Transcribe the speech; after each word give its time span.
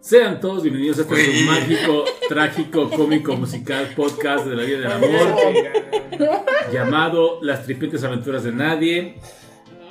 Sean 0.00 0.40
todos 0.40 0.62
bienvenidos 0.62 0.98
a 0.98 1.02
este 1.02 1.42
mágico, 1.44 2.04
trágico, 2.28 2.88
cómico, 2.90 3.36
musical 3.36 3.88
podcast 3.96 4.46
de 4.46 4.56
la 4.56 4.62
vida 4.62 4.78
del 4.78 4.92
amor 4.92 5.34
llamado 6.72 7.40
Las 7.42 7.64
tripetes 7.64 8.04
aventuras 8.04 8.44
de 8.44 8.52
nadie. 8.52 9.14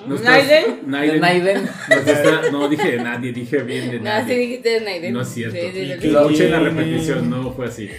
Nuestras- 0.08 0.48
¿Naiden? 0.48 0.80
Naiden. 0.86 1.22
Naiden. 1.22 1.64
Nos 1.90 2.08
está- 2.08 2.50
no 2.52 2.70
dije 2.70 2.92
de 2.92 2.98
nadie, 3.04 3.34
dije 3.34 3.58
bien 3.64 3.92
de 3.92 3.98
No, 4.00 4.04
sí 4.04 4.04
nadie. 4.06 4.38
dijiste 4.38 4.82
Naiden. 4.82 5.14
No 5.14 5.22
es 5.22 5.28
cierto. 5.28 5.58
Sí, 5.58 5.68
sí, 5.74 5.86
sí, 5.86 5.94
Y 5.98 6.02
sí. 6.02 6.08
lo 6.10 6.22
escuché 6.22 6.46
en 6.46 6.52
la 6.52 6.60
repetición, 6.62 7.30
no 7.30 7.52
fue 7.52 7.66
así. 7.68 7.90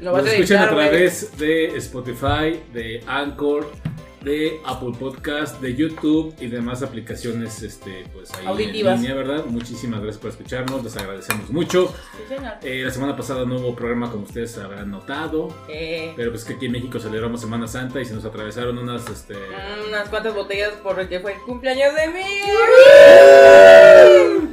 Lo 0.00 0.12
vas 0.12 0.22
Nos 0.24 0.32
a 0.32 0.36
escuchan 0.36 0.62
a 0.68 0.72
güey. 0.72 0.88
través 0.88 1.38
de 1.38 1.76
Spotify, 1.76 2.60
de 2.72 3.02
Anchor, 3.06 3.72
de 4.22 4.60
Apple 4.64 4.92
Podcast, 4.98 5.60
de 5.60 5.74
YouTube 5.74 6.34
y 6.40 6.48
demás 6.48 6.82
aplicaciones 6.82 7.62
este, 7.62 8.04
pues 8.12 8.32
ahí 8.34 8.46
Auditivas. 8.46 8.96
en 8.96 9.00
línea, 9.02 9.14
¿verdad? 9.16 9.44
Muchísimas 9.46 10.00
gracias 10.00 10.20
por 10.20 10.30
escucharnos, 10.30 10.82
les 10.84 10.96
agradecemos 10.96 11.50
mucho. 11.50 11.94
Sí, 12.16 12.34
señor. 12.34 12.54
Eh, 12.62 12.82
la 12.84 12.90
semana 12.90 13.16
pasada 13.16 13.44
no 13.44 13.56
hubo 13.56 13.74
programa 13.76 14.10
como 14.10 14.24
ustedes 14.24 14.56
habrán 14.58 14.90
notado, 14.90 15.48
Eh, 15.68 16.12
pero 16.16 16.30
pues 16.30 16.44
que 16.44 16.54
aquí 16.54 16.66
en 16.66 16.72
México 16.72 16.98
celebramos 16.98 17.40
Semana 17.40 17.66
Santa 17.68 18.00
y 18.00 18.04
se 18.04 18.14
nos 18.14 18.24
atravesaron 18.24 18.76
unas 18.78 19.08
este, 19.08 19.34
unas 19.88 20.08
cuantas 20.08 20.34
botellas 20.34 20.72
porque 20.82 21.20
fue 21.20 21.34
el 21.34 21.40
cumpleaños 21.42 21.94
de 21.94 22.08
mí. 22.08 22.24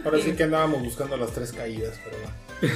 Ahora 0.05 0.20
sí 0.20 0.34
que 0.34 0.44
andábamos 0.44 0.84
buscando 0.84 1.18
las 1.18 1.32
tres 1.32 1.52
caídas, 1.52 2.00
pero 2.04 2.18
va. 2.23 2.32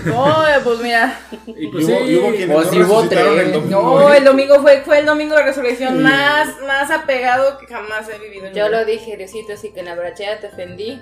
No, 0.06 0.64
pues 0.64 0.80
mira. 0.80 1.20
y 1.48 1.68
pues 1.68 1.86
hubo, 1.86 1.98
sí, 2.00 2.04
y 2.06 2.18
hubo 2.18 2.30
quienes 2.32 2.56
Pues 2.56 2.72
no 2.74 2.86
hubo 2.86 3.02
el 3.40 3.52
domingo. 3.54 4.00
No, 4.00 4.14
el 4.14 4.24
domingo 4.26 4.60
fue, 4.62 4.82
fue 4.82 5.00
el 5.00 5.06
domingo 5.06 5.36
de 5.36 5.44
resurrección 5.44 5.98
Sí. 5.98 6.04
más, 6.04 6.50
más 6.68 6.92
apegado 6.92 7.58
que 7.60 7.68
jamás 7.68 8.10
he 8.10 8.18
vivido 8.20 8.48
en 8.48 8.54
Yo 8.54 8.68
vida. 8.68 8.80
lo 8.80 8.86
dije, 8.86 9.16
Diosito, 9.16 9.54
así 9.54 9.72
que 9.72 9.80
en 9.80 9.86
la 9.86 9.96
brachera 9.96 10.40
te 10.40 10.48
ofendí. 10.48 11.02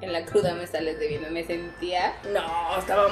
En 0.00 0.12
la 0.12 0.24
cruda 0.26 0.54
me 0.54 0.66
sales 0.66 0.98
debiendo. 1.00 1.30
Me 1.30 1.44
sentía. 1.44 2.14
No, 2.32 2.78
estaba. 2.78 3.08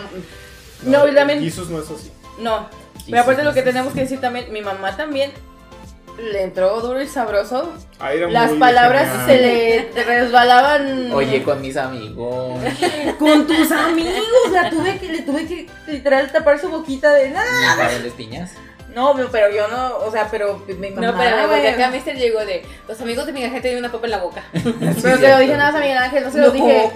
No, 0.83 1.09
y 1.09 1.15
también. 1.15 1.43
Jesús 1.43 1.69
no 1.71 1.81
es 1.81 1.91
así. 1.91 2.13
No. 2.39 2.69
Pero 3.09 3.23
aparte 3.23 3.43
lo 3.45 3.55
que 3.55 3.63
tenemos 3.63 3.93
que 3.95 4.01
decir 4.01 4.21
también, 4.21 4.53
mi 4.53 4.61
mamá 4.63 4.97
también 4.97 5.33
le 6.19 6.43
entró 6.43 6.81
duro 6.81 7.01
y 7.01 7.07
sabroso. 7.07 7.73
Era 8.01 8.29
Las 8.31 8.51
muy 8.51 8.59
palabras 8.59 9.09
genial. 9.27 9.27
se 9.27 9.37
le 9.97 10.05
resbalaban. 10.05 11.13
Oye, 11.13 11.43
con 11.43 11.61
mis 11.61 11.77
amigos. 11.77 12.59
con 13.19 13.47
tus 13.47 13.71
amigos. 13.73 14.13
La 14.53 14.71
tuve 14.71 14.99
que, 14.99 15.09
le 15.09 15.23
tuve 15.23 15.47
que 15.47 15.67
literal 15.87 16.31
tapar 16.33 16.59
su 16.59 16.69
boquita 16.69 17.13
de 17.15 17.31
nada. 17.31 17.77
¿Sabes 17.77 18.13
piñas? 18.13 18.53
No, 18.95 19.15
pero 19.33 19.51
yo 19.51 19.69
no, 19.69 19.97
o 20.07 20.11
sea, 20.13 20.29
pero 20.31 20.63
mi 20.79 20.91
mamá. 20.91 21.13
No, 21.13 21.17
pero 21.19 21.49
porque 21.49 21.69
acá 21.71 21.89
Mister 21.89 22.15
llegó 22.15 22.45
de. 22.45 22.63
Los 22.87 23.01
amigos 23.01 23.25
de 23.25 23.33
mi 23.33 23.41
gente 23.41 23.63
tienen 23.63 23.79
una 23.79 23.91
papa 23.91 24.05
en 24.05 24.11
la 24.11 24.19
boca. 24.19 24.43
Pero 24.53 25.17
se 25.17 25.29
lo 25.31 25.39
dije 25.39 25.57
nada 25.57 25.73
más 25.73 25.77
a 25.77 25.83
Miguel 25.83 25.97
Ángel, 25.99 26.25
no 26.25 26.31
se 26.31 26.39
lo 26.39 26.51
dije. 26.51 26.91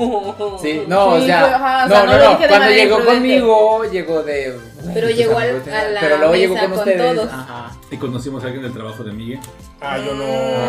Sí, 0.60 0.84
no, 0.86 1.06
o 1.06 1.20
sea, 1.22 1.40
fue- 1.40 1.54
ajá, 1.54 1.84
o 1.86 1.88
no, 1.88 1.94
sea, 1.94 2.04
no 2.04 2.12
no, 2.12 2.18
lo 2.18 2.24
no, 2.24 2.30
dije 2.32 2.42
de 2.42 2.48
cuando 2.48 2.68
llegó 2.68 2.96
imprudente. 2.98 3.14
conmigo, 3.14 3.84
llegó 3.90 4.22
de... 4.22 4.58
Pero 4.94 5.10
llegó 5.10 5.38
al- 5.38 5.62
a 5.72 5.88
la 5.90 6.00
Pero 6.00 6.18
luego 6.18 6.34
llegó 6.34 6.54
mesa 6.54 6.66
con 6.68 6.78
con 6.78 6.88
ustedes. 6.88 7.14
todos. 7.14 7.32
Ajá. 7.32 7.76
y 7.90 7.96
conocimos 7.98 8.42
a 8.42 8.46
alguien 8.46 8.62
del 8.64 8.72
trabajo 8.72 9.04
de 9.04 9.12
Miguel. 9.12 9.38
Ah, 9.80 9.98
yo 9.98 10.14
no. 10.14 10.24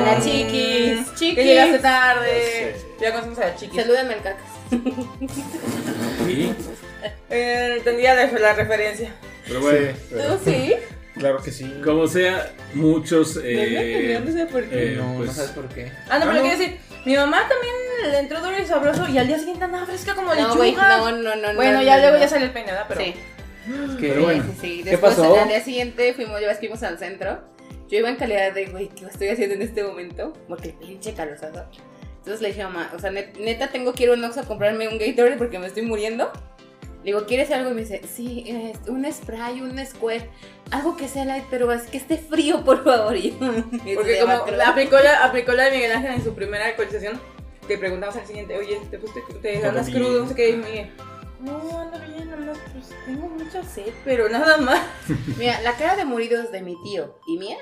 La 0.06 0.20
chiquis, 0.22 1.14
chiquis. 1.16 1.36
Que 1.36 1.44
llegaste 1.44 1.80
tarde. 1.80 2.30
Ya 2.74 2.78
sé. 2.80 2.86
Ya 3.02 3.12
conocimos 3.12 3.40
a 3.40 3.42
la 3.48 3.56
chiquis. 3.56 3.82
Salúdame 3.82 4.14
al 4.14 4.22
cacas. 4.22 4.46
Sí, 6.26 6.54
Eh, 7.30 7.76
entendía 7.78 8.14
la, 8.16 8.54
referencia. 8.54 9.14
pero 9.48 9.62
bueno, 9.62 9.88
Sí, 9.94 10.02
pero- 10.12 10.36
¿Tú 10.38 10.40
sí? 10.46 10.74
claro 11.18 11.42
que 11.42 11.52
sí. 11.52 11.82
como 11.84 12.08
sea, 12.08 12.52
muchos... 12.74 13.40
eh, 13.44 14.22
no 14.26 14.32
sé 14.32 14.46
por 14.48 14.64
qué. 14.66 14.94
eh, 14.94 14.96
no, 14.98 15.14
pues, 15.16 15.28
no 15.30 15.34
sabes 15.34 15.52
por 15.52 15.68
qué. 15.70 15.92
Ah, 16.10 16.20
no, 16.20 16.26
pero 16.26 16.32
Ah, 16.32 16.34
no. 16.36 16.42
quiero 16.42 16.58
decir, 16.58 16.78
mi 17.06 17.16
mamá 17.16 17.48
también 17.48 17.74
le 18.12 18.20
entró 18.20 18.40
duro 18.42 18.58
y 18.62 18.66
sabroso 18.66 19.08
y 19.08 19.18
al 19.18 19.28
día 19.28 19.38
siguiente 19.40 19.64
andaba 19.64 19.86
fresca 19.86 20.16
como 20.16 20.34
No, 20.34 20.36
lechuga. 20.36 20.98
no, 20.98 21.12
no, 21.12 21.36
no. 21.36 21.54
bueno, 21.56 21.78
no, 21.80 21.84
ya 21.84 21.96
no, 21.96 22.02
luego 22.02 22.16
no. 22.18 22.22
ya 22.22 22.28
salió 22.28 22.46
el 22.48 22.52
peinada, 22.54 22.86
pero. 22.88 23.02
Sí. 23.02 23.16
Es 23.68 23.96
que, 24.00 24.08
Pero 24.10 24.24
bueno. 24.24 24.44
Sí, 24.44 24.50
sí, 24.54 24.58
sí. 24.78 24.84
¿Qué 24.84 24.90
Después, 24.92 25.16
pasó? 25.16 25.40
al 25.40 25.48
día 25.48 25.62
siguiente 25.64 26.14
fuimos, 26.14 26.40
ya 26.42 26.48
ves 26.48 26.58
que 26.58 26.68
fuimos 26.68 26.84
al 26.84 26.98
centro. 27.00 27.40
Yo 27.90 27.98
iba 28.00 28.10
en 28.10 28.16
calidad 28.18 28.54
de, 28.54 28.66
güey, 28.68 28.90
¿qué 28.90 29.06
estoy 29.06 29.30
haciendo 29.30 29.56
en 29.56 29.62
este 29.62 29.84
momento? 29.84 30.34
Porque 30.48 30.70
pinche 30.80 31.14
calorzazo. 31.14 31.64
Entonces 32.18 32.42
le 32.42 32.50
dije 32.50 32.62
a 32.64 32.68
mamá, 32.70 32.92
o 32.96 33.00
sea, 33.00 33.12
net- 33.12 33.38
neta, 33.40 33.70
tengo 33.70 33.94
que 33.94 34.04
ir 34.04 34.10
a 34.10 34.14
un 34.14 34.24
Oxxo 34.26 34.42
a 34.42 34.44
comprarme 34.44 34.88
un 34.90 34.98
Gatorade 34.98 35.38
porque 35.38 35.58
me 35.60 35.68
estoy 35.68 35.84
muriendo. 35.84 36.30
Le 37.04 37.14
digo, 37.14 37.26
¿quieres 37.26 37.50
algo? 37.52 37.72
Y 37.72 37.74
me 37.74 37.82
dice, 37.82 38.02
sí, 38.06 38.44
eh, 38.48 38.74
un 38.90 39.10
spray, 39.10 39.62
un 39.62 39.78
square, 39.86 40.28
algo 40.72 40.98
que 40.98 41.08
sea 41.08 41.24
light, 41.24 41.46
pero 41.50 41.72
es 41.72 41.84
que 41.84 41.96
esté 41.98 42.18
frío, 42.18 42.62
por 42.66 42.84
favor. 42.84 43.16
Y 43.16 43.32
yo, 43.32 43.38
Porque 43.96 44.18
"Eso 44.18 44.26
como 44.26 44.44
cruda". 44.44 44.68
aplicó 44.70 44.98
la, 45.00 45.24
aplicó 45.24 45.54
la 45.54 45.66
de 45.66 45.72
Miguel 45.72 45.92
Ángel 45.94 46.12
en 46.16 46.24
su 46.24 46.34
primera 46.36 46.66
actualización, 46.66 47.18
te 47.66 47.78
preguntamos 47.78 48.18
al 48.18 48.26
siguiente, 48.28 48.58
oye, 48.58 48.78
¿te, 48.92 48.98
te 48.98 49.58
Todo 49.60 49.70
andas 49.70 49.90
crudo? 49.90 50.24
No 50.24 50.28
sé 50.28 50.36
qué, 50.36 50.50
y 50.50 50.56
Miguel, 50.58 50.90
no, 51.42 51.80
ando 51.80 52.00
bien, 52.00 52.32
ando, 52.34 52.54
pues 52.74 52.94
tengo 53.06 53.28
mucha 53.30 53.64
sed, 53.64 53.94
pero 54.04 54.30
nada 54.30 54.58
más. 54.58 54.82
Mira, 55.38 55.62
la 55.62 55.74
cara 55.74 55.96
de 55.96 56.06
murido 56.06 56.42
es 56.42 56.52
de 56.52 56.62
mi 56.62 56.76
tío 56.84 57.20
y 57.28 57.38
mía. 57.38 57.58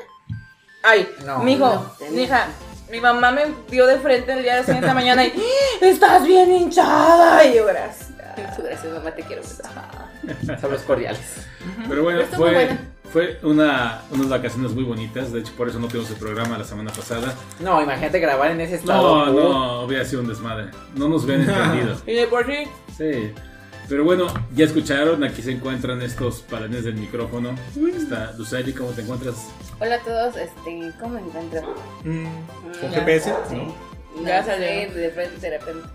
Ay, 0.84 1.08
No, 1.26 1.40
mijo, 1.40 1.66
no, 1.68 2.12
mija, 2.12 2.48
mi 2.92 3.02
mamá 3.02 3.32
me 3.32 3.46
vio 3.72 3.88
de 3.88 3.98
frente 3.98 4.34
el 4.34 4.44
día 4.44 4.58
de 4.58 4.64
siguiente 4.64 4.94
mañana 4.94 5.26
y 5.26 5.34
estás 5.82 6.26
bien 6.26 6.52
hinchada. 6.52 7.44
Y 7.46 7.56
yo, 7.56 7.66
gracias. 7.66 8.12
Gracias, 8.58 8.94
mamá, 8.94 9.12
te 9.12 9.24
quiero 9.24 9.42
mucho. 9.42 10.58
Saludos 10.62 10.82
cordiales. 10.82 11.48
Pero 11.88 12.04
bueno, 12.04 12.22
Pero 12.30 12.38
fue, 12.38 12.78
fue 13.12 13.40
una, 13.44 14.02
unas 14.12 14.30
vacaciones 14.30 14.74
muy 14.74 14.84
bonitas. 14.84 15.32
De 15.32 15.40
hecho, 15.40 15.54
por 15.58 15.70
eso 15.70 15.80
no 15.80 15.88
tuvimos 15.88 16.10
el 16.12 16.18
programa 16.18 16.58
la 16.58 16.64
semana 16.64 16.92
pasada. 16.92 17.34
No, 17.60 17.82
imagínate 17.82 18.20
grabar 18.20 18.52
en 18.52 18.62
ese 18.62 18.76
estado. 18.76 19.26
No, 19.28 19.32
no, 19.34 19.82
hubiera 19.84 20.06
sido 20.06 20.22
un 20.22 20.28
desmadre. 20.28 20.70
No 20.96 21.08
nos 21.08 21.24
hubieran 21.24 21.50
entendido. 21.50 21.98
Y 22.06 22.14
de 22.14 22.28
por 22.28 22.46
sí, 22.46 22.68
Sí. 22.98 23.34
Pero 23.88 24.04
bueno, 24.04 24.28
ya 24.56 24.66
escucharon, 24.66 25.24
aquí 25.24 25.42
se 25.42 25.52
encuentran 25.52 26.02
estos 26.02 26.42
palanes 26.42 26.84
del 26.86 26.96
micrófono. 26.96 27.56
Está 27.96 28.34
Luceli, 28.38 28.74
¿cómo 28.74 28.90
te 28.92 29.02
encuentras? 29.02 29.36
Hola 29.80 29.96
a 29.96 30.00
todos, 30.00 30.36
este, 30.38 30.92
¿cómo 31.00 31.16
me 31.16 31.22
encuentro? 31.22 31.62
Mm, 32.04 32.26
¿Con. 32.82 32.92
GPS? 32.92 33.34
Sí. 33.50 33.56
¿no? 33.56 33.76
No 34.22 34.28
Ya 34.28 34.44
sé, 34.44 34.58
de 34.58 34.88
repente, 35.10 35.40
de 35.40 35.58
repente. 35.58 35.88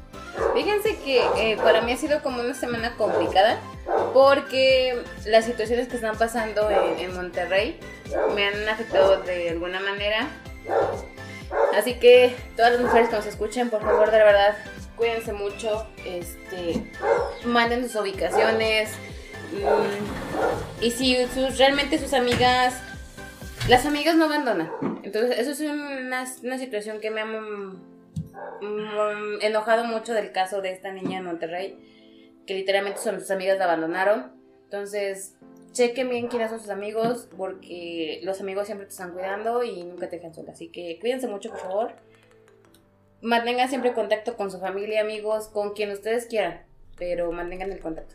Fíjense 0.55 0.97
que 0.99 1.21
eh, 1.39 1.57
para 1.57 1.81
mí 1.81 1.93
ha 1.93 1.97
sido 1.97 2.23
como 2.23 2.41
una 2.41 2.55
semana 2.55 2.95
complicada 2.97 3.59
porque 4.15 5.03
las 5.27 5.45
situaciones 5.45 5.89
que 5.89 5.97
están 5.97 6.17
pasando 6.17 6.71
en, 6.71 7.01
en 7.01 7.15
Monterrey 7.17 7.81
me 8.37 8.47
han 8.47 8.69
afectado 8.69 9.21
de 9.23 9.51
alguna 9.51 9.81
manera. 9.81 10.29
Así 11.77 11.95
que 11.95 12.37
todas 12.57 12.73
las 12.73 12.81
mujeres 12.81 13.09
que 13.09 13.17
nos 13.17 13.27
escuchen, 13.27 13.71
por 13.71 13.83
favor, 13.83 14.13
de 14.13 14.19
verdad, 14.19 14.57
cuídense 15.01 15.33
mucho, 15.33 15.87
este, 16.05 16.85
manden 17.47 17.89
sus 17.89 17.97
ubicaciones. 18.03 18.91
mm, 19.53 20.85
y 20.85 20.91
si 20.93 21.17
sus, 21.27 21.59
realmente 21.59 21.99
sus 21.99 22.13
amigas 22.13 22.81
las 23.69 23.87
amigas 23.87 24.17
no 24.17 24.25
abandonan. 24.25 24.71
Entonces, 25.03 25.39
eso 25.39 25.51
es 25.53 25.61
una, 25.61 26.25
una 26.43 26.59
situación 26.59 27.01
que 27.01 27.11
me 27.11 27.21
ha 27.21 27.27
mm, 27.27 27.79
enojado 29.43 29.85
mucho 29.85 30.13
del 30.13 30.33
caso 30.33 30.61
de 30.61 30.73
esta 30.73 30.93
niña 30.93 31.19
en 31.19 31.25
Monterrey, 31.25 31.79
que 32.47 32.55
literalmente 32.55 33.01
son 33.01 33.21
sus 33.21 33.31
amigas 33.31 33.59
la 33.59 33.65
abandonaron. 33.65 34.33
Entonces, 34.65 35.37
chequen 35.73 36.09
bien 36.09 36.29
quiénes 36.29 36.51
son 36.51 36.61
sus 36.61 36.71
amigos, 36.71 37.29
porque 37.37 38.21
los 38.25 38.41
amigos 38.41 38.67
siempre 38.67 38.87
te 38.87 38.93
están 38.93 39.13
cuidando 39.13 39.63
y 39.63 39.85
nunca 39.85 40.09
te 40.09 40.17
dejan 40.17 40.35
sola. 40.35 40.53
Así 40.53 40.69
que 40.69 40.99
cuídense 41.01 41.29
mucho, 41.29 41.51
por 41.51 41.61
favor. 41.61 41.95
Mantengan 43.23 43.69
siempre 43.69 43.93
contacto 43.93 44.37
con 44.37 44.51
su 44.51 44.59
familia, 44.59 45.03
amigos, 45.03 45.49
con 45.49 45.75
quien 45.75 45.91
ustedes 45.91 46.27
quieran, 46.27 46.63
pero 46.99 47.31
mantengan 47.33 47.71
el 47.73 47.81
contacto. 47.81 48.15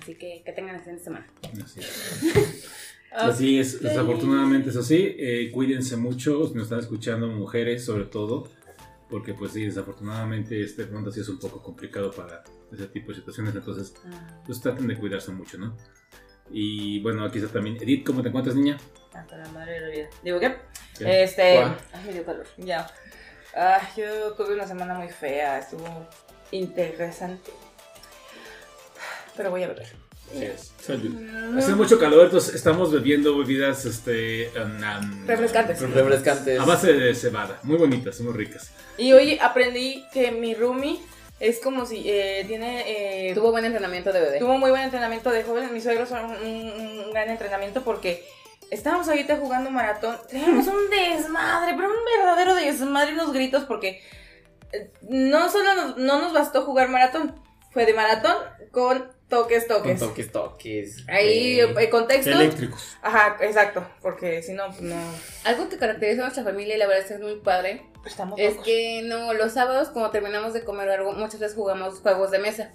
Así 0.00 0.14
que 0.16 0.42
que 0.44 0.52
tengan 0.52 0.76
excelente 0.76 1.04
semana. 1.04 1.26
Así 1.62 1.80
es. 1.80 2.70
Así 3.12 3.58
es, 3.60 3.80
desafortunadamente 3.80 4.70
es 4.70 4.76
así. 4.76 5.14
Eh, 5.16 5.52
cuídense 5.52 5.96
mucho, 5.96 6.48
si 6.48 6.54
nos 6.54 6.64
están 6.64 6.80
escuchando 6.80 7.28
mujeres 7.28 7.84
sobre 7.84 8.06
todo, 8.06 8.48
porque 9.08 9.34
pues 9.34 9.52
sí, 9.52 9.64
desafortunadamente 9.64 10.60
este 10.60 10.86
mundo 10.86 11.12
sí 11.12 11.20
es 11.20 11.28
un 11.28 11.38
poco 11.38 11.62
complicado 11.62 12.10
para 12.10 12.42
ese 12.72 12.88
tipo 12.88 13.10
de 13.10 13.18
situaciones, 13.18 13.54
entonces 13.54 13.94
pues 14.44 14.60
traten 14.60 14.88
de 14.88 14.96
cuidarse 14.96 15.30
mucho, 15.30 15.58
¿no? 15.58 15.76
Y 16.50 17.00
bueno, 17.02 17.24
aquí 17.24 17.38
está 17.38 17.52
también 17.52 17.76
Edith, 17.80 18.04
¿cómo 18.04 18.20
te 18.20 18.30
encuentras, 18.30 18.56
niña? 18.56 18.78
hasta 19.14 19.36
la 19.36 19.48
madre 19.50 19.74
de 19.74 19.80
la 19.80 19.88
vida. 19.88 20.08
Digo, 20.22 20.40
¿qué? 20.40 20.56
¿Qué? 20.98 21.22
Este, 21.22 21.54
¿Cuál? 21.54 21.76
Ay, 21.92 22.04
me 22.06 22.12
dio 22.12 22.24
calor. 22.24 22.46
ya. 22.58 22.90
Ah, 23.56 23.80
yo 23.96 24.32
tuve 24.32 24.54
una 24.54 24.66
semana 24.66 24.94
muy 24.94 25.08
fea, 25.08 25.58
estuvo 25.58 25.86
interesante. 26.50 27.52
Pero 29.36 29.50
voy 29.50 29.62
a 29.62 29.68
beber. 29.68 29.86
Así 30.30 30.44
es. 30.44 30.72
Salud. 30.80 31.14
Hace 31.58 31.74
mucho 31.74 31.98
calor, 31.98 32.24
entonces 32.24 32.54
estamos 32.54 32.90
bebiendo 32.92 33.36
bebidas 33.36 33.84
este, 33.84 34.50
um, 34.56 34.76
um, 34.76 35.26
Refrescantes. 35.26 35.80
Refrescantes. 35.80 36.58
A 36.60 36.64
base 36.64 36.92
de 36.94 37.14
cebada, 37.14 37.58
muy 37.62 37.76
bonitas, 37.76 38.20
muy 38.20 38.32
ricas. 38.32 38.70
Y 38.96 39.12
hoy 39.12 39.38
aprendí 39.40 40.04
que 40.12 40.30
mi 40.30 40.54
roomie 40.54 40.98
es 41.40 41.60
como 41.60 41.84
si 41.84 42.04
eh, 42.08 42.44
tiene... 42.46 43.28
eh, 43.30 43.34
Tuvo 43.34 43.50
buen 43.50 43.64
entrenamiento 43.64 44.12
de 44.12 44.20
bebé. 44.20 44.38
tuvo 44.38 44.56
muy 44.56 44.70
buen 44.70 44.82
entrenamiento 44.82 45.30
de 45.30 45.42
joven. 45.44 45.72
Mis 45.74 45.82
suegros 45.82 46.08
son 46.08 46.24
un 46.24 47.10
gran 47.12 47.28
entrenamiento 47.28 47.82
porque 47.82 48.24
estábamos 48.74 49.08
ahorita 49.08 49.36
jugando 49.38 49.70
maratón. 49.70 50.16
Teníamos 50.28 50.66
un 50.66 50.90
desmadre, 50.90 51.74
pero 51.76 51.88
un 51.88 52.04
verdadero 52.18 52.54
desmadre, 52.54 53.12
unos 53.14 53.32
gritos 53.32 53.64
porque 53.64 54.02
eh, 54.72 54.90
no 55.02 55.48
solo 55.50 55.74
nos, 55.74 55.96
no 55.96 56.20
nos 56.20 56.32
bastó 56.32 56.62
jugar 56.64 56.88
maratón, 56.88 57.34
fue 57.72 57.86
de 57.86 57.94
maratón 57.94 58.36
con 58.70 59.12
Toques, 59.26 59.64
Con 59.64 59.78
toques. 59.78 59.98
toques, 59.98 60.32
toques. 60.32 61.08
Ahí, 61.08 61.58
Eh, 61.58 61.74
eh, 61.80 61.90
contexto. 61.90 62.30
Eléctricos. 62.30 62.96
Ajá, 63.02 63.36
exacto. 63.40 63.84
Porque 64.00 64.42
si 64.42 64.52
no, 64.52 64.66
pues 64.68 64.82
no. 64.82 64.94
Algo 65.44 65.68
que 65.68 65.76
caracteriza 65.78 66.20
a 66.20 66.24
nuestra 66.26 66.44
familia 66.44 66.76
y 66.76 66.78
la 66.78 66.86
verdad 66.86 67.02
es 67.02 67.08
que 67.08 67.14
es 67.14 67.20
muy 67.20 67.36
padre 67.40 67.84
Estamos 68.04 68.38
es 68.38 68.50
locos. 68.50 68.64
que 68.66 69.02
no, 69.04 69.32
los 69.32 69.52
sábados 69.52 69.88
cuando 69.88 70.10
terminamos 70.10 70.52
de 70.52 70.62
comer 70.62 70.88
algo, 70.90 71.12
muchas 71.14 71.40
veces 71.40 71.56
jugamos 71.56 71.98
juegos 72.00 72.30
de 72.30 72.38
mesa. 72.38 72.70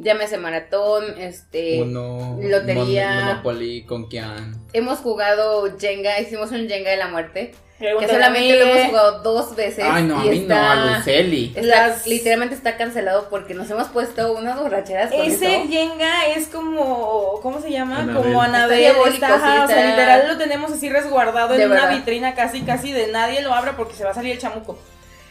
Llámese 0.00 0.38
maratón, 0.38 1.04
este... 1.18 1.82
Uno. 1.82 2.38
lotería. 2.40 3.10
Mon- 3.10 3.24
Monopoly, 3.26 3.82
Conquian. 3.84 4.54
Hemos 4.72 4.98
jugado 5.00 5.76
Jenga, 5.78 6.20
hicimos 6.20 6.50
un 6.52 6.68
Jenga 6.68 6.90
de 6.90 6.96
la 6.96 7.08
muerte. 7.08 7.54
Que 7.80 8.08
solamente 8.08 8.56
lo 8.58 8.64
hemos 8.72 8.86
jugado 8.88 9.22
dos 9.22 9.54
veces. 9.54 9.84
Ay, 9.88 10.02
no, 10.02 10.18
a 10.18 10.24
mí 10.24 10.40
no, 10.40 10.54
a 10.56 10.96
Luceli. 10.98 11.52
está- 11.54 11.88
Las- 11.88 12.06
Literalmente 12.08 12.56
está 12.56 12.76
cancelado 12.76 13.28
porque 13.30 13.54
nos 13.54 13.70
hemos 13.70 13.86
puesto 13.88 14.32
unas 14.32 14.58
borracheras 14.58 15.12
con 15.12 15.20
Ese 15.24 15.56
eso. 15.60 15.68
Jenga 15.68 16.26
es 16.26 16.48
como, 16.48 17.38
¿cómo 17.40 17.60
se 17.60 17.70
llama? 17.70 18.00
Anabel. 18.00 18.16
Como 18.24 18.42
Anabel. 18.42 18.82
Está 19.12 19.34
o 19.64 19.68
sea, 19.68 19.90
literal 19.90 20.26
lo 20.26 20.36
tenemos 20.38 20.72
así 20.72 20.88
resguardado 20.88 21.54
De 21.54 21.62
en 21.62 21.70
una 21.70 21.88
vitrina 21.90 22.34
casi, 22.34 22.62
casi 22.62 22.90
de 22.92 23.08
nadie 23.08 23.42
lo 23.42 23.54
abra 23.54 23.76
porque 23.76 23.94
se 23.94 24.02
va 24.04 24.10
a 24.10 24.14
salir 24.14 24.32
el 24.32 24.38
chamuco. 24.38 24.76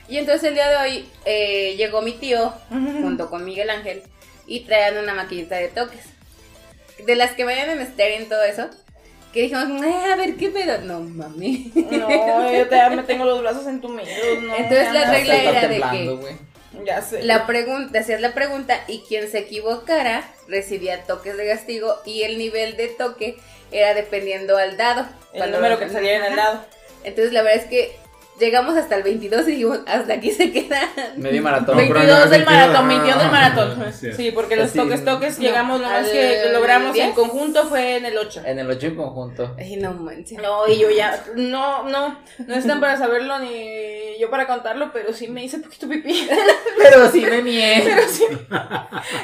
Y 0.08 0.18
entonces 0.18 0.46
el 0.46 0.54
día 0.54 0.70
de 0.70 0.78
hoy 0.78 1.10
eh, 1.26 1.76
llegó 1.78 2.02
mi 2.02 2.14
tío 2.14 2.54
junto 2.70 3.30
con 3.30 3.44
Miguel 3.44 3.70
Ángel 3.70 4.04
y 4.48 4.62
traían 4.62 4.98
una 4.98 5.14
maquinita 5.14 5.56
de 5.58 5.68
toques. 5.68 6.02
De 7.06 7.16
las 7.16 7.34
que 7.34 7.44
vayan 7.44 7.70
en 7.70 7.82
estéreo 7.82 8.22
y 8.22 8.26
todo 8.26 8.44
eso. 8.44 8.70
Que 9.34 9.42
dijimos, 9.44 9.66
"Eh, 9.84 10.12
a 10.12 10.16
ver 10.16 10.36
qué 10.36 10.50
pedo. 10.50 10.80
No 10.82 11.02
mami. 11.02 11.72
No, 11.76 12.52
yo 12.54 12.68
te, 12.68 12.90
me 12.90 13.04
tengo 13.04 13.26
los 13.26 13.42
brazos 13.42 13.68
entumidos. 13.68 14.10
No, 14.42 14.56
Entonces 14.56 14.92
la 14.94 15.02
ya 15.04 15.12
regla 15.12 15.36
era 15.44 15.68
de 15.68 15.82
que-. 15.92 16.38
Ya 16.86 17.02
sé. 17.02 17.24
La 17.24 17.46
pregunta, 17.46 18.00
hacías 18.00 18.22
la 18.22 18.34
pregunta 18.34 18.84
y 18.88 19.00
quien 19.08 19.30
se 19.30 19.40
equivocara 19.40 20.24
recibía 20.48 21.04
toques 21.04 21.36
de 21.38 21.48
castigo 21.48 21.96
y 22.06 22.24
el 22.24 22.38
nivel 22.38 22.78
de 22.78 22.88
toque 22.88 23.36
era 23.72 23.94
dependiendo 23.94 24.58
al 24.58 24.78
dado. 24.78 25.06
el 25.34 25.52
número 25.52 25.78
que 25.80 25.90
saliera 25.90 26.26
en 26.26 26.32
el 26.32 26.38
lado. 26.38 26.66
Entonces 27.04 27.34
la 27.34 27.42
verdad 27.44 27.64
es 27.64 27.70
que 27.70 27.96
llegamos 28.40 28.78
hasta 28.78 28.96
el 28.96 29.04
22 29.04 29.48
y 29.48 29.52
dijimos, 29.52 29.80
hasta 29.86 30.14
aquí 30.14 30.32
se 30.32 30.52
queda. 30.52 30.82
Medio 31.16 31.42
maratón. 31.42 31.78
No, 31.78 31.84
pero 31.88 32.00
22 32.00 32.30
del 32.30 32.46
22, 32.46 32.46
maratón, 32.46 32.86
ah, 32.86 32.88
22 32.88 33.18
del 33.18 33.28
ah, 33.28 33.32
maratón. 33.32 33.94
sí. 33.94 34.14
Sí, 34.14 34.32
porque 34.32 34.56
los 34.56 34.72
Sí. 34.72 34.78
toques, 34.80 35.04
toques, 35.06 35.38
No, 35.38 35.44
llegamos, 35.44 35.82
lo 35.82 35.88
más 35.88 36.08
que 36.08 36.50
logramos 36.52 36.88
en 36.90 36.94
10. 36.94 37.16
conjunto 37.16 37.68
fue 37.68 37.98
en 37.98 38.06
el 38.06 38.18
8. 38.18 38.42
En 38.46 38.60
el 38.60 38.70
8 38.70 38.88
en 38.88 38.96
conjunto. 38.96 39.56
Ay, 39.58 39.78
no 39.78 39.94
manches. 39.94 40.38
No, 40.42 40.68
y 40.68 40.78
yo 40.80 40.90
ya, 40.90 41.24
no, 41.36 41.84
no, 41.84 42.20
no 42.46 42.56
están 42.56 42.80
para 42.80 42.98
saberlo 42.98 43.40
ni 43.40 44.18
yo 44.20 44.30
para 44.30 44.48
contarlo, 44.48 44.92
pero 44.92 45.14
sí 45.14 45.28
me 45.28 45.44
hice 45.44 45.60
poquito 45.60 45.88
pipí. 45.88 46.28
Pero 46.82 47.10
sí 47.12 47.22
me 47.22 47.42
mié. 47.42 47.82
Pero 47.84 48.02
sí, 48.08 48.24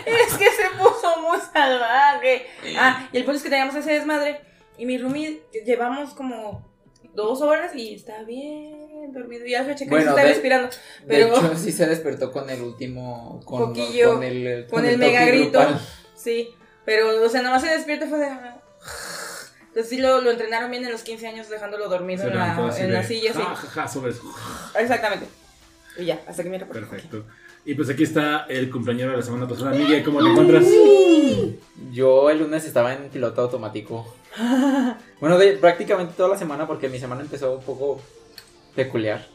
es 0.06 0.34
que 0.38 0.46
se 0.46 0.70
puso 0.78 1.20
muy 1.22 1.38
salvaje. 1.54 2.46
Ah, 2.78 3.08
y 3.12 3.18
el 3.18 3.24
punto 3.24 3.38
es 3.38 3.44
que 3.44 3.50
teníamos 3.50 3.76
ese 3.76 3.92
desmadre 3.94 4.42
y 4.78 4.86
mi 4.86 4.98
roomie 4.98 5.42
llevamos 5.66 6.14
como 6.14 6.73
dos 7.14 7.42
horas 7.42 7.76
y 7.76 7.94
está 7.96 8.24
bien 8.24 9.12
dormido. 9.14 9.46
Ya 9.46 9.66
se 9.66 9.76
chequé 9.76 9.90
Bueno, 9.90 10.10
está 10.12 10.24
de- 10.24 10.30
respirando. 10.30 10.68
De 10.70 10.76
Pero 11.08 11.28
hecho, 11.28 11.56
sí 11.58 11.72
se 11.72 11.86
despertó 11.88 12.32
con 12.32 12.50
el 12.50 12.62
último. 12.62 13.42
Con, 13.46 13.68
Poquillo, 13.74 14.14
con 14.16 14.24
el, 14.24 14.68
con 14.70 14.86
el 14.86 14.98
mega 14.98 15.26
grito. 15.26 15.60
Sí, 16.16 16.50
pero, 16.86 17.24
o 17.24 17.30
sea, 17.30 17.42
nada 17.42 17.56
más 17.56 17.64
se 17.64 17.70
despierta 17.70 18.06
y 18.06 18.10
fue 18.10 18.20
de... 18.20 18.28
Entonces 19.70 19.90
sí 19.90 19.98
lo, 19.98 20.22
lo 20.22 20.30
entrenaron 20.30 20.70
bien 20.70 20.86
en 20.86 20.92
los 20.92 21.02
15 21.02 21.28
años 21.28 21.50
dejándolo 21.50 21.90
dormido 21.90 22.22
Se 22.22 22.28
en 22.30 22.36
la, 22.36 22.72
en 22.78 22.88
de, 22.88 22.94
la 22.94 23.04
silla, 23.04 23.34
sí. 23.34 23.40
ja, 23.40 23.56
ja, 23.56 23.68
ja, 23.70 23.88
sobre 23.88 24.12
eso. 24.12 24.22
Exactamente. 24.78 25.26
Y 25.98 26.06
ya, 26.06 26.22
hasta 26.28 26.44
que 26.44 26.50
me 26.50 26.60
reporté. 26.60 26.82
Perfecto. 26.82 27.24
Y 27.66 27.74
pues 27.74 27.90
aquí 27.90 28.04
está 28.04 28.46
el 28.50 28.70
cumpleañero 28.70 29.12
de 29.12 29.18
la 29.18 29.24
semana 29.24 29.48
pasada. 29.48 29.72
Miguel, 29.72 30.04
¿cómo 30.04 30.22
te 30.22 30.30
encuentras? 30.30 30.66
Yo 31.92 32.30
el 32.30 32.40
lunes 32.40 32.66
estaba 32.66 32.94
en 32.94 33.10
piloto 33.10 33.42
automático. 33.42 34.14
Bueno, 35.20 35.38
de, 35.38 35.54
prácticamente 35.54 36.14
toda 36.18 36.30
la 36.30 36.38
semana 36.38 36.68
porque 36.68 36.90
mi 36.90 37.00
semana 37.00 37.22
empezó 37.22 37.56
un 37.58 37.64
poco 37.64 38.02
peculiar. 38.76 39.26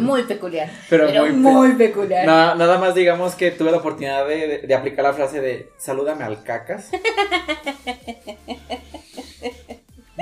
Muy 0.00 0.22
peculiar. 0.22 0.70
Pero, 0.90 1.06
Pero 1.06 1.20
muy, 1.22 1.30
pe- 1.30 1.36
muy 1.36 1.72
peculiar. 1.72 2.24
Na- 2.26 2.54
nada 2.54 2.78
más 2.78 2.94
digamos 2.94 3.34
que 3.34 3.50
tuve 3.50 3.70
la 3.70 3.78
oportunidad 3.78 4.26
de, 4.26 4.46
de- 4.48 4.58
de 4.66 4.74
aplicar 4.74 5.04
la 5.04 5.12
frase 5.12 5.40
de 5.40 5.70
salúdame 5.76 6.24
al 6.24 6.42
cacas. 6.44 6.88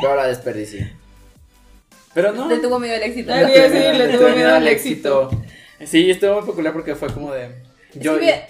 Yo 0.03 0.15
la 0.17 0.27
desperdicié. 0.27 0.93
Pero 2.15 2.33
no. 2.33 2.49
Te 2.49 2.59
tuvo 2.59 2.79
miedo 2.79 2.95
el 2.97 3.03
éxito. 3.03 3.33
Ay, 3.33 3.47
le 3.47 3.69
sí, 3.71 3.99
le 3.99 4.07
tuve 4.07 4.19
tuvo 4.19 4.23
miedo 4.29 4.37
miedo 4.37 4.49
al 4.51 4.55
al 4.57 4.69
éxito. 4.69 5.31
Sí, 5.85 6.11
estuvo 6.11 6.35
muy 6.41 6.47
peculiar 6.47 6.73
porque 6.73 6.95
fue 6.95 7.13
como 7.13 7.33
de. 7.33 7.51
Yo, 7.95 8.15
que 8.15 8.21
mira- 8.21 8.47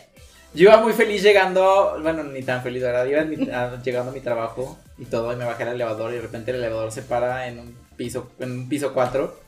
yo 0.54 0.62
iba 0.70 0.80
muy 0.80 0.92
feliz 0.92 1.22
llegando, 1.22 1.98
bueno, 2.02 2.22
ni 2.24 2.42
tan 2.42 2.62
feliz, 2.62 2.82
¿verdad? 2.82 3.04
Iba 3.06 3.20
en 3.20 3.30
mi- 3.30 3.50
a- 3.50 3.80
llegando 3.82 4.10
a 4.10 4.14
mi 4.14 4.20
trabajo 4.20 4.78
y 4.98 5.04
todo, 5.06 5.32
y 5.32 5.36
me 5.36 5.44
bajé 5.44 5.64
al 5.64 5.70
elevador 5.74 6.12
y 6.12 6.16
de 6.16 6.22
repente 6.22 6.50
el 6.52 6.58
elevador 6.58 6.92
se 6.92 7.02
para 7.02 7.46
en 7.48 7.58
un 7.58 7.76
piso, 7.96 8.30
en 8.38 8.50
un 8.52 8.68
piso 8.68 8.92
4. 8.94 9.42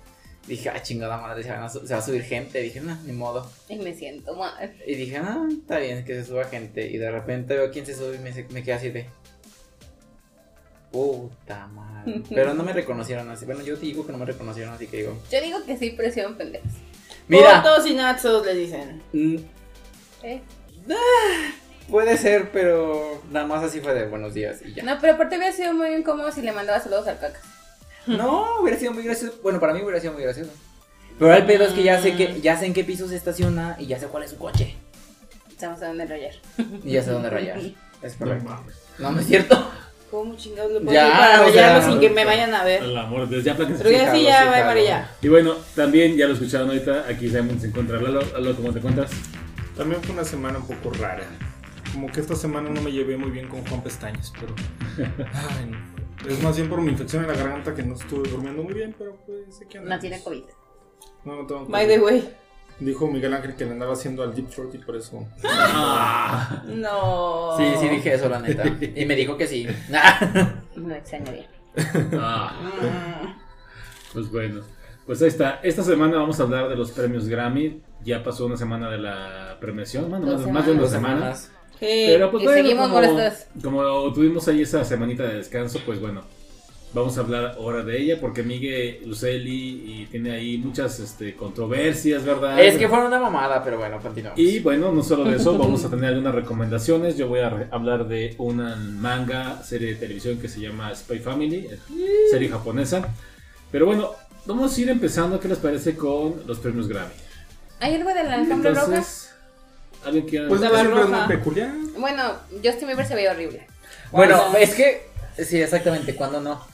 Dije, 0.47 0.69
ah, 0.69 0.81
chingada 0.81 1.17
madre, 1.17 1.43
se, 1.43 1.51
van 1.51 1.65
a 1.65 1.69
su- 1.69 1.85
se 1.87 1.93
va 1.93 1.99
a 1.99 2.03
subir 2.03 2.23
gente. 2.23 2.61
Dije, 2.61 2.81
no, 2.81 2.97
ni 3.05 3.13
modo. 3.13 3.51
Y 3.69 3.77
me 3.77 3.93
siento 3.95 4.37
mal. 4.37 4.75
Y 4.87 4.95
dije, 4.95 5.17
ah, 5.17 5.45
está 5.51 5.79
bien 5.79 6.05
que 6.05 6.15
se 6.15 6.25
suba 6.25 6.45
gente. 6.45 6.87
Y 6.87 6.99
de 6.99 7.11
repente 7.11 7.57
veo 7.57 7.71
quién 7.73 7.85
se 7.85 7.95
sube 7.97 8.15
y 8.15 8.19
me, 8.21 8.31
me 8.51 8.63
quedé 8.63 8.73
así 8.75 8.91
de. 8.91 9.07
Puta 10.93 11.67
madre. 11.69 12.23
Pero 12.31 12.55
no 12.55 12.63
me 12.63 12.73
reconocieron 12.73 13.29
así. 13.29 13.45
Bueno, 13.45 13.63
yo 13.63 13.75
te 13.77 13.87
digo 13.87 14.07
que 14.07 14.13
no 14.13 14.19
me 14.19 14.25
reconocieron 14.25 14.73
así 14.75 14.87
que 14.87 14.99
digo. 14.99 15.19
Yo 15.31 15.41
digo 15.41 15.59
que 15.65 15.77
sí, 15.77 15.91
presión 15.91 16.37
pendejos. 16.37 16.71
Mira, 17.29 17.61
Fotos 17.63 17.87
y 17.89 17.95
nazos 17.95 18.47
le 18.47 18.55
dicen. 18.55 19.03
mm, 19.13 19.37
¿Eh? 20.23 20.41
Puede 21.91 22.17
ser, 22.17 22.51
pero 22.53 23.23
nada 23.31 23.47
más 23.47 23.63
así 23.65 23.81
fue 23.81 23.95
de 23.95 24.07
buenos 24.07 24.35
días 24.35 24.59
y 24.65 24.75
ya. 24.75 24.83
No, 24.83 24.99
pero 25.01 25.15
aparte 25.15 25.37
hubiera 25.37 25.53
sido 25.53 25.73
muy 25.73 25.95
incómodo 25.95 26.31
si 26.33 26.43
le 26.43 26.53
mandaba 26.53 26.81
saludos 26.81 27.07
al 27.09 27.19
caca. 27.19 27.41
No, 28.07 28.61
hubiera 28.61 28.79
sido 28.79 28.93
muy 28.93 29.03
gracioso. 29.03 29.35
Bueno, 29.43 29.59
para 29.59 29.73
mí 29.75 29.83
hubiera 29.83 30.01
sido 30.01 30.13
muy 30.13 30.23
gracioso. 30.23 30.51
Pero 31.19 31.35
el 31.35 31.47
pedo 31.47 31.65
es 31.65 31.73
que 31.73 31.83
ya 31.83 32.01
sé 32.01 32.15
que 32.15 32.41
ya 32.41 32.57
sé 32.59 32.67
en 32.67 32.75
qué 32.75 32.85
piso 32.85 33.09
se 33.09 33.17
estaciona 33.17 33.77
y 33.79 33.87
ya 33.87 33.99
sé 33.99 34.07
cuál 34.07 34.23
es 34.25 34.31
su 34.31 34.37
coche. 34.37 34.77
Estamos 35.49 35.81
a 35.83 35.89
dónde 35.89 36.07
rayar. 36.07 36.35
Y 36.85 36.93
ya 36.93 37.03
sé 37.03 37.11
dónde 37.11 37.31
rayar. 37.31 37.59
Es 38.03 38.21
No 38.21 38.27
correcto. 38.27 38.63
No, 38.99 39.13
no 39.13 39.21
es 39.21 39.27
cierto. 39.27 39.71
¿Cómo 40.11 40.37
chingados 40.37 40.71
le 40.73 40.81
puedo 40.81 40.93
Ya, 40.93 41.07
hacer 41.07 41.19
para 41.19 41.41
o 41.41 41.53
sea, 41.53 41.63
rayarlo 41.67 41.91
sin 41.91 42.01
que 42.01 42.11
me 42.11 42.25
vayan 42.25 42.55
a 42.55 42.63
ver? 42.65 42.83
El 42.83 42.97
amor 42.97 43.29
de 43.29 43.37
Dios, 43.37 43.45
ya 43.45 43.57
platíquense. 43.57 43.83
Pero 43.83 43.99
ya 43.99 44.13
sí, 44.13 44.19
Sí, 44.19 44.25
ya 44.25 44.45
va 44.45 44.71
allá. 44.71 45.11
Y 45.21 45.29
bueno, 45.29 45.55
también 45.75 46.17
ya 46.17 46.27
lo 46.27 46.35
escucharon 46.35 46.69
ahorita. 46.69 47.07
Aquí 47.09 47.29
se 47.29 47.39
encuentra. 47.39 48.01
Lalo, 48.01 48.21
Lalo, 48.21 48.55
¿cómo 48.55 48.73
te 48.73 48.79
encuentras? 48.79 49.11
También 49.77 50.03
fue 50.03 50.15
una 50.15 50.25
semana 50.25 50.59
un 50.59 50.67
poco 50.67 50.95
rara. 50.97 51.25
Como 51.93 52.09
que 52.11 52.21
esta 52.21 52.35
semana 52.35 52.69
no 52.71 52.81
me 52.83 52.93
llevé 52.93 53.17
muy 53.17 53.31
bien 53.31 53.49
con 53.49 53.65
Juan 53.67 53.83
Pestañas, 53.83 54.33
pero. 54.39 54.55
Ay, 55.35 55.71
no. 55.71 56.29
Es 56.31 56.43
más 56.43 56.57
bien 56.57 56.69
por 56.69 56.81
mi 56.81 56.91
infección 56.91 57.23
en 57.25 57.29
la 57.31 57.37
garganta 57.37 57.75
que 57.75 57.83
no 57.83 57.95
estuve 57.95 58.29
durmiendo 58.29 58.63
muy 58.63 58.75
bien, 58.75 58.95
pero 58.99 59.17
pues 59.27 59.57
sé 59.57 59.67
que 59.67 59.79
No 59.81 59.99
tiene 59.99 60.21
COVID. 60.23 60.43
No, 61.25 61.37
no 61.43 61.47
tengo 61.47 61.67
By 61.67 61.87
the 61.87 61.99
way. 62.01 62.35
Dijo 62.81 63.07
Miguel 63.07 63.33
Ángel 63.33 63.55
que 63.55 63.65
le 63.65 63.71
andaba 63.73 63.95
haciendo 63.95 64.23
al 64.23 64.35
Deep 64.35 64.51
Throat 64.51 64.75
y 64.75 64.79
por 64.79 64.97
eso. 64.97 65.27
Ah, 65.45 66.63
No. 66.67 67.55
Sí, 67.57 67.65
sí 67.81 67.89
dije 67.89 68.15
eso, 68.15 68.29
la 68.29 68.41
neta. 68.41 68.65
Y 68.95 69.05
me 69.07 69.15
dijo 69.15 69.37
que 69.37 69.47
sí. 69.47 69.67
No 70.77 70.95
extrañaría. 70.95 71.49
ah, 72.15 72.53
Mm. 72.83 74.13
pues 74.13 74.31
bueno. 74.31 74.63
Pues 75.07 75.23
ahí 75.23 75.29
está. 75.29 75.61
Esta 75.63 75.83
semana 75.83 76.19
vamos 76.19 76.39
a 76.41 76.43
hablar 76.43 76.69
de 76.69 76.77
los 76.77 76.91
premios 76.91 77.29
Grammy. 77.29 77.81
Ya 78.05 78.23
pasó 78.25 78.47
una 78.47 78.57
semana 78.57 78.91
de 78.91 78.99
la 78.99 79.57
premiación. 79.61 80.11
Bueno, 80.11 80.27
más, 80.27 80.47
más 80.51 80.67
de 80.67 80.73
una 80.73 80.81
Dos 80.83 80.91
semana. 80.91 81.17
semanas. 81.17 81.51
Sí. 81.79 81.87
Pero 82.09 82.31
pues 82.31 82.43
Y 82.43 82.47
bueno, 82.47 82.63
seguimos 82.63 82.89
como, 82.89 82.95
molestos. 82.95 83.47
como 83.63 84.13
tuvimos 84.13 84.49
ahí 84.49 84.63
esa 84.63 84.85
semanita 84.85 85.25
de 85.25 85.35
descanso, 85.37 85.79
pues 85.85 86.01
bueno, 86.01 86.23
vamos 86.95 87.19
a 87.19 87.21
hablar 87.21 87.55
ahora 87.59 87.85
de 87.85 88.01
ella 88.01 88.19
porque 88.21 88.43
Miguel 88.43 89.01
Luceli 89.05 89.83
y 89.87 90.07
tiene 90.07 90.33
ahí 90.33 90.57
muchas 90.59 90.99
este, 91.01 91.37
controversias, 91.37 92.25
¿verdad? 92.25 92.59
Es 92.59 92.77
que 92.79 92.89
fue 92.89 93.07
una 93.07 93.19
mamada, 93.21 93.63
pero 93.63 93.77
bueno, 93.79 93.99
continuamos. 94.01 94.41
Y 94.41 94.61
bueno, 94.61 94.91
no 94.91 95.03
solo 95.03 95.25
de 95.25 95.37
eso, 95.37 95.57
vamos 95.59 95.85
a 95.85 95.91
tener 95.91 96.07
algunas 96.07 96.35
recomendaciones. 96.35 97.17
Yo 97.19 97.29
voy 97.29 97.41
a 97.41 97.69
hablar 97.71 98.09
de 98.09 98.35
una 98.39 98.75
manga 98.77 99.63
serie 99.63 99.89
de 99.89 99.95
televisión 99.97 100.39
que 100.39 100.49
se 100.49 100.61
llama 100.61 100.93
Spy 100.95 101.19
Family, 101.19 101.69
eh, 101.71 101.79
serie 102.31 102.49
japonesa. 102.49 103.07
Pero 103.71 103.85
bueno, 103.87 104.13
vamos 104.47 104.77
a 104.77 104.81
ir 104.81 104.89
empezando. 104.89 105.39
¿Qué 105.41 105.49
les 105.49 105.59
parece 105.59 105.97
con 105.97 106.43
los 106.47 106.59
premios 106.59 106.89
Grammy? 106.89 107.13
¿Hay 107.81 107.95
algo 107.95 108.09
de 108.13 108.25
la 108.25 108.35
alfombra 108.35 108.71
roja? 108.71 108.85
Entonces, 108.87 109.31
¿alguien 110.05 110.27
quiere 110.27 110.49
Pues 110.49 110.61
La 110.61 110.71
siempre 110.71 110.93
es 111.01 111.07
roja. 111.09 111.27
muy 111.27 111.37
peculiar. 111.37 111.73
Bueno, 111.99 112.33
Justin 112.65 112.89
Bieber 112.89 113.07
se 113.07 113.15
veía 113.15 113.33
horrible. 113.33 113.67
Bueno, 114.13 114.57
es 114.59 114.75
que. 114.75 115.07
Sí, 115.45 115.61
exactamente, 115.61 116.15
cuando 116.15 116.41
no. 116.41 116.65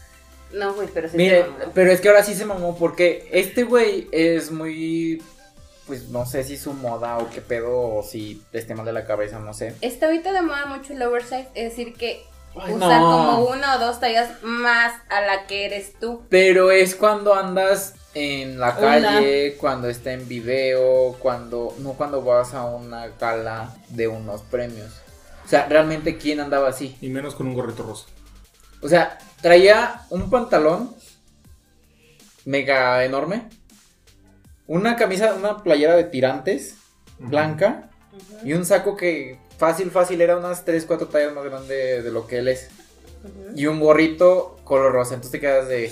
No, 0.53 0.75
güey, 0.75 0.87
pero 0.93 1.09
sí. 1.09 1.17
Mire, 1.17 1.43
se 1.45 1.49
mamó. 1.49 1.73
pero 1.75 1.91
es 1.91 2.01
que 2.01 2.09
ahora 2.09 2.23
sí 2.23 2.35
se 2.35 2.45
mamó 2.45 2.77
porque 2.79 3.29
este 3.33 3.65
güey 3.65 4.09
es 4.13 4.51
muy. 4.51 5.23
Pues 5.87 6.09
no 6.11 6.25
sé 6.27 6.45
si 6.45 6.57
su 6.57 6.73
moda 6.75 7.19
o 7.19 7.29
qué 7.31 7.41
pedo 7.41 7.77
o 7.77 8.03
si 8.05 8.41
esté 8.53 8.75
mal 8.75 8.87
de 8.87 8.93
la 8.93 9.05
cabeza, 9.05 9.41
no 9.41 9.53
sé. 9.53 9.75
Está 9.81 10.07
ahorita 10.07 10.33
de 10.33 10.43
moda 10.43 10.67
mucho 10.67 10.93
el 10.93 11.03
oversize, 11.03 11.49
es 11.55 11.71
decir 11.71 11.95
que 11.95 12.23
Ay, 12.55 12.75
usar 12.75 13.01
no. 13.01 13.11
como 13.11 13.45
una 13.51 13.77
o 13.77 13.79
dos 13.79 14.01
tallas 14.01 14.31
más 14.43 14.93
a 15.09 15.21
la 15.23 15.47
que 15.47 15.65
eres 15.67 15.99
tú. 15.99 16.23
Pero 16.29 16.71
es 16.71 16.95
cuando 16.95 17.35
andas 17.35 17.95
en 18.15 18.59
la 18.61 18.71
Una. 18.71 18.79
calle, 18.79 19.57
cuando 19.59 19.89
está 19.89 20.13
en 20.13 20.29
video, 20.29 21.15
cuando 21.19 21.75
no 21.79 21.93
cuando 21.95 22.23
vas 22.23 22.55
a 22.55 22.65
una 22.65 23.09
gala 23.09 23.75
de 23.89 24.09
unos 24.09 24.43
premios. 24.43 24.93
O 25.45 25.49
sea, 25.49 25.67
realmente 25.67 26.19
quién 26.19 26.41
andaba 26.41 26.69
así. 26.69 26.97
Y 27.01 27.09
menos 27.09 27.35
con 27.35 27.47
un 27.47 27.55
gorrito 27.55 27.83
rosa. 27.83 28.07
O 28.81 28.89
sea, 28.89 29.19
traía 29.41 30.03
un 30.11 30.29
pantalón 30.31 30.95
mega 32.45 33.05
enorme, 33.05 33.49
una 34.67 34.97
camisa, 34.97 35.35
una 35.35 35.63
playera 35.63 35.95
de 35.97 36.05
tirantes 36.05 36.77
blanca 37.19 37.91
y 38.45 38.53
un 38.55 38.65
saco 38.65 38.97
que 38.97 39.39
fácil, 39.63 39.93
fácil 39.93 40.21
era 40.21 40.37
unas 40.37 40.65
3, 40.65 40.85
4 40.87 41.07
tallas 41.07 41.33
más 41.33 41.45
grande 41.45 42.03
de 42.03 42.11
lo 42.11 42.27
que 42.27 42.39
él 42.39 42.49
es. 42.49 42.69
Y 43.55 43.67
un 43.67 43.79
gorrito 43.79 44.57
color 44.65 44.93
rosa. 44.93 45.15
Entonces 45.15 45.31
te 45.31 45.41
quedas 45.41 45.69
de. 45.69 45.89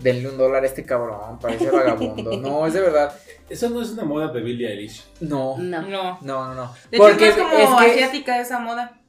Denle 0.00 0.28
un 0.28 0.36
dólar 0.36 0.62
a 0.62 0.66
este 0.66 0.84
cabrón, 0.84 1.38
parece 1.40 1.70
vagabundo. 1.70 2.36
No, 2.36 2.66
es 2.66 2.74
de 2.74 2.82
verdad. 2.82 3.18
Eso 3.48 3.70
no 3.70 3.80
es 3.80 3.88
una 3.90 4.04
moda 4.04 4.28
de 4.28 4.42
Billie 4.42 4.68
Eilish. 4.68 5.02
No. 5.20 5.56
No. 5.56 5.80
No. 5.82 6.18
No, 6.20 6.54
no, 6.54 6.74
hecho, 6.90 7.02
Porque 7.02 7.28
es 7.28 7.36
como 7.36 7.58
es 7.58 7.68
que, 7.70 7.90
asiática 7.92 8.38
esa 8.38 8.58
moda. 8.58 9.00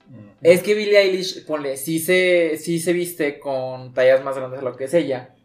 es 0.41 0.63
que 0.63 0.73
Billie 0.75 0.97
Eilish, 0.99 1.45
ponle, 1.45 1.75
sí 1.75 1.99
se, 1.99 2.57
sí 2.57 2.79
se 2.79 2.93
viste 2.93 3.39
con 3.39 3.93
tallas 3.93 4.23
más 4.23 4.37
grandes 4.37 4.61
de 4.61 4.65
lo 4.65 4.77
que 4.77 4.85
es 4.85 4.93
ella. 4.93 5.35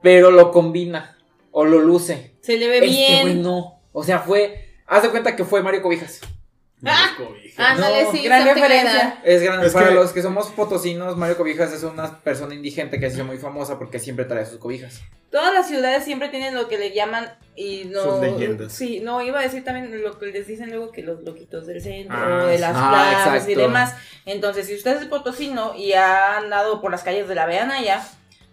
Pero 0.00 0.30
lo 0.30 0.52
combina. 0.52 1.18
O 1.50 1.64
lo 1.64 1.80
luce. 1.80 2.34
Se 2.40 2.56
le 2.56 2.68
ve 2.68 2.78
Este 2.78 2.88
bien. 2.88 3.22
güey 3.22 3.34
no. 3.34 3.80
O 3.92 4.04
sea, 4.04 4.20
fue. 4.20 4.68
Haz 4.86 5.02
de 5.02 5.10
cuenta 5.10 5.34
que 5.34 5.44
fue 5.44 5.62
Mario 5.62 5.82
Cobijas. 5.82 6.20
Ah, 6.86 7.10
Ándale, 7.72 8.04
No, 8.04 8.12
sí, 8.12 8.22
gran 8.24 8.44
referencia. 8.44 9.20
Es 9.24 9.42
grande. 9.42 9.66
Es 9.68 9.72
Para 9.72 9.88
que- 9.88 9.94
los 9.94 10.12
que 10.12 10.22
somos 10.22 10.48
potosinos, 10.50 11.16
Mario 11.16 11.36
Cobijas 11.36 11.72
es 11.72 11.82
una 11.84 12.18
persona 12.20 12.54
indigente 12.54 12.98
que 12.98 13.08
se 13.10 13.16
hizo 13.16 13.24
muy 13.24 13.38
famosa 13.38 13.78
porque 13.78 13.98
siempre 13.98 14.24
trae 14.24 14.44
sus 14.46 14.58
cobijas. 14.58 15.00
Todas 15.30 15.52
las 15.52 15.66
ciudades 15.68 16.04
siempre 16.04 16.28
tienen 16.28 16.54
lo 16.54 16.68
que 16.68 16.78
le 16.78 16.92
llaman 16.92 17.32
y 17.56 17.84
no. 17.86 18.02
Sus 18.02 18.20
leyendas. 18.20 18.72
Sí, 18.72 19.00
no, 19.00 19.20
iba 19.22 19.40
a 19.40 19.42
decir 19.42 19.64
también 19.64 20.02
lo 20.02 20.18
que 20.18 20.26
les 20.26 20.46
dicen 20.46 20.70
luego 20.70 20.90
que 20.92 21.02
los 21.02 21.22
loquitos 21.22 21.66
del 21.66 21.80
centro, 21.80 22.16
Ah, 22.16 22.46
de 22.46 22.58
las 22.58 22.72
Ah, 22.76 22.90
plazas 23.24 23.48
y 23.48 23.54
demás. 23.54 23.94
Entonces, 24.26 24.66
si 24.66 24.74
usted 24.74 24.96
es 25.00 25.06
potosino 25.06 25.74
y 25.76 25.92
ha 25.92 26.36
andado 26.38 26.80
por 26.80 26.90
las 26.90 27.02
calles 27.02 27.28
de 27.28 27.34
la 27.34 27.46
Veanaya, 27.46 28.04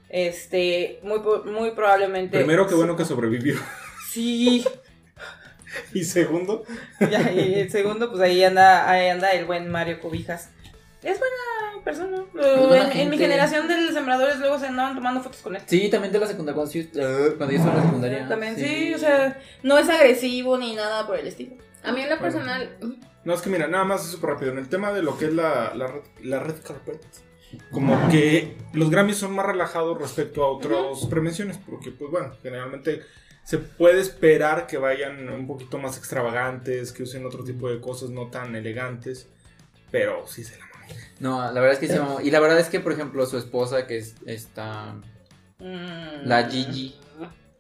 este, 0.10 1.00
muy, 1.04 1.20
po- 1.20 1.44
muy 1.46 1.72
probablemente. 1.72 2.38
Primero, 2.38 2.68
qué 2.68 2.76
bueno 2.76 2.96
que 2.96 3.06
sobrevivió. 3.06 3.56
Sí. 4.12 4.66
Y 5.94 6.04
segundo, 6.04 6.64
Ya, 7.00 7.32
y 7.32 7.56
el 7.56 7.72
segundo, 7.72 8.10
pues 8.10 8.22
ahí 8.22 8.44
anda, 8.44 8.90
ahí 8.90 9.10
anda 9.10 9.32
el 9.32 9.46
buen 9.46 9.70
Mario 9.70 10.00
Cobijas. 10.00 10.50
Es 11.04 11.18
buena 11.18 11.84
persona. 11.84 12.24
Buena 12.34 12.92
en, 12.92 13.00
en 13.00 13.10
mi 13.10 13.18
generación 13.18 13.68
de 13.68 13.92
sembradores 13.92 14.38
luego 14.40 14.60
se 14.60 14.68
andaban 14.68 14.94
tomando 14.96 15.22
fotos 15.22 15.42
con 15.42 15.56
él. 15.56 15.62
Sí, 15.66 15.90
también 15.90 16.14
de 16.14 16.20
la 16.20 16.28
secundaria. 16.28 16.56
Cuando 16.56 16.74
yo, 16.74 16.82
eh, 16.82 17.34
cuando 17.38 17.52
yo 17.52 17.58
estaba 17.58 17.72
en 17.72 17.78
la 17.78 17.86
secundaria. 17.86 18.28
También, 18.28 18.56
sí. 18.56 18.94
o 18.94 18.98
sea, 19.00 19.42
no 19.64 19.78
es 19.80 19.90
agresivo 19.90 20.58
ni 20.58 20.76
nada 20.76 21.08
por 21.08 21.18
el 21.18 21.28
estilo. 21.28 21.56
A 21.84 21.92
mí 21.92 22.02
en 22.02 22.10
lo 22.10 22.20
personal, 22.20 22.78
No, 23.24 23.34
es 23.34 23.42
que 23.42 23.50
mira, 23.50 23.68
nada 23.68 23.84
más 23.84 24.06
súper 24.06 24.32
rápido. 24.32 24.52
En 24.52 24.60
el 24.60 24.70
tema 24.70 24.94
de 24.94 25.02
lo 25.02 25.18
que 25.18 25.26
es 25.26 25.34
la, 25.34 25.74
la, 25.74 25.88
red, 25.88 26.02
la 26.22 26.40
red 26.40 26.56
carpet, 26.64 27.02
como 27.72 28.10
que 28.10 28.56
los 28.74 28.92
Grammys 28.92 29.18
son 29.18 29.34
más 29.34 29.46
relajados 29.46 29.98
respecto 29.98 30.44
a 30.44 30.52
otras 30.52 31.06
prevenciones, 31.10 31.58
porque, 31.58 31.90
pues 31.90 32.12
bueno, 32.12 32.34
generalmente 32.44 33.02
se 33.44 33.58
puede 33.58 34.00
esperar 34.00 34.68
que 34.68 34.78
vayan 34.78 35.30
un 35.30 35.48
poquito 35.48 35.78
más 35.78 35.98
extravagantes, 35.98 36.92
que 36.92 37.04
usen 37.04 37.26
otro 37.26 37.44
tipo 37.44 37.70
de 37.70 37.80
cosas 37.80 38.10
no 38.10 38.28
tan 38.28 38.56
elegantes, 38.56 39.28
pero 39.90 40.28
sí 40.28 40.44
se 40.44 40.58
la 40.58 40.66
maman. 40.66 40.88
No, 41.20 41.52
la 41.52 41.60
verdad 41.60 41.74
es 41.74 41.80
que 41.80 41.88
se 41.88 42.00
mamó. 42.00 42.22
Y 42.22 42.32
la 42.32 42.40
verdad 42.40 42.60
es 42.60 42.70
que, 42.70 42.80
por 42.80 42.94
ejemplo, 42.94 43.26
su 43.26 43.38
esposa, 43.38 43.88
que 43.88 43.98
es 43.98 44.16
esta. 44.26 44.96
Mm. 45.60 46.26
La 46.26 46.50
Gigi. 46.50 46.96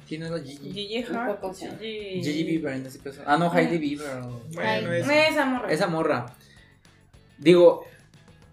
¿Quién 0.07 0.23
es 0.23 0.31
la 0.31 0.39
Gigi? 0.39 0.71
Gigi 0.71 1.03
Hart. 1.03 1.41
Gigi. 1.53 2.23
Gigi 2.23 2.43
Bieber, 2.43 2.73
en 2.73 2.85
ese 2.85 2.99
caso. 2.99 3.21
Ah, 3.25 3.37
no, 3.37 3.51
Hailey 3.51 3.77
Bieber. 3.77 4.21
Bueno, 4.53 4.91
Ay, 4.91 5.01
es... 5.01 5.09
Esa 5.09 5.45
morra. 5.45 5.71
Esa 5.71 5.87
morra. 5.87 6.35
Digo, 7.37 7.85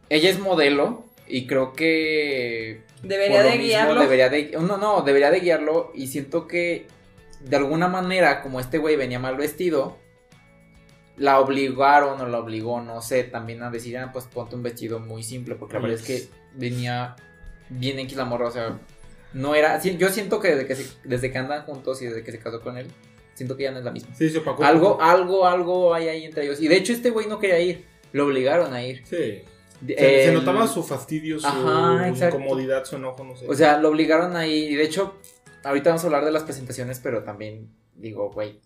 ella 0.08 0.30
es 0.30 0.38
modelo 0.38 1.04
y 1.26 1.46
creo 1.46 1.72
que 1.72 2.82
Debería 3.02 3.42
de 3.42 3.58
guiarlo. 3.58 4.00
Debería 4.00 4.28
de, 4.28 4.50
no, 4.60 4.76
no, 4.76 5.02
debería 5.02 5.30
de 5.30 5.40
guiarlo 5.40 5.92
y 5.94 6.08
siento 6.08 6.46
que 6.46 6.86
de 7.40 7.56
alguna 7.56 7.88
manera, 7.88 8.42
como 8.42 8.60
este 8.60 8.78
güey 8.78 8.96
venía 8.96 9.18
mal 9.18 9.36
vestido, 9.36 9.96
la 11.16 11.40
obligaron 11.40 12.20
o 12.20 12.26
la 12.28 12.38
obligó, 12.38 12.80
no 12.80 13.02
sé, 13.02 13.24
también 13.24 13.62
a 13.62 13.70
decir, 13.70 13.98
ah, 13.98 14.10
pues 14.12 14.26
ponte 14.26 14.54
un 14.54 14.62
vestido 14.62 15.00
muy 15.00 15.22
simple, 15.22 15.56
porque 15.56 15.74
la 15.74 15.80
verdad 15.80 15.98
es 15.98 16.06
que 16.06 16.28
venía 16.54 17.16
bien 17.68 17.98
X 17.98 18.16
la 18.16 18.24
morra, 18.24 18.48
o 18.48 18.50
sea, 18.52 18.78
no 19.32 19.54
era, 19.54 19.80
yo 19.82 20.08
siento 20.10 20.40
que 20.40 20.54
desde 20.54 20.66
que, 20.66 20.76
se- 20.76 20.96
desde 21.04 21.30
que 21.32 21.38
andan 21.38 21.62
juntos 21.64 22.00
y 22.02 22.06
desde 22.06 22.22
que 22.22 22.30
se 22.32 22.38
casó 22.38 22.60
con 22.60 22.78
él, 22.78 22.86
siento 23.34 23.56
que 23.56 23.64
ya 23.64 23.72
no 23.72 23.78
es 23.78 23.84
la 23.84 23.90
misma. 23.90 24.14
Sí, 24.14 24.30
se 24.30 24.38
opacó. 24.38 24.64
Algo, 24.64 25.02
algo, 25.02 25.46
algo 25.46 25.92
hay 25.94 26.08
ahí 26.08 26.24
entre 26.24 26.44
ellos. 26.44 26.60
Y 26.60 26.68
de 26.68 26.76
hecho 26.76 26.92
este 26.92 27.10
güey 27.10 27.26
no 27.26 27.38
quería 27.38 27.60
ir, 27.60 27.84
lo 28.12 28.24
obligaron 28.26 28.72
a 28.72 28.82
ir. 28.84 29.02
Sí. 29.04 29.42
Se, 29.86 29.94
se 29.96 30.28
El- 30.28 30.34
notaba 30.34 30.66
su 30.66 30.82
fastidio, 30.82 31.38
su 31.38 31.46
Ajá, 31.46 32.08
incomodidad, 32.08 32.84
su 32.84 32.96
enojo, 32.96 33.22
no 33.22 33.36
sé. 33.36 33.46
O 33.48 33.54
sea, 33.54 33.78
lo 33.78 33.90
obligaron 33.90 34.34
ahí. 34.34 34.64
Y 34.70 34.74
de 34.74 34.82
hecho, 34.82 35.16
ahorita 35.64 35.90
vamos 35.90 36.02
a 36.04 36.06
hablar 36.06 36.24
de 36.24 36.30
las 36.32 36.42
presentaciones, 36.44 37.00
pero 37.00 37.22
también 37.24 37.68
digo, 37.94 38.30
güey, 38.30 38.60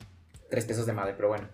tres 0.50 0.64
pesos 0.64 0.86
de 0.86 0.92
madre, 0.92 1.14
pero 1.16 1.28
bueno. 1.28 1.48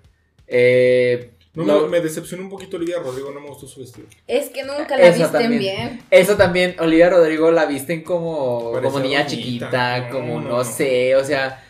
Eh, 0.46 1.32
no, 1.54 1.64
lo- 1.64 1.82
me, 1.82 1.98
me 1.98 2.00
decepcionó 2.00 2.42
un 2.44 2.50
poquito 2.50 2.76
Olivia 2.76 2.98
Rodrigo, 3.00 3.30
no 3.32 3.40
me 3.40 3.48
gustó 3.48 3.66
su 3.66 3.80
vestido. 3.80 4.06
es 4.26 4.48
que 4.50 4.62
nunca 4.64 4.96
la 4.96 5.08
Eso 5.08 5.18
visten 5.24 5.40
también. 5.42 5.58
bien. 5.60 6.02
Eso 6.10 6.36
también, 6.36 6.76
Olivia 6.78 7.10
Rodrigo 7.10 7.50
la 7.50 7.66
visten 7.66 8.02
como, 8.02 8.72
Parecía 8.72 8.90
como 8.92 9.04
niña 9.04 9.18
bonita. 9.24 9.36
chiquita, 9.36 9.98
No, 10.00 10.10
como 10.10 10.40
no, 10.40 10.48
no, 10.48 10.56
no. 10.58 10.64
sé, 10.64 11.16
o 11.16 11.24
sea, 11.24 11.64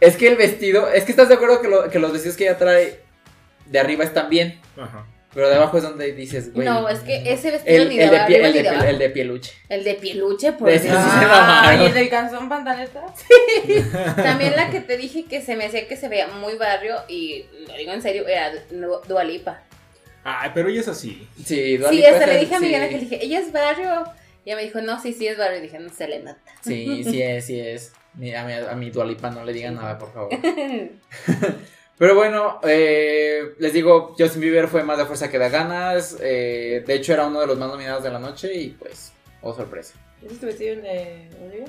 es 0.00 0.16
que 0.16 0.28
el 0.28 0.36
vestido, 0.36 0.88
es 0.90 1.04
que 1.04 1.12
estás 1.12 1.28
de 1.28 1.34
acuerdo 1.34 1.60
que, 1.60 1.68
lo- 1.68 1.88
que 1.90 1.98
los 1.98 2.12
vestidos 2.12 2.36
que 2.36 2.44
ella 2.44 2.58
trae 2.58 3.00
de 3.66 3.78
arriba 3.78 4.04
están 4.04 4.28
bien, 4.28 4.60
Ajá. 4.76 5.06
Pero 5.34 5.48
de 5.48 5.56
abajo 5.56 5.76
es 5.78 5.82
donde 5.82 6.12
dices, 6.12 6.52
güey. 6.54 6.66
No, 6.66 6.88
es 6.88 7.00
que 7.00 7.22
ese 7.32 7.50
vestido 7.50 7.82
el, 7.82 7.88
ni 7.88 7.98
el 7.98 8.10
de, 8.10 8.16
pie- 8.18 8.44
el, 8.44 8.52
de, 8.52 8.90
el 8.90 8.98
de 8.98 9.10
pieluche. 9.10 9.52
El 9.68 9.84
de 9.84 9.94
pieluche, 9.94 10.52
por 10.52 10.70
sí 10.70 10.78
Dios. 10.78 10.94
Ah, 10.96 11.76
y 11.80 11.86
el 11.86 11.94
del 11.94 12.08
calzón 12.08 12.48
pantaleta. 12.48 13.02
También 14.16 14.54
la 14.56 14.70
que 14.70 14.80
te 14.80 14.96
dije 14.96 15.24
que 15.24 15.40
se 15.42 15.56
me 15.56 15.66
hacía 15.66 15.86
que 15.88 15.96
se 15.96 16.08
veía 16.08 16.28
muy 16.28 16.54
barrio 16.56 16.96
y 17.08 17.44
lo 17.68 17.76
digo 17.76 17.92
en 17.92 18.00
serio, 18.02 18.26
era 18.26 18.50
Du- 18.70 19.00
Dua 19.08 19.24
Lipa. 19.24 19.62
Ay, 20.24 20.50
pero 20.54 20.68
ella 20.68 20.80
es 20.80 20.88
así. 20.88 21.28
Sí, 21.44 21.76
Dua 21.76 21.90
Sí, 21.90 22.04
hasta 22.04 22.26
le 22.26 22.38
dije 22.38 22.54
a 22.54 22.60
Miguel 22.60 22.80
sí. 22.80 22.84
Ángel, 22.86 23.00
dije, 23.00 23.24
ella 23.24 23.40
es 23.40 23.52
barrio. 23.52 24.04
Y 24.44 24.50
ella 24.50 24.56
me 24.56 24.62
dijo, 24.64 24.80
no, 24.80 25.00
sí, 25.02 25.12
sí 25.12 25.26
es 25.26 25.36
barrio. 25.36 25.58
Y 25.58 25.62
dije, 25.62 25.78
no 25.78 25.90
se 25.90 26.08
le 26.08 26.20
nota. 26.20 26.38
Sí, 26.62 27.02
sí 27.04 27.20
es, 27.20 27.44
sí 27.46 27.60
es. 27.60 27.92
Ni- 28.14 28.34
A 28.34 28.44
mi, 28.44 28.52
a 28.52 28.74
mi 28.74 28.90
Dualipa 28.90 29.30
no 29.30 29.44
le 29.44 29.52
digan 29.52 29.74
nada, 29.74 29.98
por 29.98 30.12
favor. 30.12 30.30
Pero 31.96 32.14
bueno, 32.16 32.60
eh, 32.64 33.54
les 33.58 33.72
digo, 33.72 34.14
Justin 34.18 34.40
Bieber 34.40 34.66
fue 34.68 34.82
más 34.82 34.98
de 34.98 35.04
fuerza 35.06 35.30
que 35.30 35.38
de 35.38 35.48
ganas. 35.48 36.16
eh, 36.20 36.82
de 36.86 36.94
hecho, 36.94 37.12
era 37.12 37.26
uno 37.26 37.40
de 37.40 37.46
los 37.46 37.58
más 37.58 37.68
nominados 37.68 38.02
de 38.02 38.10
la 38.10 38.18
noche 38.18 38.52
y 38.52 38.70
pues, 38.70 39.12
oh 39.42 39.54
sorpresa. 39.54 39.94
¿Es 40.22 40.40
tu 40.40 40.46
vestido 40.46 40.74
el 40.74 40.82
de 40.82 41.28
Olivia? 41.44 41.66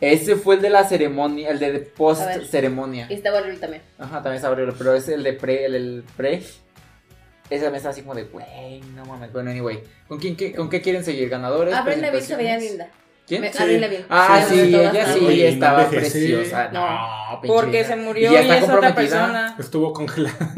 Ese 0.00 0.36
fue 0.36 0.54
el 0.54 0.62
de 0.62 0.70
la 0.70 0.84
ceremonia, 0.84 1.50
el 1.50 1.58
de 1.58 1.78
post 1.80 2.22
ceremonia. 2.48 3.06
Y 3.10 3.14
está 3.14 3.30
barrio 3.32 3.58
también. 3.58 3.82
Ajá, 3.98 4.14
también 4.16 4.36
está 4.36 4.50
horrible, 4.50 4.74
pero 4.78 4.94
es 4.94 5.08
el 5.08 5.22
de 5.22 5.32
pre, 5.34 5.66
el, 5.66 5.74
el 5.74 6.04
pre. 6.16 6.42
Ese 7.50 7.68
me 7.70 7.76
está 7.78 7.90
así 7.90 8.02
como 8.02 8.14
de, 8.14 8.24
güey, 8.24 8.80
no 8.94 9.04
mames. 9.04 9.32
Bueno, 9.32 9.50
anyway, 9.50 9.82
¿con, 10.06 10.18
quién, 10.18 10.36
qué, 10.36 10.54
¿con 10.54 10.70
qué 10.70 10.80
quieren 10.80 11.04
seguir? 11.04 11.28
¿Ganadores? 11.28 11.74
Avril 11.74 12.00
Lavigne 12.00 12.24
se 12.24 12.36
veía 12.36 12.56
linda. 12.56 12.88
¿Quién? 13.30 13.42
Me- 13.42 13.52
Sí. 13.52 13.62
Avril 13.62 13.80
Lavigne. 13.80 14.04
Ah, 14.08 14.44
Sí, 14.48 14.60
ella 14.60 15.04
sí 15.06 15.42
estaba 15.44 15.84
no 15.84 15.90
preciosa. 15.90 16.68
No, 16.72 17.40
Porque 17.46 17.84
se 17.84 17.94
murió 17.94 18.28
Y 18.28 18.34
y, 18.34 18.34
ya 18.34 18.40
está 18.40 18.58
es 18.58 18.64
otra 18.64 18.92
persona. 18.92 19.56
Estuvo 19.56 19.92
congelada. 19.92 20.36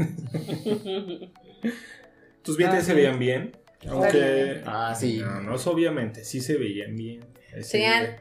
Tus 2.42 2.56
dientes 2.56 2.80
Ah, 2.80 2.86
se 2.86 2.94
veían 2.94 3.18
bien. 3.18 3.54
Aunque. 3.86 4.62
Ah, 4.64 4.94
sí. 4.98 5.18
No, 5.18 5.42
no 5.42 5.56
es 5.56 5.66
obviamente. 5.66 6.24
Sí 6.24 6.40
se 6.40 6.56
veían 6.56 6.96
bien. 6.96 7.20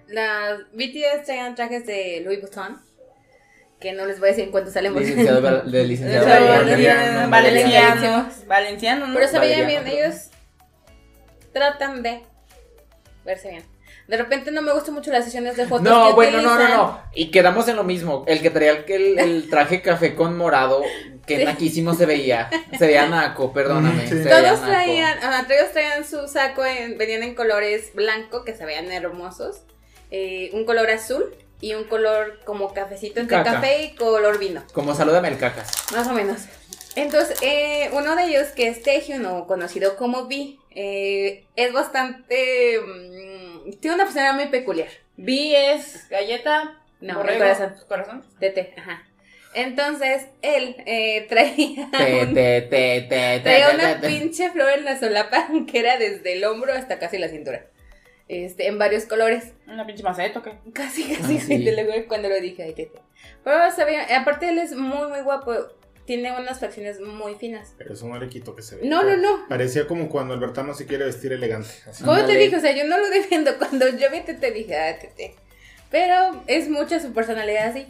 Las 0.09 0.59
BTS 0.73 1.23
traían 1.25 1.55
trajes 1.55 1.85
de 1.85 2.21
Louis 2.25 2.41
Vuitton. 2.41 2.77
Que 3.79 3.93
no 3.93 4.05
les 4.05 4.19
voy 4.19 4.27
a 4.27 4.31
decir 4.31 4.43
en 4.43 4.51
cuánto 4.51 4.69
salen 4.69 4.93
Licenciado, 4.93 5.61
de 5.65 5.83
licenciado 5.85 6.25
Valenciano. 6.27 7.29
Valenciano, 7.29 8.29
Valenciano, 8.47 9.07
¿no? 9.07 9.13
Pero 9.15 9.27
se 9.29 9.39
veían 9.39 9.65
bien, 9.65 9.87
ellos 9.87 10.29
tratan 11.53 12.03
de 12.03 12.21
verse 13.23 13.49
bien. 13.49 13.70
De 14.11 14.17
repente 14.17 14.51
no 14.51 14.61
me 14.61 14.73
gustan 14.73 14.93
mucho 14.93 15.09
las 15.09 15.23
sesiones 15.23 15.55
de 15.55 15.65
fotos. 15.65 15.83
No, 15.85 16.07
que 16.09 16.13
bueno, 16.13 16.41
no, 16.41 16.59
no, 16.59 16.67
no. 16.67 17.01
Y 17.15 17.31
quedamos 17.31 17.67
en 17.69 17.77
lo 17.77 17.83
mismo. 17.85 18.25
El 18.27 18.41
que 18.41 18.49
traía 18.49 18.71
el, 18.71 18.85
el, 18.91 19.19
el 19.19 19.49
traje 19.49 19.81
café 19.81 20.15
con 20.15 20.37
morado, 20.37 20.83
que 21.25 21.37
Sí. 21.39 21.45
naquísimo 21.45 21.93
se 21.93 22.05
veía. 22.05 22.49
Se 22.77 22.85
veía 22.87 23.07
naco, 23.07 23.53
perdóname. 23.53 24.01
Sí. 24.03 24.09
se 24.09 24.15
veía 24.25 24.29
Todos 24.43 24.59
naco. 24.59 24.71
traían, 24.71 25.17
ah, 25.23 25.45
todos 25.47 25.71
traían 25.71 26.05
su 26.05 26.27
saco, 26.27 26.65
en- 26.65 26.97
venían 26.97 27.23
en 27.23 27.35
colores 27.35 27.91
blanco, 27.95 28.43
que 28.43 28.53
se 28.53 28.65
veían 28.65 28.91
hermosos. 28.91 29.61
eh, 30.11 30.49
un 30.51 30.65
color 30.65 30.89
azul 30.89 31.33
y 31.61 31.73
un 31.73 31.85
color 31.85 32.39
como 32.43 32.73
cafecito 32.73 33.21
entre 33.21 33.37
Caca. 33.37 33.53
café 33.53 33.81
y 33.83 33.95
color 33.95 34.37
vino. 34.39 34.61
Como 34.73 34.93
salúdame 34.93 35.29
el 35.29 35.37
cacas. 35.37 35.71
Más 35.93 36.05
o 36.07 36.11
menos. 36.11 36.41
Entonces, 36.97 37.37
eh, 37.41 37.89
uno 37.93 38.17
de 38.17 38.25
ellos, 38.25 38.47
que 38.49 38.67
es 38.67 38.83
Taehyun, 38.83 39.25
o 39.25 39.47
conocido 39.47 39.95
como 39.95 40.23
V, 40.23 40.57
eh, 40.71 41.45
es 41.55 41.71
bastante... 41.71 42.81
tiene 43.79 43.95
una 43.95 44.03
personalidad 44.05 44.35
muy 44.35 44.47
peculiar. 44.51 44.87
Vi 45.17 45.55
es 45.55 46.07
galleta, 46.09 46.79
No, 46.99 47.09
el 47.13 47.15
Borrego, 47.17 47.39
corazón. 47.39 47.75
Corazón. 47.87 48.25
Tete, 48.39 48.73
ajá. 48.77 49.03
Entonces, 49.53 50.27
él 50.41 50.75
eh, 50.85 51.25
traía, 51.29 51.89
Te, 51.91 52.23
un- 52.23 52.33
te, 52.33 52.61
te, 52.61 53.01
te, 53.01 53.39
traía 53.41 53.69
una 53.73 53.95
te, 53.99 54.07
te. 54.07 54.07
pinche 54.07 54.49
flor 54.51 54.69
en 54.71 54.85
la 54.85 54.97
solapa 54.99 55.47
que 55.71 55.79
era 55.79 55.97
desde 55.97 56.33
el 56.33 56.43
hombro 56.45 56.73
hasta 56.73 56.99
casi 56.99 57.17
la 57.17 57.27
cintura. 57.27 57.65
Este, 58.27 58.67
en 58.67 58.77
varios 58.79 59.03
colores. 59.05 59.51
Una 59.67 59.85
pinche 59.85 60.03
maceta, 60.03 60.39
¿o 60.39 60.41
qué? 60.41 60.53
Casi, 60.73 61.03
casi, 61.15 61.37
Ah, 61.37 61.41
sí. 61.41 61.65
te 61.65 61.71
lo 61.75 61.83
juro 61.91 62.07
cuando 62.07 62.29
lo 62.29 62.39
dije, 62.39 62.63
ay, 62.63 62.73
tete. 62.73 62.99
Pero 63.43 63.71
sabía, 63.71 64.05
aparte 64.17 64.47
él 64.49 64.57
es 64.59 64.71
muy, 64.73 65.09
muy 65.09 65.19
guapo. 65.21 65.53
Tiene 66.11 66.37
unas 66.37 66.59
facciones 66.59 66.99
muy 66.99 67.35
finas. 67.35 67.73
Pero 67.77 67.93
eso 67.93 68.05
no 68.05 68.19
le 68.19 68.27
quito 68.27 68.53
que 68.53 68.61
se 68.61 68.75
ve. 68.75 68.85
No, 68.85 69.01
no, 69.01 69.15
no. 69.15 69.47
Parecía 69.47 69.87
como 69.87 70.09
cuando 70.09 70.33
Albertano 70.33 70.73
se 70.73 70.85
quiere 70.85 71.05
vestir 71.05 71.31
elegante. 71.31 71.69
así. 71.89 72.03
¿Cómo 72.03 72.25
te 72.25 72.35
dije? 72.35 72.53
O 72.57 72.59
sea, 72.59 72.75
yo 72.75 72.83
no 72.83 72.97
lo 72.97 73.09
defiendo. 73.09 73.57
Cuando 73.57 73.87
yo 73.87 74.11
vi 74.11 74.17
a 74.17 74.25
Tete 74.25 74.51
dije, 74.51 74.75
ah, 74.75 74.99
Tete. 74.99 75.35
Pero 75.89 76.43
es 76.47 76.67
mucha 76.67 76.99
su 76.99 77.13
personalidad 77.13 77.69
así. 77.69 77.87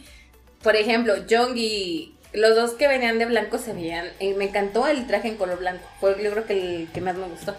Por 0.62 0.76
ejemplo, 0.76 1.16
Jong 1.28 1.58
y 1.58 2.16
los 2.34 2.56
dos 2.56 2.74
que 2.74 2.88
venían 2.88 3.18
de 3.18 3.26
blanco 3.26 3.58
se 3.58 3.74
veían. 3.74 4.06
eh, 4.20 4.36
me 4.36 4.44
encantó 4.44 4.88
el 4.88 5.08
traje 5.08 5.28
en 5.30 5.38
color 5.38 5.58
blanco. 5.58 5.90
Fue 6.00 6.16
yo 6.24 6.30
creo 6.30 6.46
que 6.46 6.54
el 6.54 6.90
que 6.94 7.02
más 7.02 7.16
me 7.16 7.26
gustó. 7.28 7.56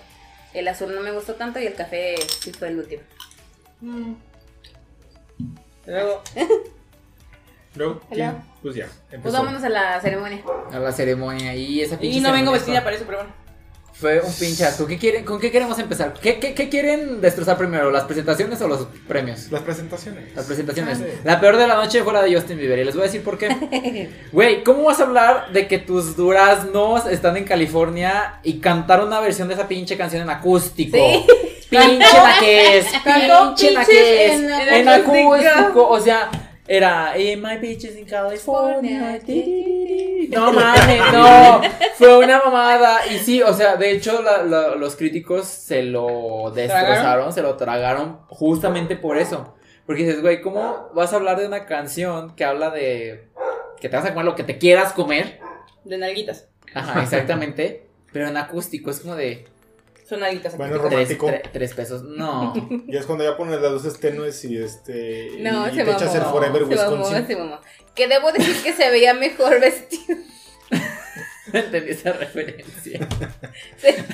El 0.55 0.69
azul 0.69 0.95
no 0.95 1.01
me 1.01 1.11
gustó 1.11 1.35
tanto 1.35 1.59
y 1.59 1.67
el 1.67 1.75
café 1.75 2.15
sí 2.41 2.53
fue 2.53 2.69
el 2.69 2.79
último. 2.79 3.03
Mm. 3.81 4.13
Luego, 5.87 6.23
Luego. 7.75 8.01
Pues 8.09 8.19
ya. 8.19 8.37
Pues 8.63 8.77
empezó. 9.11 9.37
vámonos 9.37 9.63
a 9.65 9.69
la 9.69 10.01
ceremonia. 10.01 10.43
A 10.73 10.79
la 10.79 10.93
ceremonia 10.93 11.55
y 11.55 11.81
esa 11.81 11.99
pinche 11.99 12.19
y 12.19 12.21
no 12.21 12.33
vengo 12.33 12.53
vestida 12.53 12.77
fue- 12.77 12.85
para 12.85 12.97
eso, 12.97 13.05
pero 13.07 13.19
bueno. 13.19 13.43
Fue 13.95 14.21
un 14.21 14.33
pinche 14.33 14.65
asco. 14.65 14.87
¿Qué 14.87 14.99
quieren, 14.99 15.25
¿Con 15.25 15.39
qué 15.39 15.53
queremos 15.53 15.79
empezar? 15.79 16.15
¿Qué, 16.15 16.41
qué, 16.41 16.55
qué 16.55 16.69
quieren 16.69 17.21
destrozar 17.21 17.57
primero? 17.57 17.91
¿Las 17.91 18.05
presentaciones 18.05 18.61
o 18.63 18.67
los 18.67 18.89
premios? 19.07 19.53
Las 19.53 19.63
presentaciones. 19.63 20.35
Las 20.35 20.47
presentaciones. 20.47 20.99
Ah, 21.01 21.05
sí. 21.05 21.19
La 21.25 21.41
peor 21.41 21.57
de 21.57 21.69
la 21.69 21.77
noche 21.77 22.03
fue 22.03 22.13
la 22.13 22.23
de 22.23 22.35
Justin 22.35 22.59
Bieber 22.59 22.81
y 22.81 22.85
les 22.85 22.95
voy 22.95 23.03
a 23.03 23.07
decir 23.07 23.23
por 23.23 23.39
qué. 23.39 24.11
Güey, 24.33 24.65
¿cómo 24.65 24.85
vas 24.85 24.99
a 24.99 25.05
hablar 25.05 25.53
de 25.53 25.69
que 25.69 25.79
tus 25.79 26.17
duraznos 26.17 27.07
están 27.07 27.37
en 27.37 27.45
California 27.45 28.41
y 28.43 28.59
cantar 28.59 29.05
una 29.05 29.21
versión 29.21 29.47
de 29.49 29.55
esa 29.55 29.69
pinche 29.69 29.97
canción 29.97 30.23
en 30.23 30.31
acústico? 30.31 30.97
Sí. 30.97 31.27
Pinche 31.71 31.99
la 31.99 32.37
que 32.41 32.79
es, 32.79 32.87
pinche 32.87 33.71
la 33.71 33.85
que 33.85 34.27
es, 34.27 34.41
en 34.41 34.89
acústico, 34.89 35.89
o 35.89 36.01
sea, 36.01 36.29
era 36.77 37.19
"In 37.19 37.43
my 37.43 37.59
beaches 37.59 37.97
in 37.97 38.07
California. 38.07 39.19
ti, 39.19 39.43
ti, 39.43 40.27
ti". 40.27 40.29
No 40.35 40.53
mames, 40.53 41.01
no, 41.13 41.61
fue 41.97 42.17
una 42.19 42.39
mamada 42.43 43.07
y 43.07 43.19
sí, 43.19 43.43
o 43.43 43.53
sea, 43.53 43.77
de 43.77 43.91
hecho 43.91 44.23
la- 44.23 44.43
la- 44.43 44.75
los 44.77 44.97
críticos 44.97 45.47
se 45.47 45.83
lo 45.83 46.51
destrozaron, 46.55 46.95
¿Tragaron? 46.95 47.33
se 47.33 47.43
lo 47.43 47.57
tragaron 47.57 48.19
justamente 48.29 48.97
por 48.97 49.19
eso, 49.19 49.55
porque 49.85 50.05
dices, 50.05 50.23
güey, 50.23 50.41
¿cómo 50.41 50.89
vas 50.95 51.13
a 51.13 51.17
hablar 51.17 51.39
de 51.39 51.47
una 51.47 51.67
canción 51.67 52.35
que 52.35 52.45
habla 52.45 52.71
de 52.71 53.29
que 53.81 53.89
te 53.89 53.97
vas 53.97 54.07
a 54.07 54.11
comer 54.15 54.25
lo 54.25 54.35
que 54.35 54.45
te 54.45 54.57
quieras 54.59 54.93
comer? 54.93 55.41
De 55.85 55.99
nalguitas. 55.99 56.49
Ajá, 56.75 57.03
exactamente, 57.03 57.89
pero 58.13 58.29
en 58.29 58.37
acústico 58.39 58.91
es 58.91 59.01
como 59.01 59.17
de 59.17 59.45
Son 60.09 60.21
nalguitas. 60.21 60.57
Bueno, 60.57 60.79
tres, 60.81 60.91
Romántico. 60.93 61.27
tre- 61.29 61.43
tres 61.53 61.75
pesos, 61.75 62.03
no. 62.03 62.53
Y 62.89 62.97
es 62.97 63.07
cuando 63.07 63.25
ya 63.25 63.37
pones 63.37 63.61
las 63.61 63.73
luces 63.73 63.99
tenues 63.99 64.45
y 64.45 64.59
este. 64.59 65.37
No, 65.41 65.69
y 65.69 65.75
se 65.75 65.85
te 65.85 65.91
echas 65.91 66.15
el. 66.15 66.23
Forever 66.23 66.67
Se 66.69 66.75
mamó, 66.77 66.97
Wisconsin. 67.05 67.27
se 67.27 67.37
mamó. 67.37 67.61
Que 67.95 68.09
debo 68.09 68.33
decir 68.33 68.57
que 68.63 68.73
se 68.73 68.91
veía 68.91 69.15
mejor 69.15 69.61
vestido. 69.61 70.17
Entendí 71.53 71.91
esa 71.93 72.13
referencia. 72.13 73.09
Se- 73.79 74.05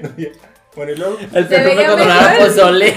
No, 0.00 0.08
ya. 0.16 0.28
Bueno, 0.74 0.92
y 0.92 0.96
luego. 0.96 1.18
El 1.18 1.28
Se 1.30 1.42
perfume 1.44 1.74
veía 1.74 1.86
cuando 1.86 2.04
nada 2.06 2.30
mejor. 2.32 2.48
pozole. 2.48 2.94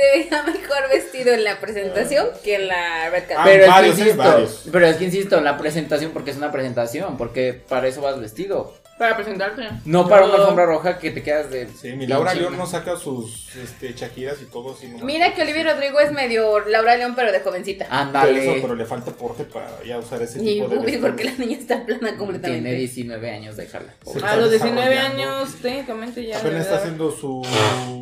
Se 0.00 0.18
veía 0.18 0.42
mejor 0.44 0.88
vestido 0.88 1.32
en 1.34 1.44
la 1.44 1.58
presentación 1.60 2.28
que 2.44 2.54
en 2.56 2.68
la 2.68 3.10
red 3.10 3.24
carpet. 3.28 3.36
Ah, 3.38 3.44
Pero 3.44 3.66
varios, 3.66 3.90
es 3.98 4.02
que 4.04 4.10
insisto, 4.10 4.28
varios. 4.30 4.62
pero 4.72 4.86
es 4.86 4.96
que 4.96 5.04
insisto, 5.04 5.40
la 5.40 5.58
presentación, 5.58 6.12
porque 6.12 6.30
es 6.30 6.36
una 6.36 6.52
presentación, 6.52 7.16
porque 7.16 7.60
para 7.68 7.88
eso 7.88 8.00
vas 8.00 8.20
vestido. 8.20 8.74
Para 8.98 9.14
presentarte. 9.14 9.62
No 9.84 10.08
para 10.08 10.26
una 10.26 10.34
alfombra 10.34 10.66
roja 10.66 10.98
que 10.98 11.12
te 11.12 11.22
quedas 11.22 11.50
de. 11.50 11.68
Sí, 11.68 11.92
mi 11.92 12.06
Laura 12.06 12.34
León 12.34 12.56
no 12.56 12.66
saca 12.66 12.96
sus 12.96 13.54
este, 13.54 13.92
Shakiras 13.94 14.42
y 14.42 14.46
todo 14.46 14.72
así. 14.74 14.88
nomás. 14.88 15.04
Mira 15.04 15.34
que 15.34 15.42
Olivia 15.42 15.72
Rodrigo 15.72 16.00
es 16.00 16.10
medio 16.10 16.58
Laura 16.66 16.96
León, 16.96 17.12
pero 17.14 17.30
de 17.30 17.38
jovencita. 17.40 17.84
Pero, 17.84 17.94
eso, 17.96 18.06
Ándale. 18.08 18.58
pero 18.60 18.74
le 18.74 18.84
falta 18.84 19.12
porte 19.12 19.44
para 19.44 19.68
ya 19.84 19.98
usar 19.98 20.20
ese 20.22 20.40
Ni 20.40 20.54
tipo 20.54 20.68
de. 20.68 20.74
vestuario. 20.78 21.00
porque 21.00 21.24
la 21.24 21.32
niña 21.32 21.56
está 21.58 21.86
plana 21.86 22.16
completamente. 22.16 22.62
Tiene 22.64 22.78
19 22.78 23.30
años, 23.30 23.56
déjala. 23.56 23.94
A 24.24 24.36
los 24.36 24.50
19 24.50 24.88
desarrollando. 24.90 25.22
años, 25.22 25.54
técnicamente 25.62 26.26
ya. 26.26 26.38
Apenas 26.38 26.62
está 26.62 26.76
haciendo 26.78 27.12
su 27.12 27.42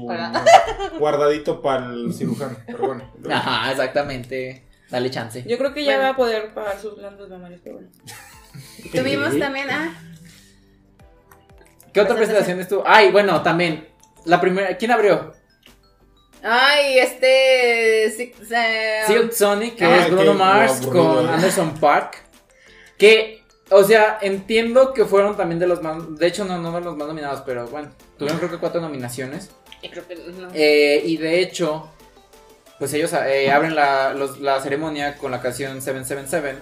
Para- 0.08 0.44
guardadito 0.98 1.60
para 1.60 1.86
el 1.92 2.14
cirujano. 2.14 2.56
Pero 2.66 2.78
bueno. 2.86 3.12
Ajá, 3.30 3.70
exactamente. 3.70 4.62
Dale 4.90 5.10
chance. 5.10 5.44
Yo 5.46 5.58
creo 5.58 5.74
que 5.74 5.84
ya 5.84 5.96
Bueno. 5.96 6.02
va 6.04 6.08
a 6.10 6.16
poder 6.16 6.54
pagar 6.54 6.78
sus 6.80 6.96
glándulas 6.96 7.28
mamarias, 7.30 7.60
pero 7.62 7.76
bueno. 7.76 7.90
Tuvimos 8.92 9.38
también, 9.38 9.68
ah, 9.70 9.92
¿Qué 11.96 12.00
otra 12.02 12.14
presentación 12.14 12.60
estuvo? 12.60 12.82
Ay, 12.86 13.10
bueno, 13.10 13.42
también. 13.42 13.88
La 14.26 14.38
primera. 14.38 14.76
¿Quién 14.76 14.90
abrió? 14.90 15.32
ay, 16.42 16.98
este, 16.98 18.10
sí, 18.14 18.32
Silk 19.06 19.32
Sonic, 19.32 19.76
que 19.76 19.84
Ah, 19.86 19.96
es 20.04 20.10
Bruno 20.10 20.34
Mars 20.34 20.86
con. 20.86 21.26
Anderson 21.26 21.72
Park. 21.80 22.18
Que, 22.98 23.42
o 23.70 23.82
sea, 23.82 24.18
entiendo 24.20 24.92
que 24.92 25.06
fueron 25.06 25.38
también 25.38 25.58
de 25.58 25.66
los 25.66 25.80
más. 25.82 26.18
De 26.18 26.26
hecho, 26.26 26.44
no, 26.44 26.58
no 26.58 26.70
de 26.72 26.82
los 26.82 26.96
más 26.98 27.08
nominados, 27.08 27.42
pero 27.46 27.66
bueno, 27.68 27.90
tuvieron 28.18 28.38
creo 28.38 28.50
que 28.50 28.58
cuatro 28.58 28.80
nominaciones. 28.82 29.50
yo 29.82 29.90
creo 29.90 30.06
que 30.06 30.16
no. 30.16 30.48
Eh, 30.52 31.02
y 31.04 31.16
de 31.16 31.40
hecho, 31.40 31.90
pues 32.78 32.92
ellos 32.92 33.10
eh, 33.14 33.50
abren 33.50 33.74
la, 33.74 34.12
los- 34.12 34.38
la 34.38 34.60
ceremonia 34.60 35.16
con 35.16 35.30
la 35.30 35.40
canción 35.40 35.80
777, 35.80 36.58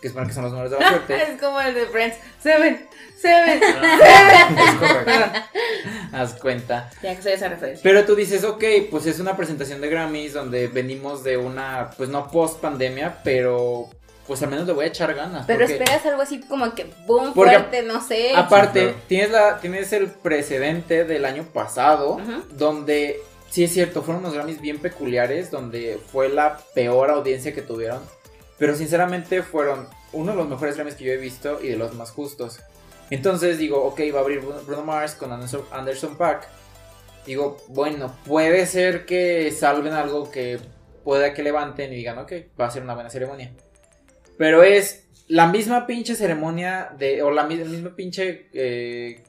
que 0.00 0.08
es 0.08 0.12
para 0.12 0.26
que 0.26 0.32
son 0.32 0.44
los 0.44 0.52
números 0.52 0.70
de 0.72 0.78
la 0.80 0.88
suerte. 0.90 1.22
es 1.22 1.40
como 1.40 1.60
el 1.60 1.74
de 1.74 1.86
Friends. 1.86 2.16
Seven, 2.42 2.86
seven. 3.20 3.60
Es 4.62 4.74
correcto. 4.76 5.40
Haz 6.12 6.34
cuenta. 6.34 6.90
Ya 7.02 7.14
que 7.16 7.22
se 7.22 7.32
esa 7.34 7.48
referencia. 7.48 7.82
Pero 7.82 8.04
tú 8.04 8.14
dices, 8.14 8.44
ok, 8.44 8.62
pues 8.90 9.06
es 9.06 9.18
una 9.20 9.36
presentación 9.36 9.80
de 9.80 9.88
Grammys 9.88 10.32
donde 10.32 10.68
venimos 10.68 11.24
de 11.24 11.36
una, 11.36 11.90
pues 11.96 12.08
no 12.08 12.30
post 12.30 12.60
pandemia, 12.60 13.18
pero 13.24 13.88
pues 14.26 14.42
al 14.42 14.50
menos 14.50 14.66
le 14.66 14.72
voy 14.74 14.84
a 14.84 14.88
echar 14.88 15.14
ganas. 15.14 15.46
Pero 15.46 15.60
porque- 15.60 15.72
esperas 15.74 16.04
algo 16.06 16.22
así 16.22 16.40
como 16.40 16.74
que 16.74 16.86
boom, 17.06 17.32
Porque- 17.34 17.50
fuerte, 17.56 17.82
no 17.82 18.00
sé. 18.02 18.32
Aparte, 18.36 18.80
Sí, 18.80 18.86
claro. 18.86 19.02
tienes, 19.08 19.30
la, 19.30 19.58
tienes 19.60 19.92
el 19.92 20.06
precedente 20.08 21.04
del 21.04 21.24
año 21.24 21.44
pasado, 21.44 22.12
Ujú. 22.16 22.44
donde, 22.52 23.20
sí 23.50 23.64
es 23.64 23.72
cierto, 23.72 24.02
fueron 24.02 24.22
unos 24.22 24.34
Grammys 24.34 24.60
bien 24.60 24.78
peculiares, 24.78 25.50
donde 25.50 25.98
fue 26.12 26.28
la 26.28 26.58
peor 26.74 27.10
audiencia 27.10 27.54
que 27.54 27.62
tuvieron, 27.62 28.00
pero 28.58 28.74
sinceramente 28.74 29.42
fueron 29.42 29.86
uno 30.12 30.32
de 30.32 30.36
los 30.38 30.48
mejores 30.48 30.74
Grammys 30.76 30.94
que 30.96 31.04
yo 31.04 31.12
he 31.12 31.16
visto 31.16 31.60
y 31.62 31.68
de 31.68 31.76
los 31.76 31.94
más 31.94 32.10
justos. 32.10 32.60
Entonces 33.10 33.58
digo, 33.58 33.82
ok, 33.84 34.00
va 34.14 34.18
a 34.18 34.22
abrir 34.22 34.40
Bruno 34.40 34.84
Mars 34.84 35.14
con 35.14 35.32
Anderson, 35.32 35.64
Anderson 35.70 36.16
Paak. 36.16 36.46
Digo, 37.26 37.58
bueno, 37.68 38.14
puede 38.26 38.66
ser 38.66 39.06
que 39.06 39.50
salven 39.52 39.92
algo 39.92 40.30
que 40.30 40.58
pueda 41.04 41.32
que 41.34 41.42
levanten 41.42 41.92
y 41.92 41.96
digan, 41.96 42.18
ok, 42.18 42.32
va 42.58 42.66
a 42.66 42.70
ser 42.70 42.82
una 42.82 42.94
buena 42.94 43.10
ceremonia. 43.10 43.52
Pero 44.36 44.62
es 44.62 45.08
la 45.26 45.46
misma 45.46 45.86
pinche 45.86 46.14
ceremonia 46.14 46.90
de. 46.98 47.22
O 47.22 47.30
la 47.30 47.44
mi- 47.44 47.60
el 47.60 47.68
mismo 47.68 47.90
pinche 47.94 48.48
eh, 48.52 49.22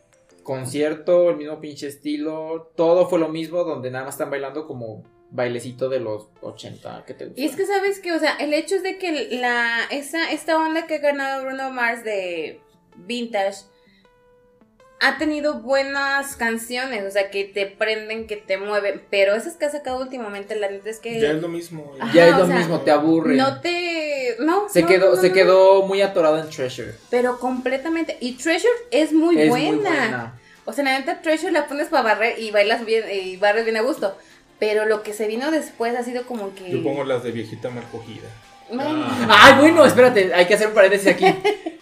concierto, 0.43 1.29
el 1.29 1.37
mismo 1.37 1.59
pinche 1.59 1.87
estilo. 1.87 2.71
Todo 2.75 3.07
fue 3.09 3.19
lo 3.19 3.29
mismo, 3.29 3.63
donde 3.63 3.91
nada 3.91 4.05
más 4.05 4.15
están 4.15 4.29
bailando 4.29 4.65
como 4.67 5.03
bailecito 5.31 5.89
de 5.89 5.99
los 5.99 6.27
80 6.41 7.03
que 7.05 7.13
te 7.13 7.25
gusta. 7.27 7.41
Y 7.41 7.45
es 7.45 7.55
que 7.55 7.65
sabes 7.65 7.99
que, 7.99 8.11
o 8.13 8.19
sea, 8.19 8.35
el 8.37 8.53
hecho 8.53 8.75
es 8.75 8.83
de 8.83 8.97
que 8.97 9.29
la 9.31 9.83
esa 9.91 10.31
esta 10.31 10.57
onda 10.57 10.87
que 10.87 10.95
ha 10.95 10.99
ganado 10.99 11.43
Bruno 11.45 11.69
Mars 11.71 12.03
de 12.03 12.59
vintage 12.95 13.57
ha 15.01 15.17
tenido 15.17 15.61
buenas 15.61 16.35
canciones, 16.35 17.05
o 17.05 17.11
sea, 17.11 17.31
que 17.31 17.45
te 17.45 17.65
prenden, 17.67 18.27
que 18.27 18.35
te 18.35 18.57
mueven, 18.57 19.01
pero 19.09 19.33
esas 19.33 19.53
que 19.55 19.63
ha 19.63 19.69
sacado 19.69 20.01
últimamente, 20.01 20.57
la 20.57 20.69
neta 20.69 20.89
es 20.89 20.99
que 20.99 21.21
Ya 21.21 21.31
es 21.31 21.41
lo 21.41 21.47
mismo. 21.47 21.93
Ajá. 22.01 22.11
ya 22.13 22.27
es 22.27 22.37
lo 22.37 22.45
sea, 22.47 22.57
mismo, 22.57 22.81
te 22.81 22.91
aburre. 22.91 23.35
no 23.37 23.61
te 23.61 24.35
no 24.39 24.67
se 24.67 24.81
no, 24.81 24.87
quedó, 24.87 25.05
no, 25.11 25.15
no, 25.15 25.21
se 25.21 25.29
no. 25.29 25.33
quedó 25.33 25.83
muy 25.83 26.01
atorado 26.01 26.37
en 26.39 26.49
Treasure. 26.49 26.95
pero 27.09 27.39
completamente 27.39 28.17
y 28.19 28.33
Treasure 28.33 28.73
es 28.91 29.13
muy 29.13 29.39
es 29.39 29.47
buena. 29.49 29.69
muy 29.69 29.77
buena. 29.79 30.39
O 30.65 30.73
sea, 30.73 30.83
la 30.83 30.99
neta 30.99 31.21
Treasure 31.21 31.51
la 31.53 31.67
pones 31.67 31.87
para 31.87 32.03
barrer 32.03 32.37
y 32.37 32.51
bailas 32.51 32.83
bien 32.85 33.05
y 33.09 33.37
barres 33.37 33.63
bien 33.63 33.77
a 33.77 33.81
gusto. 33.81 34.17
Pero 34.59 34.85
lo 34.85 35.03
que 35.03 35.13
se 35.13 35.27
vino 35.27 35.51
después 35.51 35.95
ha 35.95 36.03
sido 36.03 36.23
como 36.25 36.53
que 36.53 36.69
Yo 36.69 36.83
pongo 36.83 37.03
las 37.03 37.23
de 37.23 37.31
viejita 37.31 37.69
mal 37.69 37.85
cogida. 37.91 38.27
Bueno, 38.71 39.07
Ay, 39.29 39.55
bueno, 39.59 39.85
espérate, 39.85 40.33
hay 40.33 40.45
que 40.45 40.53
hacer 40.53 40.67
un 40.67 40.73
paréntesis 40.73 41.07
aquí. 41.07 41.25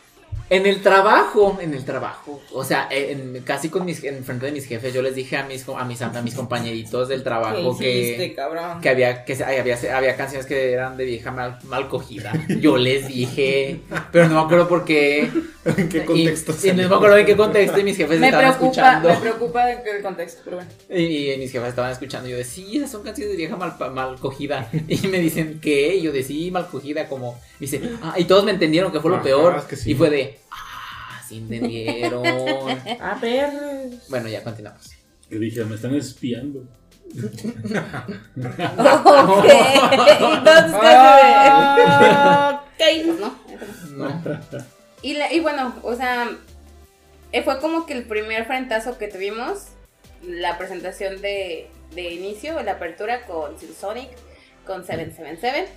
En 0.50 0.66
el 0.66 0.82
trabajo, 0.82 1.58
en 1.60 1.74
el 1.74 1.84
trabajo, 1.84 2.42
o 2.54 2.64
sea, 2.64 2.88
en, 2.90 3.42
casi 3.44 3.68
con 3.68 3.84
mis, 3.84 4.02
en 4.06 4.24
frente 4.24 4.46
de 4.46 4.54
mis 4.54 4.66
jefes, 4.66 4.94
yo 4.94 5.02
les 5.02 5.14
dije 5.14 5.36
a 5.36 5.44
mis, 5.44 5.68
a 5.68 5.84
mis, 5.84 6.02
a 6.02 6.22
mis 6.22 6.36
compañeritos 6.36 7.10
del 7.10 7.22
trabajo 7.22 7.78
que, 7.78 8.34
que 8.82 8.90
había, 8.90 9.26
que 9.26 9.34
había, 9.44 9.78
había 9.94 10.16
canciones 10.16 10.46
que 10.46 10.72
eran 10.72 10.96
de 10.96 11.04
vieja 11.04 11.32
mal, 11.32 11.60
mal 11.64 11.90
cogida. 11.90 12.32
Yo 12.62 12.78
les 12.78 13.08
dije, 13.08 13.82
pero 14.12 14.30
no 14.30 14.36
me 14.36 14.42
acuerdo 14.42 14.70
por 14.70 14.86
qué. 14.86 15.30
¿En 15.66 15.90
qué 15.90 16.06
contexto? 16.06 16.54
Y, 16.64 16.72
no 16.72 16.90
me 16.90 16.96
acuerdo 16.96 17.18
en 17.18 17.26
qué 17.26 17.36
contexto 17.36 17.80
y 17.80 17.84
mis 17.84 17.98
jefes 17.98 18.20
me 18.20 18.28
estaban 18.28 18.58
preocupa, 18.58 18.68
escuchando. 18.70 19.10
Me 19.10 19.16
preocupa 19.18 19.66
qué 19.84 20.02
contexto, 20.02 20.42
pero 20.46 20.58
bueno. 20.58 20.72
Y, 20.90 21.36
mis 21.38 21.52
jefes 21.52 21.70
estaban 21.70 21.92
escuchando 21.92 22.30
y 22.30 22.32
yo 22.32 22.38
decía, 22.38 22.66
sí, 22.66 22.78
esas 22.78 22.92
son 22.92 23.04
canciones 23.04 23.32
de 23.34 23.38
vieja 23.38 23.58
mal, 23.58 23.76
mal 23.94 24.18
cogida. 24.18 24.70
Y 24.88 25.08
me 25.08 25.20
dicen, 25.20 25.60
¿qué? 25.62 25.96
Y 25.96 26.04
yo 26.04 26.14
decía, 26.14 26.28
sí, 26.28 26.52
mal 26.52 26.68
cogida, 26.68 27.08
como, 27.08 27.38
dice, 27.60 27.82
ah, 28.02 28.16
y 28.18 28.24
todos 28.26 28.46
me 28.46 28.52
entendieron 28.52 28.92
que 28.92 29.00
fue 29.00 29.12
lo 29.12 29.22
peor. 29.22 29.62
Y 29.86 29.94
fue 29.94 30.10
de, 30.10 30.37
ah, 30.52 31.22
sí 31.28 31.38
entendieron. 31.38 32.26
A 33.02 33.16
ver. 33.22 33.50
Bueno, 34.10 34.28
ya 34.30 34.44
continuamos. 34.44 34.92
Yo 35.30 35.40
dije, 35.40 35.64
me 35.66 35.76
están 35.76 35.94
espiando. 35.96 36.64
ok. 37.18 37.24
Entonces, 40.20 40.76
Ah, 40.80 42.64
¿qué? 42.78 43.04
¿No? 43.20 43.36
No. 43.96 44.22
Y, 45.02 45.14
la- 45.14 45.32
y 45.34 45.40
bueno, 45.40 45.74
o 45.84 45.96
sea, 45.96 46.30
eh, 47.32 47.44
fue 47.44 47.60
como 47.60 47.86
que 47.86 47.94
el 47.94 48.04
primer 48.06 48.46
frentazo 48.46 48.98
que 48.98 49.08
tuvimos, 49.08 49.68
la 50.24 50.58
presentación 50.58 51.22
de, 51.22 51.70
de 51.94 52.14
inicio, 52.14 52.62
la 52.64 52.74
apertura 52.74 53.26
con 53.26 53.58
Silk 53.60 53.76
Sonic, 53.76 54.10
con 54.66 54.86
777. 54.86 55.70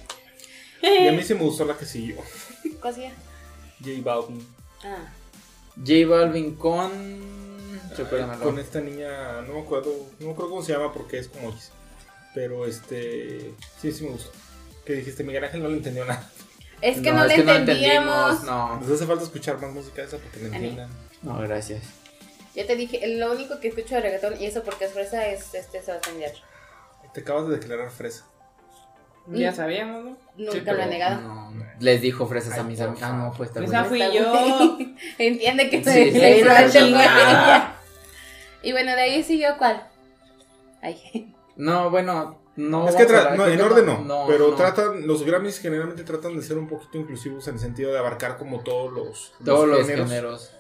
Y 0.83 1.09
a 1.09 1.13
mí 1.13 1.23
sí 1.23 1.35
me 1.35 1.41
gustó 1.43 1.65
la 1.65 1.77
que 1.77 1.85
siguió. 1.85 2.17
¿Qué 2.63 2.89
hacía? 2.89 3.13
J 3.81 4.01
Balvin. 4.03 4.47
Ah, 4.85 5.13
J 5.77 6.07
Balvin 6.09 6.55
con. 6.57 7.31
Con 8.43 8.59
esta 8.59 8.81
niña, 8.81 9.43
no 9.43 9.55
me 9.55 9.61
acuerdo, 9.61 9.91
no 10.21 10.27
me 10.27 10.33
acuerdo 10.33 10.51
cómo 10.51 10.63
se 10.63 10.73
llama 10.73 10.93
porque 10.93 11.19
es 11.19 11.29
como 11.29 11.51
X. 11.51 11.73
Pero 12.35 12.65
este, 12.65 13.53
sí, 13.81 13.91
sí 13.93 14.05
me 14.05 14.11
gustó. 14.11 14.31
Que 14.85 14.95
dijiste, 14.95 15.25
Miguel 15.25 15.45
Ángel 15.45 15.63
no 15.63 15.69
le 15.69 15.77
entendió 15.79 16.05
nada. 16.05 16.31
es 16.81 17.01
que 17.01 17.13
no, 17.13 17.23
es 17.25 17.29
le 17.29 17.35
que 17.37 17.45
no 17.45 17.53
entendíamos. 17.53 18.31
entendimos, 18.41 18.45
no. 18.45 18.81
Nos 18.81 18.91
hace 18.91 19.07
falta 19.07 19.25
escuchar 19.25 19.61
más 19.61 19.73
música 19.73 20.03
de 20.03 20.09
esa 20.09 20.19
porque 20.19 20.39
mí. 20.39 20.47
entiendan. 20.55 20.89
No, 21.23 21.39
gracias. 21.41 21.83
Ya 22.55 22.67
te 22.67 22.77
dije, 22.77 23.07
lo 23.17 23.33
único 23.33 23.59
que 23.61 23.69
escucho 23.69 23.97
de 23.97 24.03
reggaetón, 24.03 24.41
y 24.41 24.47
eso 24.47 24.63
porque 24.63 24.85
es 24.87 24.93
fresa, 24.93 25.27
es 25.27 25.53
este 25.55 25.83
Sebastián 25.83 26.19
Yatra. 26.21 26.43
Te 27.13 27.21
acabas 27.21 27.49
de 27.49 27.57
declarar 27.57 27.91
fresa. 27.91 28.25
Ya 29.27 29.53
sabíamos, 29.53 30.05
¿no? 30.05 30.17
Nunca 30.37 30.53
Sí, 30.53 30.61
lo 30.65 30.79
he 30.83 30.87
negado. 30.87 31.21
No, 31.21 31.51
les 31.81 32.01
dijo 32.01 32.27
fresas 32.27 32.57
a 32.59 32.63
mis 32.63 32.81
amigos. 32.81 33.03
Ah, 33.03 33.13
no, 33.13 33.33
pues 33.37 33.49
está 33.51 33.65
Esa 33.65 33.83
bien. 33.89 34.09
fui 34.11 34.17
yo. 34.17 34.79
Entiende 35.19 35.69
que 35.71 35.79
Sí, 35.79 35.91
soy 35.91 36.13
sí, 36.13 36.45
la 36.45 36.69
sí, 36.69 36.79
chingada. 36.79 37.77
Y 38.63 38.73
bueno, 38.73 38.95
de 38.95 39.01
ahí 39.03 39.23
siguió 39.23 39.57
cuál. 39.59 39.87
Ay. 40.83 41.35
No, 41.57 41.91
bueno, 41.91 42.39
no. 42.57 42.89
es 42.89 42.95
que 42.97 43.07
tra- 43.07 43.37
no, 43.37 43.47
en 43.47 43.61
orden 43.61 43.85
no, 43.87 43.99
no, 44.03 44.25
pero 44.27 44.49
no. 44.49 44.55
tratan, 44.55 45.07
los 45.07 45.25
Grammys 45.25 45.59
generalmente 45.59 46.05
tratan 46.05 46.37
de 46.37 46.43
ser 46.43 46.57
un 46.59 46.69
poquito 46.69 46.97
inclusivos 46.99 47.47
en 47.49 47.55
el 47.55 47.61
sentido 47.61 47.93
de 47.93 47.99
abarcar 47.99 48.39
como 48.39 48.61
todos 48.61 48.93
los, 48.93 49.33
Todos 49.45 49.69
los 49.69 49.81
géneros. 49.87 50.09
géneros. 50.09 50.51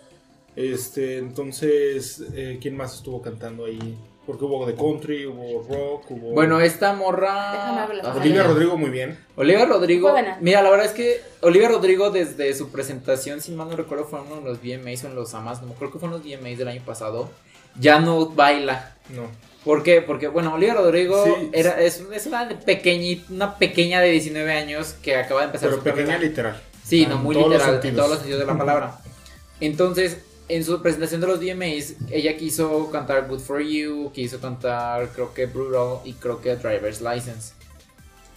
Este, 0.56 1.18
entonces, 1.18 2.22
eh, 2.34 2.58
¿quién 2.60 2.76
más 2.76 2.94
estuvo 2.96 3.22
cantando 3.22 3.64
ahí? 3.66 3.96
Porque 4.26 4.44
hubo 4.44 4.64
de 4.66 4.74
country, 4.74 5.26
hubo 5.26 5.62
rock, 5.68 6.10
hubo... 6.10 6.32
Bueno, 6.32 6.60
esta 6.60 6.92
morra. 6.92 7.88
Olivia. 8.14 8.42
Rodrigo 8.44 8.76
muy 8.76 8.90
bien. 8.90 9.18
Olivia 9.34 9.64
Rodrigo. 9.64 10.14
Mira, 10.40 10.62
la 10.62 10.70
verdad 10.70 10.86
es 10.86 10.92
que 10.92 11.20
Olivia 11.40 11.68
Rodrigo, 11.68 12.10
desde 12.10 12.52
su 12.54 12.70
presentación, 12.70 13.40
si 13.40 13.50
mal 13.52 13.68
no 13.70 13.76
recuerdo, 13.76 14.04
fue 14.04 14.20
en 14.20 14.26
uno 14.26 14.36
de 14.36 14.42
los 14.42 14.58
VMAs 14.62 15.04
o 15.04 15.06
en 15.08 15.14
los 15.16 15.34
AMAs, 15.34 15.62
no 15.62 15.72
creo 15.74 15.90
que 15.90 15.98
fue 15.98 16.08
en 16.08 16.12
los 16.12 16.22
VMAs 16.22 16.58
del 16.58 16.68
año 16.68 16.82
pasado. 16.84 17.30
Ya 17.78 17.98
no 17.98 18.26
baila. 18.26 18.94
No. 19.08 19.22
¿Por 19.64 19.82
qué? 19.82 20.00
Porque, 20.02 20.28
bueno, 20.28 20.54
Olivia 20.54 20.74
Rodrigo 20.74 21.24
Sí. 21.24 21.50
era, 21.52 21.80
es, 21.80 22.02
es 22.12 22.26
una, 22.26 22.48
pequeñi- 22.60 23.24
una 23.30 23.56
pequeña 23.58 24.00
de 24.00 24.10
19 24.10 24.52
años 24.52 24.94
que 25.02 25.16
acaba 25.16 25.40
de 25.40 25.46
empezar 25.46 25.70
Pero 25.70 25.78
su 25.80 25.84
pequeña 25.84 26.06
carrera. 26.14 26.28
literal. 26.28 26.62
Sí, 26.84 27.06
no, 27.06 27.18
muy 27.18 27.34
literal, 27.36 27.80
en 27.82 27.96
todos 27.96 28.10
los 28.10 28.18
sentidos 28.18 28.40
de 28.40 28.46
la 28.46 28.56
palabra. 28.58 28.98
Entonces, 29.60 30.18
en 30.50 30.64
su 30.64 30.82
presentación 30.82 31.20
de 31.20 31.28
los 31.28 31.38
VMAs, 31.38 31.94
ella 32.10 32.36
quiso 32.36 32.90
cantar 32.90 33.28
Good 33.28 33.38
For 33.38 33.62
You, 33.62 34.10
quiso 34.12 34.40
cantar, 34.40 35.08
creo 35.10 35.32
que 35.32 35.46
Brutal 35.46 35.98
y 36.04 36.14
creo 36.14 36.40
que 36.40 36.56
Driver's 36.56 37.00
License. 37.00 37.54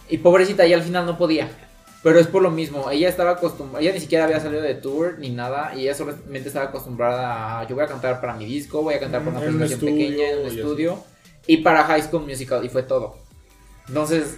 Y 0.08 0.18
pobrecita, 0.18 0.64
ella 0.64 0.76
al 0.76 0.84
final 0.84 1.06
no 1.06 1.18
podía. 1.18 1.50
Pero 2.04 2.20
es 2.20 2.26
por 2.28 2.42
lo 2.42 2.50
mismo, 2.50 2.90
ella 2.90 3.08
estaba 3.08 3.32
acostumbrada, 3.32 3.82
ella 3.82 3.94
ni 3.94 4.00
siquiera 4.00 4.24
había 4.24 4.38
salido 4.38 4.62
de 4.62 4.74
tour 4.74 5.16
ni 5.18 5.30
nada, 5.30 5.72
y 5.74 5.80
ella 5.82 5.94
solamente 5.94 6.48
estaba 6.48 6.66
acostumbrada 6.66 7.60
a, 7.60 7.66
yo 7.66 7.74
voy 7.74 7.84
a 7.84 7.88
cantar 7.88 8.20
para 8.20 8.34
mi 8.34 8.44
disco, 8.44 8.82
voy 8.82 8.94
a 8.94 9.00
cantar 9.00 9.24
para 9.24 9.38
una 9.38 9.46
En 9.46 9.58
presentación 9.58 9.88
estudio 9.88 10.06
pequeña 10.06 10.30
en 10.30 10.38
un 10.40 10.46
estudio, 10.46 11.04
y 11.46 11.56
para 11.58 11.82
High 11.84 12.02
School 12.02 12.26
Musical, 12.26 12.64
y 12.64 12.68
fue 12.68 12.82
todo. 12.82 13.16
Entonces, 13.88 14.36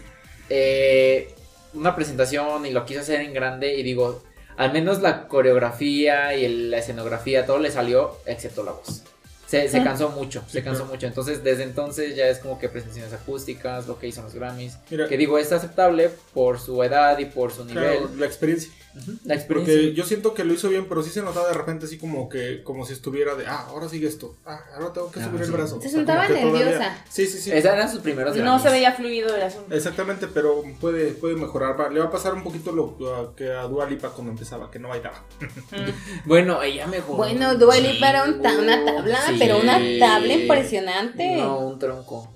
eh, 0.49 1.35
una 1.75 1.95
presentación 1.95 2.65
y 2.65 2.71
lo 2.71 2.87
quiso 2.87 3.01
hacer 3.01 3.21
en 3.21 3.35
grande, 3.35 3.75
y 3.77 3.83
digo, 3.83 4.23
al 4.57 4.73
menos 4.73 5.01
la 5.03 5.29
coreografía 5.29 6.35
y 6.37 6.45
el- 6.45 6.71
la 6.71 6.79
escenografía, 6.79 7.47
todo 7.47 7.59
le 7.59 7.71
salió, 7.71 8.17
excepto 8.27 8.63
la 8.65 8.73
voz. 8.73 9.03
Se, 9.47 9.69
se 9.69 9.81
cansó 9.85 10.09
mucho, 10.11 10.43
se 10.49 10.61
cansó 10.65 10.81
claro. 10.81 10.93
mucho. 10.95 11.07
Entonces, 11.07 11.45
desde 11.45 11.63
entonces 11.63 12.17
ya 12.17 12.27
es 12.27 12.39
como 12.39 12.59
que 12.59 12.69
presentaciones 12.69 13.13
acústicas, 13.13 13.87
lo 13.87 13.97
que 13.97 14.09
hizo 14.09 14.19
en 14.19 14.25
los 14.25 14.35
Grammys. 14.35 14.77
Mira, 14.91 15.07
Que 15.07 15.17
digo, 15.17 15.39
es 15.39 15.53
aceptable 15.53 16.11
por 16.35 16.59
su 16.59 16.83
edad 16.83 17.17
y 17.19 17.27
por 17.27 17.53
su 17.53 17.65
nivel. 17.65 17.99
claro, 17.99 18.11
la 18.19 18.27
experiencia. 18.27 18.73
Ujú, 18.97 19.13
La 19.25 19.35
experiencia. 19.35 19.75
Porque 19.75 19.93
yo 19.95 20.05
siento 20.05 20.33
que 20.33 20.45
lo 20.45 20.55
hizo 20.55 20.69
bien, 20.71 20.87
pero 20.89 21.03
sí 21.03 21.11
se 21.11 21.21
notaba 21.23 21.49
de 21.49 21.55
repente 21.55 21.85
así 21.85 21.99
como 21.99 22.29
que, 22.31 22.63
como 22.63 22.87
si 22.87 22.95
estuviera 22.95 23.35
de, 23.35 23.47
ah, 23.47 23.67
ahora 23.69 23.89
sigue 23.91 24.09
esto, 24.09 24.35
ah, 24.47 24.59
ahora 24.75 24.93
tengo 24.95 25.11
que 25.11 25.21
Ah, 25.21 25.25
subir 25.27 25.43
el 25.43 25.51
brazo. 25.51 25.73
Se 25.73 25.77
O 25.77 25.81
sea, 25.83 25.91
sentaba 25.91 26.27
todavía- 26.27 26.51
nerviosa. 26.53 26.97
Sí, 27.09 27.27
sí, 27.27 27.39
sí. 27.39 27.53
Esos 27.53 27.71
eran 27.73 27.91
sus 27.91 28.01
primeros 28.01 28.35
No 28.37 28.59
se 28.59 28.71
veía 28.71 28.93
fluido 28.93 29.37
el 29.37 29.43
asunto. 29.43 29.75
Exactamente, 29.75 30.27
pero 30.29 30.63
puede, 30.81 31.13
puede 31.13 31.35
mejorar. 31.37 31.79
Va- 31.79 31.91
Le 31.91 32.01
va 32.01 32.07
a 32.07 32.11
pasar 32.11 32.33
un 32.35 32.43
poquito 32.43 32.73
lo 32.73 32.97
a- 33.15 33.37
que 33.37 33.53
a 33.53 33.63
Dua 33.65 33.85
Lipa 33.87 34.09
cuando 34.11 34.33
empezaba, 34.33 34.71
que 34.71 34.79
no 34.79 34.89
bailaba. 34.89 35.23
Bueno, 36.25 36.63
ella 36.63 36.87
mejoró. 36.87 37.17
Bueno, 37.19 37.55
Dueli 37.57 38.01
para 38.01 38.25
un 38.25 38.41
ta- 38.41 38.57
una 38.59 38.85
tabla, 38.85 39.19
Sí. 39.29 39.37
pero 39.39 39.59
una 39.61 39.79
tabla 40.01 40.33
impresionante. 40.33 41.37
No, 41.37 41.59
un 41.59 41.79
tronco. 41.79 42.33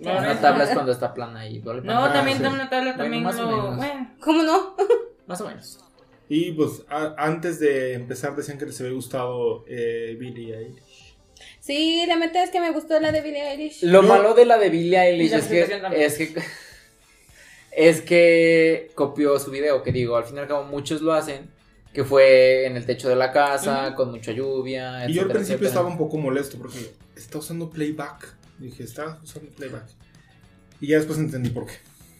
No, 0.00 0.18
una 0.18 0.40
tabla 0.40 0.64
es 0.64 0.70
cuando 0.70 0.90
está 0.92 1.14
plana 1.14 1.46
y 1.46 1.60
No, 1.60 2.12
también 2.12 2.38
sí. 2.38 2.44
una 2.44 2.68
tabla, 2.68 2.96
también 2.96 3.22
lo. 3.24 3.76
Bueno. 3.76 4.10
¿Cómo 4.20 4.42
no? 4.42 4.76
Más 5.26 5.40
o 5.40 5.46
menos. 5.48 5.78
Y 6.28 6.52
pues 6.52 6.82
a- 6.88 7.14
antes 7.18 7.58
de 7.60 7.94
empezar 7.94 8.34
decían 8.36 8.58
que 8.58 8.66
les 8.66 8.80
había 8.80 8.92
gustado 8.92 9.64
eh, 9.68 10.16
Billie 10.18 10.56
Eilish. 10.56 11.14
Sí, 11.60 12.04
la 12.06 12.16
meta 12.16 12.42
es 12.42 12.50
que 12.50 12.60
me 12.60 12.70
gustó 12.72 12.98
la 13.00 13.12
de 13.12 13.20
Billie 13.20 13.50
Eilish. 13.52 13.82
Lo 13.84 14.02
malo 14.02 14.34
de 14.34 14.46
la 14.46 14.58
de 14.58 14.68
Billie 14.70 14.98
Eilish 14.98 15.32
es 15.32 15.46
que, 15.46 15.62
es 15.94 16.14
que 16.16 16.34
es 17.72 18.00
que 18.02 18.90
copió 18.94 19.38
su 19.38 19.50
video, 19.50 19.82
que 19.82 19.92
digo, 19.92 20.16
al 20.16 20.24
fin 20.24 20.36
y 20.36 20.40
al 20.40 20.48
cabo 20.48 20.64
muchos 20.64 21.02
lo 21.02 21.12
hacen, 21.12 21.50
que 21.92 22.04
fue 22.04 22.66
en 22.66 22.76
el 22.76 22.86
techo 22.86 23.08
de 23.08 23.16
la 23.16 23.32
casa, 23.32 23.94
con 23.94 24.10
mucha 24.10 24.32
lluvia, 24.32 25.08
y 25.08 25.12
yo 25.14 25.22
al 25.22 25.28
principio 25.28 25.54
etcétera. 25.56 25.68
estaba 25.68 25.88
un 25.88 25.98
poco 25.98 26.18
molesto 26.18 26.56
porque 26.58 26.78
está 27.16 27.38
usando 27.38 27.70
playback. 27.70 28.34
Dije, 28.58 28.84
está 28.84 29.18
usando 29.22 29.50
playback. 29.50 29.84
Y 30.80 30.88
ya 30.88 30.96
después 30.98 31.18
entendí 31.18 31.50
por 31.50 31.66
qué. 31.66 31.74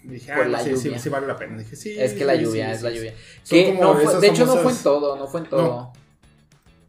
Dije, 0.04 0.32
ah, 0.32 0.60
sí, 0.62 0.76
sí, 0.98 1.08
vale 1.08 1.26
la 1.26 1.36
pena. 1.36 1.56
Dije, 1.58 1.76
sí. 1.76 1.94
Es 1.98 2.12
que 2.14 2.24
la 2.24 2.34
lluvia, 2.34 2.66
sí, 2.66 2.72
es 2.72 2.78
sí, 2.78 2.84
la 2.84 2.90
lluvia. 2.90 3.14
Que 3.48 3.72
no 3.74 3.94
fue- 3.96 4.20
de 4.20 4.26
hecho 4.28 4.46
no 4.46 4.56
fue 4.56 4.72
en 4.72 4.78
todo, 4.82 5.16
no 5.16 5.26
fue 5.28 5.40
en 5.40 5.46
todo. 5.46 5.92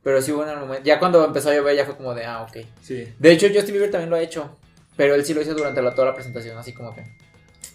Pero 0.04 0.22
sí 0.22 0.32
hubo 0.32 0.44
en 0.44 0.50
el 0.50 0.58
momento. 0.60 0.84
Ya 0.84 1.00
cuando 1.00 1.24
empezó 1.24 1.50
a 1.50 1.54
llover 1.56 1.76
ya 1.78 1.86
fue 1.86 1.96
como 1.96 2.14
de, 2.14 2.26
ah, 2.26 2.42
ok. 2.44 2.58
Sí. 2.82 3.08
De 3.20 3.32
hecho, 3.32 3.48
Justin 3.54 3.74
Bieber 3.74 3.90
también 3.92 4.10
lo 4.10 4.16
ha 4.18 4.22
hecho. 4.22 4.58
Pero 4.98 5.16
él 5.16 5.24
sí 5.26 5.34
lo 5.34 5.42
hizo 5.42 5.54
durante 5.54 5.82
la, 5.82 5.96
toda 5.96 6.08
la 6.10 6.14
presentación, 6.16 6.58
así 6.58 6.74
como 6.74 6.94
que. 6.94 7.04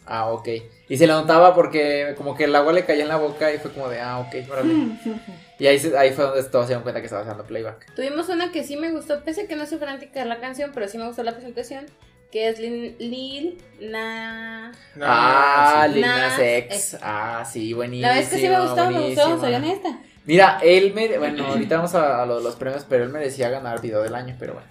Ah, 0.06 0.26
ok. 0.30 0.48
Y 0.88 0.96
se 0.96 1.06
le 1.06 1.12
notaba 1.12 1.54
porque 1.54 2.14
como 2.16 2.34
que 2.36 2.44
el 2.44 2.54
agua 2.56 2.72
le 2.72 2.84
caía 2.84 3.02
en 3.02 3.08
la 3.08 3.16
boca 3.16 3.52
y 3.52 3.58
fue 3.58 3.72
como 3.72 3.88
de, 3.88 4.00
ah, 4.00 4.18
ok, 4.20 4.34
órale. 4.50 4.74
Y 5.60 5.66
ahí, 5.66 5.76
se- 5.78 5.96
ahí 5.98 6.12
fue 6.12 6.24
donde 6.24 6.42
todos 6.44 6.66
se 6.66 6.68
dieron 6.68 6.82
cuenta 6.84 7.00
que 7.00 7.06
estaba 7.06 7.22
haciendo 7.22 7.44
playback. 7.44 7.92
Tuvimos 7.96 8.28
una 8.28 8.52
que 8.52 8.62
sí 8.62 8.76
me 8.76 8.92
gustó, 8.92 9.24
pese 9.24 9.42
a 9.42 9.46
que 9.48 9.56
no 9.56 9.66
soy 9.66 9.78
fanática 9.78 10.20
de 10.20 10.26
la 10.26 10.38
canción, 10.38 10.70
pero 10.72 10.86
sí 10.86 10.98
me 10.98 11.06
gustó 11.06 11.24
la 11.24 11.32
presentación, 11.32 11.84
que 12.30 12.48
es 12.48 12.58
Lil, 12.58 12.96
Lil 12.98 13.58
Na... 13.80 14.72
Ah. 15.00 15.86
Lil 15.90 16.02
Nas 16.02 16.32
Nas 16.32 16.40
X. 16.40 16.74
X. 16.74 16.98
Ah, 17.02 17.48
sí, 17.50 17.72
buenísimo. 17.72 18.08
La 18.08 18.14
vez 18.14 18.28
que 18.28 18.36
sí 18.36 18.48
me 18.48 18.60
gustó, 18.60 18.90
me 18.90 19.00
gustó, 19.08 19.40
soy 19.40 19.54
honesta. 19.54 20.00
Mira, 20.24 20.58
él 20.62 20.92
me. 20.94 21.16
Bueno, 21.18 21.46
ahorita 21.46 21.76
vamos 21.76 21.94
a, 21.94 22.22
a 22.22 22.26
lo 22.26 22.36
de 22.38 22.44
los 22.44 22.56
premios, 22.56 22.84
pero 22.88 23.04
él 23.04 23.10
merecía 23.10 23.48
ganar 23.48 23.80
video 23.80 24.02
del 24.02 24.14
año, 24.14 24.36
pero 24.38 24.54
bueno. 24.54 24.68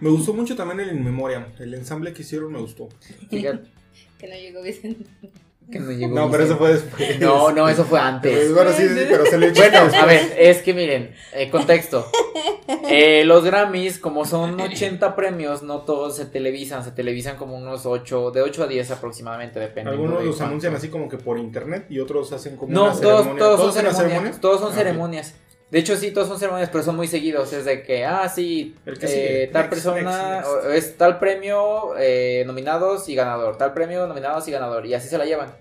Me 0.00 0.10
gustó 0.10 0.34
mucho 0.34 0.56
también 0.56 0.80
el 0.80 0.96
In 0.96 1.04
Memoriam. 1.04 1.46
El 1.58 1.74
ensamble 1.74 2.12
que 2.12 2.22
hicieron 2.22 2.52
me 2.52 2.58
gustó. 2.58 2.88
Fíjate 3.30 3.70
Que 4.18 4.28
no 4.28 4.34
llegó 4.34 4.62
Vicente. 4.62 5.04
Que 5.70 5.80
no 5.80 5.90
llegó. 5.92 6.14
No, 6.14 6.30
pero 6.30 6.44
eso 6.44 6.56
fue 6.56 6.72
después. 6.74 7.20
No, 7.20 7.50
no, 7.52 7.68
eso 7.68 7.84
fue 7.84 7.98
Pues, 7.98 8.02
antes. 8.02 8.54
bueno, 8.54 8.70
sí, 8.72 8.88
sí, 8.88 9.06
pero 9.08 9.24
se 9.26 9.38
le 9.38 9.50
Bueno, 9.52 9.80
después. 9.84 10.02
a 10.02 10.06
ver, 10.06 10.34
es 10.38 10.62
que 10.62 10.74
miren, 10.74 11.14
eh, 11.32 11.50
contexto. 11.50 12.06
Eh, 12.88 13.24
los 13.24 13.44
Grammys, 13.44 13.98
como 13.98 14.24
son 14.24 14.60
80 14.60 15.14
premios, 15.16 15.62
no 15.62 15.80
todos 15.82 16.16
se 16.16 16.26
televisan, 16.26 16.84
se 16.84 16.90
televisan 16.92 17.36
como 17.36 17.56
unos 17.56 17.86
8, 17.86 18.30
de 18.30 18.42
8 18.42 18.62
a 18.64 18.66
10 18.66 18.90
aproximadamente, 18.90 19.58
depende. 19.60 19.90
Algunos 19.90 20.20
de 20.20 20.26
los 20.26 20.36
cuánto. 20.36 20.50
anuncian 20.50 20.74
así 20.74 20.88
como 20.88 21.08
que 21.08 21.18
por 21.18 21.38
internet 21.38 21.86
y 21.90 22.00
otros 22.00 22.32
hacen 22.32 22.56
como 22.56 22.72
No, 22.72 22.84
una 22.84 22.92
todos, 22.92 23.18
ceremonia. 23.22 23.38
todos 23.44 23.60
son 23.60 23.68
hacen 23.70 23.84
la 23.84 23.90
ceremonias. 23.92 24.12
ceremonia? 24.18 24.40
Todos 24.40 24.60
son 24.60 24.72
Ah, 24.72 24.74
ceremonias. 24.76 25.34
De 25.74 25.80
hecho, 25.80 25.96
sí, 25.96 26.12
todos 26.12 26.28
son 26.28 26.38
ceremonias, 26.38 26.68
pero 26.70 26.84
son 26.84 26.94
muy 26.94 27.08
seguidos. 27.08 27.52
Es 27.52 27.64
de 27.64 27.82
que, 27.82 28.04
ah, 28.04 28.28
sí, 28.28 28.76
que 29.00 29.42
eh, 29.42 29.46
tal 29.48 29.62
Next, 29.62 29.70
persona, 29.74 30.36
next, 30.36 30.48
es 30.72 30.96
tal 30.96 31.18
premio, 31.18 31.96
eh, 31.98 32.44
nominados 32.46 33.08
y 33.08 33.16
ganador. 33.16 33.58
Tal 33.58 33.72
premio, 33.74 34.06
nominados 34.06 34.46
y 34.46 34.52
ganador. 34.52 34.86
Y 34.86 34.94
así 34.94 35.08
se 35.08 35.18
la 35.18 35.24
llevan. 35.24 35.52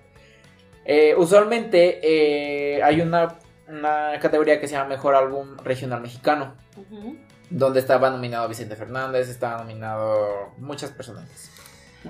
Eh, 0.85 1.15
usualmente 1.17 1.99
eh, 2.03 2.83
hay 2.83 3.01
una, 3.01 3.39
una 3.67 4.19
categoría 4.21 4.59
que 4.61 4.67
se 4.67 4.75
llama 4.75 4.89
Mejor 4.89 5.15
Álbum 5.15 5.57
Regional 5.63 5.99
Mexicano. 6.01 6.53
Donde 7.49 7.79
estaba 7.79 8.11
nominado 8.11 8.47
Vicente 8.47 8.75
Fernández, 8.75 9.29
estaba 9.29 9.57
nominado 9.63 10.51
muchas 10.59 10.91
personas. 10.91 11.27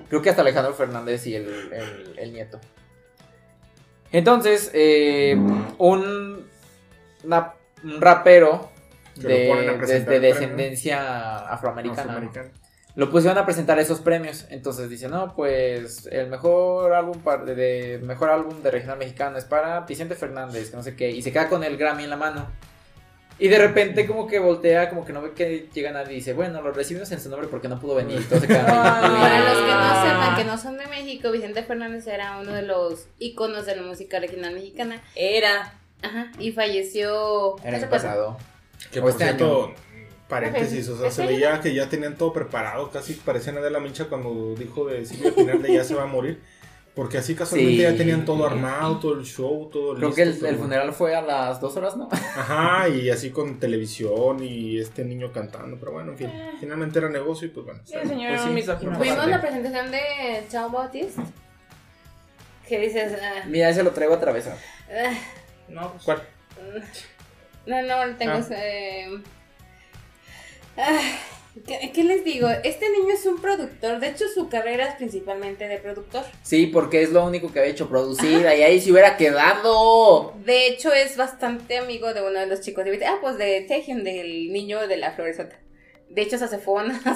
Creo 0.09 0.21
que 0.21 0.29
hasta 0.29 0.41
Alejandro 0.41 0.73
Fernández 0.73 1.25
y 1.27 1.35
el, 1.35 1.47
el- 1.71 2.15
el 2.19 2.33
nieto. 2.33 2.59
Entonces, 4.11 4.71
eh, 4.73 5.37
un, 5.77 6.45
una- 7.23 7.53
un 7.83 8.01
rapero 8.01 8.69
de, 9.15 10.19
descendencia 10.19 11.37
afroamericana 11.47 12.29
lo 12.95 13.09
pusieron 13.09 13.37
a 13.37 13.45
presentar 13.45 13.79
esos 13.79 14.01
premios. 14.01 14.45
Entonces 14.49 14.89
dice, 14.89 15.07
no, 15.07 15.35
pues 15.35 16.07
el 16.11 16.27
mejor 16.27 16.93
álbum 16.93 17.19
de, 17.45 17.55
de- 17.55 17.97
mejor 17.99 18.29
álbum 18.29 18.61
de 18.61 18.71
regional 18.71 18.97
mexicano 18.97 19.37
es 19.37 19.45
para 19.45 19.81
Vicente 19.81 20.15
Fernández, 20.15 20.69
que 20.69 20.77
no 20.77 20.83
sé 20.83 20.95
qué, 20.95 21.09
y 21.09 21.21
se 21.21 21.31
queda 21.31 21.49
con 21.49 21.63
el 21.63 21.77
Grammy 21.77 22.03
en 22.03 22.09
la 22.11 22.17
mano. 22.17 22.47
Y 23.39 23.47
de 23.47 23.57
repente 23.57 24.05
como 24.05 24.27
que 24.27 24.37
voltea, 24.37 24.89
como 24.89 25.03
que 25.03 25.11
no 25.11 25.23
ve 25.23 25.31
que 25.31 25.67
llega 25.73 25.91
nadie 25.91 26.13
y 26.13 26.15
dice, 26.17 26.33
bueno, 26.33 26.61
lo 26.61 26.71
recibimos 26.71 27.11
en 27.11 27.19
su 27.19 27.29
nombre 27.29 27.47
porque 27.47 27.67
no 27.67 27.79
pudo 27.79 27.95
venir. 27.95 28.23
Quedan 28.29 28.65
ahí. 28.67 29.21
Para 29.21 29.39
los 29.39 29.57
que 29.57 29.71
no 29.71 30.03
sepan, 30.03 30.35
que 30.35 30.43
no 30.45 30.57
son 30.59 30.77
de 30.77 30.85
México, 30.85 31.31
Vicente 31.31 31.63
Fernández 31.63 32.05
era 32.05 32.37
uno 32.39 32.53
de 32.53 32.61
los 32.61 33.07
íconos 33.17 33.65
de 33.65 33.75
la 33.75 33.81
música 33.81 34.19
regional 34.19 34.53
mexicana. 34.53 35.01
Era. 35.15 35.79
Ajá, 36.03 36.31
y 36.37 36.51
falleció. 36.51 37.55
Era 37.63 37.77
el 37.77 37.87
pasado. 37.89 38.37
Que 38.91 39.01
por 39.01 39.09
este 39.11 39.23
cierto, 39.23 39.73
paréntesis, 40.27 40.87
o 40.89 40.97
sea, 40.97 41.07
¿Este 41.07 41.21
se 41.23 41.27
veía 41.27 41.59
que 41.61 41.73
ya 41.73 41.87
tenían 41.89 42.15
todo 42.17 42.33
preparado, 42.33 42.89
casi 42.91 43.13
parecían 43.13 43.55
de 43.61 43.71
la 43.71 43.79
Mincha 43.79 44.05
cuando 44.05 44.53
dijo 44.55 44.85
de 44.85 45.05
Silvia 45.05 45.33
Pinal 45.33 45.61
de 45.61 45.73
ya 45.73 45.83
se 45.83 45.95
va 45.95 46.03
a 46.03 46.07
morir. 46.07 46.41
Porque 46.95 47.17
así 47.17 47.33
casualmente 47.33 47.77
Sí. 47.77 47.81
ya 47.81 47.97
tenían 47.97 48.23
todo 48.23 48.45
armado, 48.45 48.99
todo 48.99 49.15
el 49.15 49.25
show, 49.25 49.67
todo 49.73 49.95
Creo 49.95 50.09
listo, 50.09 50.15
que 50.15 50.21
el, 50.29 50.37
todo. 50.37 50.49
el 50.49 50.57
funeral 50.57 50.93
fue 50.93 51.15
a 51.15 51.23
las 51.23 51.59
dos 51.59 51.75
horas, 51.75 51.97
¿no? 51.97 52.07
Ajá, 52.11 52.87
y 52.87 53.09
así 53.09 53.31
con 53.31 53.59
televisión 53.59 54.43
y 54.43 54.77
este 54.77 55.03
niño 55.03 55.31
cantando, 55.31 55.77
pero 55.79 55.93
bueno, 55.93 56.11
en 56.11 56.17
fin, 56.19 56.29
finalmente 56.59 56.99
era 56.99 57.09
negocio 57.09 57.47
y 57.47 57.49
pues 57.49 57.65
bueno. 57.65 57.81
Sí, 57.83 57.95
el 57.95 58.07
señor 58.07 58.35
pues 58.35 58.83
no 58.83 58.95
Fuimos 58.95 59.25
la 59.27 59.41
presentación 59.41 59.89
de 59.89 59.99
Chao 60.51 60.69
Bautista. 60.69 61.23
Que 62.67 62.79
dices, 62.79 63.13
ah, 63.19 63.43
Mira, 63.47 63.69
ese 63.69 63.81
lo 63.81 63.89
traigo 63.89 64.13
atravesado. 64.13 64.57
ah, 64.91 65.13
No, 65.67 65.91
pues. 65.91 66.03
¿Cuál? 66.03 66.21
no, 67.65 67.81
no, 67.81 68.15
tengo. 68.17 68.33
Ah. 68.33 68.47
eh, 68.51 69.07
ah, 70.77 71.01
¿qué, 71.65 71.91
qué 71.93 72.03
les 72.03 72.23
digo? 72.23 72.49
Este 72.63 72.89
niño 72.89 73.13
es 73.13 73.25
un 73.25 73.41
productor. 73.41 73.99
De 73.99 74.09
hecho, 74.09 74.25
su 74.27 74.49
carrera 74.49 74.87
es 74.89 74.95
principalmente 74.95 75.67
de 75.67 75.77
productor. 75.77 76.23
Sí, 76.41 76.67
porque 76.67 77.03
es 77.03 77.11
lo 77.11 77.25
único 77.25 77.51
que 77.51 77.59
había 77.59 77.71
hecho 77.71 77.89
producir. 77.89 78.41
Y 78.41 78.45
ahí 78.45 78.81
se 78.81 78.91
hubiera 78.91 79.17
quedado. 79.17 80.33
De 80.45 80.67
hecho, 80.67 80.91
es 80.93 81.15
bastante 81.17 81.77
amigo 81.77 82.13
de 82.13 82.21
uno 82.21 82.39
de 82.39 82.47
los 82.47 82.61
chicos 82.61 82.85
de. 82.85 83.05
Ah, 83.05 83.17
pues 83.21 83.37
de 83.37 83.61
Taehyung, 83.61 84.03
del 84.03 84.51
niño 84.51 84.87
de 84.87 84.97
la 84.97 85.11
floresota. 85.11 85.59
De 86.09 86.21
hecho, 86.21 86.37
se 86.37 86.57
fueron 86.59 86.91
a 86.91 87.15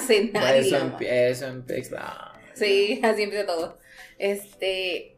empi- 0.80 1.06
eso 1.06 1.46
empieza. 1.46 2.32
Sí, 2.54 3.00
así 3.04 3.22
empieza 3.22 3.46
todo. 3.46 3.78
Este. 4.18 5.14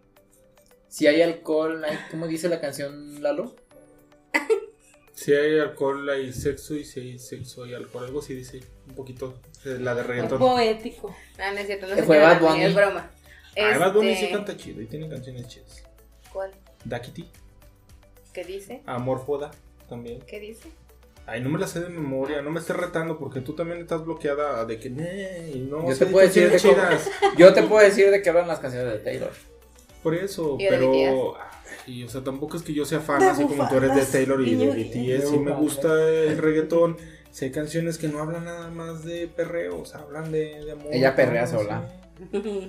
Si 0.90 1.06
hay 1.06 1.22
alcohol, 1.22 1.82
hay- 1.84 1.98
¿cómo 2.10 2.26
dice 2.26 2.48
la 2.50 2.60
canción 2.60 3.22
Lalo? 3.22 3.54
Si 5.14 5.32
hay 5.34 5.58
alcohol, 5.58 6.08
hay 6.08 6.32
sexo 6.32 6.74
y 6.74 6.84
si 6.84 7.00
hay 7.00 7.18
sexo 7.18 7.64
hay 7.64 7.74
alcohol, 7.74 8.04
algo 8.06 8.20
así 8.20 8.34
dice, 8.34 8.60
un 8.88 8.94
poquito, 8.94 9.34
eh, 9.66 9.76
la 9.78 9.94
de 9.94 10.02
reggaetón. 10.02 10.38
Poético. 10.38 11.14
Ah, 11.38 11.52
no 11.52 11.58
es 11.58 11.66
cierto, 11.66 11.86
no 11.86 11.94
Que 11.94 12.00
se 12.00 12.06
fue 12.06 12.18
Bad 12.18 12.40
Bunny. 12.40 12.62
Es 12.64 12.74
broma. 12.74 13.10
Ah, 13.58 13.78
Bad 13.78 13.92
Bunny 13.94 14.12
Este, 14.12 14.26
sí 14.26 14.32
canta 14.32 14.56
chido 14.56 14.80
y 14.80 14.86
tiene 14.86 15.08
canciones 15.10 15.46
chidas. 15.46 15.84
¿Cuál? 16.32 16.50
Dakiti, 16.84 17.28
¿Qué 18.32 18.44
dice? 18.44 18.80
Amor 18.86 19.24
Foda 19.26 19.50
también. 19.88 20.20
¿Qué 20.22 20.40
dice? 20.40 20.70
Ay, 21.26 21.42
no 21.42 21.50
me 21.50 21.58
la 21.58 21.66
sé 21.66 21.80
de 21.80 21.90
memoria, 21.90 22.40
no 22.42 22.50
me 22.50 22.58
estés 22.60 22.76
retando 22.76 23.18
porque 23.18 23.40
tú 23.40 23.54
también 23.54 23.80
estás 23.80 24.02
bloqueada 24.04 24.64
de 24.64 24.78
que 24.80 24.88
"Nee", 24.88 25.50
y 25.54 25.58
no 25.60 25.86
Yo 25.86 25.94
sé 25.94 26.06
te 26.06 26.12
puedo 26.12 26.26
decir 26.26 26.44
de 26.44 26.50
canciones 26.52 26.76
cómo- 26.76 26.88
chidas. 26.98 27.10
Yo 27.38 27.52
te 27.52 27.62
puedo 27.64 27.84
decir 27.84 28.10
de 28.10 28.22
qué 28.22 28.30
hablan 28.30 28.48
las 28.48 28.58
canciones 28.60 28.90
de 28.92 28.98
Taylor. 29.00 29.30
Por 30.02 30.14
eso, 30.14 30.56
Y 30.58 30.66
pero 30.68 31.36
ay, 31.86 32.04
o 32.04 32.08
sea, 32.08 32.22
tampoco 32.22 32.56
es 32.56 32.62
que 32.62 32.72
yo 32.72 32.84
sea 32.84 33.00
fan 33.00 33.22
así 33.22 33.44
como 33.44 33.68
tú 33.68 33.76
eres 33.76 33.94
de 33.94 34.04
Taylor 34.04 34.40
y 34.46 34.54
de 34.54 34.66
BTS, 34.68 35.30
sí 35.30 35.38
me 35.38 35.52
gusta 35.52 35.88
el 36.08 36.38
reggaetón. 36.38 36.96
Si 37.30 37.44
hay 37.44 37.52
canciones 37.52 37.96
que 37.96 38.08
no 38.08 38.20
hablan 38.20 38.44
nada 38.44 38.70
más 38.70 39.04
de 39.04 39.28
perreo, 39.28 39.80
o 39.80 39.84
sea, 39.84 40.00
hablan 40.00 40.32
de, 40.32 40.64
de 40.64 40.72
amor. 40.72 40.88
Ella 40.90 41.14
perrea 41.14 41.42
¿no? 41.42 41.48
sola. 41.48 41.82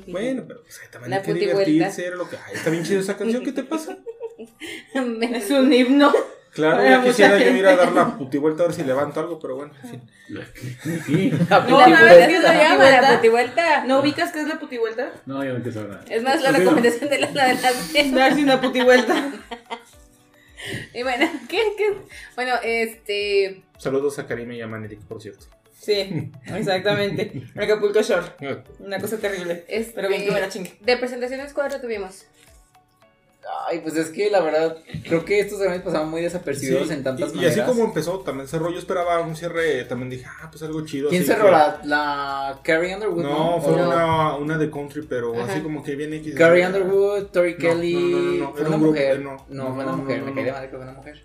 Bueno, 0.07 0.43
pero 0.47 0.61
o 0.61 0.71
sea, 0.71 0.89
también 0.91 1.11
La 1.11 1.17
hay 1.17 1.23
que 1.23 1.33
divertirse, 1.33 2.05
era 2.05 2.15
lo 2.15 2.29
que. 2.29 2.37
Ay, 2.37 2.53
está 2.53 2.69
bien 2.69 2.83
chida 2.83 2.99
esa 2.99 3.17
canción, 3.17 3.43
¿qué 3.43 3.51
te 3.51 3.63
pasa? 3.63 3.97
Es 4.93 5.51
un 5.51 5.71
himno. 5.71 6.11
Claro, 6.53 6.83
ya 6.83 7.01
quisiera 7.01 7.37
yo 7.37 7.49
ir 7.51 7.65
a 7.65 7.75
dar 7.77 7.91
la 7.93 8.17
putivuelta 8.17 8.63
a 8.63 8.67
ver 8.67 8.75
si 8.75 8.83
levanto 8.83 9.21
algo, 9.21 9.39
pero 9.39 9.55
bueno, 9.55 9.73
en 9.83 9.89
fin. 9.89 10.01
Sí. 11.05 11.31
La 11.49 11.59
No, 11.61 11.79
¿Sabes 11.79 11.97
¿sabes 11.97 12.27
qué 12.27 12.41
se 12.41 12.41
llama? 12.41 12.89
La 12.89 12.99
putivuelta? 12.99 13.15
putivuelta. 13.15 13.85
¿No 13.85 13.99
ubicas 13.99 14.31
qué 14.31 14.41
es 14.41 14.47
la 14.47 14.59
putivuelta? 14.59 15.11
No, 15.25 15.43
yo 15.43 15.53
no 15.53 15.61
quiero 15.61 15.73
saber 15.73 15.89
nada. 15.89 16.05
Es 16.09 16.23
más, 16.23 16.41
la 16.41 16.51
recomendación 16.51 17.09
de 17.09 17.19
la, 17.19 17.31
la 17.31 17.47
de 17.47 17.53
las 17.55 18.11
Darse 18.13 18.43
una 18.43 18.59
putivuelta. 18.61 19.31
Y 20.93 21.01
bueno, 21.01 21.27
¿qué, 21.49 21.59
qué? 21.75 21.97
Bueno, 22.35 22.53
este. 22.63 23.63
Saludos 23.79 24.19
a 24.19 24.27
Karim 24.27 24.51
y 24.51 24.61
a 24.61 24.67
Manelik, 24.67 25.01
por 25.01 25.19
cierto. 25.19 25.47
Sí, 25.73 26.31
exactamente. 26.45 27.43
Acapulco 27.55 28.01
Shore. 28.03 28.27
Una 28.77 28.99
cosa 28.99 29.17
terrible. 29.17 29.65
este 29.67 29.93
Pero 29.93 30.09
bien 30.09 30.23
que 30.23 30.31
me 30.31 30.39
la 30.39 30.49
chingue. 30.49 30.77
De 30.81 30.97
presentaciones, 30.97 31.53
¿cuánto 31.53 31.81
tuvimos? 31.81 32.25
Ay, 33.67 33.79
pues 33.79 33.95
es 33.95 34.09
que 34.09 34.29
la 34.29 34.39
verdad, 34.41 34.77
creo 35.03 35.25
que 35.25 35.39
estos 35.39 35.59
Grammys 35.59 35.81
pasaban 35.81 36.09
muy 36.09 36.21
desapercibidos 36.21 36.87
Sí, 36.89 36.93
en 36.93 37.03
tantas 37.03 37.33
y, 37.33 37.39
y 37.39 37.45
así 37.45 37.59
como 37.61 37.83
empezó, 37.85 38.19
también 38.19 38.47
cerró. 38.47 38.69
Yo 38.71 38.77
esperaba 38.79 39.19
un 39.21 39.35
cierre, 39.35 39.83
también 39.85 40.09
dije, 40.11 40.25
ah, 40.27 40.47
pues 40.51 40.61
algo 40.63 40.85
chido. 40.85 41.09
¿Quién 41.09 41.23
así 41.23 41.31
cerró 41.31 41.45
que- 41.45 41.51
la, 41.51 41.79
la 41.83 42.59
Carrie 42.63 42.93
Underwood? 42.93 43.23
No, 43.23 43.59
fue 43.61 43.75
No. 43.77 43.87
Una, 43.87 44.35
una 44.35 44.57
de 44.57 44.69
country, 44.69 45.01
pero 45.03 45.33
Ajá. 45.33 45.51
así 45.51 45.61
como 45.61 45.83
que 45.83 45.95
viene 45.95 46.17
X. 46.17 46.35
Carrie 46.35 46.65
Underwood, 46.67 47.25
Tori 47.27 47.53
No, 47.53 47.57
Kelly. 47.59 47.93
no, 47.93 48.19
no, 48.19 48.19
no, 48.19 48.37
no, 48.45 48.51
fue 48.53 48.61
una 48.67 48.75
un 48.75 48.83
mujer. 48.83 49.15
eh, 49.15 49.19
no, 49.19 49.31
no. 49.49 49.73
fue 49.73 49.83
una 49.83 49.91
No, 49.91 49.97
mujer. 49.97 50.19
no, 50.19 50.25
Me 50.25 50.29
no, 50.31 50.35
caí 50.35 50.43
de 50.43 50.49
no. 50.51 50.55
madre 50.57 50.69
que 50.69 50.75
fue 50.75 50.83
una 50.85 50.93
mujer. 50.93 51.21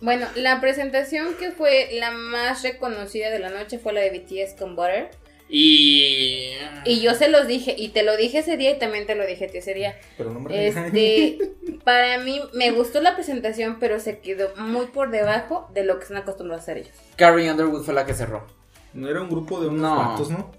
Bueno, 0.00 0.26
la 0.34 0.60
presentación 0.60 1.34
que 1.38 1.52
fue 1.52 1.90
la 1.92 2.10
más 2.10 2.62
reconocida 2.64 3.30
de 3.30 3.38
la 3.38 3.50
noche 3.50 3.78
fue 3.78 3.92
la 3.92 4.00
de 4.00 4.10
BTS 4.10 4.54
con 4.58 4.74
Butter. 4.74 5.10
Y. 5.54 6.48
Y 6.86 7.00
yo 7.02 7.14
se 7.14 7.28
los 7.28 7.46
dije, 7.46 7.74
y 7.76 7.90
te 7.90 8.02
lo 8.02 8.16
dije 8.16 8.38
ese 8.38 8.56
día 8.56 8.70
y 8.70 8.78
también 8.78 9.06
te 9.06 9.14
lo 9.14 9.26
dije 9.26 9.44
a 9.44 9.48
ti 9.48 9.58
ese 9.58 9.74
día. 9.74 9.94
Pero 10.16 10.30
no 10.30 10.40
me. 10.40 10.66
Este, 10.66 11.36
para 11.84 12.18
mí 12.18 12.40
me 12.54 12.70
gustó 12.70 13.02
la 13.02 13.14
presentación, 13.14 13.76
pero 13.78 14.00
se 14.00 14.18
quedó 14.20 14.56
muy 14.56 14.86
por 14.86 15.10
debajo 15.10 15.68
de 15.74 15.84
lo 15.84 15.98
que 15.98 16.04
están 16.04 16.16
acostumbrados 16.16 16.62
a 16.62 16.64
hacer 16.64 16.78
ellos. 16.78 16.96
Carrie 17.16 17.50
Underwood 17.50 17.84
fue 17.84 17.92
la 17.92 18.06
que 18.06 18.14
cerró. 18.14 18.46
No 18.94 19.10
era 19.10 19.20
un 19.20 19.28
grupo 19.28 19.60
de 19.60 19.68
unos 19.68 19.82
No. 19.82 19.96
vatos, 19.96 20.30
¿no? 20.30 20.50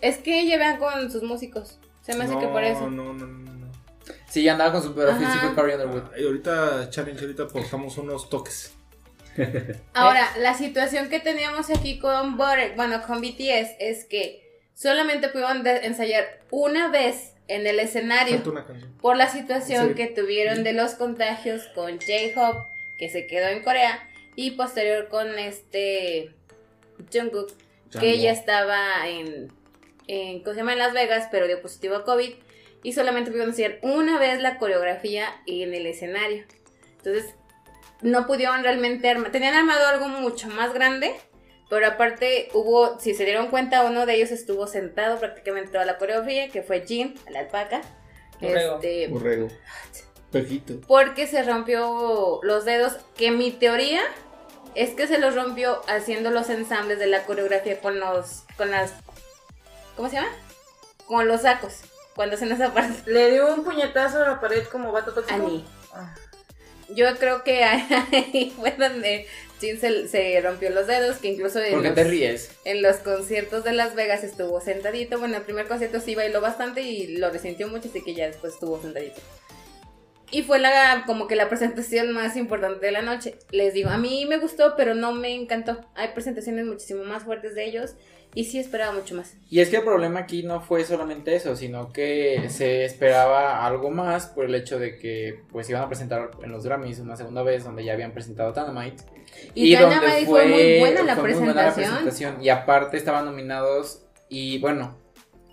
Es 0.00 0.18
que 0.18 0.40
ella 0.40 0.58
vean 0.58 0.78
con 0.78 1.10
sus 1.12 1.22
músicos. 1.22 1.78
Se 2.02 2.16
me 2.16 2.24
hace 2.24 2.34
no, 2.34 2.40
que 2.40 2.48
por 2.48 2.64
eso. 2.64 2.90
No, 2.90 3.12
no, 3.12 3.26
no, 3.26 3.26
no. 3.26 3.70
Sí, 4.28 4.42
ya 4.42 4.52
andaba 4.52 4.72
con 4.72 4.82
su 4.82 4.94
pero 4.94 5.14
fue 5.14 5.54
Carrie 5.54 5.76
Underwood. 5.76 6.16
Y 6.18 6.24
ahorita, 6.24 6.90
challenge, 6.90 7.20
ahorita 7.20 7.46
postamos 7.46 7.96
unos 7.98 8.28
toques. 8.28 8.72
Ahora, 9.94 10.26
la 10.38 10.54
situación 10.54 11.08
que 11.08 11.20
teníamos 11.20 11.70
aquí 11.70 11.98
con 11.98 12.36
Butter, 12.36 12.74
bueno, 12.76 13.02
con 13.06 13.20
BTS, 13.20 13.76
es 13.78 14.04
que 14.04 14.42
solamente 14.74 15.28
pudieron 15.28 15.66
ensayar 15.66 16.40
una 16.50 16.88
vez 16.88 17.34
en 17.48 17.66
el 17.66 17.80
escenario 17.80 18.42
por 19.00 19.16
la 19.16 19.28
situación 19.28 19.88
Sí. 19.88 19.94
que 19.94 20.06
tuvieron 20.06 20.62
de 20.62 20.72
los 20.72 20.94
contagios 20.94 21.64
con 21.74 21.98
J-Hope, 21.98 22.68
que 22.98 23.08
se 23.08 23.26
quedó 23.26 23.48
en 23.48 23.62
Corea, 23.62 24.06
y 24.36 24.52
posterior 24.52 25.08
con 25.08 25.38
este 25.38 26.30
Jungkook, 27.12 27.52
que 27.98 28.10
ella 28.10 28.30
estaba 28.30 29.08
en, 29.08 29.52
en, 30.06 30.40
¿cómo 30.40 30.54
se 30.54 30.60
llama? 30.60 30.72
en 30.74 30.78
Las 30.78 30.92
Vegas, 30.92 31.28
pero 31.30 31.46
dio 31.48 31.60
positivo 31.60 31.96
a 31.96 32.04
COVID, 32.04 32.32
y 32.82 32.92
solamente 32.92 33.30
pudieron 33.30 33.52
hacer 33.52 33.80
una 33.82 34.18
vez 34.18 34.40
la 34.40 34.58
coreografía 34.58 35.26
en 35.46 35.74
el 35.74 35.86
escenario. 35.86 36.44
Entonces, 36.98 37.34
no 38.02 38.26
pudieron 38.26 38.62
realmente 38.62 39.08
armar, 39.10 39.30
tenían 39.30 39.54
armado 39.54 39.86
algo 39.86 40.08
mucho 40.08 40.48
más 40.48 40.72
grande, 40.72 41.14
pero 41.68 41.86
aparte 41.86 42.48
hubo, 42.52 42.98
si 42.98 43.14
se 43.14 43.24
dieron 43.24 43.48
cuenta, 43.48 43.84
uno 43.84 44.06
de 44.06 44.14
ellos 44.14 44.30
estuvo 44.30 44.66
sentado 44.66 45.18
prácticamente 45.18 45.70
toda 45.70 45.84
la 45.84 45.98
coreografía, 45.98 46.50
que 46.50 46.62
fue 46.62 46.84
Jin, 46.86 47.14
la 47.30 47.40
alpaca. 47.40 47.80
Borrego. 48.40 48.74
Este, 48.76 49.08
Borrego. 49.08 49.48
Pejito. 50.32 50.80
porque 50.86 51.26
se 51.26 51.42
rompió 51.42 52.40
los 52.42 52.64
dedos, 52.64 52.96
que 53.16 53.30
mi 53.30 53.50
teoría 53.50 54.00
es 54.74 54.90
que 54.90 55.06
se 55.06 55.18
los 55.18 55.34
rompió 55.34 55.80
haciendo 55.88 56.30
los 56.30 56.48
ensambles 56.50 56.98
de 56.98 57.08
la 57.08 57.24
coreografía 57.24 57.80
con 57.80 57.98
los, 57.98 58.44
con 58.56 58.70
las, 58.70 58.94
¿cómo 59.96 60.08
se 60.08 60.16
llama? 60.16 60.30
Con 61.06 61.26
los 61.26 61.42
sacos, 61.42 61.80
cuando 62.14 62.36
hacen 62.36 62.52
esa 62.52 62.72
parte. 62.72 63.10
Le 63.10 63.32
dio 63.32 63.52
un 63.52 63.64
puñetazo 63.64 64.22
a 64.22 64.28
la 64.28 64.40
pared 64.40 64.64
como 64.68 64.92
vato 64.92 65.12
tóxico. 65.12 65.34
Ani. 65.34 65.66
Ah. 65.92 66.14
Yo 66.94 67.06
creo 67.18 67.44
que 67.44 67.64
ahí 67.64 68.52
fue 68.56 68.72
donde 68.78 69.26
Jin 69.60 69.78
se, 69.78 70.08
se 70.08 70.40
rompió 70.40 70.70
los 70.70 70.86
dedos, 70.86 71.18
que 71.18 71.28
incluso 71.28 71.60
en 71.60 71.72
¿Por 71.72 71.82
qué 71.82 71.88
los, 71.88 71.94
te 71.96 72.04
ríes? 72.04 72.50
en 72.64 72.82
los 72.82 72.96
conciertos 72.96 73.64
de 73.64 73.72
Las 73.72 73.94
Vegas 73.94 74.24
estuvo 74.24 74.60
sentadito. 74.60 75.18
Bueno, 75.18 75.36
el 75.36 75.42
primer 75.42 75.66
concierto 75.66 76.00
sí 76.00 76.14
bailó 76.14 76.40
bastante 76.40 76.82
y 76.82 77.16
lo 77.18 77.30
resintió 77.30 77.68
mucho, 77.68 77.88
así 77.88 78.02
que 78.02 78.14
ya 78.14 78.26
después 78.26 78.54
estuvo 78.54 78.80
sentadito. 78.80 79.20
Y 80.32 80.42
fue 80.42 80.60
la 80.60 81.02
como 81.06 81.26
que 81.26 81.34
la 81.34 81.48
presentación 81.48 82.12
más 82.12 82.36
importante 82.36 82.86
de 82.86 82.92
la 82.92 83.02
noche. 83.02 83.34
Les 83.50 83.74
digo, 83.74 83.90
a 83.90 83.98
mí 83.98 84.26
me 84.26 84.38
gustó, 84.38 84.74
pero 84.76 84.94
no 84.94 85.12
me 85.12 85.34
encantó. 85.34 85.80
Hay 85.96 86.08
presentaciones 86.14 86.66
muchísimo 86.66 87.02
más 87.04 87.24
fuertes 87.24 87.54
de 87.56 87.64
ellos 87.64 87.94
y 88.34 88.44
sí 88.44 88.58
esperaba 88.58 88.92
mucho 88.92 89.14
más. 89.14 89.34
Y 89.48 89.60
es 89.60 89.70
que 89.70 89.78
el 89.78 89.82
problema 89.82 90.20
aquí 90.20 90.42
no 90.42 90.60
fue 90.60 90.84
solamente 90.84 91.34
eso, 91.34 91.56
sino 91.56 91.92
que 91.92 92.48
se 92.48 92.84
esperaba 92.84 93.66
algo 93.66 93.90
más 93.90 94.26
por 94.26 94.44
el 94.44 94.54
hecho 94.54 94.78
de 94.78 94.96
que 94.98 95.42
pues 95.50 95.68
iban 95.68 95.82
a 95.82 95.88
presentar 95.88 96.30
en 96.42 96.52
los 96.52 96.64
Grammys 96.64 97.00
una 97.00 97.16
segunda 97.16 97.42
vez 97.42 97.64
donde 97.64 97.84
ya 97.84 97.92
habían 97.92 98.12
presentado 98.12 98.52
Dynamite. 98.52 99.02
Y, 99.54 99.76
Dynamite 99.76 100.26
fue, 100.26 100.46
muy 100.46 100.78
buena 100.78 101.02
la 101.02 101.16
fue 101.16 101.30
muy 101.30 101.38
buena 101.38 101.54
la 101.54 101.74
presentación. 101.74 102.04
presentación. 102.04 102.44
Y 102.44 102.48
aparte 102.50 102.96
estaban 102.96 103.24
nominados 103.24 104.04
y 104.28 104.58
bueno, 104.58 104.96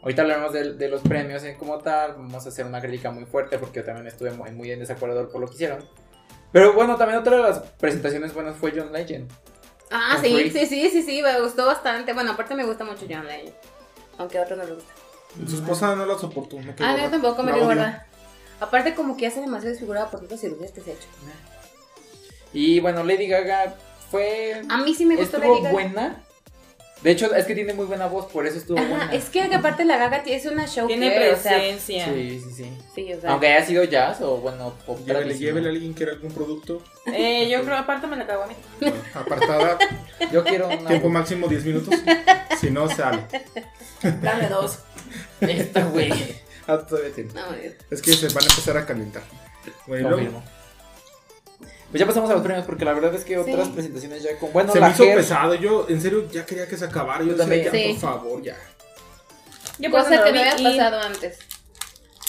ahorita 0.03 0.21
hablaremos 0.21 0.53
de, 0.53 0.73
de 0.73 0.89
los 0.89 1.01
premios 1.01 1.43
en 1.43 1.57
como 1.57 1.79
tal, 1.79 2.13
vamos 2.13 2.45
a 2.45 2.49
hacer 2.49 2.65
una 2.65 2.79
crítica 2.79 3.09
muy 3.09 3.25
fuerte 3.25 3.57
porque 3.57 3.79
yo 3.79 3.85
también 3.85 4.07
estuve 4.07 4.31
muy, 4.31 4.51
muy 4.51 4.71
en 4.71 4.79
desacuerdo 4.79 5.29
por 5.29 5.41
lo 5.41 5.47
que 5.47 5.55
hicieron. 5.55 5.79
Pero 6.51 6.73
bueno, 6.73 6.95
también 6.95 7.19
otra 7.19 7.37
de 7.37 7.43
las 7.43 7.59
presentaciones 7.59 8.33
buenas 8.33 8.55
fue 8.55 8.71
John 8.75 8.91
Legend. 8.93 9.29
Ah, 9.91 10.17
sí, 10.21 10.33
Free. 10.33 10.51
sí, 10.51 10.65
sí, 10.65 10.89
sí, 10.89 11.03
sí, 11.03 11.21
me 11.21 11.39
gustó 11.41 11.65
bastante. 11.65 12.13
Bueno, 12.13 12.31
aparte 12.31 12.55
me 12.55 12.65
gusta 12.65 12.83
mucho 12.83 13.05
John 13.09 13.25
Legend. 13.25 13.53
Aunque 14.17 14.37
a 14.37 14.43
otros 14.43 14.57
no 14.57 14.65
les 14.65 14.75
gusta. 14.75 14.93
Su 15.47 15.55
esposa 15.55 15.95
no 15.95 16.05
la 16.05 16.17
soportó. 16.17 16.57
me 16.57 16.73
Ah, 16.79 16.97
yo 16.97 17.09
tampoco 17.09 17.43
me 17.43 17.53
quedo 17.53 17.65
gorda. 17.65 18.07
Aparte 18.59 18.95
como 18.95 19.15
que 19.17 19.27
hace 19.27 19.39
demasiado 19.39 19.71
desfigurada 19.71 20.09
por 20.09 20.21
tantas 20.21 20.41
cirugías 20.41 20.71
que 20.71 20.81
se 20.81 20.91
ha 20.91 20.93
hecho. 20.93 21.07
Y 22.53 22.79
bueno, 22.79 23.03
Lady 23.03 23.27
Gaga 23.27 23.75
fue... 24.09 24.61
A 24.67 24.77
mí 24.77 24.95
sí 24.95 25.05
me 25.05 25.15
gustó 25.15 25.37
Lady 25.37 25.57
Gaga. 25.61 25.71
buena. 25.71 26.23
De 27.01 27.11
hecho, 27.11 27.33
es 27.35 27.45
que 27.45 27.53
tiene 27.53 27.73
muy 27.73 27.85
buena 27.85 28.07
voz, 28.07 28.25
por 28.25 28.47
eso 28.47 28.57
estuvo 28.57 28.79
Ajá, 28.79 28.87
buena. 28.87 29.13
es 29.13 29.25
que 29.29 29.43
aparte 29.43 29.85
la 29.85 29.97
Gaga 29.97 30.23
es 30.25 30.45
una 30.47 30.65
show 30.67 30.87
Tiene 30.87 31.13
que, 31.13 31.31
o 31.31 31.37
sea, 31.37 31.53
presencia. 31.57 32.05
Sí, 32.05 32.41
sí, 32.43 32.51
sí. 32.55 32.71
sí, 32.95 33.13
o 33.13 33.21
sea, 33.21 33.31
Aunque 33.31 33.47
haya 33.47 33.65
sido 33.65 33.83
jazz 33.83 34.19
o 34.21 34.37
bueno, 34.37 34.73
pop 34.85 34.99
Llévele, 35.05 35.37
llévele 35.37 35.67
a 35.67 35.71
alguien 35.71 35.93
que 35.93 36.03
era 36.03 36.13
algún 36.13 36.31
producto. 36.31 36.81
Eh, 37.05 37.47
yo 37.49 37.63
creo, 37.63 37.77
aparte 37.77 38.07
me 38.07 38.17
la 38.17 38.25
cago 38.25 38.43
a 38.43 38.47
mí. 38.47 38.55
Apartada, 39.13 39.77
Yo 40.31 40.43
quiero 40.43 40.67
una. 40.67 40.87
tiempo 40.87 41.09
máximo 41.09 41.47
10 41.47 41.65
minutos. 41.65 41.93
Si 42.59 42.71
no, 42.71 42.89
sale. 42.89 43.19
Dame 44.01 44.49
dos. 44.49 44.79
Esta, 45.41 45.83
güey. 45.85 46.11
Ah, 46.65 46.79
todavía 46.79 47.11
tiene. 47.13 47.31
no. 47.33 47.41
Es 47.91 48.01
que 48.01 48.13
se 48.13 48.27
van 48.29 48.43
a 48.45 48.47
empezar 48.47 48.75
a 48.77 48.83
calentar. 48.83 49.21
Bueno, 49.85 50.09
Confirmo. 50.09 50.43
Pues 51.89 51.99
ya 52.01 52.05
pasamos 52.05 52.29
a 52.29 52.33
los 52.33 52.43
premios 52.43 52.65
porque 52.65 52.83
la 52.83 52.93
verdad 52.93 53.15
es 53.15 53.23
que 53.23 53.37
otras 53.37 53.67
Sí. 53.67 53.73
presentaciones 53.73 54.21
ya 54.23 54.37
con. 54.37 54.51
Bueno, 54.51 54.73
se 54.73 54.79
la 54.79 54.87
me 54.89 54.93
hizo 54.93 55.03
pesado. 55.05 55.53
Yo, 55.55 55.85
en 55.87 56.01
serio, 56.01 56.29
ya 56.31 56.45
quería 56.45 56.67
que 56.67 56.75
se 56.77 56.85
acabara. 56.85 57.23
Yo 57.23 57.31
Yo 57.31 57.37
decía, 57.37 57.57
ya, 57.57 57.63
también. 57.71 57.91
por 57.99 58.09
favor, 58.09 58.41
ya. 58.43 58.55
Yo 59.79 59.91
por 59.91 60.03
que 60.03 60.31
vi 60.31 60.39
había 60.39 60.55
pasado 60.57 60.99
antes. 61.01 61.39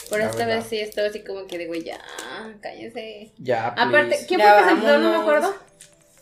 Por 0.08 0.20
La 0.20 0.26
esta 0.26 0.38
verdad. 0.46 0.56
vez 0.60 0.66
sí 0.70 0.78
estaba 0.80 1.08
así 1.08 1.22
como 1.24 1.46
que 1.46 1.58
digo, 1.58 1.74
ya, 1.74 1.98
cállense. 2.62 3.32
Ya, 3.38 3.68
Aparte, 3.68 4.06
please. 4.08 4.26
¿quién 4.26 4.40
Ya 4.40 4.54
fue 4.54 4.62
presentador? 4.62 5.00
No 5.00 5.10
me 5.10 5.16
acuerdo. 5.18 5.54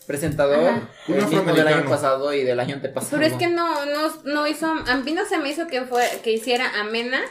Presentador. 0.07 0.81
El 1.07 1.15
mismo 1.15 1.53
del 1.53 1.67
año 1.67 1.85
pasado 1.89 2.33
y 2.33 2.43
del 2.43 2.59
año 2.59 2.75
antepasado. 2.75 3.17
Pero 3.17 3.25
es 3.31 3.37
que 3.37 3.47
no, 3.47 3.85
no, 3.85 4.13
no 4.23 4.47
hizo, 4.47 4.65
a 4.67 4.95
mí 4.97 5.11
no 5.13 5.25
se 5.25 5.37
me 5.37 5.49
hizo 5.49 5.67
que 5.67 5.83
fue, 5.83 6.03
que 6.23 6.31
hiciera 6.31 6.79
amena 6.79 7.21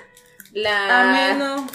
la... 0.52 1.10
Ameno. 1.30 1.66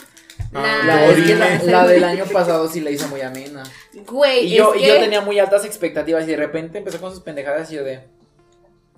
Ah, 0.54 0.82
La, 0.86 1.06
es 1.06 1.16
que 1.26 1.36
la, 1.36 1.46
Orine. 1.56 1.72
la 1.72 1.88
del 1.88 2.04
año 2.04 2.26
pasado 2.26 2.68
sí 2.68 2.82
la 2.82 2.90
hizo 2.92 3.08
muy 3.08 3.22
amena. 3.22 3.64
Güey, 3.94 4.48
Y 4.48 4.56
yo, 4.58 4.74
es 4.74 4.82
y 4.82 4.86
yo 4.88 5.00
tenía 5.00 5.22
muy 5.22 5.40
altas 5.40 5.64
expectativas 5.66 6.24
y 6.26 6.28
de 6.28 6.38
repente 6.38 6.78
empezó 6.80 7.00
con 7.00 7.12
sus 7.12 7.22
pendejadas 7.22 7.72
y 7.72 7.76
yo 7.76 7.84
de. 7.84 8.02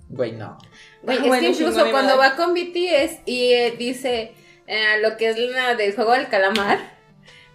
Güey, 0.09 0.31
no. 0.33 0.57
Güey, 1.03 1.17
Ah, 1.17 1.21
es 1.21 1.27
bueno, 1.27 1.41
que 1.41 1.49
incluso 1.49 1.71
chingón, 1.77 1.91
cuando 1.91 2.17
va 2.17 2.35
con 2.35 2.53
BTS 2.53 3.19
y 3.25 3.53
eh, 3.53 3.75
dice 3.77 4.33
eh, 4.67 4.99
lo 5.01 5.15
que 5.17 5.29
es 5.29 5.37
la 5.37 5.75
del 5.75 5.93
juego 5.95 6.13
del 6.13 6.27
calamar, 6.29 6.79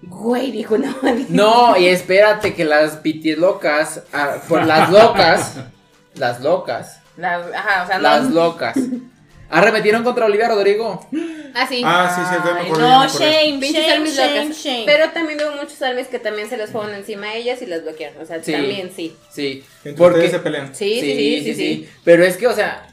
güey, 0.02 0.50
dijo, 0.52 0.78
no, 0.78 0.94
No, 1.28 1.76
y 1.76 1.87
espérate 1.88 2.54
que 2.54 2.64
las 2.64 3.02
BTS 3.02 3.38
locas. 3.38 4.02
ah, 4.12 4.37
por 4.48 4.64
las 4.64 4.90
locas. 4.90 5.56
Las 6.14 6.40
locas. 6.40 7.00
Las, 7.16 7.52
ajá, 7.54 7.84
o 7.84 7.87
sea, 7.87 7.98
Las 8.00 8.24
no. 8.24 8.34
locas. 8.34 8.76
Arremetieron 9.50 10.04
contra 10.04 10.26
Olivia 10.26 10.48
Rodrigo. 10.48 11.06
Ah, 11.54 11.66
sí, 11.66 11.76
sí, 11.76 11.82
ya 11.82 12.54
me 12.54 12.68
ya 12.68 12.76
No, 12.76 13.00
me 13.00 13.08
shame, 13.08 13.58
Pinches 13.58 13.82
shame, 13.82 13.92
armies 13.94 14.16
shame, 14.16 14.40
locas. 14.44 14.56
shame. 14.62 14.82
Pero 14.87 15.11
también 15.11 15.38
hubo 15.40 15.56
muchos 15.62 15.80
armies 15.82 16.08
que 16.08 16.18
también 16.18 16.48
se 16.50 16.56
les 16.58 16.70
fueron 16.70 16.94
encima 16.94 17.28
a 17.28 17.34
ellas 17.34 17.62
y 17.62 17.66
las 17.66 17.82
bloquearon. 17.82 18.22
O 18.22 18.26
sea, 18.26 18.42
Sí. 18.42 18.52
también 18.52 18.90
sí. 18.94 19.16
Sí. 19.32 19.64
Entre 19.84 19.92
Porque. 19.94 20.18
ustedes 20.18 20.30
se 20.32 20.38
pelean. 20.40 20.74
Sí, 20.74 21.00
sí, 21.00 21.12
sí, 21.16 21.40
sí, 21.44 21.54
sí. 21.54 21.88
Pero 22.04 22.24
es 22.24 22.37
que, 22.37 22.46
o 22.46 22.54
sea, 22.54 22.87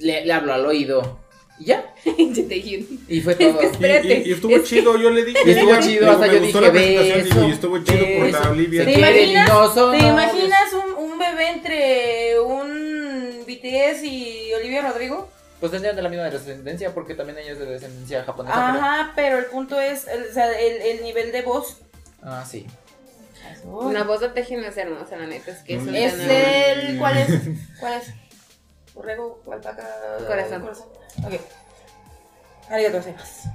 le, 0.00 0.24
le 0.26 0.32
habló 0.32 0.52
al 0.52 0.66
oído. 0.66 1.18
Y 1.58 1.64
ya. 1.66 1.94
Yo 2.04 2.14
te 2.46 2.54
dije, 2.56 2.84
Y 3.08 3.20
fue 3.22 3.32
Es 3.32 3.38
todo. 3.38 3.58
que 3.58 3.66
Y, 3.66 3.70
espérate. 3.70 4.22
y- 4.26 4.28
y 4.28 4.32
estuvo 4.32 4.54
es 4.56 4.62
que- 4.62 4.68
chido, 4.68 4.98
yo 4.98 5.10
le 5.10 5.24
dije. 5.24 5.38
Y 5.46 5.50
estuvo 5.50 5.80
chido, 5.80 6.10
hasta 6.10 6.26
me 6.26 6.32
yo 6.34 6.40
gustó 6.40 6.58
dije, 6.60 6.66
la 6.66 6.72
presentación, 6.72 7.22
beso, 7.24 7.34
digo, 7.36 7.48
y 7.48 7.52
estuvo 7.52 7.78
chido 7.78 8.06
por 8.18 8.26
beso. 8.26 8.40
la 8.40 8.50
Olivia. 8.50 8.84
¿Te 8.84 8.92
imaginas? 8.92 9.74
¿Te 9.74 10.06
imaginas 10.06 10.72
un, 10.74 11.04
un 11.10 11.18
bebé 11.18 11.48
entre 11.50 12.40
un 12.40 13.44
BTS 13.46 14.04
y 14.04 14.52
Olivia 14.54 14.82
Rodrigo? 14.82 15.30
Pues 15.62 15.70
tendrían 15.70 15.94
de 15.94 16.02
la 16.02 16.08
misma 16.08 16.24
descendencia 16.24 16.92
porque 16.92 17.14
también 17.14 17.38
ella 17.38 17.52
es 17.52 17.60
de 17.60 17.66
descendencia 17.66 18.24
japonesa. 18.24 18.70
Ajá, 18.70 19.12
pero 19.14 19.38
el 19.38 19.44
punto 19.44 19.78
es 19.78 20.08
el, 20.08 20.24
o 20.24 20.32
sea, 20.32 20.50
el, 20.58 20.82
el 20.82 21.04
nivel 21.04 21.30
de 21.30 21.42
voz. 21.42 21.76
Ah, 22.20 22.44
sí. 22.44 22.66
Una 23.62 24.02
voz 24.02 24.22
de 24.22 24.30
Tejen 24.30 24.64
es 24.64 24.76
hermosa, 24.76 25.16
la 25.16 25.28
neta. 25.28 25.52
Es 25.52 25.58
que 25.58 25.76
es 25.76 25.82
un 25.82 25.94
Es 25.94 26.14
el. 26.14 26.98
¿Cuál 26.98 27.16
es? 27.16 27.28
¿Cuál 27.78 27.92
es? 27.92 28.12
Borrego, 28.92 29.40
alpaca. 29.52 29.86
Corazón. 30.26 30.64
Ok. 30.64 31.34
Arigato 32.68 32.96
gozaimasu. 32.96 33.48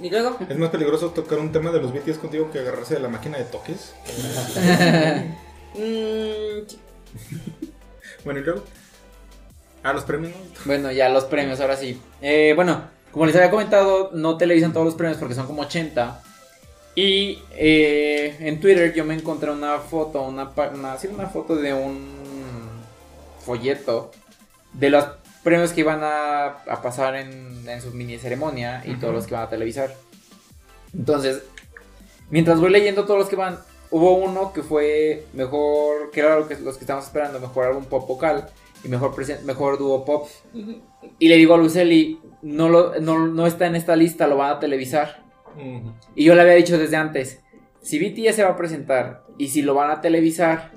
Y 0.00 0.10
luego. 0.10 0.36
Es 0.48 0.58
más 0.58 0.70
peligroso 0.70 1.10
tocar 1.10 1.38
un 1.38 1.52
tema 1.52 1.70
de 1.70 1.80
los 1.82 1.92
BTS 1.92 2.18
contigo 2.18 2.50
que 2.50 2.58
agarrarse 2.58 2.94
de 2.94 3.00
la 3.00 3.08
máquina 3.08 3.38
de 3.38 3.44
toques. 3.44 3.94
Mmm. 5.76 6.66
Bueno, 8.24 8.40
y 8.40 8.42
luego. 8.42 8.64
A 9.86 9.92
los 9.92 10.02
premios, 10.02 10.32
¿no? 10.32 10.38
Bueno, 10.64 10.90
ya 10.90 11.08
los 11.08 11.26
premios, 11.26 11.60
ahora 11.60 11.76
sí. 11.76 12.00
Eh, 12.20 12.54
bueno, 12.56 12.82
como 13.12 13.24
les 13.24 13.36
había 13.36 13.50
comentado, 13.50 14.10
no 14.12 14.36
televisan 14.36 14.72
todos 14.72 14.84
los 14.84 14.96
premios 14.96 15.16
porque 15.16 15.36
son 15.36 15.46
como 15.46 15.62
80. 15.62 16.22
Y 16.96 17.38
eh, 17.52 18.36
en 18.40 18.58
Twitter 18.58 18.92
yo 18.94 19.04
me 19.04 19.14
encontré 19.14 19.48
una 19.48 19.78
foto, 19.78 20.22
una, 20.22 20.50
una, 20.74 20.98
sí, 20.98 21.06
una 21.06 21.28
foto 21.28 21.54
de 21.54 21.72
un 21.72 22.04
folleto 23.44 24.10
de 24.72 24.90
los 24.90 25.04
premios 25.44 25.72
que 25.72 25.82
iban 25.82 26.00
a, 26.02 26.46
a 26.46 26.82
pasar 26.82 27.14
en, 27.14 27.68
en 27.68 27.80
su 27.80 27.92
mini 27.92 28.18
ceremonia 28.18 28.82
y 28.84 28.96
todos 28.96 29.14
los 29.14 29.26
que 29.28 29.34
van 29.34 29.44
a 29.44 29.48
televisar. 29.50 29.94
Entonces, 30.92 31.44
mientras 32.28 32.58
voy 32.58 32.70
leyendo 32.70 33.04
todos 33.04 33.20
los 33.20 33.28
que 33.28 33.36
van, 33.36 33.60
hubo 33.92 34.16
uno 34.16 34.52
que 34.52 34.64
fue 34.64 35.26
mejor, 35.32 36.10
que 36.10 36.20
era 36.20 36.40
lo 36.40 36.48
que, 36.48 36.56
los 36.56 36.76
que 36.76 36.82
estábamos 36.82 37.06
esperando, 37.06 37.38
mejor 37.38 37.66
álbum 37.66 37.84
pop 37.84 38.08
vocal 38.08 38.50
y 38.86 38.88
mejor, 38.88 39.14
mejor 39.44 39.78
dúo 39.78 40.04
pop. 40.04 40.28
Y 41.18 41.28
le 41.28 41.36
digo 41.36 41.54
a 41.54 41.58
Luceli, 41.58 42.20
no, 42.42 42.68
lo, 42.68 42.98
no, 43.00 43.26
no 43.26 43.46
está 43.46 43.66
en 43.66 43.74
esta 43.74 43.96
lista, 43.96 44.26
lo 44.26 44.36
van 44.36 44.52
a 44.52 44.60
televisar. 44.60 45.24
Y 46.14 46.24
yo 46.24 46.34
le 46.34 46.42
había 46.42 46.54
dicho 46.54 46.78
desde 46.78 46.96
antes, 46.96 47.40
si 47.82 47.98
BTS 47.98 48.36
se 48.36 48.44
va 48.44 48.50
a 48.50 48.56
presentar 48.56 49.24
y 49.38 49.48
si 49.48 49.62
lo 49.62 49.74
van 49.74 49.90
a 49.90 50.00
televisar, 50.00 50.70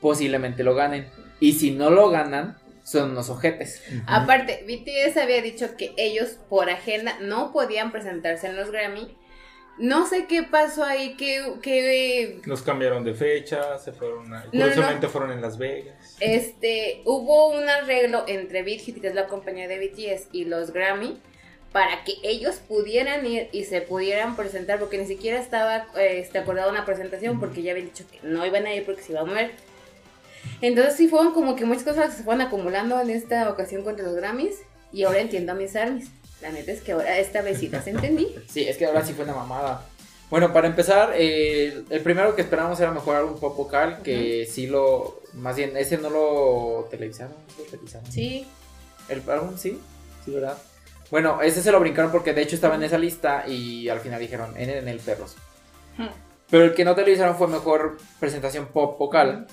posiblemente 0.00 0.64
lo 0.64 0.74
ganen. 0.74 1.08
Y 1.40 1.54
si 1.54 1.70
no 1.70 1.90
lo 1.90 2.10
ganan, 2.10 2.58
son 2.82 3.12
unos 3.12 3.30
ojetes. 3.30 3.82
Aparte, 4.06 4.64
BTS 4.66 5.16
había 5.18 5.42
dicho 5.42 5.76
que 5.76 5.92
ellos 5.96 6.38
por 6.48 6.70
agenda 6.70 7.18
no 7.20 7.52
podían 7.52 7.92
presentarse 7.92 8.46
en 8.46 8.56
los 8.56 8.70
Grammy. 8.70 9.16
No 9.80 10.06
sé 10.06 10.26
qué 10.26 10.42
pasó 10.42 10.84
ahí, 10.84 11.16
que, 11.16 11.54
que 11.62 12.40
Los 12.44 12.62
cambiaron 12.62 13.02
de 13.02 13.14
fecha, 13.14 13.78
se 13.78 13.92
fueron 13.92 14.32
a... 14.32 14.44
no, 14.44 14.50
Curiosamente 14.50 15.08
fueron 15.08 15.32
en 15.32 15.40
Las 15.40 15.56
Vegas. 15.56 16.16
este 16.20 17.02
hubo 17.06 17.48
un 17.48 17.68
arreglo 17.68 18.24
entre 18.28 18.62
Big 18.62 18.80
Hit, 18.80 19.00
que 19.00 19.08
es 19.08 19.14
la 19.14 19.26
compañía 19.26 19.66
de 19.68 19.78
BTS, 19.78 20.28
y 20.32 20.44
los 20.44 20.72
Grammy 20.72 21.18
para 21.72 22.04
que 22.04 22.14
ellos 22.22 22.56
pudieran 22.56 23.24
ir 23.24 23.48
y 23.52 23.64
se 23.64 23.80
pudieran 23.80 24.36
presentar, 24.36 24.78
porque 24.78 24.98
ni 24.98 25.06
siquiera 25.06 25.38
estaba 25.38 25.86
este, 25.98 26.38
acordada 26.38 26.70
una 26.70 26.84
presentación, 26.84 27.38
porque 27.38 27.62
ya 27.62 27.72
habían 27.72 27.86
dicho 27.86 28.04
que 28.10 28.18
no 28.26 28.44
iban 28.44 28.66
a 28.66 28.74
ir 28.74 28.84
porque 28.84 29.02
se 29.02 29.12
iba 29.12 29.20
a 29.20 29.24
mover. 29.24 29.52
Entonces 30.60 30.96
sí 30.96 31.08
fueron 31.08 31.32
como 31.32 31.56
que 31.56 31.64
muchas 31.64 31.84
cosas 31.84 32.10
que 32.10 32.16
se 32.16 32.22
fueron 32.24 32.40
acumulando 32.40 33.00
en 33.00 33.10
esta 33.10 33.48
ocasión 33.48 33.84
contra 33.84 34.04
los 34.04 34.16
Grammys, 34.16 34.58
y 34.92 35.04
ahora 35.04 35.20
entiendo 35.20 35.52
a 35.52 35.54
mis 35.54 35.76
armies. 35.76 36.08
La 36.40 36.50
neta 36.50 36.72
es 36.72 36.80
que 36.80 36.92
ahora 36.92 37.18
esta 37.18 37.42
vez 37.42 37.58
sí 37.58 37.68
las 37.68 37.86
entendí. 37.86 38.34
Sí, 38.48 38.66
es 38.66 38.76
que 38.76 38.86
ahora 38.86 39.04
sí 39.04 39.12
fue 39.12 39.24
una 39.24 39.34
mamada. 39.34 39.86
Bueno, 40.30 40.52
para 40.52 40.68
empezar, 40.68 41.12
eh, 41.16 41.82
el 41.90 42.00
primero 42.02 42.36
que 42.36 42.42
esperábamos 42.42 42.78
era 42.80 42.92
mejor 42.92 43.16
álbum 43.16 43.38
pop 43.38 43.56
vocal, 43.56 44.00
que 44.02 44.48
sí 44.50 44.68
lo... 44.68 45.20
Más 45.34 45.56
bien, 45.56 45.76
ese 45.76 45.98
no 45.98 46.08
lo 46.08 46.88
televisaron. 46.90 47.34
¿sí 47.48 47.54
lo 47.58 47.64
televisaron? 47.70 48.12
Sí, 48.12 48.46
¿El 49.08 49.28
álbum 49.28 49.56
sí? 49.58 49.80
Sí, 50.24 50.30
¿verdad? 50.30 50.56
Bueno, 51.10 51.42
ese 51.42 51.62
se 51.62 51.72
lo 51.72 51.80
brincaron 51.80 52.12
porque 52.12 52.32
de 52.32 52.42
hecho 52.42 52.54
estaba 52.54 52.76
en 52.76 52.84
esa 52.84 52.96
lista 52.96 53.44
y 53.48 53.88
al 53.88 53.98
final 53.98 54.20
dijeron 54.20 54.56
en, 54.56 54.70
en 54.70 54.86
el 54.86 55.00
perros. 55.00 55.34
Hmm. 55.98 56.06
Pero 56.48 56.64
el 56.64 56.74
que 56.74 56.84
no 56.84 56.94
televisaron 56.94 57.36
fue 57.36 57.48
mejor 57.48 57.98
presentación 58.20 58.66
pop 58.66 58.98
vocal. 58.98 59.46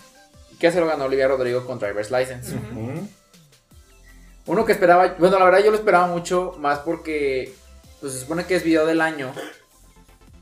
Que 0.59 0.71
se 0.71 0.79
lo 0.79 0.87
ganó 0.87 1.05
Olivia 1.05 1.27
Rodrigo 1.27 1.65
con 1.65 1.79
Driver's 1.79 2.11
License. 2.11 2.55
Uno 4.47 4.65
que 4.65 4.71
esperaba, 4.71 5.15
bueno, 5.19 5.37
la 5.37 5.45
verdad 5.45 5.63
yo 5.63 5.71
lo 5.71 5.77
esperaba 5.77 6.07
mucho 6.07 6.55
más 6.57 6.79
porque 6.79 7.53
pues, 7.99 8.13
se 8.13 8.19
supone 8.21 8.45
que 8.45 8.55
es 8.55 8.63
video 8.63 8.85
del 8.85 9.01
año. 9.01 9.33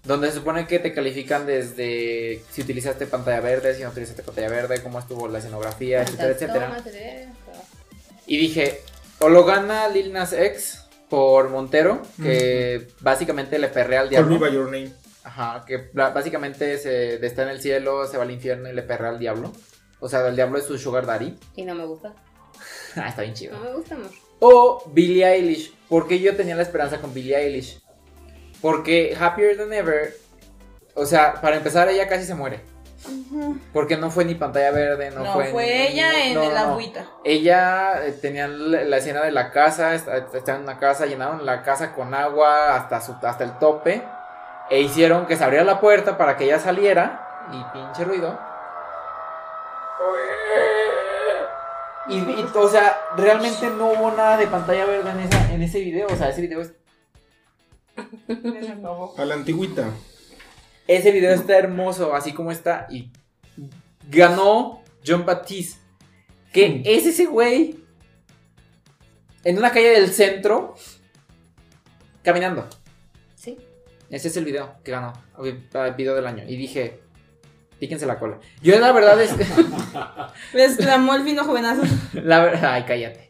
Donde 0.04 0.28
se 0.28 0.36
supone 0.36 0.68
que 0.68 0.78
te 0.78 0.94
califican 0.94 1.48
desde 1.48 2.44
si 2.52 2.62
utilizaste 2.62 3.08
pantalla 3.08 3.42
verde, 3.42 3.74
si 3.74 3.82
no 3.82 3.90
utilizaste 3.90 4.22
pantalla 4.22 4.50
verde, 4.50 4.84
cómo 4.84 5.00
estuvo 5.00 5.28
la 5.28 5.40
escenografía, 5.40 6.04
etcétera, 6.04 6.30
etcétera. 6.30 6.84
Y 8.28 8.38
dije, 8.38 8.82
o 9.20 9.30
lo 9.30 9.46
gana 9.46 9.88
Lil 9.88 10.14
Nas 10.14 10.32
X 10.34 10.82
por 11.10 11.50
Montero, 11.50 12.04
que 12.22 12.88
básicamente 13.00 13.58
le 13.58 13.70
perrea 13.70 14.02
al 14.02 14.10
Call 14.12 14.26
me 14.28 14.38
diablo. 14.38 14.40
by 14.40 14.54
your 14.54 14.66
name. 14.66 14.92
Ajá, 15.24 15.66
que 15.66 15.90
básicamente 15.92 16.78
se 16.78 17.26
está 17.26 17.42
en 17.42 17.50
el 17.50 17.60
cielo, 17.60 18.06
se 18.06 18.18
va 18.18 18.24
al 18.24 18.32
infierno 18.32 18.70
y 18.70 18.74
le 18.74 18.84
perrea 18.84 19.10
al 19.10 19.18
diablo. 19.18 19.52
O 20.00 20.08
sea, 20.08 20.28
el 20.28 20.36
diablo 20.36 20.60
es 20.60 20.66
su 20.66 20.78
sugar 20.78 21.08
daddy. 21.08 21.36
Y 21.56 21.64
no 21.66 21.74
me 21.74 21.86
gusta. 21.86 22.14
ah, 23.04 23.08
está 23.10 23.22
bien 23.22 23.34
chido. 23.34 23.58
No 23.58 23.64
me 23.64 23.74
gusta, 23.74 23.96
amor. 23.96 24.10
O 24.40 24.84
Billie 24.88 25.26
Eilish. 25.26 25.74
porque 25.90 26.20
yo 26.20 26.36
tenía 26.36 26.56
la 26.56 26.62
esperanza 26.64 27.00
con 27.00 27.14
Billie 27.14 27.38
Eilish? 27.38 27.82
Porque 28.62 29.16
Happier 29.20 29.58
Than 29.58 29.72
Ever, 29.74 30.16
o 30.94 31.06
sea, 31.06 31.36
para 31.42 31.56
empezar 31.58 31.88
ella 31.90 32.08
casi 32.08 32.26
se 32.26 32.36
muere. 32.36 32.62
Porque 33.72 33.98
no 33.98 34.10
fue 34.10 34.26
ni 34.26 34.34
pantalla 34.34 34.72
verde, 34.72 35.12
no, 35.12 35.24
No, 35.24 35.34
fue... 35.34 35.46
fue, 35.52 35.64
ni- 35.64 35.72
ella 35.72 36.12
no, 36.12 36.18
en 36.18 36.34
no, 36.34 36.44
el 36.44 36.54
no. 36.54 36.58
agüita. 36.58 37.06
Ella 37.24 38.04
eh, 38.06 38.12
tenía 38.14 38.48
la, 38.48 38.84
la 38.84 38.98
escena 38.98 39.22
de 39.22 39.32
la 39.32 39.52
casa, 39.52 39.94
est- 39.94 40.08
estaban 40.34 40.62
en 40.62 40.70
una 40.70 40.80
casa, 40.80 41.06
llenaron 41.06 41.46
la 41.46 41.62
casa 41.62 41.94
con 41.94 42.14
agua 42.16 42.76
hasta, 42.76 43.02
su, 43.02 43.16
hasta 43.22 43.44
el 43.44 43.60
tope 43.60 44.02
e 44.72 44.82
hicieron 44.82 45.28
que 45.28 45.38
se 45.38 45.44
abriera 45.44 45.64
la 45.64 45.80
puerta 45.80 46.18
para 46.18 46.36
que 46.36 46.46
ella 46.46 46.60
saliera 46.60 47.46
y 47.52 47.64
pinche 47.78 48.04
ruido. 48.04 48.40
Y, 52.08 52.18
y, 52.18 52.46
o 52.54 52.70
sea, 52.70 52.96
realmente 53.18 53.68
no 53.70 53.88
hubo 53.92 54.12
nada 54.12 54.38
de 54.38 54.48
pantalla 54.48 54.86
verde 54.86 55.10
en, 55.10 55.20
esa, 55.22 55.54
en 55.54 55.62
ese 55.62 55.80
video, 55.80 56.08
o 56.08 56.16
sea, 56.16 56.30
ese 56.30 56.42
video, 56.42 56.62
es- 56.62 56.74
A 59.18 59.26
la 59.26 59.34
antigüita. 59.36 59.90
ese 60.88 61.12
video 61.12 61.34
está 61.34 61.58
hermoso, 61.58 62.14
así 62.14 62.34
como 62.34 62.52
está, 62.52 62.88
y 62.90 63.12
ganó 64.10 64.82
John 65.06 65.26
Baptiste, 65.26 65.80
que 66.54 66.82
es 66.86 67.06
ese 67.06 67.26
güey 67.26 67.80
en 69.44 69.58
una 69.58 69.72
calle 69.72 69.90
del 69.90 70.10
centro 70.12 70.76
caminando. 72.24 72.68
Sí. 73.36 73.58
Ese 74.10 74.28
es 74.28 74.38
el 74.38 74.46
video 74.46 74.76
que 74.84 74.92
ganó, 74.92 75.14
el 75.40 75.94
video 75.96 76.16
del 76.16 76.28
año. 76.28 76.44
Y 76.48 76.56
dije, 76.58 77.00
píquense 77.86 78.06
la 78.08 78.18
cola. 78.18 78.40
Yo 78.62 78.80
la 78.80 78.92
verdad 78.92 79.22
es 79.22 79.32
Le 80.54 80.66
exclamó 80.66 81.14
el 81.16 81.24
fino 81.24 81.44
jovenazo. 81.44 81.84
la 82.14 82.44
ver- 82.44 82.66
ay, 82.66 82.84
cállate. 82.88 83.30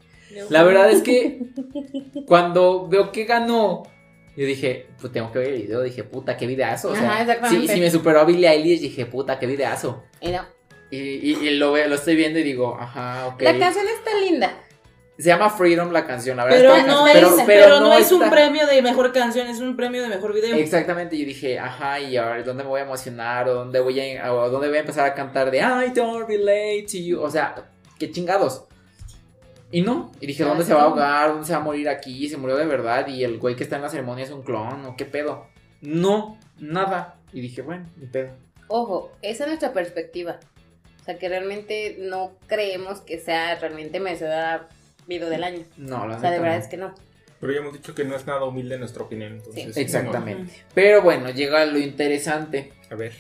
La 0.50 0.64
verdad 0.64 0.90
es 0.90 1.02
que 1.02 1.40
cuando 2.28 2.88
veo 2.88 3.12
que 3.12 3.26
ganó, 3.26 3.84
yo 4.36 4.46
dije, 4.46 4.88
pues 5.00 5.12
tengo 5.14 5.32
que 5.32 5.40
ver 5.40 5.54
el 5.54 5.62
video. 5.64 5.82
Dije, 5.82 6.04
puta, 6.04 6.36
qué 6.38 6.46
videazo. 6.48 6.90
O 6.90 6.96
sea, 6.96 7.22
Ajá, 7.22 7.50
sí, 7.50 7.68
sí 7.68 7.80
me 7.80 7.90
superó 7.92 8.20
a 8.22 8.26
Billie 8.26 8.50
Eilish, 8.50 8.82
dije, 8.82 9.06
puta, 9.06 9.40
qué 9.40 9.46
videazo. 9.48 10.04
Y 10.22 10.30
no. 10.32 10.42
Y, 10.92 10.98
y- 10.98 11.38
y 11.48 11.50
lo, 11.58 11.76
lo 11.76 11.96
estoy 11.96 12.16
viendo 12.16 12.40
y 12.40 12.44
digo, 12.44 12.78
ajá, 12.80 13.28
ok. 13.28 13.42
La 13.42 13.58
canción 13.58 13.86
está 13.88 14.12
linda. 14.20 14.54
Se 15.18 15.24
llama 15.30 15.50
Freedom 15.50 15.92
la 15.92 16.06
canción, 16.06 16.36
la 16.36 16.44
verdad. 16.44 16.60
Pero 16.60 16.76
está- 16.76 16.92
no, 16.92 17.04
pero- 17.14 17.28
es, 17.28 17.34
pero 17.36 17.46
pero 17.48 17.80
no 17.80 17.94
es 17.94 18.12
un 18.12 18.24
está- 18.24 18.36
premio 18.36 18.68
de 18.68 18.82
mejor 18.82 19.14
canción, 19.14 19.48
es 19.48 19.60
un 19.62 19.78
premio 19.78 20.02
de 20.04 20.10
mejor 20.10 20.34
video. 20.34 20.56
Exactamente, 20.58 21.18
yo 21.18 21.26
dije, 21.26 21.58
ajá, 21.58 22.00
y 22.02 22.18
ahora 22.18 22.44
dónde 22.44 22.64
me 22.64 22.70
voy 22.70 22.82
a 22.82 22.84
emocionar, 22.84 23.48
o 23.48 23.54
dónde 23.54 23.80
voy 23.80 24.00
a, 24.18 24.34
o 24.34 24.50
dónde 24.50 24.68
voy 24.68 24.78
a 24.78 24.82
empezar 24.82 25.06
a 25.06 25.14
cantar 25.14 25.52
de 25.52 25.60
I 25.60 25.92
don't 25.96 26.28
relate 26.28 26.86
to 26.92 26.98
you, 26.98 27.22
o 27.22 27.30
sea, 27.32 27.56
qué 27.98 28.12
chingados. 28.12 28.66
Y 29.72 29.82
no, 29.82 30.12
y 30.20 30.28
dije, 30.28 30.44
Ah, 30.44 30.48
¿dónde 30.48 30.64
sí. 30.64 30.68
se 30.70 30.74
va 30.74 30.82
a 30.82 30.86
ahogar? 30.86 31.30
¿Dónde 31.30 31.46
se 31.48 31.54
va 31.54 31.60
a 31.60 31.64
morir 31.64 31.88
aquí? 31.90 32.28
¿Se 32.30 32.36
murió 32.38 32.58
de 32.58 32.66
verdad? 32.66 33.08
Y 33.08 33.24
el 33.24 33.40
güey 33.40 33.56
que 33.56 33.64
está 33.64 33.78
en 33.78 33.82
la 33.84 33.90
ceremonia 33.90 34.26
es 34.26 34.32
un 34.32 34.44
clon, 34.44 34.86
¿o 34.86 34.96
qué 34.98 35.06
pedo? 35.06 35.48
No, 35.82 36.38
nada. 36.60 37.16
Y 37.34 37.40
dije, 37.42 37.62
bueno, 37.62 37.86
ni 37.98 38.08
pedo. 38.08 38.32
Ojo, 38.68 39.12
esa 39.22 39.44
es 39.44 39.48
nuestra 39.48 39.72
perspectiva. 39.74 40.40
O 41.02 41.04
sea, 41.06 41.18
que 41.18 41.30
realmente 41.30 41.98
no 42.00 42.34
creemos 42.48 43.02
que 43.02 43.20
sea 43.20 43.56
realmente 43.60 44.00
merecedora 44.00 44.68
video 45.08 45.30
del 45.30 45.44
año. 45.44 45.64
No, 45.78 46.08
la 46.08 46.18
O 46.18 46.20
sea, 46.20 46.32
de 46.32 46.40
verdad 46.40 46.58
no. 46.58 46.62
es 46.64 46.68
que 46.70 46.78
no. 46.78 46.96
Pero 47.40 47.54
ya 47.54 47.60
hemos 47.60 47.74
dicho 47.74 47.94
que 47.94 48.04
no 48.06 48.16
es 48.16 48.26
nada 48.26 48.44
humilde 48.46 48.78
nuestra 48.78 49.04
opinión. 49.04 49.34
Entonces, 49.34 49.74
Sí. 49.76 49.82
Exactamente. 49.82 50.54
Pero 50.74 51.02
bueno, 51.02 51.30
llega 51.30 51.66
lo 51.66 51.78
interesante. 51.78 52.72
a 52.90 52.96
ver. 52.96 53.14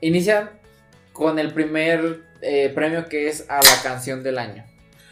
Inician 0.00 0.50
con 1.12 1.38
el 1.38 1.52
primer 1.52 2.20
eh, 2.42 2.70
premio 2.74 3.06
que 3.08 3.28
es 3.28 3.44
a 3.50 3.56
la 3.56 3.82
canción 3.82 4.22
del 4.22 4.38
año. 4.38 4.64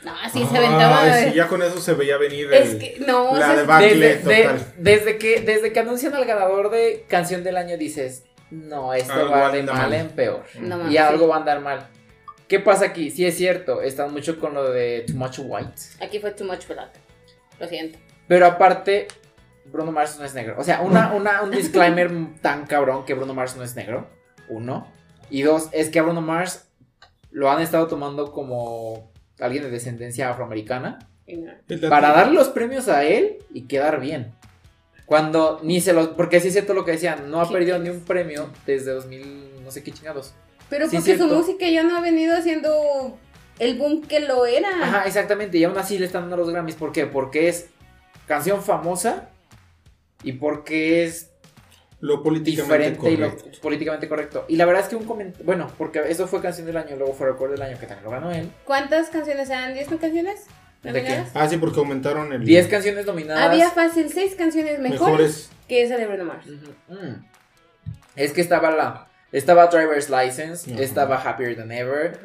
No, 0.03 0.15
sí 0.33 0.47
se 0.51 0.57
aventaba. 0.57 1.03
Ay, 1.03 1.31
sí, 1.31 1.35
ya 1.37 1.49
con 1.49 1.63
eso 1.63 1.81
se 1.81 1.93
veía 1.95 2.17
venir 2.17 2.51
Es 2.53 2.71
el- 2.71 2.79
que, 2.79 2.97
no, 3.07 3.33
o 3.33 3.37
la 3.37 3.47
sea, 3.47 3.57
de 3.57 3.65
Bacle 3.65 3.95
Desde, 3.97 4.25
de- 4.35 4.43
total. 4.45 4.73
desde 4.79 5.19
que, 5.19 5.41
desde 5.41 5.73
que 5.73 5.81
anuncian 5.81 6.15
al 6.15 6.25
ganador 6.25 6.71
de 6.71 7.05
canción 7.09 7.43
del 7.43 7.57
año 7.57 7.77
dices, 7.77 8.23
no, 8.51 8.95
esto 8.95 9.13
Algo 9.13 9.31
va 9.33 9.51
de 9.51 9.63
mal 9.65 9.75
mal. 9.77 9.93
en 9.95 10.09
peor. 10.11 10.45
no 10.61 10.91
y 10.91 10.97
algo 10.97 11.25
sí. 11.25 11.31
va 11.31 11.35
a 11.37 11.39
andar 11.41 11.61
mal. 11.61 11.89
¿Qué 12.49 12.61
pasa 12.61 12.87
aquí? 12.87 13.11
Sí 13.11 13.27
es 13.27 13.37
cierto, 13.37 13.83
están 13.83 14.13
mucho 14.13 14.39
con 14.41 14.55
lo 14.55 14.71
de 14.71 15.05
Too 15.07 15.17
Much 15.17 15.39
White. 15.43 15.73
Aquí 16.01 16.19
fue 16.19 16.31
too 16.33 16.45
much 16.47 16.67
black. 16.67 16.91
Lo 17.61 17.69
siento. 17.69 17.99
Pero 18.27 18.47
aparte, 18.47 19.09
Bruno 19.67 19.93
Mars 19.93 20.19
no 20.19 20.25
es 20.25 20.35
negro. 20.35 20.55
O 20.59 20.65
sea, 20.65 20.81
una, 20.81 21.13
una- 21.15 21.43
un 21.43 21.51
disclaimer 21.51 22.11
tan 22.43 22.67
cabrón 22.67 23.05
que 23.05 23.15
Bruno 23.15 23.35
Mars 23.35 23.57
no 23.57 23.63
es 23.65 23.77
negro. 23.77 24.09
Uno. 24.49 24.91
Y 25.31 25.43
dos, 25.43 25.69
es 25.73 25.91
que 25.91 25.99
a 25.99 26.03
Bruno 26.03 26.23
Mars 26.23 26.67
lo 27.31 27.51
han 27.51 27.61
estado 27.61 27.87
tomando 27.87 28.33
como 28.33 29.13
alguien 29.39 29.65
de 29.65 29.71
descendencia 29.71 30.31
afroamericana. 30.31 30.99
No. 31.27 31.53
Para 31.91 32.13
darle 32.13 32.33
los 32.35 32.49
premios 32.49 32.89
a 32.89 33.05
él 33.05 33.37
y 33.53 33.63
quedar 33.67 34.01
bien. 34.01 34.33
Cuando 35.05 35.61
ni 35.63 35.81
se 35.83 35.93
los. 35.93 36.09
Porque 36.09 36.41
sí 36.41 36.49
es 36.49 36.55
cierto 36.55 36.73
lo 36.73 36.85
que 36.87 36.93
decían, 36.93 37.31
no 37.31 37.41
ha 37.43 37.49
perdido 37.51 37.79
ni 37.79 37.91
un 37.91 38.01
premio 38.01 38.51
desde 38.67 38.93
2000, 38.93 39.63
no 39.65 39.71
sé 39.71 39.83
qué 39.83 39.93
chingados. 39.93 40.33
Pero 40.71 40.89
Sí, 40.89 40.97
porque 40.97 41.17
su 41.19 41.27
música 41.27 41.69
ya 41.69 41.83
no 41.83 41.97
ha 41.97 42.01
venido 42.01 42.37
haciendo 42.37 43.19
el 43.59 43.79
boom 43.79 44.03
que 44.03 44.21
lo 44.21 44.47
era. 44.47 44.69
Ajá, 44.83 45.05
exactamente. 45.07 45.59
Y 45.59 45.65
aún 45.65 45.79
así 45.79 45.99
le 45.99 46.07
están 46.07 46.23
dando 46.23 46.37
los 46.37 46.51
Grammys. 46.51 46.75
¿Por 46.77 46.93
qué? 46.93 47.07
Porque 47.07 47.49
es 47.49 47.67
canción 48.27 48.63
famosa 48.63 49.31
y 50.23 50.33
porque 50.33 51.05
es 51.05 51.31
Lo 52.01 52.23
políticamente 52.23 52.91
diferente 52.91 53.11
y 53.11 53.17
lo 53.17 53.31
correcto. 53.31 53.61
políticamente 53.63 54.09
correcto. 54.09 54.45
Y 54.49 54.57
la 54.57 54.67
verdad 54.67 54.83
es 54.83 54.89
que 54.89 54.97
un 54.97 55.05
comentario. 55.05 55.45
Bueno, 55.47 55.69
porque 55.79 56.03
eso 56.09 56.27
fue 56.29 56.41
canción 56.43 56.67
del 56.67 56.77
año, 56.77 56.97
luego 56.97 57.15
fue 57.15 57.29
recuerdo 57.29 57.55
del 57.55 57.63
año 57.63 57.79
que 57.79 57.87
también 57.87 58.05
lo 58.05 58.11
ganó 58.11 58.31
él. 58.31 58.51
¿Cuántas 58.65 59.09
canciones 59.09 59.49
eran? 59.51 59.75
¿10 59.75 59.99
canciones? 59.99 60.45
¿De 60.83 60.93
qué? 61.03 61.25
Ah, 61.35 61.49
sí, 61.49 61.57
porque 61.57 61.81
aumentaron 61.81 62.33
el... 62.33 62.45
10 62.45 62.69
canciones 62.69 63.05
nominadas. 63.05 63.43
Había 63.43 63.71
fácil 63.71 64.09
6 64.13 64.37
canciones 64.37 64.79
mejores, 64.79 65.01
mejores. 65.01 65.51
que 65.67 65.83
esa 65.83 65.97
de 65.97 66.07
Bruno 66.07 66.25
Mars. 66.27 66.47
Mm. 66.89 67.25
Es 68.15 68.33
que 68.33 68.41
estaba 68.43 68.71
la. 68.71 69.08
Estaba 69.33 69.67
Driver's 69.67 70.09
License, 70.09 70.71
estaba 70.83 71.17
Happier 71.17 71.55
Than 71.57 71.71
Ever, 71.71 72.19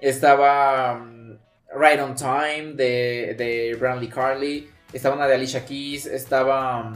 estaba 0.00 0.92
um, 0.94 1.36
Right 1.74 1.98
on 2.00 2.14
Time 2.14 2.74
de, 2.74 3.34
de 3.36 3.76
Brantley 3.78 4.08
Carly, 4.08 4.70
estaba 4.92 5.16
una 5.16 5.26
de 5.26 5.34
Alicia 5.34 5.64
Keys, 5.64 6.06
estaba. 6.06 6.82
um, 6.82 6.94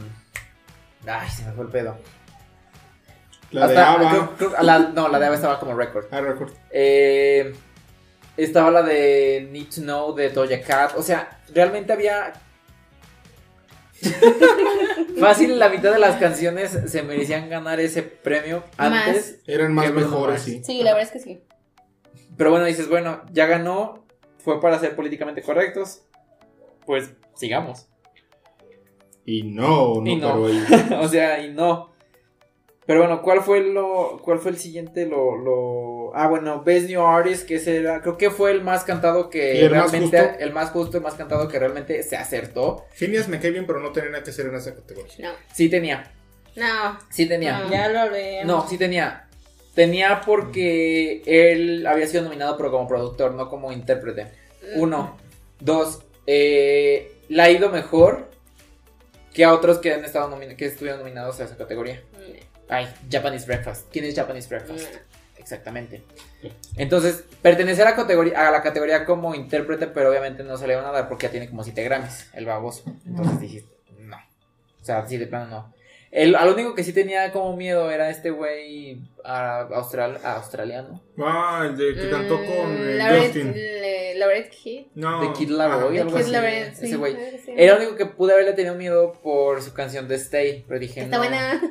ay, 1.07 1.29
se 1.29 1.43
me 1.43 1.51
fue 1.51 1.65
el 1.65 1.71
pedo. 1.71 1.97
La 3.51 3.67
de 3.67 3.77
Ava. 3.77 4.09
creo- 4.11 4.35
creo- 4.37 4.61
la- 4.63 4.79
no, 4.79 5.07
la 5.09 5.19
de 5.19 5.25
Ava 5.25 5.35
estaba 5.35 5.59
como 5.59 5.75
record. 5.75 6.05
Ah, 6.11 6.21
record. 6.21 6.53
Eh, 6.71 7.53
estaba 8.37 8.71
la 8.71 8.83
de 8.83 9.49
Need 9.51 9.69
to 9.75 9.81
Know 9.81 10.13
de 10.15 10.29
Doja 10.29 10.61
Cat. 10.61 10.93
O 10.95 11.01
sea, 11.03 11.39
realmente 11.53 11.91
había. 11.91 12.31
Fácil, 15.19 15.59
la 15.59 15.69
mitad 15.69 15.91
de 15.91 15.99
las 15.99 16.15
canciones 16.17 16.77
se 16.87 17.03
merecían 17.03 17.49
ganar 17.49 17.79
ese 17.79 18.03
premio 18.03 18.63
antes. 18.77 19.41
Eran 19.45 19.73
más 19.73 19.93
mejores, 19.93 20.41
sí. 20.41 20.61
Sí, 20.63 20.81
la 20.83 20.93
verdad 20.93 21.07
es 21.07 21.11
que 21.11 21.19
sí. 21.19 21.41
Pero 22.37 22.51
bueno, 22.51 22.65
dices, 22.65 22.87
bueno, 22.87 23.21
ya 23.31 23.45
ganó. 23.45 24.05
Fue 24.37 24.61
para 24.61 24.79
ser 24.79 24.95
políticamente 24.95 25.41
correctos. 25.41 26.03
Pues 26.85 27.11
sigamos. 27.35 27.87
Y 29.25 29.43
no, 29.43 29.95
no, 30.01 30.09
Y 30.09 30.15
no. 30.15 30.27
paró 30.29 30.45
ahí. 30.47 30.63
o 31.01 31.07
sea, 31.07 31.43
y 31.43 31.51
no. 31.53 31.91
Pero 32.89 33.01
bueno, 33.01 33.21
¿cuál 33.21 33.41
fue 33.43 33.59
lo. 33.61 34.19
¿Cuál 34.23 34.39
fue 34.39 34.49
el 34.49 34.57
siguiente? 34.57 35.05
Lo. 35.05 35.35
lo... 35.37 36.11
Ah, 36.15 36.27
bueno, 36.27 36.63
Best 36.63 36.89
New 36.89 36.99
Artist, 37.05 37.47
que 37.47 37.57
ese 37.57 37.77
era. 37.77 38.01
Creo 38.01 38.17
que 38.17 38.31
fue 38.31 38.49
el 38.49 38.63
más 38.63 38.83
cantado 38.83 39.29
que 39.29 39.53
¿Y 39.53 39.59
el 39.59 39.69
más 39.69 39.91
realmente. 39.91 40.17
justo? 40.19 40.39
el 40.39 40.51
más 40.53 40.71
justo, 40.71 40.97
el 40.97 41.03
más 41.03 41.13
cantado 41.13 41.47
que 41.47 41.59
realmente 41.59 42.01
se 42.01 42.17
acertó. 42.17 42.85
Genias 42.95 43.27
me 43.27 43.39
cae 43.39 43.51
bien, 43.51 43.67
pero 43.67 43.79
no 43.79 43.91
tenía 43.91 44.09
nada 44.09 44.23
que 44.23 44.31
hacer 44.31 44.47
en 44.47 44.55
esa 44.55 44.73
categoría. 44.73 45.13
No. 45.19 45.29
Sí 45.53 45.69
tenía. 45.69 46.11
No. 46.55 46.97
Sí 47.11 47.27
tenía. 47.27 47.59
No. 47.59 47.69
Ya 47.69 47.89
lo 47.89 47.99
hablé. 47.99 48.43
No, 48.43 48.67
sí 48.67 48.79
tenía. 48.79 49.27
Tenía 49.75 50.21
porque 50.25 51.21
él 51.27 51.85
había 51.85 52.07
sido 52.07 52.23
nominado, 52.23 52.57
pero 52.57 52.71
como 52.71 52.87
productor, 52.87 53.35
no 53.35 53.49
como 53.49 53.71
intérprete. 53.71 54.29
Uno. 54.77 55.15
Dos. 55.59 56.01
Eh, 56.25 57.11
le 57.27 57.39
ha 57.43 57.51
ido 57.51 57.69
mejor 57.69 58.29
que 59.31 59.45
a 59.45 59.53
otros 59.53 59.77
que 59.77 59.93
han 59.93 60.03
estado 60.03 60.27
nomin- 60.35 60.55
que 60.55 60.65
estuvieron 60.65 60.99
nominados 61.01 61.39
a 61.39 61.43
esa 61.43 61.55
categoría. 61.55 62.01
Ay, 62.69 62.87
Japanese 63.11 63.45
Breakfast. 63.45 63.87
¿Quién 63.91 64.05
es 64.05 64.15
Japanese 64.15 64.47
Breakfast? 64.49 64.93
Mm. 64.95 65.39
Exactamente. 65.39 66.03
Entonces, 66.77 67.23
pertenecer 67.41 67.87
a, 67.87 67.95
categoría, 67.95 68.47
a 68.47 68.51
la 68.51 68.61
categoría 68.61 69.05
como 69.05 69.33
intérprete, 69.35 69.87
pero 69.87 70.09
obviamente 70.09 70.43
no 70.43 70.57
se 70.57 70.67
le 70.67 70.75
van 70.75 70.85
a 70.85 70.91
dar 70.91 71.07
porque 71.09 71.25
ya 71.27 71.31
tiene 71.31 71.49
como 71.49 71.63
7 71.63 71.83
Grammys, 71.83 72.29
el 72.33 72.45
baboso. 72.45 72.83
Entonces 73.05 73.39
dijiste, 73.39 73.73
no. 73.99 74.17
O 74.17 74.85
sea, 74.85 75.05
sí, 75.07 75.17
de 75.17 75.27
plano 75.27 75.47
no. 75.47 75.73
El, 76.11 76.35
al 76.35 76.49
único 76.49 76.73
que 76.73 76.83
sí 76.83 76.91
tenía 76.91 77.31
como 77.31 77.55
miedo 77.55 77.89
era 77.91 78.09
este 78.09 78.31
güey 78.31 78.99
austral, 79.23 80.19
australiano. 80.23 81.01
Ah, 81.19 81.65
el 81.69 81.77
de 81.77 81.93
que 81.95 82.09
cantó 82.09 82.37
con 82.37 82.47
eh, 82.47 82.95
Mm, 82.95 82.97
Lauret- 82.97 83.23
Justin. 83.25 83.55
Lauret 84.19 84.49
Kid. 84.49 84.85
No. 84.95 85.21
De 85.21 85.33
Kid 85.33 85.49
Laroi, 85.49 85.97
Ah, 85.97 86.01
algo 86.01 86.15
Kid 86.15 86.21
así. 86.23 86.31
Lauret, 86.31 86.73
sí, 86.75 86.85
ese 86.87 86.95
güey. 86.97 87.15
sí. 87.45 87.53
Era 87.55 87.73
el 87.75 87.81
único 87.81 87.95
que 87.95 88.05
pude 88.07 88.33
haberle 88.33 88.53
tenido 88.53 88.75
miedo 88.75 89.13
por 89.23 89.61
su 89.61 89.73
canción 89.73 90.07
de 90.07 90.15
Stay. 90.15 90.65
Pero 90.67 90.79
dije, 90.79 91.01
Está 91.01 91.17
no. 91.17 91.23
buena. 91.23 91.61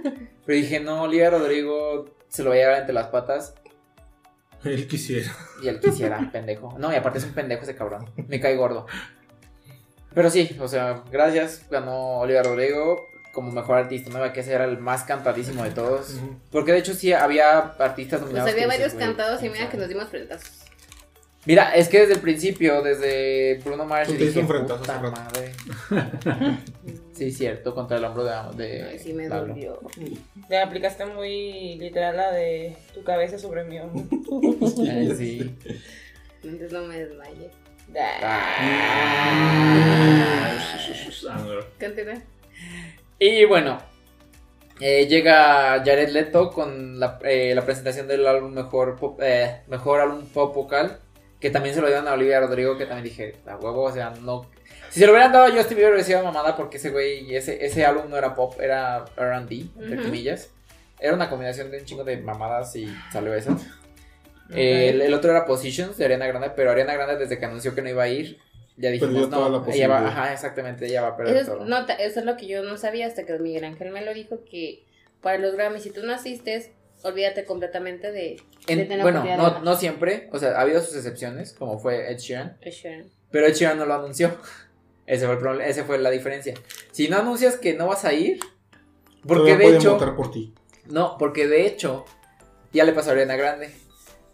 Pero 0.49 0.61
dije, 0.63 0.81
no, 0.81 1.03
Olivia 1.03 1.29
Rodrigo 1.29 2.07
se 2.29 2.43
lo 2.43 2.49
va 2.49 2.57
a 2.57 2.59
llevar 2.59 2.79
entre 2.79 2.95
las 2.95 3.09
patas. 3.09 3.53
Él 4.65 4.89
quisiera. 4.89 5.31
Y 5.63 5.69
él 5.69 5.79
quisiera, 5.79 6.27
pendejo. 6.33 6.75
No, 6.79 6.91
y 6.91 6.97
aparte 6.97 7.19
es 7.19 7.25
un 7.25 7.35
pendejo 7.35 7.65
ese 7.65 7.75
cabrón. 7.77 8.11
Me 8.29 8.41
cae 8.41 8.57
gordo. 8.57 8.87
Pero 10.15 10.31
sí, 10.31 10.57
o 10.59 10.67
sea, 10.67 11.03
gracias. 11.13 11.67
Ganó 11.71 12.21
Olivia 12.21 12.43
Rodrigo 12.43 12.97
como 13.35 13.53
mejor 13.53 13.77
artista. 13.77 14.09
No 14.09 14.33
que 14.33 14.41
ese 14.41 14.55
era 14.55 14.65
el 14.65 14.79
más 14.79 15.03
cantadísimo 15.05 15.65
de 15.65 15.71
todos. 15.73 16.19
Porque 16.51 16.73
de 16.73 16.79
hecho 16.79 16.95
sí 16.95 17.13
había 17.13 17.59
artistas 17.59 18.21
Pues 18.21 18.33
nominados. 18.33 18.51
había 18.51 18.63
que 18.63 18.69
varios 18.69 18.93
dices, 18.95 19.07
cantados 19.07 19.43
y 19.43 19.51
mira 19.51 19.69
que 19.69 19.77
nos 19.77 19.89
dimos 19.89 20.09
frentazos. 20.09 20.63
Mira, 21.47 21.75
es 21.75 21.89
que 21.89 22.01
desde 22.01 22.15
el 22.15 22.21
principio, 22.21 22.83
desde 22.83 23.61
Bruno 23.65 23.87
Mars, 23.87 24.09
Tú 24.09 24.15
te 24.15 24.27
dije, 24.27 24.43
puta 24.43 24.75
hace 24.75 24.85
rato". 24.93 25.11
madre. 25.13 25.53
sí, 27.15 27.33
cierto, 27.33 27.75
contra 27.75 27.97
el 27.97 28.05
hombro 28.05 28.25
de, 28.25 28.33
de 28.57 28.83
Ay, 28.85 28.99
sí 28.99 29.13
me 29.15 29.29
dolió. 29.29 29.81
Te 30.49 30.59
aplicaste 30.59 31.07
muy 31.07 31.77
literal 31.79 32.17
la 32.17 32.33
de 32.33 32.77
tu 32.93 33.03
cabeza 33.03 33.39
sobre 33.39 33.65
mi 33.65 33.79
hombro. 33.81 34.05
Ay, 34.91 35.15
sí. 35.17 35.55
Entonces 36.43 36.73
no 36.73 36.83
me 36.83 36.99
desmayé. 36.99 37.51
Continúa. 41.81 42.15
Y 43.19 43.45
bueno, 43.47 43.79
eh, 44.81 45.07
llega 45.07 45.83
Jared 45.85 46.11
Leto 46.11 46.51
con 46.51 47.01
la, 47.01 47.19
eh, 47.25 47.55
la 47.55 47.65
presentación 47.65 48.07
del 48.07 48.27
álbum 48.27 48.53
mejor, 48.53 48.97
pop- 48.97 49.21
eh, 49.23 49.63
mejor 49.69 50.01
álbum 50.01 50.27
pop 50.27 50.55
vocal, 50.55 50.99
que 51.41 51.51
también 51.51 51.75
se 51.75 51.81
lo 51.81 51.87
dieron 51.87 52.09
a 52.09 52.13
Olivia 52.15 52.41
Rodrigo, 52.41 52.77
que 52.77 52.87
también 52.87 53.05
dije, 53.05 53.37
a 53.47 53.57
huevo, 53.57 53.85
o 53.85 53.93
sea, 53.93 54.11
no... 54.23 54.47
Si 54.91 55.01
se 55.01 55.07
lo 55.07 55.13
hubieran 55.13 55.33
dado 55.33 55.45
a 55.45 55.51
Justin 55.51 55.77
Bieber, 55.77 55.93
hubiera 55.93 56.07
sido 56.07 56.23
mamada, 56.25 56.57
porque 56.57 56.79
ese 56.79 56.91
güey, 56.91 57.35
ese, 57.35 57.65
ese 57.65 57.85
álbum 57.85 58.09
no 58.09 58.17
era 58.17 58.35
pop, 58.35 58.59
era 58.61 59.05
R&B, 59.17 59.67
entre 59.81 59.97
Ujú. 59.97 60.05
comillas. 60.05 60.51
Era 60.99 61.15
una 61.15 61.29
combinación 61.29 61.71
de 61.71 61.79
un 61.79 61.85
chingo 61.85 62.05
de 62.05 62.17
mamadas 62.17 62.75
y 62.77 62.89
salió 63.13 63.35
eso. 63.35 63.57
Eh, 64.51 64.89
el, 64.89 65.03
el 65.03 65.13
otro 65.13 65.31
era 65.31 65.45
Positions 65.45 65.99
de 65.99 66.07
Ariana 66.07 66.27
Grande, 66.27 66.51
pero 66.57 66.71
Ariana 66.71 66.95
Grande 66.95 67.17
desde 67.19 67.39
que 67.39 67.45
anunció 67.45 67.75
que 67.75 67.83
no 67.83 67.91
iba 67.91 68.05
a 68.05 68.09
ir, 68.09 68.39
ya 68.79 68.89
dijimos, 68.89 69.13
Perdió 69.15 69.29
toda 69.29 69.51
la 69.51 69.59
no, 69.59 69.67
ella 69.71 69.89
va, 69.89 70.09
ajá, 70.09 70.33
exactamente, 70.33 70.87
ella 70.87 71.03
va 71.03 71.09
a 71.09 71.17
perder 71.19 71.37
Eso 71.37 71.53
todo. 71.53 71.65
es, 71.65 71.69
nota, 71.69 71.93
eso 71.93 72.21
es 72.21 72.25
lo 72.25 72.39
que 72.39 72.47
yo 72.47 72.63
no 72.63 72.79
sabía 72.79 73.07
hasta 73.07 73.27
que 73.27 73.39
Miguel 73.39 73.65
Ángel 73.65 73.91
me 73.91 74.03
lo 74.03 74.15
dijo 74.15 74.39
que 74.51 74.85
para 75.21 75.37
los 75.37 75.55
Grammys, 75.55 75.83
si 75.83 75.91
tú 75.91 76.01
no 76.03 76.15
asistes, 76.15 76.71
olvídate 77.03 77.45
completamente 77.45 78.11
de, 78.13 78.21
de 78.67 78.73
En- 78.73 78.79
tener 78.81 78.99
la 78.99 79.03
bueno, 79.05 79.25
no, 79.37 79.51
de- 79.51 79.61
no 79.61 79.77
siempre, 79.77 80.29
o 80.33 80.39
sea, 80.39 80.51
ha 80.59 80.61
habido 80.63 80.81
sus 80.83 80.97
excepciones, 80.97 81.53
como 81.53 81.79
fue 81.79 82.11
Ed 82.13 82.19
Sheeran, 82.19 82.59
de 82.61 83.07
pero 83.31 83.47
Ed 83.47 83.55
Sheeran 83.55 83.79
no 83.79 83.87
lo 83.87 83.95
anunció. 83.95 84.37
Ese 85.07 85.25
fue 85.25 85.35
el 85.37 85.41
problema, 85.41 85.65
esa 85.71 85.85
fue 85.85 85.97
la 85.99 86.11
diferencia. 86.11 86.53
Si 86.93 87.09
no 87.09 87.17
anuncias 87.17 87.57
que 87.57 87.73
no 87.73 87.87
vas 87.87 88.05
a 88.05 88.13
ir, 88.13 88.39
porque 89.27 89.53
Todavía 89.53 89.71
de 89.71 89.77
hecho, 89.77 89.93
votar 89.95 90.15
por 90.15 90.31
ti. 90.31 90.53
no, 90.85 91.17
porque 91.19 91.47
de 91.49 91.67
hecho, 91.67 92.05
ya 92.75 92.85
le 92.85 92.93
pasó 92.93 93.09
a 93.09 93.13
Ariana 93.15 93.37
Grande. 93.37 93.71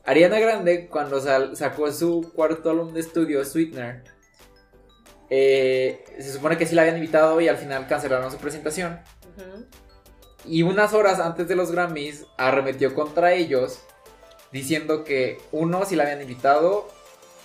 Ariana 0.05 0.41
Grande, 0.41 0.89
cuando 0.89 1.21
sal- 1.21 1.57
sacó 1.57 1.93
su 1.93 2.33
cuarto 2.35 2.71
álbum 2.71 2.93
de 2.93 2.99
estudio, 3.01 3.45
Sweetener, 3.45 4.03
eh, 5.31 6.05
se 6.19 6.33
supone 6.33 6.57
que 6.59 6.67
sí 6.67 6.75
la 6.75 6.83
habían 6.83 6.97
invitado 6.97 7.41
y 7.41 7.49
al 7.49 7.57
final 7.57 7.87
cancelaron 7.87 8.31
su 8.31 8.39
presentación. 8.39 9.01
Ujú. 9.37 9.65
Y 10.47 10.63
unas 10.63 10.93
horas 10.93 11.21
antes 11.21 11.49
de 11.49 11.57
los 11.57 11.71
Grammys 11.71 12.27
arremetió 12.37 12.95
contra 12.95 13.33
ellos 13.33 13.81
diciendo 14.53 15.05
que 15.05 15.41
uno 15.53 15.85
sí 15.85 15.97
la 15.97 16.05
habían 16.05 16.21
invitado, 16.21 16.89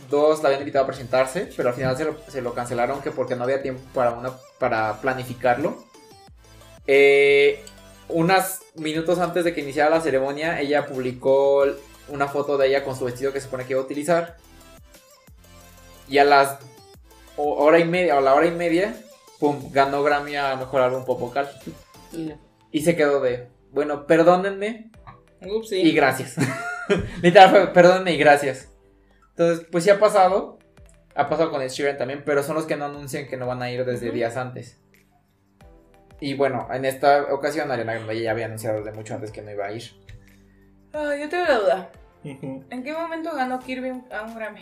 dos 0.09 0.41
la 0.43 0.49
habían 0.49 0.61
invitado 0.61 0.83
a 0.83 0.87
presentarse, 0.87 1.49
pero 1.55 1.69
al 1.69 1.75
final 1.75 1.97
se 2.27 2.41
lo, 2.41 2.53
cancelaron 2.53 3.01
que 3.01 3.11
porque 3.11 3.35
no 3.35 3.43
había 3.45 3.61
tiempo 3.61 3.81
para, 3.93 4.11
una, 4.11 4.33
para 4.59 4.99
planificarlo. 5.01 5.83
Eh, 6.87 7.63
unos 8.09 8.59
minutos 8.75 9.19
antes 9.19 9.43
de 9.43 9.53
que 9.53 9.61
iniciara 9.61 9.89
la 9.89 10.01
ceremonia, 10.01 10.59
ella 10.59 10.85
publicó 10.85 11.65
una 12.09 12.27
foto 12.27 12.57
de 12.57 12.67
ella 12.67 12.83
con 12.83 12.97
su 12.97 13.05
vestido 13.05 13.31
que 13.31 13.39
se 13.39 13.45
supone 13.45 13.65
que 13.65 13.73
iba 13.73 13.81
a 13.81 13.85
utilizar. 13.85 14.37
Y 16.07 16.17
a 16.17 16.25
las 16.25 16.57
ho- 17.37 17.53
hora 17.63 17.79
y 17.79 17.85
media, 17.85 18.17
o 18.17 18.21
la 18.21 18.33
hora 18.33 18.47
y 18.47 18.51
media, 18.51 18.99
pum, 19.39 19.71
ganó 19.71 20.03
Grammy 20.03 20.35
a 20.35 20.55
Mejor 20.55 20.81
Álbum 20.81 21.05
Pop 21.05 21.19
Vocal. 21.19 21.49
Y 22.72 22.82
se 22.82 22.95
quedó 22.95 23.20
de, 23.22 23.47
bueno, 23.72 24.05
perdónenme 24.05 24.91
Ups, 25.41 25.72
y 25.72 25.91
gracias. 25.93 26.36
Literal 27.22 27.49
fue, 27.49 27.67
perdónenme 27.74 28.13
y 28.13 28.17
gracias. 28.17 28.72
Entonces, 29.30 29.65
pues 29.72 29.84
sí 29.84 29.89
ha 29.89 29.99
pasado. 29.99 30.59
Ha 31.15 31.28
pasado 31.28 31.49
con 31.51 31.61
Ed 31.61 31.70
Sheeran 31.70 31.97
también, 31.97 32.24
pero 32.26 32.43
son 32.43 32.55
los 32.55 32.65
que 32.65 32.76
no 32.78 32.86
anuncian 32.86 33.28
que 33.28 33.36
no 33.38 33.47
van 33.47 33.61
a 33.61 33.72
ir 33.72 33.84
desde 33.86 34.11
días 34.11 34.38
antes. 34.38 34.80
Y 36.22 36.34
bueno, 36.34 36.67
en 36.72 36.86
esta 36.86 37.34
ocasión 37.34 37.72
Ariana 37.72 37.93
Grande 37.93 38.22
ya 38.22 38.32
había 38.32 38.45
anunciado 38.45 38.80
desde 38.84 38.91
mucho 38.95 39.15
antes 39.15 39.32
que 39.32 39.41
no 39.41 39.51
iba 39.51 39.65
a 39.65 39.72
ir. 39.72 39.84
Ah, 40.93 41.13
yo 41.20 41.30
tengo 41.30 41.45
la 41.45 41.57
duda. 41.59 41.91
¿En 42.24 42.84
qué 42.84 42.91
momento 42.93 43.32
ganó 43.34 43.59
Kirby 43.59 43.91
un- 43.91 44.05
a 44.11 44.24
un 44.24 44.36
Grammy? 44.36 44.61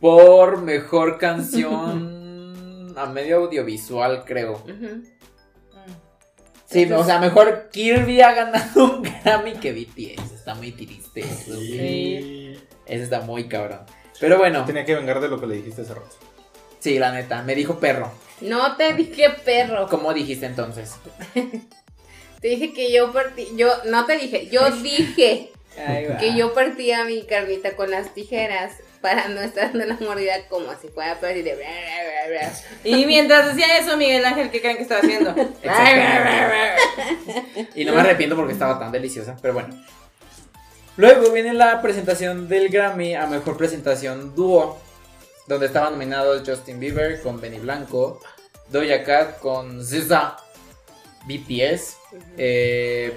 Por 0.00 0.62
mejor 0.62 1.18
canción 1.18 2.94
a 2.96 3.06
medio 3.06 3.38
audiovisual, 3.38 4.24
creo. 4.24 4.62
Sí, 6.68 6.82
Entonces- 6.82 7.04
o 7.06 7.08
sea, 7.08 7.18
mejor 7.20 7.68
Kirby 7.70 8.20
ha 8.22 8.32
ganado 8.32 8.84
un 8.96 9.02
Grammy 9.02 9.54
que 9.54 9.72
BTS. 9.72 10.34
Está 10.34 10.54
muy 10.54 10.72
triste 10.72 11.20
eso. 11.20 11.54
Sí. 11.60 12.58
Ese 12.86 13.02
está 13.04 13.20
muy 13.20 13.48
cabrón. 13.48 13.80
Pero 14.20 14.38
bueno, 14.38 14.64
Tenía 14.64 14.84
que 14.84 14.94
vengar 14.94 15.20
de 15.20 15.28
lo 15.28 15.38
que 15.40 15.46
le 15.46 15.56
dijiste 15.56 15.82
hace 15.82 15.94
rato. 15.94 16.08
sí, 16.80 16.98
la 16.98 17.12
neta, 17.12 17.42
me 17.42 17.54
dijo 17.54 17.78
perro. 17.78 18.10
No 18.40 18.76
te 18.76 18.92
dije 18.94 19.30
perro. 19.44 19.86
¿Cómo 19.88 20.12
dijiste 20.12 20.46
entonces? 20.46 20.94
Te 22.40 22.48
dije 22.48 22.72
que 22.74 22.92
yo 22.92 23.12
partí. 23.12 23.48
Yo 23.56 23.68
no 23.86 24.04
te 24.04 24.18
dije, 24.18 24.48
yo 24.50 24.70
dije 24.82 25.50
que 26.20 26.34
yo 26.36 26.52
partía 26.54 27.04
mi 27.04 27.22
carnita 27.24 27.76
con 27.76 27.90
las 27.90 28.12
tijeras 28.14 28.72
para 29.06 29.28
no 29.28 29.40
estar 29.40 29.72
dando 29.72 29.86
la 29.86 29.96
mordida 30.04 30.34
como 30.48 30.66
si 30.82 30.88
fuera 30.88 31.16
pero 31.20 31.32
así 31.32 31.42
de. 31.42 31.54
bla, 31.54 31.64
bla, 31.64 32.26
bla, 32.28 32.50
bla. 32.50 32.52
Y 32.82 33.06
mientras 33.06 33.54
decía 33.54 33.78
eso, 33.78 33.96
Miguel 33.96 34.24
Ángel, 34.24 34.50
¿qué 34.50 34.60
creen 34.60 34.76
que 34.78 34.82
estaba 34.82 35.00
haciendo? 35.00 35.32
Y 37.76 37.84
no 37.84 37.92
me 37.94 38.00
arrepiento 38.00 38.34
porque 38.34 38.52
estaba 38.52 38.80
tan 38.80 38.90
deliciosa, 38.90 39.36
pero 39.40 39.54
bueno. 39.54 39.80
Luego 40.96 41.30
viene 41.30 41.54
la 41.54 41.80
presentación 41.82 42.48
del 42.48 42.68
Grammy 42.68 43.14
a 43.14 43.26
mejor 43.26 43.56
presentación 43.56 44.34
dúo, 44.34 44.76
donde 45.46 45.66
estaban 45.66 45.92
nominados 45.92 46.42
Justin 46.44 46.80
Bieber 46.80 47.22
con 47.22 47.40
Benny 47.40 47.58
Blanco, 47.58 48.20
Doja 48.70 49.04
Cat 49.04 49.38
con 49.38 49.84
SZA, 49.84 50.36
BTS, 51.26 51.96
eh, 52.38 53.16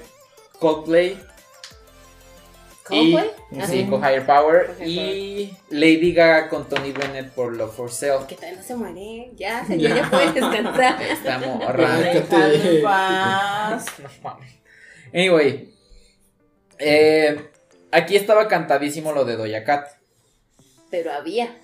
Coldplay, 0.60 1.20
¿Coldplay? 2.90 3.32
y, 3.52 3.60
Ah, 3.60 3.68
sí, 3.68 3.86
con 3.90 4.02
Higher 4.02 4.26
Power, 4.26 4.68
Con 4.78 4.88
y 4.88 5.56
Lady 5.70 6.14
Gaga 6.14 6.50
con 6.50 6.68
Tony 6.68 6.92
Bennett 6.92 7.32
por 7.32 7.56
Love 7.56 7.74
for 7.76 7.92
Sale. 7.92 8.26
Que 8.28 8.36
todavía 8.36 8.58
no 8.58 8.64
se 8.64 8.76
muere. 8.76 9.32
Ya, 9.36 9.66
señor, 9.66 9.96
ya 9.96 10.10
puede 10.10 10.32
descansar. 10.34 11.02
Esta 11.02 11.40
morra. 11.40 11.96
Déjalo 12.00 12.54
en 12.54 12.84
paz. 12.84 13.86
No 14.00 14.10
mames. 14.24 14.52
Anyway. 15.14 15.74
eh, 16.80 17.50
aquí 17.92 18.16
estaba 18.16 18.48
cantadísimo 18.48 19.12
lo 19.14 19.26
de 19.26 19.36
Doja 19.38 19.64
Cat. 19.64 19.88
Pero 20.92 21.12
había. 21.14 21.56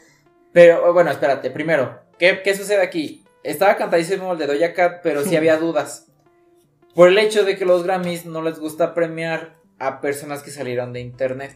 Pero 0.53 0.93
bueno, 0.93 1.11
espérate, 1.11 1.49
primero, 1.51 1.99
¿qué, 2.17 2.41
qué 2.43 2.55
sucede 2.55 2.81
aquí? 2.81 3.23
Estaba 3.43 3.75
cantadísimo 3.77 4.31
el 4.33 4.37
de 4.39 4.47
Doja 4.47 4.73
Cat, 4.73 4.99
pero 5.03 5.23
sí 5.23 5.35
había 5.35 5.57
dudas. 5.57 6.07
Por 6.93 7.09
el 7.09 7.17
hecho 7.17 7.43
de 7.43 7.57
que 7.57 7.65
los 7.65 7.83
Grammys 7.83 8.25
no 8.25 8.41
les 8.41 8.57
gusta 8.57 8.93
premiar 8.93 9.54
a 9.79 10.01
personas 10.01 10.41
que 10.43 10.51
salieron 10.51 10.93
de 10.93 11.01
internet. 11.01 11.55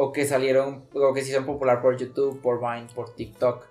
O 0.00 0.12
que 0.12 0.24
salieron, 0.26 0.84
o 0.94 1.12
que 1.12 1.20
se 1.20 1.26
hicieron 1.26 1.44
popular 1.46 1.82
por 1.82 1.96
YouTube, 1.96 2.40
por 2.40 2.60
Vine, 2.60 2.86
por 2.94 3.14
TikTok. 3.16 3.64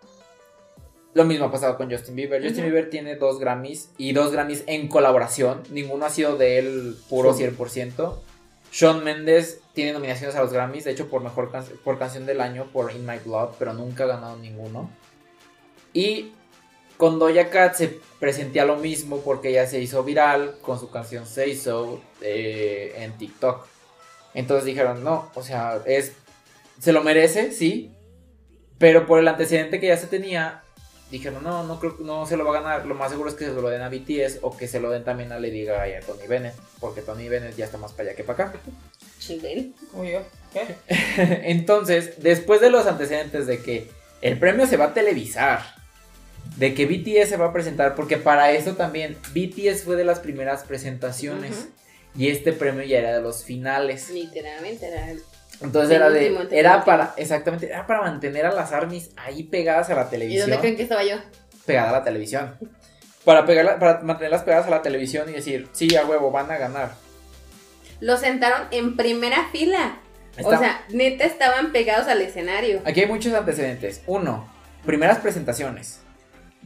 Lo 1.14 1.24
mismo 1.24 1.46
ha 1.46 1.52
pasado 1.52 1.78
con 1.78 1.90
Justin 1.90 2.16
Bieber. 2.16 2.44
Justin. 2.44 2.66
Bieber 2.66 2.90
tiene 2.90 3.16
dos 3.16 3.40
Grammys 3.40 3.92
y 3.98 4.12
dos 4.12 4.32
Grammys 4.34 4.64
en 4.68 4.88
colaboración. 4.90 5.64
Ninguno 5.72 6.06
ha 6.06 6.10
sido 6.10 6.38
de 6.38 6.60
él 6.60 6.98
puro 7.10 7.34
Sí. 7.34 7.44
100%. 7.44 8.22
Sean 8.72 9.04
Mendes 9.06 9.62
tiene 9.74 9.94
nominaciones 9.94 10.36
a 10.36 10.42
los 10.42 10.52
Grammys, 10.52 10.84
de 10.84 10.92
hecho 10.92 11.08
por 11.10 11.24
mejor 11.24 11.50
can- 11.50 11.64
por 11.84 11.98
canción 11.98 12.26
del 12.26 12.42
año 12.42 12.66
por 12.74 12.92
In 12.92 13.06
My 13.06 13.18
Blood, 13.24 13.52
pero 13.58 13.74
nunca 13.74 14.04
ha 14.04 14.08
ganado 14.08 14.36
ninguno. 14.38 14.92
Y 15.94 16.34
con 16.98 17.20
Doja 17.20 17.50
Cat 17.50 17.76
se 17.76 18.00
presentía 18.20 18.66
lo 18.66 18.78
mismo 18.78 19.22
porque 19.22 19.50
ella 19.50 19.68
se 19.68 19.80
hizo 19.80 20.04
viral 20.04 20.58
con 20.62 20.80
su 20.80 20.90
canción 20.90 21.26
Say 21.26 21.56
So 21.56 22.02
eh, 22.22 22.94
en 22.98 23.18
TikTok. 23.18 23.66
Entonces 24.34 24.66
dijeron, 24.66 25.04
no, 25.04 25.32
o 25.36 25.44
sea, 25.44 25.82
es 25.86 26.14
se 26.80 26.92
lo 26.92 27.04
merece, 27.04 27.52
sí, 27.52 27.92
pero 28.78 29.08
por 29.08 29.20
el 29.20 29.28
antecedente 29.28 29.80
que 29.80 29.88
ya 29.88 29.98
se 29.98 30.08
tenía, 30.08 30.62
dijeron, 31.10 31.44
no, 31.44 31.64
no 31.64 31.80
creo 31.80 31.98
no 32.00 32.26
se 32.28 32.38
lo 32.38 32.46
va 32.46 32.58
a 32.58 32.62
ganar, 32.62 32.86
lo 32.86 32.96
más 32.96 33.10
seguro 33.10 33.30
es 33.30 33.36
que 33.36 33.46
se 33.46 33.54
lo 33.54 33.70
den 33.70 33.82
a 33.82 33.90
BTS 33.90 34.40
o 34.42 34.56
que 34.56 34.68
se 34.68 34.80
lo 34.80 34.92
den 34.92 35.04
también 35.04 35.32
a 35.32 35.40
Lady 35.40 35.64
Gaga 35.64 35.90
y 35.90 35.94
a 35.94 36.02
Tony 36.02 36.28
Bennett, 36.28 36.56
porque 36.80 37.02
Tony 37.02 37.30
Bennett 37.30 37.56
ya 37.56 37.66
está 37.66 37.78
más 37.78 37.94
para 37.94 38.10
allá 38.10 38.16
que 38.16 38.24
para 38.24 38.50
acá. 38.50 38.60
Chinguen. 39.20 39.74
Como 39.92 40.04
yo. 40.06 40.22
¿Qué? 40.54 40.76
Entonces, 41.50 42.22
después 42.22 42.62
de 42.62 42.70
los 42.70 42.86
antecedentes 42.86 43.48
de 43.48 43.62
que 43.62 43.90
el 44.22 44.38
premio 44.38 44.68
se 44.68 44.78
va 44.78 44.86
a 44.86 44.94
televisar, 44.94 45.77
de 46.56 46.74
que 46.74 46.86
BTS 46.86 47.30
se 47.30 47.38
va 47.38 47.48
a 47.48 47.54
presentar, 47.54 47.96
porque 47.96 48.18
para 48.18 48.52
eso 48.52 48.76
también 48.76 49.18
BTS 49.34 49.84
fue 49.84 49.96
de 49.96 50.06
las 50.06 50.20
primeras 50.20 50.64
presentaciones 50.64 51.68
y 52.16 52.30
este 52.30 52.54
premio 52.54 52.84
ya 52.84 53.00
era 53.00 53.14
de 53.16 53.22
los 53.22 53.44
finales. 53.44 54.10
Literalmente 54.10 54.88
era 54.88 55.08
Entonces 55.62 55.96
era 55.96 56.10
de 56.10 56.32
último, 56.32 56.48
era 56.52 56.84
para 56.86 57.14
exactamente, 57.18 57.68
era 57.68 57.86
para 57.86 58.02
mantener 58.02 58.46
a 58.46 58.52
las 58.54 58.72
armies 58.72 59.12
ahí 59.18 59.44
pegadas 59.44 59.90
a 59.90 59.96
la 59.96 60.04
¿Y 60.04 60.10
televisión, 60.10 60.42
dónde 60.50 60.60
creen 60.62 60.76
que 60.78 60.84
estaba 60.84 61.04
yo? 61.04 61.18
pegada 61.66 61.90
a 61.90 61.92
la 61.94 62.04
televisión. 62.04 62.56
Para 63.26 63.46
pegarla, 63.46 63.78
para 63.78 64.00
mantenerlas 64.02 64.44
pegadas 64.44 64.68
a 64.68 64.70
la 64.70 64.82
televisión 64.82 65.30
y 65.30 65.34
decir, 65.34 65.68
"Sí, 65.74 65.96
a 65.98 66.06
huevo, 66.06 66.32
van 66.32 66.50
a 66.50 66.58
ganar." 66.58 66.94
Lo 68.00 68.16
sentaron 68.18 68.68
en 68.72 68.96
primera 68.96 69.50
fila. 69.52 70.00
Está- 70.38 70.50
O 70.50 70.60
sea, 70.60 70.86
neta 70.90 71.26
estaban 71.26 71.72
pegados 71.72 72.08
al 72.08 72.22
escenario. 72.22 72.82
Aquí 72.86 73.02
hay 73.02 73.08
muchos 73.08 73.34
antecedentes. 73.34 74.02
Uno, 74.06 74.48
primeras 74.86 75.18
presentaciones. 75.18 76.00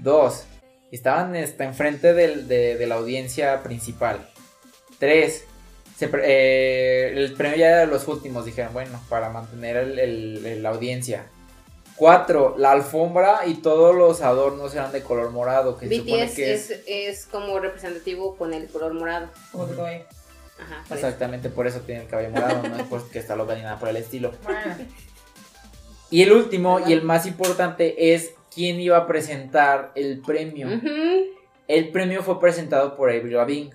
Dos, 0.01 0.43
estaban 0.91 1.35
este, 1.35 1.63
enfrente 1.63 2.13
del- 2.13 2.47
de, 2.47 2.75
de 2.77 2.87
la 2.87 2.95
audiencia 2.95 3.61
principal. 3.63 4.27
Tres, 4.99 5.45
se 5.97 6.07
pre- 6.07 6.23
eh, 6.25 7.13
el 7.15 7.33
premio 7.33 7.57
ya 7.57 7.67
era 7.67 7.77
de 7.81 7.87
los 7.87 8.07
últimos, 8.07 8.45
dijeron, 8.45 8.73
bueno, 8.73 8.99
para 9.09 9.29
mantener 9.29 9.77
el- 9.77 9.99
el- 9.99 10.45
el- 10.45 10.63
la 10.63 10.69
audiencia. 10.69 11.25
Cuatro, 11.95 12.55
la 12.57 12.71
alfombra 12.71 13.41
y 13.45 13.55
todos 13.55 13.95
los 13.95 14.21
adornos 14.21 14.73
eran 14.73 14.91
de 14.91 15.03
color 15.03 15.29
morado, 15.29 15.77
que 15.77 15.87
se 15.87 15.97
supone 15.97 16.23
BTS 16.25 16.35
que 16.35 16.53
es, 16.55 16.71
es 16.87 17.25
como 17.27 17.59
representativo 17.59 18.35
con 18.37 18.53
el 18.55 18.67
color 18.69 18.93
morado. 18.95 19.27
Como 19.51 19.65
tu 19.67 19.75
cabello. 19.75 20.05
Ajá, 20.59 20.83
por 20.87 20.97
eso. 20.97 21.07
Exactamente 21.07 21.49
por 21.49 21.67
eso 21.67 21.79
tiene 21.81 22.01
el 22.01 22.07
cabello 22.07 22.31
morado, 22.31 22.67
no 22.67 22.75
es 22.77 22.83
porque 22.83 23.19
está 23.19 23.35
loca 23.35 23.53
ni 23.53 23.61
nada 23.61 23.77
por 23.77 23.89
el 23.89 23.97
estilo. 23.97 24.31
Bueno. 24.43 24.77
Y 26.09 26.23
el 26.23 26.31
último 26.33 26.79
y 26.87 26.91
el 26.93 27.03
más 27.03 27.25
importante 27.27 28.13
es 28.15 28.31
quién 28.53 28.79
iba 28.79 28.97
a 28.97 29.07
presentar 29.07 29.91
el 29.95 30.21
premio. 30.21 30.67
El 31.67 31.89
premio 31.91 32.21
fue 32.23 32.39
presentado 32.39 32.95
por 32.95 33.09
Avril 33.09 33.33
Lavigne. 33.33 33.71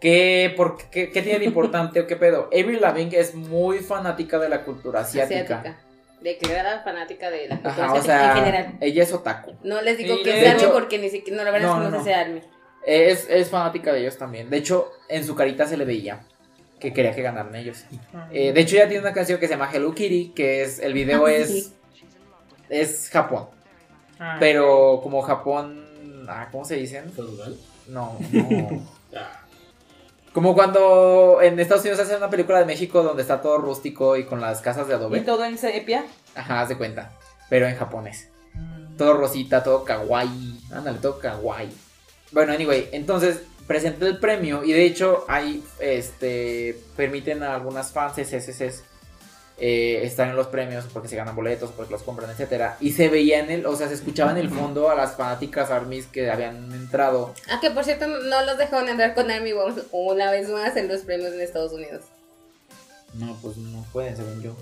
¿Qué, 0.00 0.52
por 0.56 0.76
qué, 0.90 1.10
qué 1.10 1.22
tiene 1.22 1.38
de 1.38 1.44
importante 1.46 2.00
o 2.00 2.06
qué 2.06 2.16
pedo? 2.16 2.44
Avril 2.52 2.80
Lavigne 2.80 3.18
es 3.18 3.34
muy 3.34 3.78
fanática 3.78 4.38
de 4.38 4.48
la 4.48 4.62
cultura 4.64 5.00
asiática. 5.00 5.58
Asiática. 5.60 5.80
Declarada 6.20 6.82
fanática 6.82 7.30
de 7.30 7.48
la 7.48 7.54
cultura 7.60 7.84
Ajá, 7.86 7.92
o 7.94 7.96
asiática 7.98 8.02
sea, 8.02 8.30
en 8.38 8.44
general. 8.44 8.78
ella 8.80 9.02
es 9.02 9.12
otaku. 9.12 9.54
No 9.62 9.80
les 9.82 9.96
digo 9.98 10.16
que 10.22 10.40
es 10.42 10.48
Army 10.48 10.60
hecho- 10.62 10.72
porque 10.72 10.98
ni 10.98 11.08
siquiera 11.08 11.38
no 11.38 11.44
la 11.44 11.50
verdad 11.50 11.68
No, 11.68 11.74
es 11.74 11.78
que 11.78 11.84
no, 11.84 11.98
no, 11.98 12.04
sé 12.04 12.10
si 12.10 12.12
Army. 12.14 12.40
Es, 12.84 13.26
es 13.30 13.48
fanática 13.48 13.92
de 13.92 14.00
ellos 14.00 14.16
también. 14.18 14.50
De 14.50 14.56
hecho, 14.58 14.90
en 15.08 15.24
su 15.24 15.34
carita 15.34 15.66
se 15.66 15.76
le 15.76 15.84
veía 15.84 16.26
que 16.80 16.92
quería 16.92 17.14
que 17.14 17.22
ganaran 17.22 17.54
ellos. 17.54 17.84
Eh, 18.32 18.52
de 18.52 18.60
hecho, 18.60 18.76
ella 18.76 18.86
tiene 18.88 19.00
una 19.02 19.12
canción 19.14 19.40
que 19.40 19.46
se 19.46 19.54
llama 19.54 19.70
Hello 19.72 19.94
Kitty, 19.94 20.32
que 20.34 20.62
es 20.62 20.78
el 20.78 20.92
video 20.92 21.24
Ah, 21.26 21.32
es 21.32 21.48
sí. 21.48 21.72
es 22.68 23.08
Japón, 23.10 23.48
Ah. 24.18 24.36
pero 24.40 25.00
como 25.02 25.22
Japón, 25.22 25.84
ah, 26.28 26.48
¿cómo 26.50 26.64
se 26.64 26.76
dicen? 26.76 27.10
Feudal. 27.12 27.56
No, 27.88 28.16
no. 28.32 28.86
Como 30.32 30.52
cuando 30.54 31.40
en 31.40 31.58
Estados 31.58 31.82
Unidos 31.82 32.00
hacen 32.00 32.18
una 32.18 32.28
película 32.28 32.58
de 32.58 32.66
México 32.66 33.02
donde 33.02 33.22
está 33.22 33.40
todo 33.40 33.56
rústico 33.56 34.18
y 34.18 34.26
con 34.26 34.38
las 34.38 34.60
casas 34.60 34.86
de 34.86 34.92
¿Y 34.92 34.96
adobe. 34.96 35.20
todo 35.20 35.42
en 35.46 35.56
sepia? 35.56 36.04
Ajá, 36.34 36.60
haz 36.60 36.68
de 36.68 36.76
cuenta. 36.76 37.12
Pero 37.48 37.66
en 37.66 37.74
japonés. 37.74 38.28
Todo 38.98 39.14
rosita, 39.14 39.62
todo 39.62 39.82
kawaii. 39.82 40.60
Ándale, 40.70 40.98
todo 40.98 41.18
kawaii. 41.20 41.70
Bueno, 42.32 42.52
anyway, 42.52 42.90
entonces 42.92 43.44
presenté 43.66 44.04
el 44.08 44.18
premio 44.18 44.62
y 44.62 44.72
de 44.72 44.84
hecho 44.84 45.24
ahí 45.26 45.64
este, 45.80 46.78
permiten 46.96 47.42
a 47.42 47.54
algunas 47.54 47.92
fans 47.92 48.16
SSS 48.18 48.84
eh, 49.58 50.00
estar 50.04 50.28
en 50.28 50.36
los 50.36 50.48
premios 50.48 50.84
porque 50.92 51.08
se 51.08 51.16
ganan 51.16 51.34
boletos, 51.34 51.70
porque 51.70 51.92
los 51.92 52.02
compran, 52.02 52.28
etcétera 52.30 52.76
Y 52.80 52.92
se 52.92 53.08
veía 53.08 53.38
en 53.40 53.50
el, 53.50 53.64
o 53.66 53.74
sea, 53.74 53.88
se 53.88 53.94
escuchaba 53.94 54.30
en 54.32 54.36
el 54.36 54.50
fondo 54.50 54.90
a 54.90 54.94
las 54.94 55.16
fanáticas 55.16 55.70
armies 55.70 56.06
que 56.06 56.30
habían 56.30 56.70
entrado. 56.72 57.32
Ah, 57.48 57.58
que 57.60 57.70
por 57.70 57.84
cierto 57.84 58.06
no 58.06 58.42
los 58.44 58.58
dejaron 58.58 58.88
entrar 58.88 59.14
con 59.14 59.30
Army 59.30 59.52
Bombs 59.52 59.82
una 59.92 60.30
vez 60.30 60.48
más 60.50 60.76
en 60.76 60.88
los 60.88 61.00
premios 61.02 61.32
en 61.32 61.40
Estados 61.40 61.72
Unidos. 61.72 62.04
No, 63.14 63.34
pues 63.40 63.56
no 63.56 63.82
pueden, 63.92 64.14
según 64.16 64.42
yo. 64.42 64.54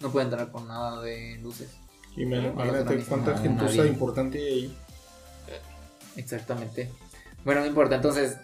No 0.00 0.10
pueden 0.10 0.28
entrar 0.30 0.50
con 0.50 0.66
nada 0.66 1.00
de 1.02 1.38
luces. 1.42 1.68
Y 2.16 2.24
me- 2.26 2.38
imagínate 2.48 3.04
cuánta 3.04 3.38
gentuza 3.38 3.86
importante 3.86 4.38
hay 4.38 4.44
ahí. 4.52 4.76
Exactamente. 6.16 6.90
Bueno, 7.44 7.60
no 7.60 7.66
importa. 7.66 7.94
Entonces, 7.96 8.36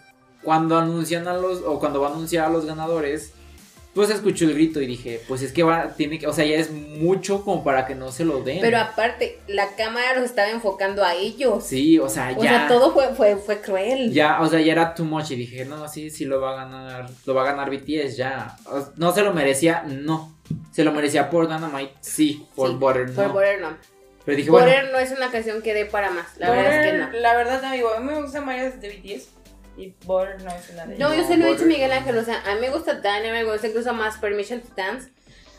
cuando 0.43 0.77
anuncian 0.77 1.27
a 1.27 1.33
los, 1.33 1.61
o 1.63 1.79
cuando 1.79 2.01
va 2.01 2.07
a 2.09 2.11
anunciar 2.11 2.45
a 2.45 2.49
los 2.49 2.65
ganadores, 2.65 3.31
pues 3.93 4.09
escucho 4.09 4.45
el 4.45 4.53
grito 4.55 4.81
y 4.81 4.87
dije, 4.87 5.21
pues 5.27 5.41
es 5.43 5.51
que 5.53 5.61
va, 5.63 5.89
tiene 5.95 6.17
que, 6.17 6.25
o 6.27 6.33
sea, 6.33 6.43
ya 6.45 6.55
es 6.55 6.71
mucho 6.71 7.43
como 7.43 7.63
para 7.63 7.85
que 7.85 7.93
no 7.93 8.11
se 8.11 8.25
lo 8.25 8.41
den. 8.41 8.59
Pero 8.61 8.79
aparte, 8.79 9.39
la 9.47 9.75
cámara 9.75 10.15
los 10.15 10.25
estaba 10.25 10.49
enfocando 10.49 11.03
a 11.03 11.13
ellos. 11.15 11.63
Sí, 11.63 11.99
o 11.99 12.09
sea, 12.09 12.31
ya. 12.31 12.37
O 12.37 12.41
sea, 12.41 12.67
todo 12.67 12.91
fue, 12.93 13.13
fue, 13.13 13.35
fue 13.35 13.61
cruel. 13.61 14.11
Ya, 14.11 14.41
o 14.41 14.47
sea, 14.47 14.59
ya 14.61 14.71
era 14.71 14.95
too 14.95 15.05
much 15.05 15.31
y 15.31 15.35
dije, 15.35 15.65
no, 15.65 15.87
sí, 15.87 16.09
sí 16.09 16.25
lo 16.25 16.41
va 16.41 16.53
a 16.53 16.65
ganar, 16.65 17.09
lo 17.25 17.33
va 17.35 17.43
a 17.43 17.45
ganar 17.53 17.69
BTS 17.69 18.17
ya. 18.17 18.55
O- 18.65 18.87
No 18.95 19.13
se 19.13 19.21
lo 19.21 19.31
merecía, 19.33 19.83
no. 19.87 20.35
Se 20.71 20.83
lo 20.83 20.91
merecía 20.91 21.29
por 21.29 21.47
Dynamite, 21.47 21.93
sí, 22.01 22.47
por 22.55 22.69
Sí, 22.69 22.75
Butter, 22.75 23.09
no. 23.09 23.15
Por 23.15 23.31
Butter 23.33 23.61
no. 23.61 23.77
Pero 24.25 24.37
dije, 24.37 24.49
bueno, 24.49 24.65
Butter 24.67 24.89
no 24.91 24.97
es 24.99 25.11
una 25.11 25.29
canción 25.31 25.61
que 25.61 25.73
dé 25.73 25.85
para 25.85 26.09
más. 26.09 26.25
La 26.37 26.49
verdad 26.49 26.83
es 26.85 26.91
que 26.91 26.97
no. 26.97 27.11
La 27.19 27.35
verdad, 27.35 27.63
amigo, 27.63 27.93
a 27.93 27.99
mí 27.99 28.11
me 28.11 28.21
gustan 28.21 28.45
varias 28.45 28.81
de 28.81 28.89
BTS. 28.89 29.27
Y 29.77 29.93
Butter 30.05 30.41
no 30.43 30.51
es 30.51 30.69
una 30.69 30.85
de 30.85 30.95
ellas. 30.95 31.09
No, 31.09 31.15
yo 31.15 31.27
se 31.27 31.37
lo 31.37 31.45
he 31.45 31.51
dicho 31.51 31.63
a 31.63 31.67
Miguel. 31.67 31.91
Ángel, 31.91 32.17
o 32.17 32.23
sea, 32.23 32.41
a 32.45 32.55
mí 32.55 32.61
me 32.61 32.69
gusta 32.69 32.95
Dynamite, 32.95 33.31
me 33.31 33.51
gusta 33.51 33.67
incluso 33.67 33.93
más 33.93 34.17
Permission 34.17 34.61
to 34.61 34.69
Dance, 34.75 35.09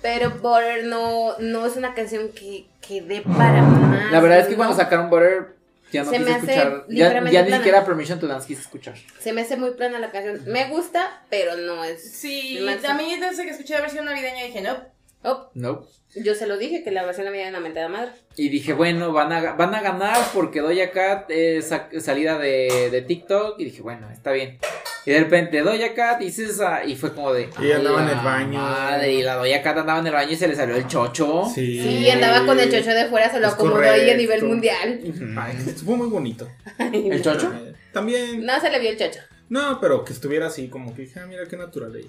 pero 0.02 0.30
Butter 0.30 0.84
no, 0.84 1.36
no 1.38 1.66
es 1.66 1.76
una 1.76 1.94
canción 1.94 2.28
que, 2.28 2.66
que 2.80 3.00
dé 3.02 3.22
para 3.22 3.62
más. 3.62 4.12
la 4.12 4.20
verdad 4.20 4.40
es 4.40 4.46
que 4.46 4.52
¿no? 4.52 4.58
cuando 4.58 4.76
sacaron 4.76 5.10
Butter, 5.10 5.56
ya 5.90 6.04
no 6.04 6.10
Se 6.10 6.18
quise 6.18 6.30
me 6.30 6.36
hace 6.36 6.54
escuchar. 6.54 6.84
Ya, 6.88 7.30
ya 7.30 7.42
ni 7.42 7.52
siquiera 7.52 7.84
Permission 7.84 8.20
to 8.20 8.26
Dance 8.26 8.46
quise 8.46 8.60
escuchar. 8.60 8.94
Se 9.18 9.32
me 9.32 9.42
hace 9.42 9.56
muy 9.56 9.72
plana 9.72 9.98
la 9.98 10.10
canción. 10.10 10.42
Me 10.46 10.68
gusta, 10.68 11.22
pero 11.30 11.56
no 11.56 11.84
es. 11.84 12.12
Sí, 12.12 12.58
a 12.66 12.94
mí 12.94 13.16
desde 13.18 13.44
que 13.44 13.50
escuché 13.50 13.74
la 13.74 13.80
versión 13.80 14.04
navideña 14.04 14.44
dije, 14.44 14.62
no. 14.62 14.93
Oh, 15.24 15.50
No. 15.54 15.86
yo 16.14 16.34
se 16.34 16.46
lo 16.46 16.58
dije 16.58 16.84
que 16.84 16.90
la 16.90 17.04
versión 17.04 17.24
navideña 17.24 17.48
era 17.48 17.58
una 17.58 17.66
mentada 17.66 17.88
madre. 17.88 18.12
Y 18.36 18.48
dije, 18.50 18.72
bueno, 18.74 19.12
van 19.12 19.32
a, 19.32 19.52
van 19.54 19.74
a 19.74 19.80
ganar 19.80 20.18
porque 20.34 20.60
Doja 20.60 20.90
Cat 20.90 21.30
es 21.30 21.68
sa- 21.68 21.88
salida 22.00 22.38
de, 22.38 22.90
de 22.90 23.02
TikTok. 23.02 23.58
Y 23.58 23.64
dije, 23.64 23.80
bueno, 23.82 24.10
está 24.10 24.32
bien. 24.32 24.58
Y 25.06 25.10
de 25.10 25.20
repente 25.20 25.60
Doja 25.62 25.94
Cat 25.94 26.20
y 26.22 26.30
César. 26.30 26.88
Y 26.88 26.94
fue 26.96 27.12
como 27.14 27.32
de. 27.32 27.48
Y 27.60 27.72
andaba 27.72 28.02
en 28.02 28.08
"Ay, 28.08 28.10
el 28.12 28.16
la 28.16 28.22
baño". 28.22 28.58
Madre, 28.58 29.12
y 29.14 29.22
la 29.22 29.34
Doja 29.36 29.62
Cat 29.62 29.78
andaba 29.78 29.98
en 30.00 30.06
el 30.06 30.12
baño 30.12 30.30
y 30.32 30.36
se 30.36 30.46
le 30.48 30.54
salió 30.56 30.76
el 30.76 30.86
chocho. 30.86 31.44
Sí. 31.54 31.80
Sí, 31.82 32.10
andaba 32.10 32.44
con 32.46 32.60
el 32.60 32.70
chocho 32.70 32.90
de 32.90 33.06
fuera, 33.06 33.30
se 33.30 33.40
lo 33.40 33.48
Es 33.48 33.54
acomodó 33.54 33.80
ahí 33.80 34.10
a 34.10 34.16
nivel 34.16 34.44
mundial. 34.44 35.00
Ujú. 35.04 35.24
Ay, 35.38 35.56
estuvo 35.66 35.96
muy 35.96 36.08
bonito. 36.08 36.48
¿El 36.78 37.22
chocho? 37.22 37.52
Eh, 37.52 37.74
También. 37.92 38.44
No 38.44 38.60
se 38.60 38.70
le 38.70 38.78
vio 38.78 38.90
el 38.90 38.98
chocho. 38.98 39.20
No, 39.48 39.78
pero 39.80 40.04
que 40.04 40.12
estuviera 40.12 40.46
así, 40.48 40.68
como 40.68 40.94
que 40.94 41.02
dije, 41.02 41.20
ah, 41.20 41.26
mira 41.26 41.44
qué 41.48 41.56
natural 41.56 41.94
ella. 41.96 42.08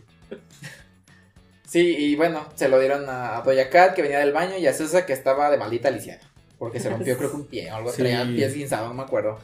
Sí, 1.68 1.96
y 1.98 2.16
bueno, 2.16 2.48
se 2.56 2.70
lo 2.70 2.80
dieron 2.80 3.06
a 3.10 3.42
Doja 3.44 3.70
Cat 3.70 3.94
que 3.96 4.02
venía 4.02 4.20
del 4.20 4.32
baño 4.34 4.58
y 4.58 4.68
a 4.68 4.74
César 4.74 5.06
que 5.06 5.14
estaba 5.14 5.50
de 5.50 5.58
maldita 5.58 5.90
lisiada. 5.92 6.22
Porque 6.60 6.80
se 6.80 6.90
rompió, 6.90 7.18
creo 7.18 7.30
que 7.32 7.36
un 7.38 7.46
pie 7.50 7.72
o 7.72 7.76
algo. 7.76 7.92
Sí. 7.92 7.98
Traía 7.98 8.22
el 8.22 8.36
pie 8.36 8.46
esguinzado, 8.46 8.88
no 8.88 8.94
me 8.94 9.04
acuerdo. 9.04 9.40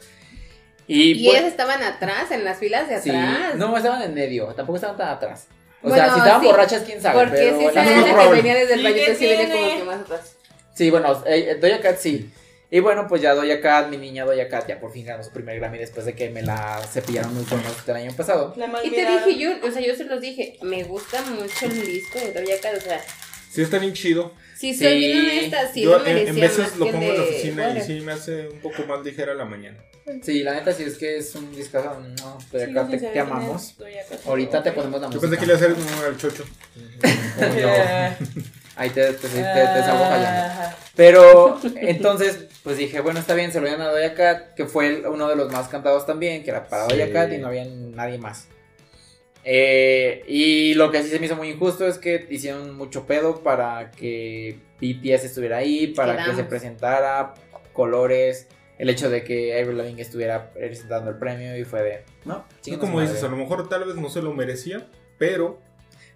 Y, 0.86 1.12
Y 1.12 1.24
pues- 1.26 1.38
ellas 1.38 1.50
estaban 1.50 1.82
atrás, 1.82 2.30
en 2.30 2.44
las 2.44 2.58
filas 2.58 2.88
de 2.88 3.00
Sí, 3.00 3.10
atrás. 3.10 3.54
no, 3.56 3.76
estaban 3.76 4.02
en 4.02 4.14
medio, 4.14 4.46
tampoco 4.54 4.76
estaban 4.76 4.96
tan 4.96 5.08
atrás. 5.08 5.46
O 5.82 5.88
Bueno, 5.88 5.96
sea, 6.04 6.12
si 6.14 6.18
estaban 6.20 6.40
sí, 6.40 6.46
borrachas, 6.46 6.82
quién 6.84 7.00
sabe. 7.02 7.18
Porque 7.24 7.36
pero 7.36 7.58
sí 7.70 7.74
la 7.74 8.22
que 8.24 8.28
venía 8.30 8.54
desde 8.54 8.74
el 8.74 8.80
¿Y 8.80 8.84
baño, 8.84 8.96
entonces 8.96 9.18
sí 9.18 9.26
venía 9.26 9.48
como 9.54 9.78
que 9.78 9.84
más 9.84 10.00
atrás. 10.00 10.36
Sí, 10.74 10.90
bueno, 10.90 11.22
eh, 11.26 11.48
eh, 11.50 11.54
Doja 11.56 11.80
Cat 11.80 11.98
sí. 11.98 12.30
Y 12.74 12.80
bueno, 12.80 13.06
pues 13.06 13.20
ya 13.20 13.34
Doja 13.34 13.60
Cat, 13.60 13.90
mi 13.90 13.98
niña 13.98 14.24
Doja 14.24 14.48
Cat, 14.48 14.66
ya 14.66 14.80
por 14.80 14.90
fin 14.92 15.04
ganó 15.04 15.22
su 15.22 15.30
primer 15.30 15.58
Grammy 15.60 15.76
después 15.76 16.06
de 16.06 16.14
que 16.14 16.30
me 16.30 16.40
la 16.40 16.80
cepillaron 16.90 17.34
muy 17.34 17.44
buenos 17.44 17.84
del 17.84 17.96
año 17.96 18.12
pasado. 18.16 18.54
Y 18.82 18.88
te 18.90 19.04
dije 19.04 19.38
yo, 19.38 19.50
o 19.62 19.70
sea, 19.70 19.82
yo 19.82 19.94
se 19.94 20.04
los 20.04 20.20
dije, 20.22 20.56
me 20.62 20.82
gusta 20.84 21.20
mucho 21.26 21.66
el 21.66 21.84
disco 21.86 22.18
de 22.18 22.32
Doja 22.32 22.60
Cat, 22.62 22.76
o 22.78 22.80
sea, 22.80 23.00
Sí, 23.50 23.60
está 23.60 23.78
bien 23.78 23.92
chido. 23.92 24.32
si 24.56 24.72
soy 24.74 24.88
Sí. 24.88 24.98
bien 25.00 25.18
honesta, 25.18 25.70
sí 25.70 25.82
Yo 25.82 25.98
lo 25.98 26.06
en, 26.06 26.28
en 26.28 26.34
veces 26.36 26.74
lo 26.78 26.86
pongo 26.86 27.02
en 27.02 27.16
la 27.18 27.22
oficina 27.24 27.78
y 27.78 27.82
sí 27.82 28.00
me 28.00 28.12
hace 28.12 28.48
un 28.48 28.60
poco 28.60 28.84
más 28.88 29.04
ligera 29.04 29.34
la 29.34 29.44
mañana. 29.44 29.76
Sí, 30.22 30.42
la 30.42 30.54
neta 30.54 30.72
sí 30.72 30.84
es 30.84 30.96
que 30.96 31.18
es 31.18 31.34
un 31.34 31.54
discazo. 31.54 32.00
No, 32.00 32.40
Sí, 32.40 32.46
Cat, 32.52 32.70
no 32.70 32.88
te, 32.88 33.20
amamos. 33.20 33.76
Ahorita 34.24 34.62
te 34.62 34.72
ponemos 34.72 34.98
la 34.98 35.08
Yo 35.10 35.20
música. 35.20 35.28
pensé 35.28 35.36
que 35.38 35.46
le 35.46 35.52
iba 35.52 35.62
a 35.62 35.72
hacer 35.72 35.74
como 35.94 36.06
el 36.06 36.16
chocho. 36.16 36.44
Yo. 37.38 37.68
Eh, 37.68 38.16
Ahí 38.76 38.90
te, 38.90 39.12
te, 39.12 39.28
te, 39.28 39.28
te 39.28 39.38
salgo 39.82 40.04
fallando. 40.04 40.40
Ajá. 40.52 40.76
Pero 40.96 41.58
entonces, 41.76 42.46
pues 42.62 42.76
dije, 42.78 43.00
bueno, 43.00 43.20
está 43.20 43.34
bien, 43.34 43.52
se 43.52 43.60
lo 43.60 43.66
dieron 43.66 43.82
a 43.86 43.90
Doja 43.90 44.14
Cat, 44.14 44.54
que 44.54 44.66
fue 44.66 44.86
el- 44.88 45.06
uno 45.06 45.28
de 45.28 45.36
los 45.36 45.50
más 45.52 45.68
cantados 45.68 46.06
también, 46.06 46.42
que 46.42 46.50
era 46.50 46.66
para 46.68 46.86
Sí. 46.88 46.96
Doja 46.98 47.12
Cat 47.12 47.32
y 47.32 47.38
no 47.38 47.48
había 47.48 47.64
nadie 47.66 48.18
más. 48.18 48.48
Eh, 49.44 50.22
y 50.28 50.74
lo 50.74 50.90
que 50.92 51.02
sí 51.02 51.08
se 51.08 51.18
me 51.18 51.26
hizo 51.26 51.34
muy 51.36 51.48
injusto 51.50 51.86
es 51.86 51.98
que 51.98 52.26
hicieron 52.30 52.76
mucho 52.76 53.06
pedo 53.06 53.42
para 53.42 53.90
que 53.90 54.58
BTS 54.80 55.24
estuviera 55.26 55.56
ahí, 55.58 55.88
para 55.88 56.24
que 56.24 56.34
se 56.34 56.44
presentara, 56.44 57.34
colores, 57.72 58.46
el 58.78 58.88
hecho 58.88 59.10
de 59.10 59.24
que 59.24 59.58
Avril 59.60 59.78
Lavigne 59.78 60.02
estuviera 60.02 60.52
presentando 60.52 61.10
el 61.10 61.18
premio 61.18 61.56
y 61.56 61.64
fue 61.64 61.82
de, 61.82 62.04
no, 62.24 62.44
Sí, 62.60 62.70
chinga 62.70 62.78
como 62.78 63.00
dices, 63.00 63.22
a 63.24 63.28
lo 63.28 63.36
mejor 63.36 63.68
tal 63.68 63.84
vez 63.84 63.96
no 63.96 64.08
se 64.10 64.22
lo 64.22 64.32
merecía, 64.32 64.86
pero 65.18 65.58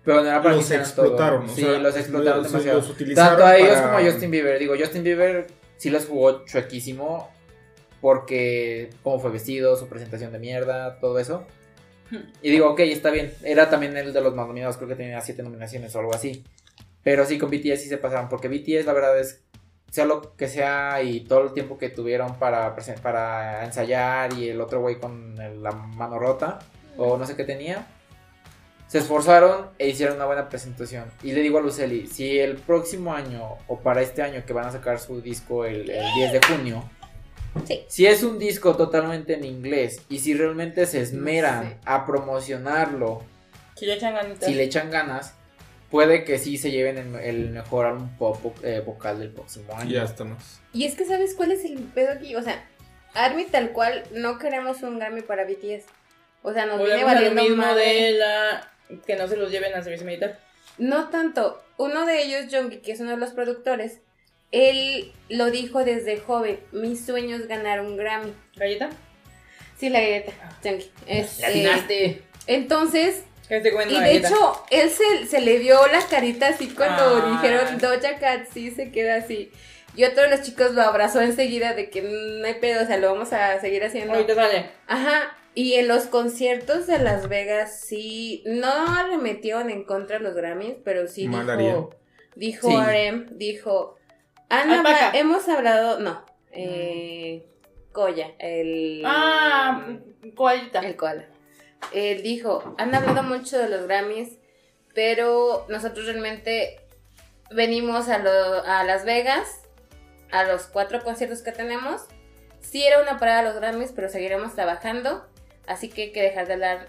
Pero 0.07 0.22
no 0.22 0.28
era 0.28 0.40
para 0.42 0.54
que 0.54 0.61
los 0.61 0.68
todo. 0.68 0.78
explotaron. 0.78 1.44
o 1.44 1.48
Sí, 1.48 1.61
sea, 1.61 1.78
los 1.78 1.94
explotaron 1.96 2.42
los- 2.42 2.52
demasiado. 2.52 2.78
los 2.78 3.14
Tanto 3.14 3.44
a 3.44 3.57
ellos 3.59 3.70
para- 3.76 3.82
como 3.92 3.98
a 3.98 4.11
Justin 4.11 4.30
Bieber. 4.30 4.59
Digo, 4.59 4.74
Justin 4.78 5.02
Bieber 5.02 5.46
sí 5.76 5.90
los 5.90 6.07
jugó 6.07 6.44
chuequísimo 6.46 7.30
porque 8.00 8.90
cómo 9.02 9.18
fue 9.18 9.30
vestido, 9.30 9.76
su 9.76 9.88
presentación 9.88 10.32
de 10.32 10.38
mierda, 10.38 10.98
todo 11.00 11.18
eso. 11.18 11.44
Y 12.40 12.50
digo, 12.50 12.70
ok, 12.70 12.80
está 12.80 13.11
bien. 13.11 13.32
Era 13.42 13.68
también 13.68 13.96
el 13.96 14.12
de 14.12 14.20
los 14.20 14.34
más 14.34 14.46
nominados, 14.46 14.76
creo 14.76 14.88
que 14.88 14.94
tenía 14.94 15.20
siete 15.20 15.42
nominaciones 15.42 15.94
o 15.96 15.98
algo 15.98 16.14
así. 16.14 16.44
Pero 17.02 17.24
sí, 17.26 17.38
con 17.38 17.50
BTS 17.50 17.82
sí 17.82 17.88
se 17.88 17.98
pasaron, 17.98 18.28
porque 18.28 18.48
BTS 18.48 18.84
la 18.86 18.92
verdad 18.92 19.18
es, 19.18 19.42
sea 19.90 20.04
lo 20.04 20.36
que 20.36 20.46
sea 20.48 21.02
y 21.02 21.20
todo 21.20 21.42
el 21.42 21.52
tiempo 21.52 21.78
que 21.78 21.88
tuvieron 21.88 22.38
para, 22.38 22.76
para 23.02 23.64
ensayar 23.64 24.32
y 24.34 24.48
el 24.50 24.61
otro 24.61 24.80
güey 24.80 25.00
con 25.00 25.34
la 25.62 25.72
mano 25.72 26.18
rota 26.18 26.59
o 26.96 27.16
no 27.16 27.26
sé 27.26 27.34
qué 27.36 27.44
tenía, 27.44 27.86
se 28.89 28.99
esforzaron 28.99 29.70
e 29.78 29.89
hicieron 29.89 30.16
una 30.16 30.26
buena 30.26 30.49
presentación. 30.49 31.11
Y 31.22 31.32
le 31.32 31.41
digo 31.43 31.59
a 31.59 31.61
Luceli, 31.61 32.07
si 32.07 32.39
el 32.39 32.57
próximo 32.57 33.12
año 33.14 33.57
o 33.66 33.80
para 33.80 34.01
este 34.03 34.22
año 34.22 34.45
que 34.47 34.53
van 34.53 34.66
a 34.66 34.72
sacar 34.72 34.99
su 35.01 35.20
disco 35.20 35.64
el, 35.64 35.91
el 35.91 36.14
10 36.14 36.32
de 36.32 36.41
junio, 36.47 36.91
Sí. 37.66 37.84
si 37.89 38.07
es 38.07 38.22
un 38.22 38.39
disco 38.39 38.76
totalmente 38.76 39.32
en 39.32 39.43
inglés 39.45 40.03
y 40.11 40.18
si 40.18 40.34
realmente 40.34 40.84
se 40.84 41.01
esmeran 41.01 41.70
Sí. 41.70 41.76
a 41.87 42.05
promocionarlo, 42.05 43.22
Si 43.76 43.87
le 43.87 43.95
echan 43.95 44.14
ganitas. 44.14 44.45
si 44.47 44.55
le 44.55 44.64
echan 44.64 44.91
ganas, 44.91 45.34
puede 45.91 46.22
que 46.24 46.39
sí 46.39 46.59
se 46.59 46.70
lleven 46.70 46.99
el, 46.99 47.14
el 47.16 47.51
mejor 47.51 47.87
álbum 47.87 48.11
pop 48.18 48.45
eh, 48.62 48.82
vocal 48.84 49.18
del 49.18 49.30
próximo 49.30 49.74
año. 49.74 49.91
Ya 49.91 50.05
está 50.05 50.24
más. 50.24 50.61
Y 50.74 50.84
es 50.84 50.95
que, 50.97 51.07
¿sabes 51.07 51.34
cuál 51.34 51.51
es 51.53 51.64
el 51.64 51.78
pedo 51.78 52.12
aquí? 52.12 52.37
O 52.37 52.43
sea, 52.43 52.62
Army 53.14 53.47
tal 53.47 53.70
cual, 53.72 54.03
no 54.12 54.39
queremos 54.39 54.82
un 54.82 54.99
Grammy 54.99 55.22
para 55.22 55.45
BTS. 55.45 55.87
O 56.43 56.53
sea, 56.53 56.66
nos 56.66 56.78
viene 56.84 57.05
valiendo 57.05 57.43
mismo 57.43 57.57
madre. 57.57 57.84
de 57.84 58.11
la... 58.18 58.70
Que 59.07 59.16
no 59.16 59.26
se 59.28 59.37
los 59.37 59.51
lleven 59.51 59.74
al 59.74 59.82
servicio 59.84 60.07
militar. 60.07 60.39
No 60.78 61.09
tanto. 61.09 61.62
Uno 61.78 62.07
de 62.07 62.22
ellos, 62.22 62.47
Jongi, 62.51 62.78
que 62.78 62.93
es 62.93 63.01
uno 63.01 63.11
de 63.12 63.16
los 63.16 63.30
productores, 63.30 64.01
él 64.53 65.12
lo 65.28 65.51
dijo 65.51 65.84
desde 65.84 66.18
joven. 66.18 66.61
Mi 66.72 66.97
sueño 66.97 67.37
es 67.37 67.49
ganar 67.49 67.80
un 67.80 67.97
Grammy. 67.97 68.32
¿Galleta? 68.57 68.91
Sí, 69.78 69.89
la 69.91 70.01
galleta, 70.01 70.32
Jongi. 70.62 70.91
Es, 71.07 71.39
¡Le 71.41 71.64
eh, 71.91 72.22
entonces, 72.47 73.24
y 73.51 73.55
de 73.55 73.70
galleta. 73.70 74.28
hecho, 74.28 74.64
él 74.70 74.91
se, 74.91 75.26
se 75.26 75.41
le 75.41 75.59
vio 75.59 75.87
la 75.89 76.01
carita 76.07 76.49
así 76.49 76.68
cuando 76.68 77.03
Ah. 77.24 77.41
dijeron 77.43 77.78
Doja 77.78 78.18
Cat, 78.18 78.47
sí, 78.53 78.70
se 78.70 78.91
queda 78.91 79.16
así. 79.16 79.51
Y 79.95 80.05
otro 80.05 80.22
de 80.24 80.30
los 80.30 80.43
chicos 80.43 80.72
lo 80.72 80.82
abrazó 80.82 81.20
enseguida 81.22 81.72
de 81.74 81.89
que 81.91 82.03
no 82.03 82.47
hay 82.47 82.55
pedo, 82.55 82.82
o 82.82 82.87
sea, 82.87 82.99
lo 82.99 83.12
vamos 83.12 83.32
a 83.32 83.61
seguir 83.61 83.82
haciendo. 83.84 84.12
Ahorita 84.14 84.34
sale. 84.34 84.66
Ajá, 84.87 85.37
y 85.57 85.74
en 85.74 85.88
los 85.88 86.04
conciertos 86.04 86.86
de 86.86 86.98
Las 87.00 87.28
Vegas 87.28 87.80
sí, 87.80 88.44
no 88.46 88.68
arremetieron 88.68 89.70
en 89.70 89.82
contra 89.84 90.18
de 90.18 90.24
los 90.24 90.34
Grammys, 90.34 90.76
pero 90.84 91.09
sí 91.09 91.26
Mal 91.26 91.59
dijo, 91.59 91.90
dijo 92.36 92.68
Sí. 92.68 92.76
RM, 92.76 93.26
dijo, 93.38 93.96
Ana, 94.48 94.78
Alpaca. 94.78 95.11
ma- 95.12 95.18
hemos 95.18 95.48
hablado, 95.48 95.98
no, 95.98 96.24
eh, 96.52 97.44
Koya, 97.92 98.32
el... 98.38 99.02
Ah, 99.04 99.88
coalita. 100.36 100.80
el 100.80 100.94
koala. 100.96 101.24
Él 101.92 102.22
dijo, 102.22 102.74
han 102.78 102.94
hablado 102.94 103.22
mucho 103.22 103.59
de 103.59 103.68
los 103.68 103.86
Grammys, 103.86 104.38
pero 104.94 105.64
nosotros 105.68 106.04
realmente 106.07 106.80
venimos 107.50 108.09
a, 108.09 108.18
lo- 108.18 108.62
a 108.64 108.84
Las 108.84 109.04
Vegas, 109.04 109.61
a 110.30 110.44
los 110.44 110.64
cuatro 110.66 111.02
conciertos 111.02 111.42
que 111.42 111.52
tenemos. 111.52 112.02
Sí 112.61 112.82
era 112.84 113.00
una 113.00 113.18
parada 113.18 113.38
a 113.40 113.42
los 113.44 113.54
Grammys, 113.57 113.92
pero 113.94 114.09
seguiremos 114.09 114.54
trabajando, 114.54 115.26
así 115.67 115.89
que 115.89 116.03
hay 116.05 116.12
que 116.12 116.23
dejar 116.23 116.47
de 116.47 116.55
hablar 116.55 116.89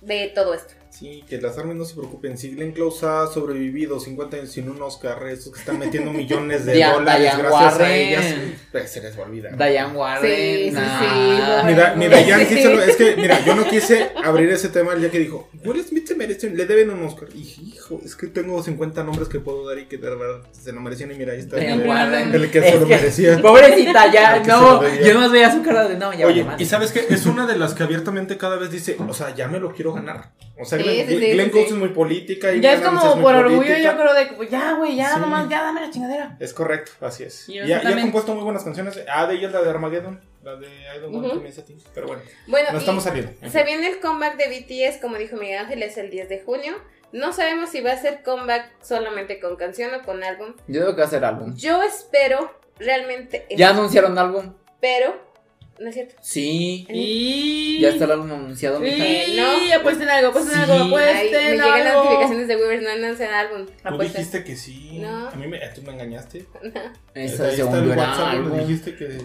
de 0.00 0.32
todo 0.34 0.54
esto. 0.54 0.74
Sí, 0.90 1.24
que 1.26 1.40
las 1.40 1.56
armas 1.56 1.74
no 1.74 1.84
se 1.86 1.94
preocupen. 1.94 2.36
Si 2.36 2.50
Glenn 2.54 2.72
Close 2.72 3.06
ha 3.06 3.26
sobrevivido 3.26 3.98
50 3.98 4.36
años 4.36 4.52
sin 4.52 4.68
un 4.68 4.80
Oscar, 4.82 5.26
estos 5.28 5.52
que 5.54 5.58
están 5.60 5.78
metiendo 5.78 6.12
millones 6.12 6.66
de 6.66 6.74
dólares 6.84 7.22
Diane 7.22 7.42
gracias 7.42 7.62
a 7.74 7.78
Warren. 7.78 7.90
ellas, 7.92 8.34
pues 8.70 8.90
se 8.92 9.00
les 9.00 9.18
va 9.18 9.22
a 9.22 9.26
olvidar. 9.26 9.56
Diane 9.56 9.96
Warren. 9.96 10.36
Sí, 10.36 10.64
sí, 10.68 10.70
nah. 10.72 11.62
sí, 12.46 12.64
lo- 12.64 12.82
es 12.82 12.96
que, 12.96 13.16
mira, 13.16 13.42
yo 13.44 13.54
no 13.54 13.64
quise 13.68 14.10
abrir 14.22 14.50
ese 14.50 14.68
tema 14.68 14.92
el 14.92 15.00
día 15.00 15.10
que 15.10 15.18
dijo, 15.18 15.48
Will 15.64 15.84
Smith 15.84 16.06
se 16.06 16.14
merece, 16.14 16.50
le 16.50 16.66
deben 16.66 16.90
un 16.90 17.02
Oscar. 17.04 17.28
Y 17.34 17.72
hijo, 17.74 18.00
es 18.04 18.16
que 18.16 18.26
tengo 18.28 18.62
50 18.62 19.02
nombres 19.04 19.28
que 19.28 19.40
puedo 19.40 19.66
dar 19.68 19.78
y 19.78 19.86
que 19.86 19.96
de 19.98 20.10
verdad 20.10 20.40
se 20.52 20.72
lo 20.72 20.80
merecían. 20.80 21.10
Y 21.12 21.14
mira, 21.14 21.32
ahí 21.32 21.40
está 21.40 21.56
el, 21.58 21.86
Warren. 21.86 22.34
el 22.34 22.50
que 22.50 22.62
se 22.70 22.80
lo 22.80 22.86
merecía. 22.86 23.40
Pobrecita, 23.40 24.12
ya, 24.12 24.36
El 24.36 24.42
que 24.42 24.48
no. 24.48 24.82
Yo 25.04 25.18
más 25.18 25.30
veía 25.32 25.52
su 25.52 25.62
cara 25.62 25.88
de 25.88 25.96
no, 25.96 26.12
ya. 26.12 26.26
Oye, 26.26 26.46
y 26.58 26.64
sabes 26.66 26.92
qué, 26.92 27.06
es 27.08 27.26
una 27.26 27.46
de 27.46 27.56
las 27.58 27.74
que 27.74 27.82
abiertamente 27.82 28.36
cada 28.36 28.56
vez 28.56 28.70
dice, 28.70 28.96
o 29.08 29.14
sea, 29.14 29.34
ya 29.34 29.48
me 29.48 29.58
lo 29.60 29.72
quiero 29.72 29.92
ganar. 29.92 30.30
O 30.60 30.64
sea, 30.64 30.78
Sí, 30.78 30.84
Glenn, 30.84 31.08
sí, 31.08 31.18
sí, 31.18 31.30
Glenn 31.32 31.46
sí, 31.46 31.50
Close 31.52 31.66
sí. 31.68 31.72
es 31.74 31.78
muy 31.78 31.88
política. 31.88 32.52
Y 32.52 32.60
Ya 32.60 32.74
es 32.74 32.80
como 32.80 33.20
por 33.20 33.34
orgullo, 33.34 33.56
política. 33.62 33.80
yo 33.92 33.98
creo 33.98 34.14
de 34.14 34.28
que 34.28 34.34
pues, 34.34 34.50
ya, 34.50 34.74
güey, 34.74 34.96
ya 34.96 35.14
Sí. 35.14 35.20
nomás, 35.20 35.48
ya 35.48 35.62
dame 35.62 35.80
la 35.80 35.90
chingadera. 35.90 36.36
Es 36.40 36.52
correcto, 36.52 36.92
así 37.00 37.24
es. 37.24 37.48
Y 37.48 37.58
ha- 37.58 37.66
y 37.66 37.72
ha 37.72 37.80
también. 37.82 38.02
compuesto 38.02 38.34
muy 38.34 38.44
buenas 38.44 38.62
canciones. 38.62 38.98
Ah, 39.12 39.26
de 39.26 39.34
ella 39.36 39.46
es 39.48 39.52
la 39.54 39.62
de 39.62 39.70
Armageddon. 39.70 40.20
La 40.42 40.56
de 40.56 40.66
I 40.66 41.00
don't 41.00 41.14
want 41.14 41.26
Ujú. 41.26 41.36
to 41.36 41.40
miss 41.42 41.58
a 41.58 41.64
thing. 41.64 41.76
Pero 41.94 42.06
bueno, 42.08 42.22
Bueno, 42.48 42.72
no 42.72 42.78
estamos 42.78 43.04
saliendo. 43.04 43.30
se 43.48 43.62
viene 43.64 43.88
el 43.88 44.00
comeback 44.00 44.36
de 44.36 44.48
BTS, 44.48 44.98
como 45.00 45.16
dijo 45.16 45.36
Miguel 45.36 45.58
Ángel, 45.58 45.82
es 45.82 45.96
el 45.98 46.10
10 46.10 46.28
de 46.28 46.40
junio. 46.40 46.74
No 47.12 47.32
sabemos 47.32 47.70
si 47.70 47.80
va 47.80 47.92
a 47.92 47.96
ser 47.96 48.22
comeback 48.22 48.82
solamente 48.82 49.38
con 49.38 49.56
canción 49.56 49.94
o 49.94 50.02
con 50.04 50.24
álbum. 50.24 50.54
Yo 50.66 50.80
tengo 50.80 50.96
que 50.96 51.02
hacer 51.02 51.24
álbum. 51.24 51.54
Yo 51.56 51.82
espero, 51.82 52.50
realmente, 52.78 53.46
¿Ya 53.56 53.70
anunciaron 53.70 54.18
álbum? 54.18 54.54
espero, 54.66 55.14
¿no 55.78 55.88
es 55.90 55.94
cierto? 55.94 56.14
Sí. 56.22 56.86
Y... 56.88 57.78
Ya 57.80 57.90
está 57.90 58.06
el 58.06 58.12
álbum 58.12 58.32
anunciado, 58.32 58.80
mija. 58.80 58.96
Y 59.06 59.36
¿no? 59.36 59.74
apuesten 59.76 60.08
algo, 60.08 60.30
apuesten 60.30 60.54
Sí. 60.54 60.60
algo, 60.60 60.72
Ay, 60.74 60.90
me 60.90 60.96
apuesten 61.10 61.30
llegan 61.52 61.58
las 61.58 61.86
algo. 61.86 62.04
notificaciones 62.04 62.48
de 62.48 62.56
Weaver, 62.56 62.82
no 62.82 62.90
anuncian 62.90 63.30
álbum. 63.34 63.66
Tú 63.88 63.98
dijiste 63.98 64.42
que 64.44 64.56
sí. 64.56 64.98
No. 65.00 65.28
A 65.28 65.34
mí 65.36 65.46
me, 65.46 65.58
tú 65.68 65.82
me 65.82 65.92
engañaste. 65.92 66.46
Está 67.14 67.50
según 67.52 67.76
el 67.76 67.84
yo 67.86 67.92
era 67.92 68.02
WhatsApp, 68.10 68.26
álbum. 68.28 68.58
dijiste 68.58 68.96
que. 68.96 69.18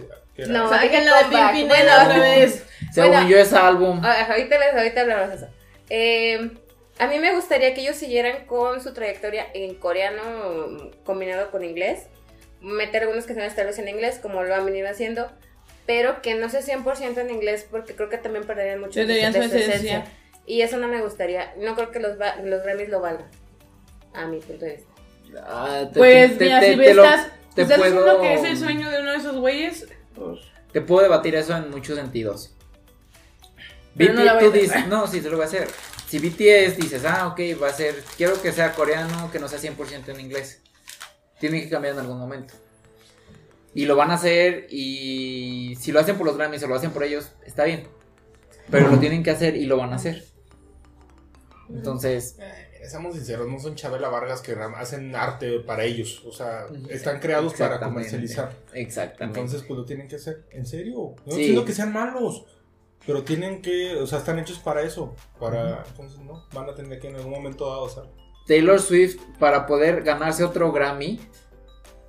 No. 0.47 0.69
Saquen 0.69 1.05
la 1.05 1.17
de. 1.17 1.23
Pimpinela 1.23 1.67
Bueno, 2.03 2.03
otra 2.03 2.19
vez. 2.19 2.65
Según 2.93 3.11
Bueno. 3.11 3.29
yo 3.29 3.37
es 3.39 3.53
álbum. 3.53 4.01
Ah, 4.03 4.27
ahorita, 4.29 4.57
les, 4.59 4.73
ahorita 4.75 5.01
hablamos 5.01 5.33
eso. 5.35 5.47
Eh, 5.89 6.51
a 6.99 7.07
mí 7.07 7.19
me 7.19 7.33
gustaría 7.33 7.73
que 7.73 7.81
ellos 7.81 7.95
siguieran 7.95 8.45
con 8.45 8.81
su 8.81 8.93
trayectoria 8.93 9.47
en 9.53 9.75
coreano 9.75 10.91
combinado 11.03 11.49
con 11.51 11.63
inglés. 11.63 12.03
Meter 12.61 13.03
algunas 13.03 13.25
canciones 13.25 13.55
tal 13.55 13.67
vez 13.67 13.77
en 13.79 13.87
inglés, 13.87 14.19
como 14.21 14.43
lo 14.43 14.53
han 14.55 14.65
venido 14.65 14.89
haciendo. 14.89 15.31
Pero 15.85 16.21
que 16.21 16.35
no 16.35 16.49
sea 16.49 16.61
100% 16.61 17.17
en 17.19 17.29
inglés, 17.29 17.65
porque 17.69 17.95
creo 17.95 18.09
que 18.09 18.17
también 18.17 18.45
perderían 18.45 18.81
mucho 18.81 18.99
de 19.05 19.31
su 19.31 19.39
esencia. 19.41 20.05
Y 20.45 20.61
eso 20.61 20.77
no 20.77 20.87
me 20.87 21.01
gustaría. 21.01 21.53
No 21.57 21.75
creo 21.75 21.91
que 21.91 21.99
los, 21.99 22.17
los 22.43 22.63
Grammys 22.63 22.89
lo 22.89 22.99
valgan. 23.01 23.27
A 24.13 24.25
mi 24.25 24.39
punto 24.39 24.65
de 24.65 24.75
vista. 24.75 24.91
Ah, 25.45 25.83
te- 25.91 25.97
Pues 25.99 26.37
te- 26.37 26.45
mira, 26.45 26.59
te- 26.59 26.71
si 26.73 26.77
te 26.79 26.93
lo- 26.93 27.03
estás, 27.03 27.27
te 27.53 27.61
estás 27.63 27.77
puedo- 27.77 27.91
diciendo 27.93 28.21
que 28.21 28.33
es 28.33 28.43
el 28.43 28.57
sueño 28.57 28.89
de 28.89 29.01
uno 29.01 29.11
de 29.11 29.17
esos 29.17 29.35
güeyes, 29.37 29.87
pues... 30.17 30.39
Te 30.71 30.81
puedo 30.81 31.03
debatir 31.03 31.35
eso 31.35 31.55
en 31.55 31.69
muchos 31.69 31.97
sentidos. 31.97 32.53
Pero 33.95 34.13
no 34.13 34.21
BTS, 34.21 34.25
la 34.25 34.33
voy 34.33 34.43
a 34.45 34.47
tú 34.47 34.57
dices, 34.57 34.87
no, 34.87 35.07
sí, 35.07 35.21
se 35.21 35.29
lo 35.29 35.37
voy 35.37 35.45
a 35.45 35.47
hacer. 35.47 35.67
Si 36.07 36.19
BTS 36.19 36.77
dices, 36.77 37.05
ah, 37.05 37.27
ok, 37.27 37.39
va 37.61 37.67
a 37.67 37.73
ser, 37.73 38.03
quiero 38.15 38.41
que 38.41 38.51
sea 38.51 38.73
coreano, 38.73 39.31
que 39.31 39.39
no 39.39 39.47
sea 39.47 39.59
100% 39.59 40.09
en 40.09 40.19
inglés. 40.19 40.61
Tiene 41.39 41.61
que 41.61 41.69
cambiar 41.69 41.93
en 41.93 42.01
algún 42.01 42.19
momento. 42.19 42.53
Y 43.73 43.85
lo 43.85 43.95
van 43.95 44.11
a 44.11 44.15
hacer 44.15 44.67
y 44.69 45.75
si 45.79 45.91
lo 45.91 45.99
hacen 45.99 46.17
por 46.17 46.25
los 46.25 46.37
Grammys 46.37 46.63
o 46.63 46.67
lo 46.67 46.75
hacen 46.75 46.91
por 46.91 47.03
ellos, 47.03 47.31
está 47.45 47.63
bien. 47.63 47.87
Pero 48.69 48.89
lo 48.89 48.99
tienen 48.99 49.23
que 49.23 49.31
hacer 49.31 49.55
y 49.55 49.65
lo 49.65 49.77
van 49.77 49.93
a 49.93 49.97
hacer. 49.97 50.23
Entonces, 51.69 52.37
seamos 52.87 53.15
sinceros, 53.15 53.47
no 53.47 53.59
son 53.59 53.75
Chabela 53.75 54.09
Vargas 54.09 54.41
que 54.41 54.53
hacen 54.53 55.15
arte 55.15 55.59
para 55.59 55.83
ellos. 55.83 56.23
O 56.25 56.31
sea, 56.31 56.67
están 56.89 57.19
creados 57.19 57.53
para 57.55 57.79
comercializar. 57.79 58.51
exactamente. 58.73 59.39
Entonces, 59.39 59.65
pues 59.67 59.77
lo 59.77 59.85
tienen 59.85 60.07
que 60.07 60.15
hacer. 60.17 60.45
¿En 60.51 60.65
serio? 60.65 61.15
No 61.25 61.31
Sí. 61.33 61.37
diciendo 61.39 61.65
que 61.65 61.73
sean 61.73 61.93
malos. 61.93 62.45
Pero 63.05 63.23
tienen 63.23 63.61
que, 63.61 63.95
o 63.95 64.05
sea, 64.07 64.17
están 64.19 64.37
hechos 64.39 64.59
para 64.59 64.81
eso. 64.81 65.15
Para, 65.39 65.83
entonces, 65.87 66.19
no, 66.19 66.45
van 66.53 66.69
a 66.69 66.75
tener 66.75 66.99
que 66.99 67.07
en 67.07 67.15
algún 67.15 67.31
momento 67.31 67.69
dado 67.69 67.85
hacer. 67.85 68.03
Taylor 68.47 68.79
Swift, 68.81 69.17
para 69.39 69.65
poder 69.65 70.03
ganarse 70.03 70.43
otro 70.43 70.71
Grammy, 70.71 71.19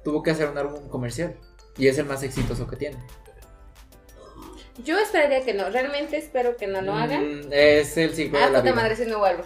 tuvo 0.02 0.22
que 0.22 0.30
hacer 0.32 0.48
un 0.48 0.58
álbum 0.58 0.88
comercial. 0.88 1.36
Y 1.76 1.86
es 1.86 1.98
el 1.98 2.06
más 2.06 2.22
exitoso 2.24 2.66
que 2.66 2.76
tiene. 2.76 2.96
Yo 4.84 4.96
esperaría 4.98 5.44
que 5.44 5.54
no. 5.54 5.68
Realmente 5.70 6.16
espero 6.16 6.56
que 6.56 6.66
no 6.68 6.80
lo 6.82 6.94
hagan. 6.94 7.48
Mm, 7.48 7.52
es 7.52 7.96
el 7.96 8.14
ciclo 8.14 8.38
Ah, 8.40 8.46
de 8.46 8.52
la 8.52 8.60
vida. 8.60 8.74
madre, 8.74 8.96
si 8.96 9.06
no 9.06 9.18
vuelvo. 9.18 9.42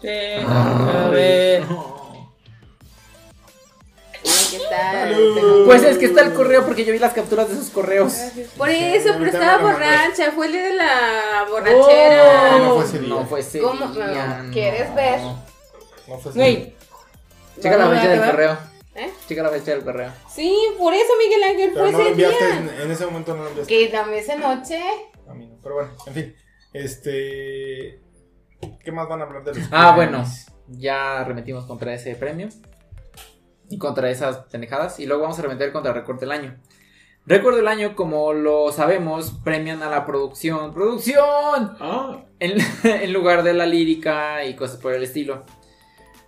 Sí, 0.00 0.08
Ah, 0.46 1.04
a 1.06 1.08
ver. 1.10 1.64
Salud. 4.68 5.34
tengo- 5.34 5.64
Pues 5.66 5.82
es 5.82 5.98
que 5.98 6.06
está 6.06 6.22
el 6.22 6.32
correo 6.34 6.64
porque 6.64 6.84
yo 6.84 6.92
vi 6.92 6.98
las 6.98 7.12
capturas 7.12 7.48
de 7.48 7.54
esos 7.54 7.70
correos. 7.70 8.12
Por 8.56 8.68
eso, 8.68 9.14
pero 9.18 9.26
estaba 9.30 9.58
borracha. 9.58 10.32
Fue 10.32 10.46
el 10.46 10.52
día 10.52 10.62
de 10.64 10.74
la 10.74 11.46
borrachera. 11.48 12.56
Oh. 12.56 12.58
No 12.58 12.74
fue 12.76 12.84
ese 12.84 12.98
día. 12.98 13.08
No 13.08 13.26
fue 13.26 13.40
ese 13.40 13.60
¿Cómo? 13.60 13.86
día, 13.88 14.42
No. 14.42 14.52
¿Quieres 14.52 14.94
ver? 14.94 15.20
No 15.20 16.18
fue 16.18 16.30
así. 16.30 16.38
Güey. 16.38 16.74
Checa 17.60 17.76
la 17.76 17.84
¿Vamos 17.84 17.98
a 17.98 18.00
fecha 18.00 18.12
del 18.12 18.30
correo. 18.30 18.58
¿Eh? 18.96 19.10
Checa 19.28 19.42
la 19.42 19.48
fecha 19.50 19.70
del 19.72 19.84
correo. 19.84 20.12
Sí, 20.34 20.56
por 20.78 20.92
eso 20.94 21.12
Miguel 21.18 21.42
Ángel 21.44 21.70
Pero 21.72 21.84
fue 21.84 21.92
no 21.92 21.98
lo 21.98 22.04
ese 22.04 22.10
enviaste, 22.12 22.44
día. 22.46 22.56
en, 22.56 22.80
en 22.82 22.90
ese 22.90 23.06
momento 23.06 23.34
no 23.36 23.42
lo 23.44 23.48
enviaste. 23.50 23.72
Que 23.74 23.88
dame 23.88 24.18
esa 24.18 24.36
noche. 24.36 24.80
A 25.28 25.34
mí 25.34 25.46
no. 25.46 25.58
Pero 25.62 25.74
bueno, 25.76 25.90
en 26.06 26.14
fin. 26.14 26.36
Este. 26.72 28.00
¿Qué 28.82 28.92
más 28.92 29.08
van 29.08 29.20
a 29.20 29.24
hablar 29.24 29.44
de 29.44 29.54
los 29.54 29.68
Ah, 29.70 29.92
bueno. 29.96 30.24
Ya 30.68 31.20
arremetimos 31.20 31.64
contra 31.66 31.92
ese 31.94 32.14
premio. 32.14 32.48
Y 33.68 33.78
contra 33.78 34.10
esas 34.10 34.38
pendejadas. 34.50 34.98
Y 35.00 35.06
luego 35.06 35.22
vamos 35.22 35.38
a 35.38 35.42
arremeter 35.42 35.72
contra 35.72 35.92
el 35.92 35.98
récord 35.98 36.18
del 36.20 36.32
año. 36.32 36.56
Récord 37.26 37.54
del 37.56 37.68
año, 37.68 37.94
como 37.94 38.32
lo 38.32 38.72
sabemos, 38.72 39.32
premian 39.44 39.82
a 39.82 39.90
la 39.90 40.06
producción. 40.06 40.72
¡Producción! 40.74 41.76
Ah, 41.78 42.24
En, 42.40 42.56
en 42.84 43.12
lugar 43.12 43.42
de 43.42 43.52
la 43.54 43.66
lírica 43.66 44.44
y 44.44 44.54
cosas 44.54 44.78
por 44.78 44.94
el 44.94 45.02
estilo. 45.02 45.44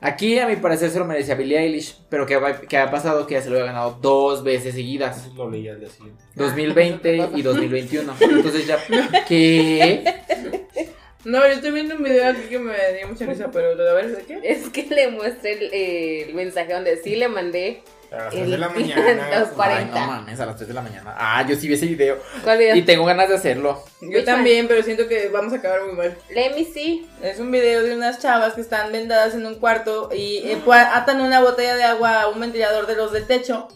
Aquí, 0.01 0.39
a 0.41 0.49
mi 0.49 0.57
parecer, 0.57 0.91
se 0.91 0.99
lo 0.99 1.05
merecía 1.05 1.35
Billie 1.37 1.59
Eilish. 1.59 1.97
Pero 2.09 2.27
¿qué, 2.27 2.37
va- 2.37 2.61
qué 2.61 2.77
ha 2.79 2.91
pasado? 2.91 3.27
Que 3.27 3.35
ya 3.35 3.43
se 3.43 3.49
lo 3.51 3.57
había 3.57 3.67
ganado 3.67 3.99
dos 4.03 4.43
veces 4.45 4.75
seguidas. 4.75 5.17
Eso 5.27 5.35
lo 5.35 5.49
leí 5.51 5.69
al 5.69 5.79
día 5.81 5.89
siguiente. 5.89 6.23
2020 6.35 7.31
y 7.35 7.43
2021. 7.43 8.13
Entonces 8.21 8.67
ya... 8.67 8.79
¿Qué? 9.27 10.05
No, 11.25 11.39
yo 11.47 11.53
estoy 11.55 11.71
viendo 11.71 11.95
un 11.95 12.03
video 12.03 12.29
aquí 12.31 12.43
que 12.49 12.59
me 12.59 12.75
dio 12.97 13.07
mucha 13.09 13.27
risa, 13.27 13.49
pero 13.53 13.71
a 13.89 13.95
ver, 13.95 14.17
¿de 14.17 14.25
qué? 14.25 14.41
Es 14.43 14.69
que 14.71 14.87
le 14.87 15.09
muestré 15.09 15.53
el, 15.53 15.71
eh, 15.73 16.23
el 16.29 16.35
mensaje 16.35 16.73
donde 16.73 16.97
sí 16.97 17.15
le 17.17 17.29
mandé. 17.29 17.83
A 18.11 18.25
las 18.25 18.35
El 18.35 18.41
3 18.41 18.51
de 18.51 18.59
la 18.59 18.69
mañana. 18.75 19.39
los 19.41 19.49
Ay, 19.51 19.55
40. 19.55 20.01
no 20.01 20.07
mames, 20.07 20.41
a 20.41 20.47
las 20.47 20.57
3 20.57 20.69
de 20.69 20.75
la 20.75 20.83
mañana. 20.83 21.15
Ah, 21.17 21.47
yo 21.49 21.55
sí 21.57 21.67
vi 21.69 21.75
ese 21.75 21.87
video. 21.87 22.19
¿Cuál 22.43 22.59
video? 22.59 22.75
Y 22.77 22.83
tengo 22.83 23.05
ganas 23.07 23.29
de 23.29 23.37
hacerlo. 23.37 23.83
Yo 24.03 24.23
también, 24.25 24.69
pero 24.69 24.83
siento 24.83 25.09
que 25.09 25.29
vamos 25.29 25.53
a 25.53 25.57
acabar 25.57 25.83
muy 25.87 25.95
mal. 25.95 26.15
Let 26.35 26.55
me 26.57 26.65
see. 26.65 27.09
Es 27.23 27.39
un 27.39 27.51
video 27.51 27.83
de 27.85 27.95
unas 27.95 28.19
chavas 28.19 28.55
que 28.55 28.61
están 28.61 28.93
vendadas 28.93 29.35
en 29.35 29.47
un 29.47 29.55
cuarto 29.55 30.11
y 30.15 30.39
eh, 30.45 30.59
pues, 30.65 30.85
atan 30.93 31.21
una 31.23 31.41
botella 31.41 31.75
de 31.77 31.85
agua 31.85 32.23
a 32.23 32.29
un 32.29 32.41
ventilador 32.41 32.87
de 32.87 32.97
los 32.97 33.13
del 33.13 33.27
techo 33.27 33.69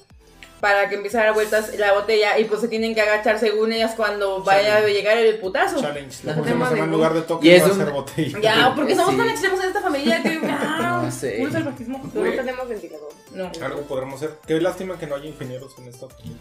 para 0.60 0.88
que 0.88 0.94
empiece 0.94 1.18
a 1.18 1.24
dar 1.24 1.34
vueltas 1.34 1.74
la 1.78 1.92
botella 1.92 2.38
y 2.38 2.44
pues 2.44 2.60
se 2.62 2.68
tienen 2.68 2.94
que 2.94 3.00
agachar 3.02 3.38
según 3.38 3.72
ellas 3.72 3.92
cuando 3.94 4.42
vaya 4.42 4.78
a 4.78 4.80
llegar 4.80 5.16
el 5.18 5.38
putazo. 5.38 5.80
Challenge. 5.80 6.16
Próxima 6.24 6.68
semana 6.68 6.84
en 6.84 6.90
lugar 6.90 7.12
de 7.14 7.20
Y 7.20 7.22
toque 7.24 7.56
es 7.56 7.62
va 7.62 7.66
a 7.66 7.70
un- 7.72 7.76
ser 7.78 7.90
botella. 7.90 8.38
Ya, 8.40 8.72
porque 8.76 8.94
somos 8.96 9.12
Sí. 9.12 9.16
tan 9.18 9.28
extremos 9.28 9.60
en 9.60 9.66
esta 9.68 9.80
familia 9.82 10.22
que 10.22 10.40
ah, 10.50 11.00
No 11.04 11.10
sé. 11.10 11.50
salvajismo. 11.50 11.98
No 12.14 12.22
tenemos 12.22 12.68
ventilador. 12.68 13.08
No. 13.32 13.50
Algo 13.62 13.82
podremos 13.82 14.14
hacer. 14.16 14.36
Qué 14.46 14.60
lástima 14.60 14.98
que 14.98 15.06
no 15.06 15.14
haya 15.16 15.26
ingenieros 15.26 15.76
en 15.78 15.88
esta 15.88 16.06
familia. 16.08 16.38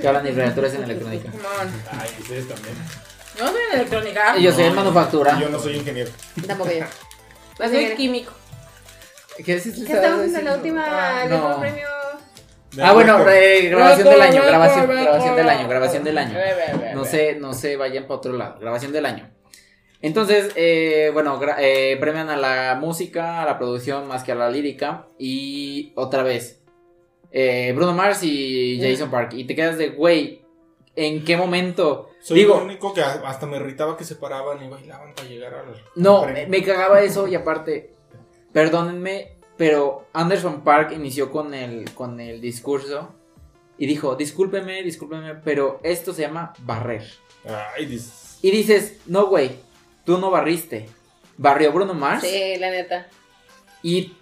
Que 0.00 0.06
hablan 0.08 0.24
de 0.24 0.32
reactores 0.32 0.74
en 0.74 0.84
electrónica. 0.84 1.30
Come 1.30 1.44
on. 1.44 1.72
Ay, 2.00 2.10
ustedes 2.20 2.48
también. 2.48 2.74
No 3.38 3.46
soy 3.48 3.60
en 3.72 3.78
electrónica. 3.78 4.34
Y 4.38 4.42
yo 4.42 4.52
soy 4.52 4.64
en 4.64 4.74
manufactura. 4.74 5.38
Yo 5.40 5.48
no 5.48 5.58
soy 5.58 5.76
ingeniero. 5.76 6.10
Tampoco 6.46 6.70
yo. 6.70 6.84
Soy 7.66 7.94
químico. 7.96 8.32
¿Qué, 9.44 9.54
es- 9.54 9.62
¿Qué 9.62 9.92
estamos 9.92 10.26
en 10.34 10.44
la 10.44 10.54
última? 10.56 10.84
Ah, 10.86 11.24
el 11.24 11.30
no. 11.30 11.36
último 11.36 11.60
premio. 11.60 11.86
Ah, 12.80 12.92
bueno, 12.92 13.26
eh, 13.28 13.68
grabación 13.70 14.08
del 14.08 14.20
año, 14.20 14.42
grabación, 14.44 14.88
del 14.88 15.48
año, 15.48 15.68
grabación 15.68 16.04
del 16.04 16.18
año. 16.18 16.38
No 16.94 17.04
se, 17.04 17.34
no 17.36 17.54
se 17.54 17.76
vayan 17.76 18.04
para 18.04 18.16
otro 18.16 18.32
lado, 18.34 18.58
grabación 18.60 18.92
del 18.92 19.06
año. 19.06 19.30
Entonces, 20.00 20.52
eh, 20.54 21.10
bueno, 21.12 21.40
eh, 21.58 21.96
premian 22.00 22.30
a 22.30 22.36
la 22.36 22.78
música, 22.80 23.42
a 23.42 23.46
la 23.46 23.58
producción 23.58 24.06
más 24.06 24.22
que 24.22 24.32
a 24.32 24.36
la 24.36 24.50
lírica. 24.50 25.08
Y 25.18 25.92
otra 25.96 26.22
vez, 26.22 26.62
eh, 27.32 27.72
Bruno 27.74 27.94
Mars 27.94 28.22
y 28.22 28.80
Jason 28.80 29.10
Park. 29.10 29.32
Y 29.34 29.44
te 29.44 29.56
quedas 29.56 29.76
de, 29.76 29.90
güey, 29.90 30.42
¿en 30.94 31.24
qué 31.24 31.36
momento? 31.36 32.10
Soy 32.20 32.38
Digo, 32.38 32.58
el 32.58 32.64
único 32.64 32.94
que 32.94 33.02
hasta 33.02 33.46
me 33.46 33.56
irritaba 33.56 33.96
que 33.96 34.04
se 34.04 34.14
paraban 34.16 34.62
y 34.64 34.68
bailaban 34.68 35.14
para 35.14 35.28
llegar 35.28 35.54
al. 35.54 35.82
No, 35.96 36.24
me, 36.26 36.32
premio. 36.32 36.48
me 36.48 36.62
cagaba 36.62 37.00
eso 37.02 37.26
y 37.26 37.34
aparte, 37.34 37.94
perdónenme, 38.52 39.37
pero 39.58 40.06
Anderson 40.14 40.62
Park 40.62 40.92
inició 40.92 41.30
con 41.30 41.52
el, 41.52 41.92
con 41.92 42.18
el 42.20 42.40
discurso 42.40 43.14
y 43.76 43.86
dijo, 43.86 44.16
discúlpeme, 44.16 44.82
discúlpeme, 44.82 45.34
pero 45.34 45.80
esto 45.82 46.14
se 46.14 46.22
llama 46.22 46.54
barrer. 46.60 47.04
Ay, 47.76 47.84
dices. 47.86 48.38
Y 48.40 48.50
dices, 48.50 49.00
no, 49.06 49.26
güey, 49.26 49.50
tú 50.04 50.16
no 50.18 50.30
barriste. 50.30 50.88
Barrió 51.36 51.72
Bruno 51.72 51.92
Mars 51.94 52.22
Sí, 52.22 52.56
la 52.58 52.70
neta. 52.70 53.08
y 53.82 54.14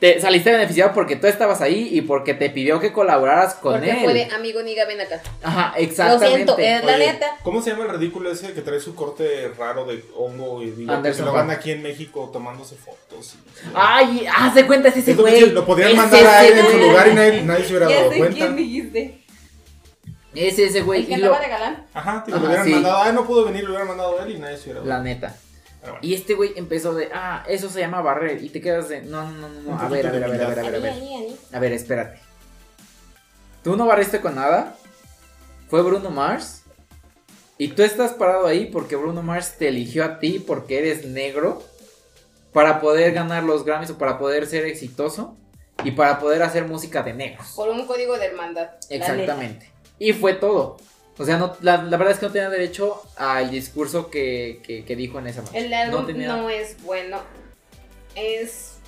te 0.00 0.20
saliste 0.20 0.52
beneficiado 0.52 0.92
porque 0.94 1.16
tú 1.16 1.26
estabas 1.26 1.60
ahí 1.60 1.88
y 1.92 2.02
porque 2.02 2.32
te 2.32 2.50
pidió 2.50 2.78
que 2.78 2.92
colaboraras 2.92 3.54
con 3.54 3.72
Porque 3.74 3.90
él. 3.90 3.98
fue 4.04 4.14
de 4.14 4.24
amigo 4.26 4.62
niga, 4.62 4.84
ven 4.84 5.00
acá. 5.00 5.20
Ajá, 5.42 5.72
Lo 5.76 5.82
exactamente. 5.82 6.28
siento, 6.36 6.58
es 6.58 6.84
la 6.84 6.94
Oye, 6.94 7.06
neta. 7.12 7.26
¿Cómo 7.42 7.60
se 7.60 7.70
llama 7.70 7.84
el 7.86 7.90
ridículo 7.98 8.30
ese 8.30 8.52
que 8.52 8.60
trae 8.60 8.78
su 8.78 8.94
corte 8.94 9.48
raro 9.58 9.84
de 9.86 10.04
hongo 10.16 10.62
y 10.62 10.70
digo, 10.70 10.88
que 10.88 10.94
Anderson 10.94 11.24
se 11.26 11.26
lo 11.26 11.32
van 11.32 11.50
aquí 11.50 11.72
en 11.72 11.82
México 11.82 12.30
tomándose 12.32 12.76
fotos? 12.76 13.34
y- 13.34 13.68
Ay, 13.74 14.26
haz 14.32 14.54
de 14.54 14.66
cuenta, 14.68 14.88
es 14.90 14.98
ese 14.98 15.14
lo 15.16 15.22
güey. 15.22 15.50
Lo 15.50 15.66
podrían 15.66 15.96
mandar 15.96 16.24
a 16.26 16.46
él 16.46 16.58
en 16.58 16.66
su 16.66 16.78
lugar 16.78 17.08
y 17.08 17.14
nadie, 17.14 17.42
nadie 17.42 17.64
se 17.64 17.70
hubiera 17.70 17.88
Ya 17.88 17.96
dado 17.96 18.12
sé 18.12 18.18
cuenta. 18.18 18.36
quién 18.36 18.56
dijiste. 18.56 19.24
Es 20.34 20.58
ese 20.58 20.82
güey. 20.82 21.00
El 21.02 21.06
que 21.08 21.14
y 21.14 21.16
lo- 21.16 21.36
de 21.40 21.48
galán. 21.48 21.86
Ajá, 21.92 22.22
te 22.22 22.30
lo 22.30 22.36
Ajá, 22.36 22.46
hubieran 22.46 22.64
sí. 22.66 22.72
mandado. 22.72 22.98
Ah, 22.98 23.10
no 23.10 23.26
pudo 23.26 23.46
venir, 23.46 23.64
lo 23.64 23.70
hubieran 23.70 23.88
mandado 23.88 24.20
a 24.20 24.22
él 24.24 24.36
y 24.36 24.38
nadie 24.38 24.56
se 24.56 24.64
hubiera 24.64 24.80
dado 24.80 24.88
La 24.90 25.00
neta. 25.00 25.34
Bueno. 25.82 25.98
Y 26.02 26.14
este 26.14 26.34
güey 26.34 26.52
empezó 26.56 26.94
de, 26.94 27.08
ah, 27.12 27.44
eso 27.48 27.68
se 27.68 27.80
llama 27.80 28.02
barrer. 28.02 28.42
Y 28.42 28.48
te 28.50 28.60
quedas 28.60 28.88
de, 28.88 29.02
no, 29.02 29.30
no, 29.30 29.48
no, 29.48 29.60
no. 29.62 29.78
A 29.78 29.88
ver, 29.88 30.06
a 30.06 30.10
ver, 30.10 30.24
a 30.24 30.28
ver, 30.28 30.42
a 30.42 30.48
ver, 30.48 30.58
a 30.58 30.62
ver, 30.62 30.74
a 30.74 30.78
ver. 30.78 30.94
A 31.52 31.58
ver, 31.58 31.72
espérate. 31.72 32.18
Tú 33.62 33.76
no 33.76 33.86
barriste 33.86 34.20
con 34.20 34.34
nada. 34.34 34.76
Fue 35.68 35.82
Bruno 35.82 36.10
Mars. 36.10 36.62
Y 37.58 37.68
tú 37.68 37.82
estás 37.82 38.12
parado 38.12 38.46
ahí 38.46 38.66
porque 38.66 38.96
Bruno 38.96 39.22
Mars 39.22 39.56
te 39.58 39.68
eligió 39.68 40.04
a 40.04 40.18
ti 40.18 40.38
porque 40.38 40.78
eres 40.78 41.04
negro. 41.04 41.62
Para 42.52 42.80
poder 42.80 43.12
ganar 43.12 43.44
los 43.44 43.64
Grammys 43.64 43.90
o 43.90 43.98
para 43.98 44.18
poder 44.18 44.46
ser 44.46 44.64
exitoso. 44.64 45.36
Y 45.84 45.92
para 45.92 46.18
poder 46.18 46.42
hacer 46.42 46.66
música 46.66 47.02
de 47.02 47.14
negros. 47.14 47.52
Por 47.54 47.68
un 47.68 47.86
código 47.86 48.18
de 48.18 48.26
hermandad. 48.26 48.70
Exactamente. 48.90 49.70
Y 49.98 50.12
fue 50.12 50.34
todo. 50.34 50.78
O 51.18 51.24
sea, 51.24 51.36
no, 51.36 51.56
la, 51.62 51.82
la 51.82 51.96
verdad 51.96 52.12
es 52.14 52.20
que 52.20 52.26
no 52.26 52.32
tenía 52.32 52.48
derecho 52.48 53.02
al 53.16 53.50
discurso 53.50 54.08
que, 54.08 54.60
que, 54.64 54.84
que 54.84 54.96
dijo 54.96 55.18
en 55.18 55.26
esa 55.26 55.42
noche. 55.42 55.58
El 55.58 55.74
álbum 55.74 55.94
no 55.94 56.00
no, 56.02 56.06
tenía, 56.06 56.50
es 56.60 56.82
bueno. 56.84 57.18
Es 58.14 58.78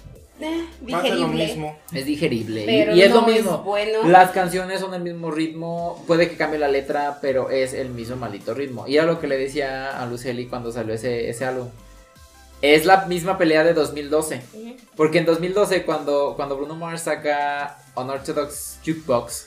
eh, 0.40 0.66
de 0.80 0.86
lo 0.88 1.02
digerible. 1.02 1.46
mismo. 1.46 1.78
Es 1.92 2.06
digerible. 2.06 2.62
Y, 2.62 2.66
Pero 2.66 2.94
y 2.94 3.02
es 3.02 3.10
no 3.10 3.20
lo 3.20 3.26
mismo. 3.26 3.54
Es 3.56 3.64
bueno. 3.64 4.08
Las 4.08 4.30
canciones 4.30 4.80
son 4.80 4.94
el 4.94 5.02
mismo 5.02 5.30
ritmo. 5.30 6.02
Puede 6.06 6.30
que 6.30 6.36
cambie 6.36 6.58
la 6.58 6.68
letra, 6.68 7.18
pero 7.20 7.50
es 7.50 7.74
el 7.74 7.90
mismo 7.90 8.16
maldito 8.16 8.54
ritmo. 8.54 8.86
Y 8.86 8.96
era 8.96 9.06
lo 9.06 9.20
que 9.20 9.26
le 9.26 9.36
decía 9.36 10.00
a 10.00 10.06
Luceli 10.06 10.46
cuando 10.46 10.72
salió 10.72 10.94
ese, 10.94 11.28
ese 11.28 11.44
álbum. 11.44 11.68
Es 12.62 12.84
la 12.86 13.06
misma 13.06 13.38
pelea 13.38 13.64
de 13.64 13.74
2012. 13.74 14.42
Ujú. 14.52 14.76
Porque 14.94 15.18
en 15.18 15.26
2012, 15.26 15.84
cuando, 15.84 16.34
cuando 16.36 16.56
Bruno 16.56 16.74
Mars 16.74 17.02
saca 17.02 17.78
Unorthodox 17.96 18.78
Jukebox, 18.84 19.46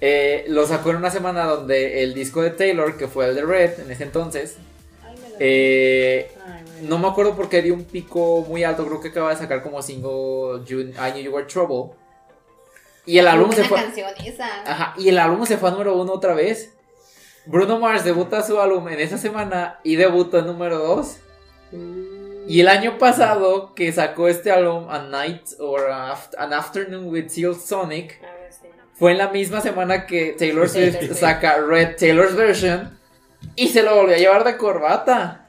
eh, 0.00 0.44
lo 0.48 0.66
sacó 0.66 0.90
en 0.90 0.96
una 0.96 1.10
semana 1.10 1.44
donde 1.44 2.02
el 2.02 2.14
disco 2.14 2.42
de 2.42 2.50
Taylor, 2.50 2.96
que 2.96 3.08
fue 3.08 3.26
el 3.28 3.34
de 3.34 3.42
Red 3.42 3.80
en 3.80 3.90
ese 3.90 4.04
entonces, 4.04 4.56
eh, 5.38 6.30
no 6.82 6.98
me 6.98 7.08
acuerdo 7.08 7.34
por 7.34 7.48
qué 7.48 7.62
dio 7.62 7.74
un 7.74 7.84
pico 7.84 8.44
muy 8.48 8.64
alto. 8.64 8.86
Creo 8.86 9.00
que 9.00 9.08
acaba 9.08 9.30
de 9.30 9.36
sacar 9.36 9.62
como 9.62 9.80
single 9.82 10.64
You- 10.66 10.90
I 10.90 11.12
Knew 11.12 11.22
You 11.22 11.32
Were 11.34 11.46
Trouble. 11.46 11.94
Y 13.06 13.18
el 13.18 13.26
álbum 13.28 13.52
se 13.52 13.62
fue. 13.68 13.78
Ajá, 14.66 14.94
y 14.98 15.08
el 15.08 15.18
álbum 15.18 15.46
se 15.46 15.56
fue 15.56 15.68
a 15.68 15.72
número 15.72 15.96
uno 15.96 16.12
otra 16.12 16.34
vez. 16.34 16.72
Bruno 17.46 17.78
Mars 17.78 18.02
debuta 18.04 18.42
su 18.42 18.60
álbum 18.60 18.88
en 18.88 18.98
esa 18.98 19.16
semana 19.18 19.78
y 19.84 19.94
debutó 19.96 20.38
en 20.40 20.46
número 20.46 20.78
dos. 20.78 21.18
Y 22.48 22.60
el 22.60 22.68
año 22.68 22.98
pasado 22.98 23.74
que 23.74 23.92
sacó 23.92 24.28
este 24.28 24.50
álbum, 24.50 24.88
A 24.90 25.00
Night 25.00 25.42
or 25.60 25.88
An 25.90 26.52
Afternoon 26.52 27.08
with 27.08 27.28
Seal 27.28 27.54
Sonic, 27.54 28.20
A 28.22 28.26
ver, 28.26 28.32
sí. 28.32 28.35
Fue 28.98 29.12
en 29.12 29.18
la 29.18 29.28
misma 29.28 29.60
semana 29.60 30.06
que 30.06 30.34
Taylor 30.38 30.68
Swift 30.68 31.12
saca 31.14 31.58
Red 31.58 31.96
Taylor's 31.96 32.34
Version 32.34 32.98
y 33.54 33.68
se 33.68 33.82
lo 33.82 33.94
volvió 33.96 34.14
a 34.14 34.18
llevar 34.18 34.44
de 34.44 34.56
corbata. 34.56 35.48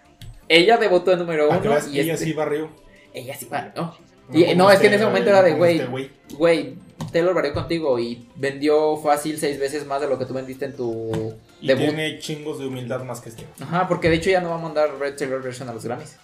Ella 0.49 0.77
debutó 0.77 1.11
en 1.11 1.19
número 1.19 1.49
uno 1.49 1.77
y 1.91 1.99
ella 1.99 2.13
este- 2.13 2.25
sí 2.25 2.33
barrió. 2.33 2.69
ella 3.13 3.35
sí 3.35 3.47
barrió. 3.49 3.93
Y- 4.33 4.43
como 4.43 4.55
no, 4.55 4.71
es 4.71 4.79
que 4.79 4.87
en 4.87 4.93
este, 4.93 5.03
ese 5.03 5.05
momento 5.05 5.29
era 5.29 5.41
de, 5.41 5.53
güey, 5.53 5.75
este 5.77 5.87
güey. 5.87 6.11
güey, 6.33 6.75
Taylor 7.13 7.33
barrió 7.33 7.53
contigo 7.53 7.97
y 7.99 8.27
vendió 8.35 8.97
fácil 8.97 9.37
seis 9.39 9.57
veces 9.59 9.85
más 9.85 10.01
de 10.01 10.07
lo 10.07 10.19
que 10.19 10.25
tú 10.25 10.33
vendiste 10.33 10.65
en 10.65 10.75
tu 10.75 11.33
Y 11.61 11.67
debut. 11.67 11.85
tiene 11.85 12.19
chingos 12.19 12.59
de 12.59 12.67
humildad 12.67 13.03
más 13.03 13.21
que 13.21 13.29
este. 13.29 13.45
Ajá, 13.61 13.87
porque 13.87 14.09
de 14.09 14.15
hecho 14.15 14.29
ya 14.29 14.41
no 14.41 14.49
va 14.49 14.55
a 14.55 14.59
mandar 14.59 14.89
Red 14.99 15.15
Taylor 15.15 15.41
Version 15.41 15.69
a 15.69 15.73
los 15.73 15.85
Grammys. 15.85 16.17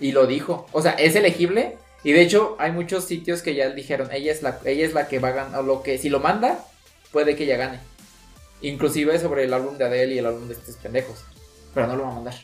Y 0.00 0.12
lo 0.12 0.26
dijo. 0.26 0.66
O 0.72 0.82
sea, 0.82 0.92
es 0.92 1.16
elegible. 1.16 1.76
Y 2.04 2.12
de 2.12 2.22
hecho, 2.22 2.56
hay 2.58 2.72
muchos 2.72 3.04
sitios 3.04 3.42
que 3.42 3.54
ya 3.54 3.70
dijeron, 3.70 4.08
ella 4.12 4.32
es 4.32 4.42
la, 4.42 4.58
ella 4.64 4.86
es 4.86 4.94
la 4.94 5.08
que 5.08 5.18
va 5.18 5.28
a 5.28 5.32
ganar. 5.32 5.60
O 5.60 5.62
lo 5.62 5.82
que, 5.82 5.98
si 5.98 6.08
lo 6.08 6.20
manda, 6.20 6.58
puede 7.12 7.36
que 7.36 7.44
ella 7.44 7.56
gane. 7.56 7.80
Inclusive 8.60 9.18
sobre 9.18 9.44
el 9.44 9.54
álbum 9.54 9.76
de 9.78 9.84
Adele 9.84 10.14
y 10.14 10.18
el 10.18 10.26
álbum 10.26 10.48
de 10.48 10.54
estos 10.54 10.76
pendejos. 10.76 11.24
Pero 11.74 11.86
no 11.86 11.96
lo 11.96 12.04
va 12.04 12.10
a 12.10 12.14
mandar. 12.14 12.34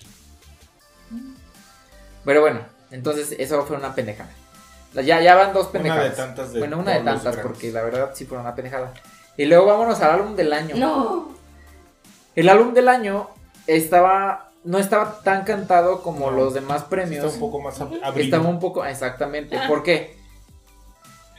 Pero 2.25 2.41
bueno, 2.41 2.61
entonces 2.91 3.35
eso 3.39 3.65
fue 3.65 3.77
una 3.77 3.95
pendejada. 3.95 4.31
Ya, 4.95 5.21
ya 5.21 5.35
van 5.35 5.53
dos 5.53 5.65
Una 5.65 5.73
pendejadas. 5.73 6.11
de 6.11 6.17
tantas 6.17 6.53
de 6.53 6.59
bueno, 6.61 6.79
una 6.79 6.93
de 6.93 7.01
tantas, 7.01 7.37
porque 7.39 7.73
la 7.73 7.83
verdad 7.83 8.13
sí 8.15 8.27
fue 8.27 8.39
una 8.39 8.55
pendejada. 8.55 8.93
Y 9.37 9.47
luego 9.47 9.67
vámonos 9.67 10.01
al 10.01 10.11
álbum 10.13 10.37
del 10.37 10.53
año. 10.53 10.77
No. 10.77 11.35
El 12.37 12.49
álbum 12.49 12.75
del 12.75 12.89
año 12.89 13.29
estaba. 13.67 14.51
No 14.65 14.79
estaba 14.79 15.21
tan 15.23 15.45
cantado 15.45 16.03
como 16.03 16.31
No. 16.31 16.37
los 16.37 16.55
demás 16.55 16.85
premios. 16.85 17.25
Está 17.25 17.35
un 17.35 17.41
poco 17.41 17.61
más 17.61 17.79
ab- 17.81 18.01
abrigo. 18.03 18.25
Estaba 18.25 18.49
un 18.49 18.59
poco, 18.59 18.85
exactamente. 18.85 19.59
¿Por 19.69 19.83
qué? 19.83 20.17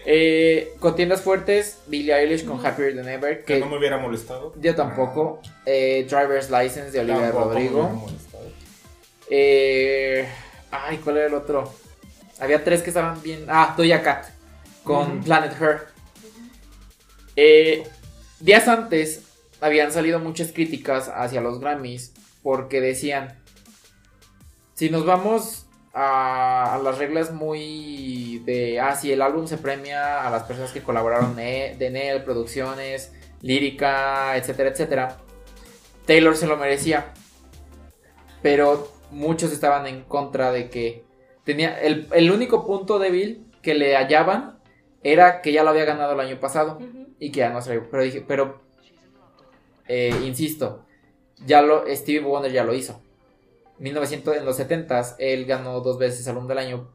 Eh, 0.06 0.76
contiendas 0.80 1.22
fuertes, 1.22 1.80
Billie 1.88 2.14
Eilish 2.14 2.46
con 2.46 2.64
Happier 2.64 2.96
Than 2.96 3.10
Ever, 3.10 3.40
Que 3.44 3.56
que 3.56 3.60
no 3.60 3.66
me 3.68 3.78
hubiera 3.80 3.98
molestado. 3.98 4.54
yo 4.62 4.76
tampoco. 4.76 5.42
Eh, 5.66 6.06
Driver's 6.08 6.52
License 6.52 6.92
de 6.92 7.00
Olivia 7.00 7.22
Tampoco 7.32 7.46
me 7.48 7.54
Rodrigo. 7.56 7.84
molestado. 7.90 8.46
Eh, 9.32 10.28
ay, 10.70 10.98
¿cuál 11.04 11.18
era 11.18 11.26
el 11.26 11.34
otro? 11.34 11.74
Había 12.40 12.64
tres 12.64 12.84
que 12.84 12.92
estaban 12.92 13.20
bien. 13.24 13.46
Ah, 13.48 13.74
Doja 13.76 14.04
Cat 14.04 14.26
con. 14.84 15.22
Planet 15.24 15.60
Her. 15.60 15.88
Eh, 17.36 17.84
días 18.40 18.68
antes 18.68 19.22
habían 19.62 19.92
salido 19.92 20.20
muchas 20.20 20.52
críticas 20.52 21.10
hacia 21.14 21.42
los 21.42 21.60
Grammys 21.60 22.14
porque 22.46 22.80
decían, 22.80 23.42
si 24.76 24.92
nos 24.92 25.04
vamos 25.04 25.66
a, 25.94 26.76
a 26.76 26.78
las 26.78 27.00
reglas 27.00 27.34
muy 27.34 28.44
de, 28.46 28.80
ah, 28.80 28.96
si 28.96 29.12
el 29.12 29.24
álbum 29.24 29.48
se 29.48 29.58
premia 29.58 30.28
a 30.28 30.30
las 30.30 30.44
personas 30.44 30.72
que 30.72 30.84
colaboraron 30.84 31.36
de 31.36 31.72
en 31.72 31.98
él, 31.98 32.24
producciones, 32.24 33.12
lírica, 33.42 34.38
etcétera, 34.38 34.70
etcétera, 34.70 35.18
Taylor 36.06 36.36
se 36.38 36.46
lo 36.46 36.56
merecía. 36.56 37.14
Pero 38.44 38.92
muchos 39.10 39.52
estaban 39.52 39.88
en 39.88 40.04
contra 40.04 40.52
de 40.52 40.70
que 40.70 41.04
tenía 41.46 41.82
el, 41.82 42.08
el 42.14 42.30
único 42.30 42.64
punto 42.68 43.00
débil 43.00 43.48
que 43.64 43.74
le 43.74 43.96
hallaban 43.96 44.60
era 45.02 45.42
que 45.42 45.52
ya 45.52 45.64
lo 45.64 45.72
había 45.72 45.86
ganado 45.86 46.14
el 46.14 46.20
año 46.20 46.40
pasado 46.40 46.78
y 47.18 47.32
que 47.32 47.40
ya 47.40 47.50
no 47.50 47.64
se 47.64 47.80
pero 47.80 48.04
dije 48.04 48.24
pero 48.28 48.62
eh, 49.88 50.14
insisto 50.24 50.85
ya 51.46 51.62
lo 51.62 51.84
Stevie 51.94 52.22
Wonder 52.22 52.52
ya 52.52 52.64
lo 52.64 52.74
hizo 52.74 53.02
1900 53.80 54.38
en 54.38 54.46
los 54.46 54.58
70s 54.60 55.16
él 55.20 55.46
ganó 55.46 55.82
dos 55.82 55.98
veces 55.98 56.28
álbum 56.28 56.48
del 56.48 56.58
año 56.60 56.90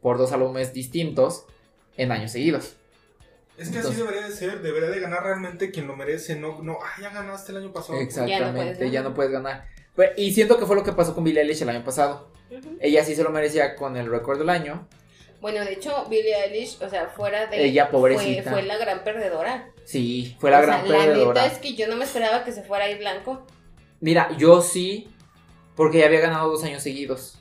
por 0.00 0.18
dos 0.18 0.32
álbumes 0.32 0.72
distintos 0.72 1.44
en 1.96 2.10
años 2.12 2.32
seguidos 2.32 2.76
Es 3.56 3.70
que 3.70 3.76
Entonces- 3.78 3.92
así 3.92 4.00
debería 4.02 4.26
de 4.28 4.32
ser, 4.34 4.60
debería 4.62 4.90
de 4.90 5.00
ganar 5.00 5.22
realmente 5.22 5.70
quien 5.70 5.86
lo 5.86 5.96
merece, 5.96 6.36
no, 6.36 6.60
no, 6.62 6.78
ah, 6.82 7.00
ya 7.00 7.10
ganaste 7.10 7.52
el 7.52 7.58
año 7.58 7.72
pasado. 7.72 7.98
exactamente 7.98 8.90
ya 8.90 9.02
no 9.02 9.14
puedes 9.14 9.14
puedes, 9.14 9.32
ganar. 9.32 9.52
ganar 9.60 9.68
Pues, 9.94 10.10
y 10.16 10.32
siento 10.32 10.58
que 10.58 10.66
fue 10.66 10.76
lo 10.76 10.82
que 10.82 10.92
pasó 10.92 11.14
con 11.14 11.24
Billie 11.24 11.40
Eilish 11.42 11.62
el 11.62 11.68
año 11.70 11.84
pasado 11.84 12.28
ella 12.80 13.04
sí 13.04 13.14
se 13.14 13.22
lo 13.22 13.30
merecía 13.30 13.74
con 13.76 13.96
el 13.96 14.10
récord 14.10 14.38
del 14.38 14.50
año 14.50 14.86
Bueno, 15.40 15.64
de 15.64 15.72
hecho, 15.74 16.06
Billie 16.08 16.34
Eilish, 16.34 16.82
o 16.82 16.88
sea, 16.88 17.08
fuera 17.08 17.46
de. 17.46 17.62
Ella, 17.66 17.90
pobrecita. 17.90 18.42
Fue, 18.44 18.52
fue 18.52 18.62
la 18.62 18.78
gran 18.78 19.04
perdedora. 19.04 19.68
sí 19.84 20.34
fue 20.40 20.50
la 20.50 20.60
O 20.60 20.64
sea, 20.64 20.68
gran 20.82 20.88
La 20.88 20.96
perdedora 20.98 21.42
neta 21.42 21.54
es 21.54 21.60
que 21.60 21.74
yo 21.74 21.86
no 21.88 21.96
me 21.96 22.04
esperaba 22.04 22.42
que 22.44 22.52
se 22.52 22.62
fuera 22.62 22.84
a 22.86 22.90
ir 22.90 22.98
blanco. 22.98 23.46
Mira, 24.00 24.36
yo 24.36 24.60
sí, 24.62 25.08
porque 25.74 25.98
ya 25.98 26.06
había 26.06 26.20
ganado 26.20 26.50
dos 26.50 26.62
años 26.64 26.82
seguidos. 26.82 27.38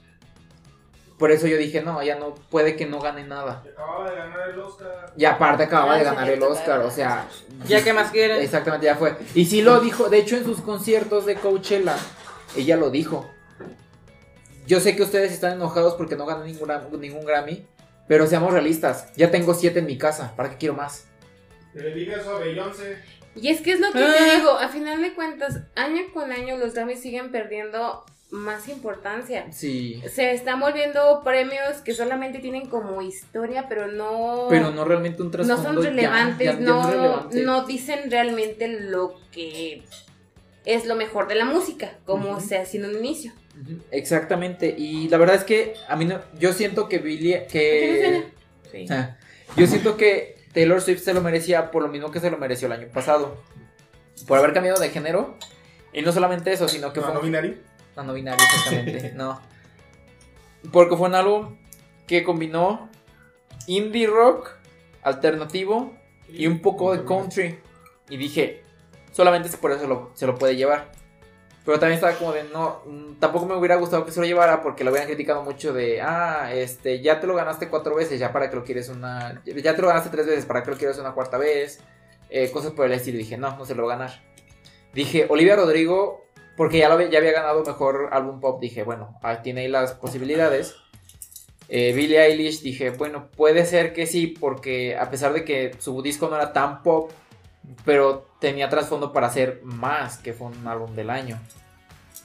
Por 1.18 1.32
eso 1.32 1.48
yo 1.48 1.58
dije, 1.58 1.82
no, 1.82 2.04
ya 2.04 2.16
no, 2.20 2.36
puede 2.50 2.76
que 2.76 2.86
no 2.86 3.00
gane 3.00 3.24
nada. 3.26 3.64
Acababa 3.72 4.10
de 4.10 4.16
ganar 4.18 4.50
el 4.50 4.60
Oscar. 4.60 5.14
Y 5.16 5.24
aparte 5.26 5.64
acababa 5.64 5.94
Ah, 5.94 5.98
de 5.98 6.04
ganar 6.04 6.28
ya 6.28 6.34
el 6.34 6.44
Oscar, 6.44 6.82
ya. 6.82 6.86
o 6.86 6.92
sea... 6.92 7.28
Ya 7.68 7.84
que 7.84 7.94
más 7.94 8.12
quieres. 8.12 8.44
Exactamente, 8.44 8.86
ya 8.86 8.96
fue. 8.96 9.16
Y 9.34 9.46
sí 9.46 9.62
lo 9.62 9.80
dijo, 9.80 10.10
de 10.10 10.18
hecho 10.18 10.36
en 10.36 10.44
sus 10.44 10.60
conciertos 10.60 11.26
de 11.26 11.36
Coachella, 11.36 11.96
ella 12.58 12.76
lo 12.76 12.90
dijo. 12.90 13.30
Yo 14.68 14.82
sé 14.82 14.96
que 14.98 15.04
ustedes 15.04 15.32
están 15.32 15.54
enojados 15.54 15.94
porque 15.94 16.18
no 16.18 16.26
gané 16.26 16.52
ningún, 16.52 16.70
ningún 17.00 17.24
Grammy, 17.26 17.66
pero 18.10 18.28
seamos 18.28 18.52
realistas, 18.52 19.14
ya 19.16 19.32
tengo 19.32 19.54
siete 19.54 19.80
en 19.80 19.86
mi 19.86 19.98
casa, 19.98 20.34
¿para 20.36 20.50
qué 20.50 20.58
quiero 20.58 20.74
más? 20.76 21.08
Que 21.72 21.80
le 21.80 21.94
diga 21.94 22.18
eso 22.18 22.36
a 22.36 22.40
Beyoncé. 22.40 22.98
Y 23.36 23.50
es 23.50 23.62
que 23.62 23.74
es 23.74 23.80
lo 23.80 23.92
que 23.92 24.00
Ah. 24.04 24.14
te 24.18 24.36
digo, 24.38 24.52
a 24.52 24.70
final 24.70 25.02
de 25.02 25.14
cuentas, 25.14 25.60
año 25.76 26.02
con 26.14 26.32
año 26.32 26.58
los 26.58 26.74
Grammys 26.74 27.02
siguen 27.02 27.32
perdiendo 27.32 28.06
más 28.32 28.68
importancia. 28.70 29.46
Sí. 29.52 30.02
Se 30.12 30.32
están 30.32 30.60
volviendo 30.60 31.22
premios 31.24 31.78
que 31.84 31.94
solamente 31.94 32.40
tienen 32.40 32.68
como 32.68 33.02
historia, 33.02 33.68
pero 33.70 33.88
no, 33.88 34.48
Pero 34.50 34.72
no 34.72 34.84
realmente 34.86 35.22
un 35.22 35.28
no 35.28 35.32
trasfondo 35.32 35.64
son 35.64 35.84
ya- 35.84 35.90
relevantes, 35.90 36.46
ya- 36.48 36.54
ya 36.54 36.60
no, 36.60 36.90
relevante. 36.90 37.44
no 37.44 37.66
dicen 37.66 38.10
realmente 38.10 38.68
lo 38.68 39.16
que 39.32 39.84
es 40.66 40.86
lo 40.86 40.96
mejor 40.96 41.28
de 41.28 41.36
la 41.36 41.46
música, 41.46 41.94
como 42.06 42.32
Ujú. 42.32 42.42
se 42.42 42.58
hacía 42.58 42.80
en 42.82 42.88
un 42.88 42.96
inicio. 42.98 43.32
Exactamente, 43.92 44.74
y 44.78 45.08
la 45.10 45.18
verdad 45.18 45.36
es 45.36 45.44
que 45.44 45.76
a 45.88 45.96
mí 45.96 46.06
no, 46.06 46.20
yo 46.40 46.52
siento 46.54 46.90
que 46.90 46.98
Billie, 47.00 47.46
que 47.50 48.26
Sí. 48.72 48.86
Ah, 48.90 49.16
yo 49.56 49.68
siento 49.68 49.96
que 49.96 50.35
Taylor 50.56 50.82
Swift 50.82 51.02
se 51.04 51.14
lo 51.14 51.22
merecía 51.22 51.70
por 51.70 51.84
lo 51.84 51.90
mismo 51.90 52.10
que 52.10 52.20
se 52.20 52.32
lo 52.32 52.38
mereció 52.38 52.66
el 52.66 52.72
año 52.72 52.88
pasado, 52.92 53.38
por 54.28 54.40
haber 54.40 54.54
cambiado 54.54 54.80
de 54.80 54.90
género, 54.90 55.36
y 55.94 56.02
no 56.02 56.12
solamente 56.12 56.52
eso, 56.52 56.68
sino 56.68 56.92
que 56.94 57.02
No, 57.02 57.06
fue 57.06 57.14
no 57.16 57.22
binario. 57.22 57.56
no, 57.96 58.04
no 58.04 58.14
binario 58.14 58.44
exactamente, 58.44 59.12
no, 59.16 59.40
porque 60.72 60.96
fue 60.98 61.08
un 61.10 61.16
álbum 61.16 61.58
que 62.08 62.24
combinó 62.24 62.90
indie 63.68 64.08
rock, 64.08 64.52
alternativo 65.04 65.94
y 66.30 66.48
un 66.48 66.62
poco 66.62 66.96
de 66.96 67.04
country, 67.06 67.60
y 68.10 68.18
dije, 68.18 68.64
solamente 69.12 69.50
por 69.58 69.72
eso 69.72 69.86
lo- 69.88 70.12
se 70.16 70.26
lo 70.26 70.36
puede 70.36 70.56
llevar. 70.56 70.92
Pero 71.66 71.80
también 71.80 71.96
estaba 71.96 72.14
como 72.14 72.32
de, 72.32 72.44
no, 72.44 72.82
mm, 72.86 73.16
tampoco 73.20 73.48
me 73.48 73.56
hubiera 73.56 73.76
gustado 73.78 74.06
que 74.06 74.12
se 74.12 74.20
lo 74.20 74.26
llevara 74.28 74.62
porque 74.62 74.84
lo 74.84 74.92
hubieran 74.92 75.08
criticado 75.08 75.42
mucho 75.42 75.74
de, 75.74 76.00
ah, 76.00 76.52
este, 76.54 77.02
ya 77.02 77.20
te 77.20 77.26
lo 77.26 77.34
ganaste 77.34 77.70
cuatro 77.70 77.96
veces, 77.96 78.20
ya 78.20 78.32
para 78.32 78.52
que 78.52 78.56
lo 78.56 78.64
quieres 78.64 78.88
una, 78.90 79.42
ya 79.46 79.76
te 79.76 79.82
lo 79.82 79.88
ganaste 79.88 80.12
tres 80.12 80.28
veces, 80.28 80.46
para 80.46 80.62
que 80.62 80.70
lo 80.70 80.78
quieres 80.78 81.00
una 81.00 81.14
cuarta 81.14 81.40
vez, 81.40 81.80
eh, 82.30 82.52
cosas 82.52 82.72
por 82.72 82.86
el 82.86 82.92
estilo. 82.94 83.18
Dije, 83.18 83.38
no, 83.38 83.58
no 83.58 83.66
se 83.66 83.74
lo 83.74 83.86
va 83.86 83.96
a 83.96 83.98
ganar. 83.98 84.22
Dije, 84.94 85.26
Olivia 85.28 85.56
Rodrigo, 85.56 86.26
porque 86.56 86.78
ya, 86.78 86.90
lo 86.90 87.02
ya 87.02 87.18
había 87.18 87.32
ganado 87.32 87.64
mejor 87.64 88.10
álbum 88.12 88.40
pop, 88.40 88.62
dije, 88.62 88.84
bueno, 88.84 89.20
tiene 89.44 89.62
ahí 89.62 89.68
las 89.68 89.94
posibilidades. 89.94 90.76
Eh, 91.68 91.94
Billie 91.94 92.22
Eilish, 92.22 92.62
dije, 92.62 92.92
bueno, 92.92 93.30
puede 93.36 93.66
ser 93.66 93.92
que 93.94 94.06
sí, 94.06 94.28
porque 94.28 94.96
a 94.96 95.10
pesar 95.10 95.34
de 95.34 95.44
que 95.44 95.76
su 95.80 96.02
disco 96.04 96.30
no 96.30 96.36
era 96.36 96.54
tan 96.54 96.84
pop, 96.84 97.12
pero 97.84 98.28
tenía 98.46 98.70
trasfondo 98.70 99.12
para 99.12 99.26
hacer 99.26 99.60
más, 99.64 100.20
que 100.20 100.32
fue 100.32 100.48
un 100.48 100.68
álbum 100.68 100.94
del 100.94 101.10
año. 101.10 101.40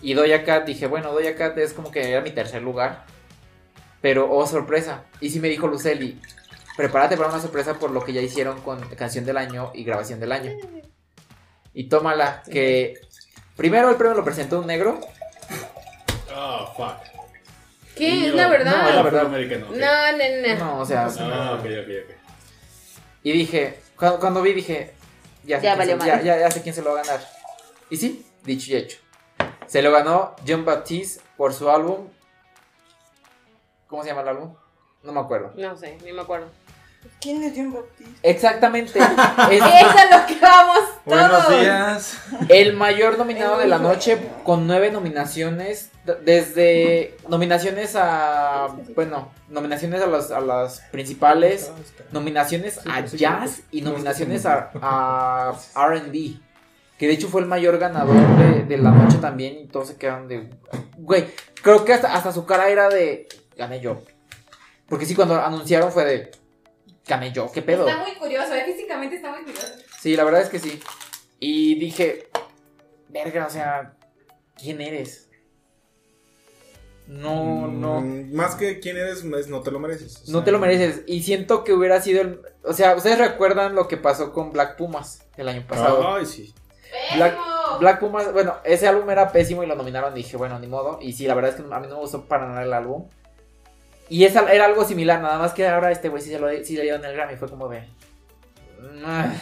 Y 0.02 0.12
Doja 0.12 0.44
Cat, 0.44 0.66
dije, 0.66 0.86
bueno, 0.86 1.12
Doja 1.12 1.34
Cat 1.34 1.56
es 1.56 1.72
como 1.72 1.90
que 1.90 2.10
era 2.10 2.20
mi 2.20 2.30
tercer 2.30 2.60
lugar. 2.60 3.04
Pero, 4.02 4.30
oh, 4.30 4.46
sorpresa. 4.46 5.04
Y 5.20 5.30
sí 5.30 5.40
me 5.40 5.48
dijo 5.48 5.66
Luceli, 5.66 6.20
prepárate 6.76 7.16
para 7.16 7.30
una 7.30 7.40
sorpresa 7.40 7.78
por 7.78 7.90
lo 7.90 8.04
que 8.04 8.12
ya 8.12 8.20
hicieron 8.20 8.60
con 8.60 8.80
canción 8.96 9.24
del 9.24 9.38
año 9.38 9.70
y 9.74 9.82
grabación 9.82 10.20
del 10.20 10.32
año. 10.32 10.52
Y 11.72 11.84
tómala, 11.88 12.42
que 12.52 13.00
primero 13.56 13.88
el 13.88 13.96
premio 13.96 14.14
lo 14.14 14.24
presentó 14.24 14.60
un 14.60 14.66
negro. 14.66 15.00
Oh, 16.36 16.66
fuck. 16.76 16.96
¿Qué? 17.96 18.08
Y 18.10 18.24
Es 18.26 18.30
yo- 18.32 18.36
la 18.36 18.48
verdad. 18.48 18.82
No, 18.82 18.88
es 18.90 18.94
la 18.94 19.02
verdad. 19.02 19.22
No, 19.22 19.38
no, 19.38 20.58
no. 20.58 20.64
No, 20.64 20.78
o 20.80 20.84
sea, 20.84 21.06
Ah, 21.18 21.56
ok, 21.58 21.64
ok, 21.64 21.90
ok. 22.04 22.16
Y 23.22 23.32
dije, 23.32 23.80
cuando, 23.96 24.18
cuando 24.20 24.42
vi, 24.42 24.52
dije, 24.52 24.94
ya 25.44 25.60
Ya 25.60 25.76
se, 25.76 25.98
ya, 25.98 26.22
ya- 26.22 26.38
ya 26.40 26.50
sé 26.50 26.62
quién 26.62 26.74
se 26.74 26.82
lo 26.82 26.92
va 26.94 27.00
a 27.00 27.04
ganar. 27.04 27.20
Y 27.90 27.96
sí, 27.96 28.26
dicho 28.44 28.70
y 28.72 28.76
hecho. 28.76 28.98
Se 29.66 29.82
lo 29.82 29.92
ganó 29.92 30.34
John 30.46 30.64
Baptiste 30.64 31.22
por 31.36 31.52
su 31.54 31.70
álbum. 31.70 32.08
¿Cómo 33.86 34.02
se 34.02 34.08
llama 34.10 34.22
el 34.22 34.28
álbum? 34.28 34.54
No 35.02 35.12
me 35.12 35.20
acuerdo. 35.20 35.52
No 35.56 35.76
sé, 35.76 35.96
ni 36.04 36.12
me 36.12 36.22
acuerdo. 36.22 36.48
¿Quién 37.20 37.42
es 37.42 37.52
John 37.54 37.72
Baptiste? 37.72 38.12
Exactamente. 38.22 38.98
es 39.50 39.56
Es 39.58 39.62
a 39.62 40.20
lo 40.20 40.26
que 40.26 40.38
vamos 40.40 40.78
Buenos 41.04 41.46
todos. 41.46 41.60
días. 41.60 42.18
el 42.48 42.74
mayor 42.74 43.18
nominado 43.18 43.58
de 43.58 43.66
la 43.66 43.78
noche 43.78 44.18
con 44.44 44.66
nueve 44.66 44.90
nominaciones. 44.90 45.90
Desde 46.24 47.16
nominaciones 47.28 47.94
a. 47.96 48.68
Bueno, 48.94 49.30
nominaciones 49.48 50.02
a 50.02 50.06
las, 50.06 50.30
a 50.30 50.40
las 50.40 50.80
principales. 50.90 51.70
Nominaciones 52.12 52.80
a 52.86 53.00
jazz 53.04 53.62
y 53.70 53.82
nominaciones 53.82 54.46
a, 54.46 54.70
a 54.80 55.86
RB. 55.88 56.38
Que 56.98 57.06
de 57.06 57.12
hecho 57.14 57.28
fue 57.28 57.40
el 57.40 57.46
mayor 57.46 57.78
ganador 57.78 58.16
de, 58.38 58.64
de 58.64 58.78
la 58.78 58.90
noche 58.90 59.18
también. 59.18 59.58
Y 59.58 59.66
todos 59.66 59.88
se 59.88 59.96
quedaron 59.96 60.26
de. 60.28 60.50
Güey, 60.98 61.26
creo 61.62 61.84
que 61.84 61.92
hasta, 61.94 62.14
hasta 62.14 62.32
su 62.32 62.44
cara 62.46 62.68
era 62.68 62.88
de. 62.88 63.28
Gané 63.56 63.80
yo. 63.80 64.02
Porque 64.88 65.06
sí, 65.06 65.14
cuando 65.14 65.40
anunciaron 65.42 65.92
fue 65.92 66.04
de. 66.04 66.30
Yo, 67.32 67.50
¿qué 67.50 67.62
pedo? 67.62 67.88
Está 67.88 68.00
muy 68.02 68.14
curioso, 68.14 68.54
eh, 68.54 68.64
físicamente 68.64 69.16
está 69.16 69.30
muy 69.30 69.42
curioso. 69.42 69.66
Sí, 70.00 70.16
la 70.16 70.24
verdad 70.24 70.42
es 70.42 70.48
que 70.48 70.58
sí. 70.58 70.80
Y 71.40 71.74
dije. 71.78 72.28
Verga, 73.08 73.46
o 73.46 73.50
sea. 73.50 73.94
¿Quién 74.56 74.80
eres? 74.80 75.28
No, 77.08 77.66
no. 77.66 78.00
Mm, 78.00 78.32
Más 78.32 78.54
que 78.54 78.78
quién 78.78 78.96
eres, 78.96 79.24
es 79.24 79.48
no 79.48 79.62
te 79.62 79.72
lo 79.72 79.80
mereces. 79.80 80.28
o 80.28 80.32
No 80.32 80.44
te 80.44 80.52
lo 80.52 80.60
mereces. 80.60 81.02
Y 81.06 81.22
siento 81.22 81.64
que 81.64 81.72
hubiera 81.72 82.00
sido 82.00 82.20
el. 82.20 82.40
O 82.62 82.72
sea, 82.72 82.94
¿ustedes 82.94 83.18
recuerdan 83.18 83.74
lo 83.74 83.88
que 83.88 83.96
pasó 83.96 84.32
con 84.32 84.52
Black 84.52 84.76
Pumas 84.76 85.26
el 85.36 85.48
año 85.48 85.66
pasado? 85.66 86.14
Ay, 86.14 86.26
sí. 86.26 86.54
Black. 87.16 87.36
Black 87.80 87.98
Pumas, 88.00 88.32
bueno, 88.32 88.56
ese 88.64 88.86
álbum 88.86 89.08
era 89.10 89.32
pésimo 89.32 89.62
y 89.64 89.66
lo 89.66 89.74
nominaron. 89.74 90.14
Dije, 90.14 90.36
bueno, 90.36 90.58
ni 90.60 90.68
modo. 90.68 90.98
Y 91.00 91.12
sí, 91.12 91.26
la 91.26 91.34
verdad 91.34 91.50
es 91.50 91.56
que 91.56 91.62
a 91.62 91.80
mí 91.80 91.86
no 91.88 91.94
me 91.94 92.00
gustó 92.00 92.26
para 92.26 92.46
nada 92.46 92.62
el 92.62 92.72
álbum. 92.72 93.08
Y 94.10 94.24
era 94.24 94.64
algo 94.66 94.84
similar, 94.84 95.22
nada 95.22 95.38
más 95.38 95.54
que 95.54 95.66
ahora 95.66 95.90
este 95.92 96.08
güey 96.10 96.20
sí, 96.20 96.28
se 96.30 96.38
lo, 96.38 96.48
sí 96.64 96.76
le 96.76 96.82
dieron 96.82 97.04
el 97.04 97.14
Grammy. 97.14 97.36
Fue 97.36 97.48
como 97.48 97.68
de. 97.68 97.84
"Ah, 99.04 99.32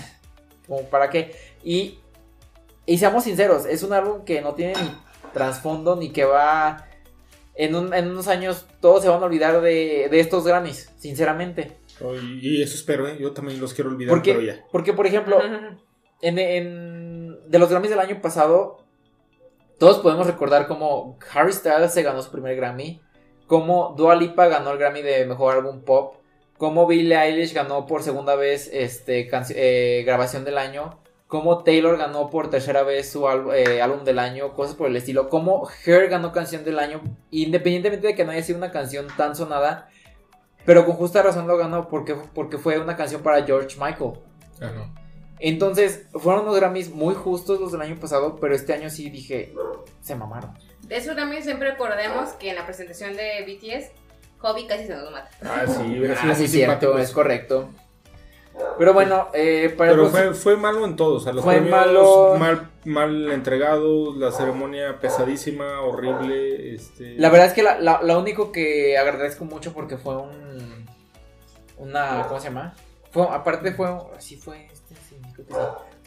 como 0.66 0.82
para 0.84 1.08
qué. 1.10 1.34
Y, 1.64 1.98
y 2.86 2.98
seamos 2.98 3.24
sinceros, 3.24 3.64
es 3.66 3.82
un 3.82 3.92
álbum 3.94 4.24
que 4.24 4.40
no 4.42 4.54
tiene 4.54 4.74
ni 4.74 4.90
trasfondo 5.32 5.96
ni 5.96 6.10
que 6.12 6.24
va. 6.24 6.84
En, 7.54 7.74
un- 7.74 7.92
en 7.92 8.08
unos 8.10 8.28
años 8.28 8.66
todos 8.80 9.02
se 9.02 9.08
van 9.08 9.20
a 9.20 9.26
olvidar 9.26 9.60
de, 9.60 10.08
de 10.10 10.20
estos 10.20 10.46
Grammys, 10.46 10.92
sinceramente. 10.96 11.78
Y 12.40 12.62
eso 12.62 12.76
espero, 12.76 13.08
¿eh? 13.08 13.16
Yo 13.18 13.32
también 13.32 13.58
los 13.60 13.74
quiero 13.74 13.90
olvidar, 13.90 14.20
pero 14.22 14.36
Porque, 14.36 14.46
ya. 14.46 14.64
porque 14.70 14.92
por 14.92 15.06
ejemplo, 15.08 15.40
en, 16.22 16.38
en- 16.38 17.50
de 17.50 17.58
los 17.58 17.68
Grammys 17.68 17.90
del 17.90 17.98
año 17.98 18.20
pasado, 18.22 18.84
todos 19.78 19.98
podemos 19.98 20.26
recordar 20.28 20.68
cómo 20.68 21.18
Harry 21.34 21.52
Styles 21.52 21.92
se 21.92 22.02
ganó 22.04 22.22
su 22.22 22.30
primer 22.30 22.54
Grammy, 22.54 23.00
cómo 23.48 23.94
Dua 23.96 24.14
Lipa 24.14 24.46
ganó 24.46 24.70
el 24.70 24.78
Grammy 24.78 25.02
de 25.02 25.26
Mejor 25.26 25.56
Álbum 25.56 25.80
Pop, 25.80 26.14
cómo 26.56 26.86
Billie 26.86 27.18
Eilish 27.18 27.52
ganó 27.52 27.86
por 27.86 28.04
segunda 28.04 28.36
vez 28.36 28.70
este, 28.72 29.28
eh, 29.56 30.04
Grabación 30.04 30.44
del 30.44 30.58
Año, 30.58 31.00
cómo 31.26 31.64
Taylor 31.64 31.98
ganó 31.98 32.30
por 32.30 32.50
tercera 32.50 32.84
vez 32.84 33.10
su 33.10 33.26
eh, 33.52 33.82
Álbum 33.82 34.04
del 34.04 34.20
Año, 34.20 34.54
cosas 34.54 34.76
por 34.76 34.86
el 34.86 34.96
estilo, 34.96 35.28
cómo 35.28 35.68
Her 35.84 36.08
ganó 36.08 36.30
Canción 36.30 36.62
del 36.62 36.78
Año, 36.78 37.00
independientemente 37.32 38.06
de 38.06 38.14
que 38.14 38.24
no 38.24 38.30
haya 38.30 38.42
sido 38.42 38.58
una 38.58 38.70
canción 38.70 39.08
tan 39.16 39.34
sonada, 39.34 39.88
pero 40.64 40.84
con 40.84 40.94
justa 40.94 41.22
razón 41.22 41.48
lo 41.48 41.56
ganó 41.56 41.88
porque, 41.88 42.14
porque 42.34 42.58
fue 42.58 42.78
una 42.78 42.96
canción 42.96 43.22
para 43.22 43.44
George 43.44 43.76
Michael. 43.80 44.12
Ajá. 44.60 44.92
Entonces, 45.40 46.06
fueron 46.12 46.42
unos 46.42 46.56
Grammys 46.56 46.90
muy 46.90 47.14
justos 47.14 47.60
los 47.60 47.72
del 47.72 47.80
año 47.80 47.96
pasado, 47.98 48.36
pero 48.36 48.54
este 48.54 48.74
año 48.74 48.90
sí 48.90 49.08
dije, 49.08 49.54
se 50.00 50.14
mamaron. 50.14 50.52
De 50.82 50.96
eso 50.96 51.14
también 51.14 51.42
siempre 51.42 51.70
recordemos 51.72 52.30
que 52.32 52.50
en 52.50 52.56
la 52.56 52.64
presentación 52.64 53.14
de 53.16 53.42
BTS, 53.46 53.90
Hobby 54.38 54.66
casi 54.66 54.86
se 54.86 54.94
nos 54.94 55.10
mata. 55.10 55.28
Ah, 55.42 55.64
sí, 55.66 56.02
Ah, 56.22 56.34
sí, 56.34 56.48
cierto, 56.48 56.98
es 56.98 57.10
correcto. 57.10 57.70
Pero 58.76 58.92
bueno, 58.92 59.28
eh, 59.34 59.72
para 59.76 59.90
Pero 59.92 60.02
los- 60.04 60.10
fue, 60.12 60.34
fue 60.34 60.56
malo 60.56 60.84
en 60.84 60.96
todo, 60.96 61.16
o 61.16 61.20
sea, 61.20 61.32
los 61.32 61.44
Fue 61.44 61.54
premios 61.56 61.70
malo. 61.86 62.34
mal, 62.38 62.70
mal 62.84 63.30
entregados, 63.30 64.16
la 64.16 64.32
ceremonia 64.32 64.98
pesadísima, 65.00 65.80
horrible, 65.82 66.74
este... 66.74 67.14
la 67.18 67.28
verdad 67.30 67.46
es 67.48 67.52
que 67.52 67.62
la, 67.62 67.78
la- 67.78 68.02
lo 68.02 68.18
único 68.18 68.50
que 68.50 68.98
agradezco 68.98 69.44
mucho 69.44 69.72
porque 69.72 69.96
fue 69.96 70.16
un... 70.16 70.86
Una... 71.76 72.24
¿Cómo 72.26 72.40
se 72.40 72.48
llama? 72.48 72.74
Fue, 73.12 73.22
aparte 73.30 73.72
fue... 73.72 73.88
Sí 74.18 74.36
fue... 74.36 74.66
Este, 74.66 74.94
sí, 75.08 75.16
creo 75.34 75.46
que 75.46 75.52
sí. 75.54 75.60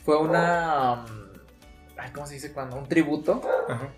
Fue 0.04 0.18
una... 0.18 1.06
um, 1.06 1.21
ay, 2.02 2.12
¿Cómo 2.12 2.26
se 2.28 2.34
dice 2.36 2.52
cuando? 2.52 2.76
Un 2.76 2.88
tributo. 2.88 3.42
Ajá. 3.68 3.90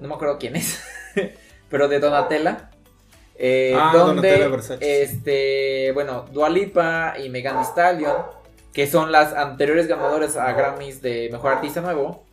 no 0.00 0.08
me 0.08 0.14
acuerdo 0.14 0.38
quién 0.38 0.56
es, 0.56 0.82
pero 1.68 1.88
de 1.88 2.00
Donatella. 2.00 2.70
eh, 3.36 3.74
Ah, 3.78 3.90
donde, 3.94 4.28
Donatella 4.28 4.48
Versace. 4.48 5.02
este, 5.02 5.92
bueno, 5.92 6.26
Dua 6.32 6.48
Lipa 6.48 7.14
y 7.22 7.28
Megan 7.28 7.56
Thee 7.56 7.64
Stallion, 7.66 8.16
que 8.72 8.86
son 8.86 9.12
las 9.12 9.32
anteriores 9.34 9.86
ganadoras 9.86 10.36
a 10.36 10.52
Grammys 10.52 11.02
de 11.02 11.28
Mejor 11.30 11.52
Artista 11.54 11.80
Nuevo, 11.80 12.24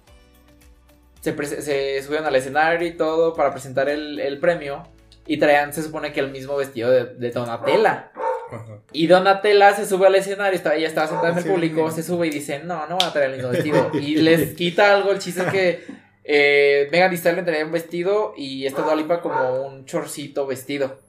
se, 1.21 1.35
se 1.61 2.01
subieron 2.01 2.25
al 2.27 2.35
escenario 2.35 2.87
y 2.87 2.93
todo 2.95 3.33
para 3.33 3.51
presentar 3.51 3.89
el, 3.89 4.19
el 4.19 4.39
premio 4.39 4.83
y 5.27 5.37
traían, 5.37 5.73
se 5.73 5.83
supone 5.83 6.13
que 6.13 6.21
el 6.21 6.31
mismo 6.31 6.55
vestido 6.55 6.89
de, 6.89 7.05
de 7.05 7.31
Donatella. 7.31 8.11
Ajá. 8.51 8.79
Y 8.91 9.07
Donatella 9.07 9.73
se 9.75 9.85
sube 9.85 10.07
al 10.07 10.15
escenario, 10.15 10.55
estaba, 10.57 10.75
ella 10.75 10.87
estaba 10.87 11.07
sentada 11.07 11.29
en 11.31 11.37
el 11.37 11.43
Sí. 11.43 11.49
público, 11.49 11.91
se 11.91 12.03
sube 12.03 12.27
y 12.27 12.29
dice, 12.31 12.59
no, 12.59 12.87
no 12.87 12.97
van 12.97 13.09
a 13.09 13.13
traer 13.13 13.29
el 13.31 13.35
mismo 13.37 13.51
vestido. 13.51 13.91
Y 13.93 14.15
les 14.17 14.55
quita 14.55 14.93
algo, 14.93 15.11
el 15.11 15.19
chiste 15.19 15.41
es 15.41 15.47
que 15.51 15.83
eh, 16.23 16.87
Megan 16.91 17.09
Thee 17.09 17.17
Stallion 17.17 17.45
traía 17.45 17.65
un 17.65 17.71
vestido 17.71 18.33
y 18.37 18.65
esta 18.65 18.81
Dua 18.81 18.95
Lipa 18.95 19.21
como 19.21 19.63
un 19.65 19.85
chorcito 19.85 20.45
vestido. 20.47 20.99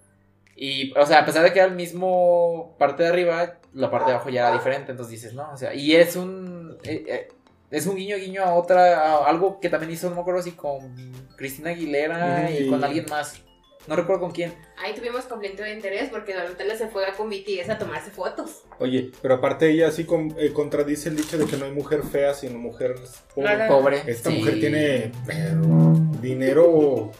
Y, 0.56 0.92
o 0.98 1.06
sea, 1.06 1.20
a 1.20 1.24
pesar 1.24 1.42
de 1.42 1.52
que 1.52 1.58
era 1.60 1.68
el 1.68 1.74
mismo 1.74 2.76
parte 2.78 3.02
de 3.04 3.08
arriba, 3.08 3.54
la 3.72 3.90
parte 3.90 4.06
de 4.10 4.12
abajo 4.16 4.28
ya 4.30 4.40
era 4.48 4.52
diferente, 4.52 4.90
entonces 4.90 5.12
dices, 5.12 5.32
no, 5.34 5.50
o 5.52 5.56
sea, 5.56 5.72
y 5.74 5.96
es 5.96 6.16
un... 6.16 6.76
eh, 6.84 7.04
eh, 7.08 7.28
es 7.70 7.86
un 7.86 7.94
guiño 7.96 8.16
guiño 8.16 8.42
a 8.42 8.54
otra, 8.54 9.00
a 9.00 9.28
algo 9.28 9.60
que 9.60 9.68
también 9.70 9.92
hizo, 9.92 10.10
no 10.10 10.16
me 10.16 10.20
acuerdo 10.22 10.42
si 10.42 10.50
con 10.52 10.92
Cristina 11.36 11.70
Aguilera 11.70 12.50
y- 12.50 12.68
con 12.68 12.82
alguien 12.82 13.06
más. 13.08 13.40
No 13.86 13.96
recuerdo 13.96 14.20
con 14.22 14.30
quién. 14.32 14.54
Ahí 14.76 14.94
tuvimos 14.94 15.24
conflicto 15.24 15.62
de 15.62 15.72
interés 15.72 16.10
porque 16.10 16.34
Donatella 16.34 16.76
se 16.76 16.88
fue 16.88 17.02
con 17.16 17.28
BTS 17.30 17.70
a 17.70 17.78
tomarse 17.78 18.10
fotos. 18.10 18.62
Oye, 18.78 19.10
pero 19.22 19.34
aparte 19.34 19.70
ella 19.70 19.90
sí 19.90 20.04
con- 20.04 20.34
eh, 20.38 20.52
contradice 20.52 21.08
el 21.08 21.16
dicho 21.16 21.38
de 21.38 21.46
que 21.46 21.56
no 21.56 21.64
hay 21.64 21.72
mujer 21.72 22.02
fea, 22.02 22.34
sino 22.34 22.58
mujer 22.58 22.94
pobre. 23.34 23.56
Claro. 23.56 23.74
Pobre. 23.74 24.02
Esta 24.06 24.30
Sí. 24.30 24.36
mujer 24.38 24.60
tiene 24.60 25.12
pero, 25.26 25.94
dinero... 26.20 27.10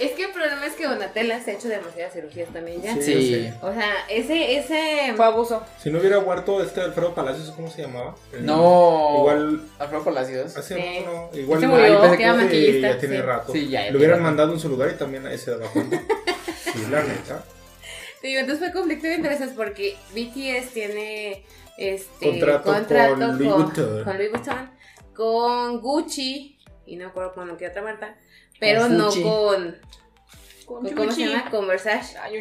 Es 0.00 0.12
que 0.12 0.24
el 0.24 0.30
problema 0.32 0.64
es 0.66 0.72
que 0.74 0.86
Donatella 0.86 1.42
se 1.42 1.50
ha 1.50 1.54
hecho 1.54 1.68
demasiadas 1.68 2.14
cirugías 2.14 2.48
también 2.52 2.80
ya. 2.80 2.94
Sí. 2.94 3.02
Sí. 3.02 3.50
O 3.60 3.70
sea, 3.72 3.92
ese, 4.08 4.56
ese... 4.56 5.12
Fue 5.14 5.26
abuso. 5.26 5.62
Si 5.78 5.90
no 5.90 5.98
hubiera 5.98 6.20
muerto 6.20 6.62
este 6.62 6.80
Alfredo 6.80 7.14
Palacios, 7.14 7.50
¿cómo 7.50 7.70
se 7.70 7.82
llamaba? 7.82 8.14
El- 8.32 8.46
No. 8.46 9.16
Igual... 9.18 9.62
Alfredo 9.78 10.04
Palacios. 10.04 10.56
Hace 10.56 10.74
Sí. 10.76 11.04
no, 11.04 11.28
igual 11.38 11.60
Se 11.60 11.66
no, 11.66 11.72
murió, 11.74 12.00
pensé 12.00 12.16
que 12.16 12.22
era 12.24 12.32
que 12.32 12.44
maquillista, 12.44 12.88
ya 12.92 12.98
tiene 12.98 13.16
sí. 13.16 13.22
rato. 13.22 13.52
Sí, 13.52 13.68
ya, 13.68 13.90
Lo 13.90 13.98
hubieran 13.98 14.16
tiene 14.16 14.22
mandado 14.22 14.50
a 14.50 14.54
un 14.54 14.60
su 14.60 14.68
lugar 14.70 14.90
y 14.90 14.96
también 14.96 15.26
a 15.26 15.32
ese 15.34 15.50
daba 15.50 15.66
cuenta. 15.70 16.00
Sí, 16.72 16.86
la 16.90 17.02
neta. 17.02 17.44
Te 18.22 18.26
digo, 18.28 18.40
entonces 18.40 18.64
fue 18.70 18.72
conflicto 18.72 19.06
de 19.06 19.14
intereses 19.16 19.50
porque 19.54 19.96
BTS 20.14 20.72
tiene 20.72 21.44
este 21.76 22.40
Contrato 22.62 23.18
con 23.18 23.38
Louis 23.38 23.52
Vuitton. 23.52 24.04
con 24.04 24.16
Louis 24.16 24.30
Vuitton, 24.30 24.70
con 25.14 25.80
Gucci 25.80 26.58
y 26.86 26.96
no 26.96 27.06
recuerdo 27.08 27.34
con 27.34 27.56
qué 27.56 27.68
otra 27.68 27.82
marca, 27.82 28.16
pero 28.60 28.88
no 28.88 29.10
con, 29.10 29.76
con- 30.66 30.94
¿cómo 30.94 31.10
se 31.12 31.26
llama? 31.26 31.50
Con 31.50 31.66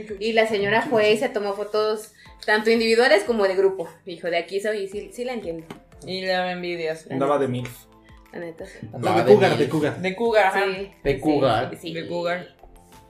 chuchi. 0.08 0.24
Y 0.24 0.34
la 0.34 0.46
señora 0.48 0.84
fue 0.84 1.12
y 1.14 1.18
se 1.18 1.30
tomó 1.30 1.54
fotos 1.54 2.14
tanto 2.46 2.70
individuales 2.70 3.24
como 3.24 3.46
de 3.48 3.56
grupo. 3.56 3.90
Dijo, 4.06 4.30
de 4.30 4.38
aquí 4.38 4.60
soy 4.60 4.84
y 4.84 4.88
sí, 4.88 5.10
sí 5.12 5.24
la 5.26 5.34
entiendo. 5.34 5.66
Y 6.06 6.22
le 6.22 6.28
daba 6.28 6.52
envidias. 6.52 7.08
Andaba 7.10 7.38
de 7.40 7.48
mil. 7.48 7.68
La 8.32 8.40
neta 8.40 8.66
sí. 8.68 8.78
De 8.84 9.26
cougar, 9.26 9.58
de 9.58 9.70
cougar. 9.70 9.98
De 10.02 10.16
cougar, 10.16 10.46
ajá. 10.48 10.66
Sí, 10.66 10.92
De 11.04 11.16
sí, 11.16 11.20
cougar. 11.20 11.78
sí. 11.82 11.94
De 11.94 12.08
cougar. 12.08 12.56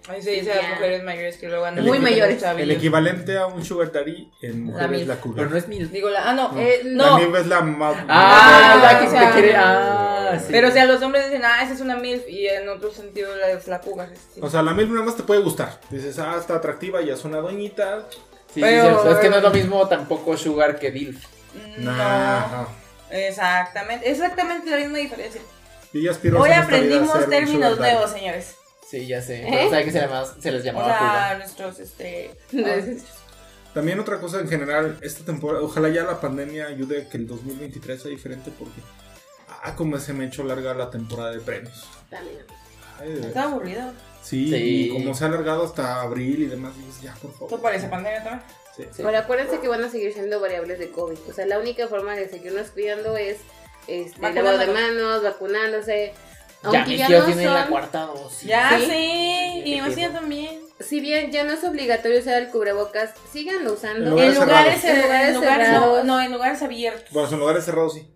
Ahí 0.09 0.21
se 0.23 0.31
dice 0.31 0.51
a 0.51 0.55
las 0.55 0.69
mujeres 0.71 1.03
mayores 1.03 1.37
que 1.37 1.47
luego 1.47 1.65
andan 1.65 1.85
Muy 1.85 1.99
mayores. 1.99 2.41
El 2.43 2.71
equivalente 2.71 3.37
a 3.37 3.45
un 3.45 3.63
sugar 3.63 3.91
daddy 3.91 4.31
en 4.41 4.63
mujeres 4.65 4.89
mil. 4.89 5.07
la 5.07 5.15
cougar. 5.21 5.37
Pero 5.37 5.49
no 5.51 5.57
es 5.57 5.67
mil. 5.67 5.91
Digo, 5.91 6.09
la, 6.09 6.29
ah, 6.29 6.33
no, 6.33 6.51
No. 6.51 6.59
eh, 6.59 6.81
La 6.83 7.05
no. 7.05 7.17
MILF 7.19 7.35
es 7.35 7.47
la 7.47 7.61
más... 7.61 7.95
Ah, 8.07 8.73
Ah, 8.73 8.79
la 8.93 8.99
que 8.99 9.05
te 9.05 9.31
quiere. 9.33 9.55
Ah, 9.55 10.37
sí. 10.39 10.47
Pero 10.49 10.67
o 10.69 10.71
sea, 10.71 10.85
los 10.85 11.01
hombres 11.01 11.25
dicen, 11.25 11.43
ah, 11.45 11.63
esa 11.63 11.73
es 11.73 11.81
una 11.81 11.95
MILF, 11.95 12.27
y 12.27 12.47
en 12.47 12.67
otro 12.69 12.91
sentido 12.91 13.35
la- 13.35 13.51
es 13.51 13.67
la 13.67 13.79
cougar. 13.81 14.09
sí. 14.33 14.39
O 14.41 14.49
sea, 14.49 14.61
la 14.63 14.73
MILF 14.73 14.89
nada 14.89 15.05
más 15.05 15.15
te 15.15 15.23
puede 15.23 15.41
gustar. 15.41 15.79
Dices, 15.89 16.17
ah, 16.19 16.35
está 16.39 16.55
atractiva, 16.55 17.01
ya 17.01 17.13
es 17.13 17.23
una 17.23 17.37
doñita. 17.37 18.05
Sí, 18.53 18.61
pero- 18.61 19.03
sí. 19.03 19.09
Es 19.09 19.17
que 19.19 19.29
no 19.29 19.37
es 19.37 19.43
lo 19.43 19.51
mismo 19.51 19.87
tampoco 19.87 20.35
Sugar 20.37 20.79
que 20.79 20.91
Dilf. 20.91 21.23
No. 21.77 21.91
Nah. 21.91 22.65
Exactamente, 23.11 24.09
exactamente 24.09 24.69
la 24.69 24.77
misma 24.77 24.97
diferencia. 24.99 25.41
Y 25.91 26.07
Hoy 26.07 26.51
aprendimos 26.51 27.27
términos 27.27 27.79
nuevos, 27.79 28.11
señores. 28.11 28.55
Sí, 28.89 29.05
ya 29.07 29.21
sé. 29.21 29.41
¿Eh? 29.43 29.47
Pero 29.49 29.69
sabe 29.69 29.85
que 29.85 29.91
se, 29.91 29.99
llama- 30.01 30.25
se 30.39 30.51
les 30.51 30.61
O 30.61 30.65
llamaba 30.65 30.87
sea, 30.87 30.97
Cougar. 30.99 31.37
nuestros, 31.37 31.79
este... 31.79 32.31
Entonces, 32.51 33.03
También 33.73 33.99
otra 33.99 34.19
cosa 34.19 34.39
en 34.39 34.47
general, 34.49 34.97
esta 35.01 35.23
temporada, 35.23 35.63
ojalá 35.63 35.89
ya 35.89 36.03
la 36.03 36.19
pandemia 36.19 36.67
ayude 36.67 37.03
a 37.03 37.09
que 37.09 37.17
el 37.17 37.27
2023 37.27 38.01
sea 38.01 38.09
diferente 38.11 38.51
porque, 38.57 38.81
ah, 39.63 39.75
como 39.75 39.97
se 39.99 40.13
me 40.13 40.25
echó 40.25 40.43
larga 40.43 40.73
la 40.73 40.89
temporada 40.89 41.31
de 41.31 41.39
premios. 41.39 41.85
también. 42.09 42.39
Está 43.25 43.43
aburrido. 43.43 43.93
sí, 44.21 44.49
Sí. 44.49 44.55
y 44.55 44.89
como 44.89 45.13
se 45.13 45.23
ha 45.23 45.27
alargado 45.27 45.63
hasta 45.63 46.01
abril 46.01 46.41
y 46.43 46.45
demás, 46.47 46.73
dices, 46.75 47.01
ya, 47.01 47.13
por 47.13 47.31
¿Esto 47.31 47.45
favor. 47.47 47.61
parece 47.61 47.87
pandemia 47.87 48.23
también? 48.23 48.43
Sí. 48.75 48.83
Sí. 48.91 49.01
Ahora 49.03 49.19
acuérdense 49.19 49.59
que 49.59 49.67
van 49.69 49.83
a 49.83 49.89
seguir 49.89 50.11
siendo 50.13 50.39
variables 50.41 50.79
de 50.79 50.89
COVID. 50.91 51.17
O 51.29 51.33
sea, 51.33 51.45
la 51.45 51.59
única 51.59 51.87
forma 51.87 52.15
de 52.15 52.27
seguirnos 52.27 52.69
cuidando 52.71 53.15
es 53.15 53.37
este, 53.87 54.19
lavado 54.33 54.57
de 54.57 54.67
manos, 54.67 55.23
vacunándose. 55.23 56.13
Ya 56.63 56.69
Aunque 56.69 56.89
mis 56.91 56.99
ya, 56.99 57.07
tíos 57.07 57.19
no 57.21 57.25
tienen 57.33 57.53
la 57.53 57.61
son, 57.61 57.69
cuarta 57.71 57.99
dosis. 58.05 58.41
Ya, 58.49 58.77
¿Sí? 58.77 58.85
sí, 58.85 59.61
y 59.65 59.81
mi 59.81 59.95
también. 60.09 60.59
si 60.79 60.99
bien 60.99 61.31
ya 61.31 61.43
no 61.45 61.53
es 61.53 61.63
obligatorio 61.63 62.19
usar 62.19 62.41
el 62.41 62.49
cubrebocas, 62.49 63.11
síganlo 63.31 63.73
usando. 63.73 64.09
Lugares 64.09 64.35
En 64.35 64.41
lugares, 64.43 64.81
cerrados. 64.81 64.99
en 64.99 65.05
lugares, 65.05 65.29
En 65.29 65.35
lugares 65.35 65.67
no, 65.69 65.73
cerrados. 65.79 66.05
no, 66.05 66.21
en 66.21 66.31
lugares 66.33 66.61
abiertos. 66.61 67.11
Bueno, 67.13 67.29
en 67.31 67.39
lugares 67.39 67.65
cerrados 67.65 67.93
sí. 67.93 68.07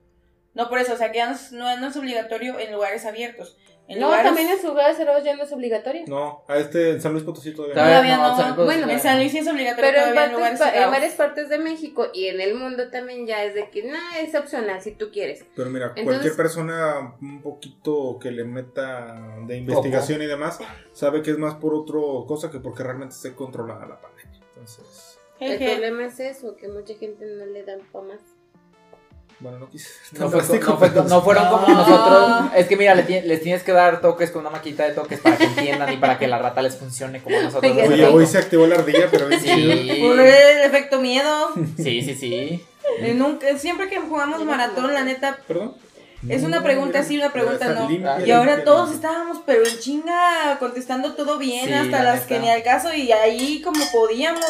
No 0.53 0.69
por 0.69 0.79
eso, 0.79 0.93
o 0.93 0.97
sea, 0.97 1.11
que 1.11 1.17
ya 1.19 1.27
no 1.29 1.35
es, 1.35 1.51
no, 1.53 1.77
no 1.77 1.87
es 1.87 1.95
obligatorio 1.95 2.59
en 2.59 2.71
lugares 2.73 3.05
abiertos. 3.05 3.55
En 3.85 3.99
No, 3.99 4.05
lugares, 4.07 4.26
también 4.27 4.47
en 4.49 4.55
sus 4.57 4.69
lugares 4.69 4.95
cerrados 4.95 5.23
ya 5.26 5.35
no 5.35 5.43
es 5.43 5.51
obligatorio. 5.51 6.03
No, 6.07 6.45
a 6.47 6.57
este 6.57 6.91
en 6.91 7.01
San 7.01 7.11
Luis 7.11 7.26
Potosí 7.26 7.53
todavía. 7.53 7.76
Todavía 7.76 8.18
no, 8.18 8.64
bueno, 8.64 8.89
en 8.89 8.99
San 8.99 9.18
Luis 9.19 9.31
sí 9.34 9.39
es 9.39 9.47
obligatorio 9.47 9.91
Pero 9.91 10.07
en, 10.07 10.15
partes- 10.15 10.31
lugares 10.31 10.60
varias 10.89 11.14
partes 11.15 11.49
de 11.49 11.57
México 11.57 12.07
y 12.14 12.27
en 12.27 12.39
el 12.39 12.55
mundo 12.55 12.89
también 12.89 13.27
ya 13.27 13.43
es 13.43 13.53
de 13.55 13.69
que 13.69 13.84
nada, 13.84 14.19
es 14.19 14.34
opcional 14.35 14.81
si 14.81 14.91
tú 14.93 15.11
quieres. 15.11 15.45
Pero 15.55 15.69
mira, 15.69 15.88
Entonces- 15.88 16.05
cualquier 16.05 16.35
persona 16.38 17.15
un 17.22 17.41
poquito 17.41 18.18
que 18.22 18.31
le 18.31 18.45
meta 18.45 19.15
de 19.45 19.57
investigación 19.57 20.22
y 20.22 20.27
demás, 20.27 20.60
sabe 20.93 21.22
que 21.22 21.31
es 21.31 21.38
más 21.38 21.55
por 21.55 21.73
otra 21.76 21.99
cosa 22.26 22.49
que 22.49 22.60
porque 22.60 22.84
realmente 22.84 23.15
esté 23.15 23.35
controlada 23.35 23.85
la 23.85 23.99
pandemia. 23.99 24.39
Entonces, 24.49 25.19
El 25.41 25.57
problema 25.57 26.05
es 26.05 26.19
eso, 26.22 26.55
que 26.55 26.69
mucha 26.69 26.93
gente 26.95 27.26
no 27.26 27.45
le 27.47 27.64
dan 27.64 27.81
pa' 27.91 28.01
más. 28.01 28.19
Bueno, 29.43 29.59
no 29.59 29.69
quise. 29.69 29.89
ser 30.09 30.13
No, 30.13 30.19
tan 30.21 30.29
fue- 30.31 30.39
drástico, 30.39 30.71
no 30.71 30.77
fue- 30.79 30.89
pero 30.89 31.03
no 31.03 31.21
fueron 31.21 31.47
como 31.49 31.67
No. 31.67 31.73
nosotros. 31.75 32.51
Es 32.55 32.67
que 32.67 32.77
mira, 32.77 32.95
les 32.95 33.41
tienes 33.41 33.61
que 33.61 33.73
dar 33.73 33.99
toques 34.01 34.31
con 34.31 34.41
una 34.41 34.49
maquita 34.49 34.83
de 34.85 34.93
toques 34.93 35.19
para 35.19 35.37
que 35.37 35.43
entiendan 35.43 35.91
y 35.91 35.97
para 35.97 36.17
que 36.17 36.27
la 36.27 36.39
rata 36.39 36.61
les 36.61 36.75
funcione 36.77 37.21
como 37.21 37.39
nosotros. 37.41 37.71
Oye, 37.87 38.05
hoy 38.07 38.25
se 38.25 38.37
activó 38.37 38.65
la 38.67 38.75
ardilla, 38.75 39.07
pero 39.11 39.27
bien. 39.27 39.41
Sí, 39.41 39.99
Por 40.01 40.19
el 40.19 40.61
efecto 40.63 40.99
miedo. 41.01 41.51
sí, 41.77 42.01
sí, 42.01 42.15
sí. 42.15 42.63
Eh, 42.99 43.13
nunca, 43.13 43.57
siempre 43.57 43.89
que 43.89 43.99
jugamos 43.99 44.43
maratón, 44.45 44.93
la 44.93 45.03
neta, 45.03 45.37
¿Perdón? 45.47 45.73
es 46.29 46.43
una 46.43 46.61
pregunta 46.63 47.03
sí, 47.03 47.17
una 47.17 47.33
pregunta 47.33 47.69
no. 47.73 47.89
limpia, 47.89 48.25
Y 48.25 48.31
ahora 48.31 48.55
limpia, 48.55 48.65
todos 48.65 48.93
estábamos, 48.93 49.39
pero 49.45 49.65
en 49.65 49.79
chinga, 49.79 50.57
contestando 50.59 51.13
todo 51.15 51.37
bien, 51.37 51.65
Sí, 51.67 51.73
hasta 51.73 51.97
la 51.97 52.03
las 52.03 52.15
neta. 52.15 52.27
que 52.27 52.39
ni 52.39 52.49
al 52.49 52.63
caso, 52.63 52.93
y 52.93 53.11
ahí 53.11 53.61
como 53.61 53.83
podíamos. 53.91 54.45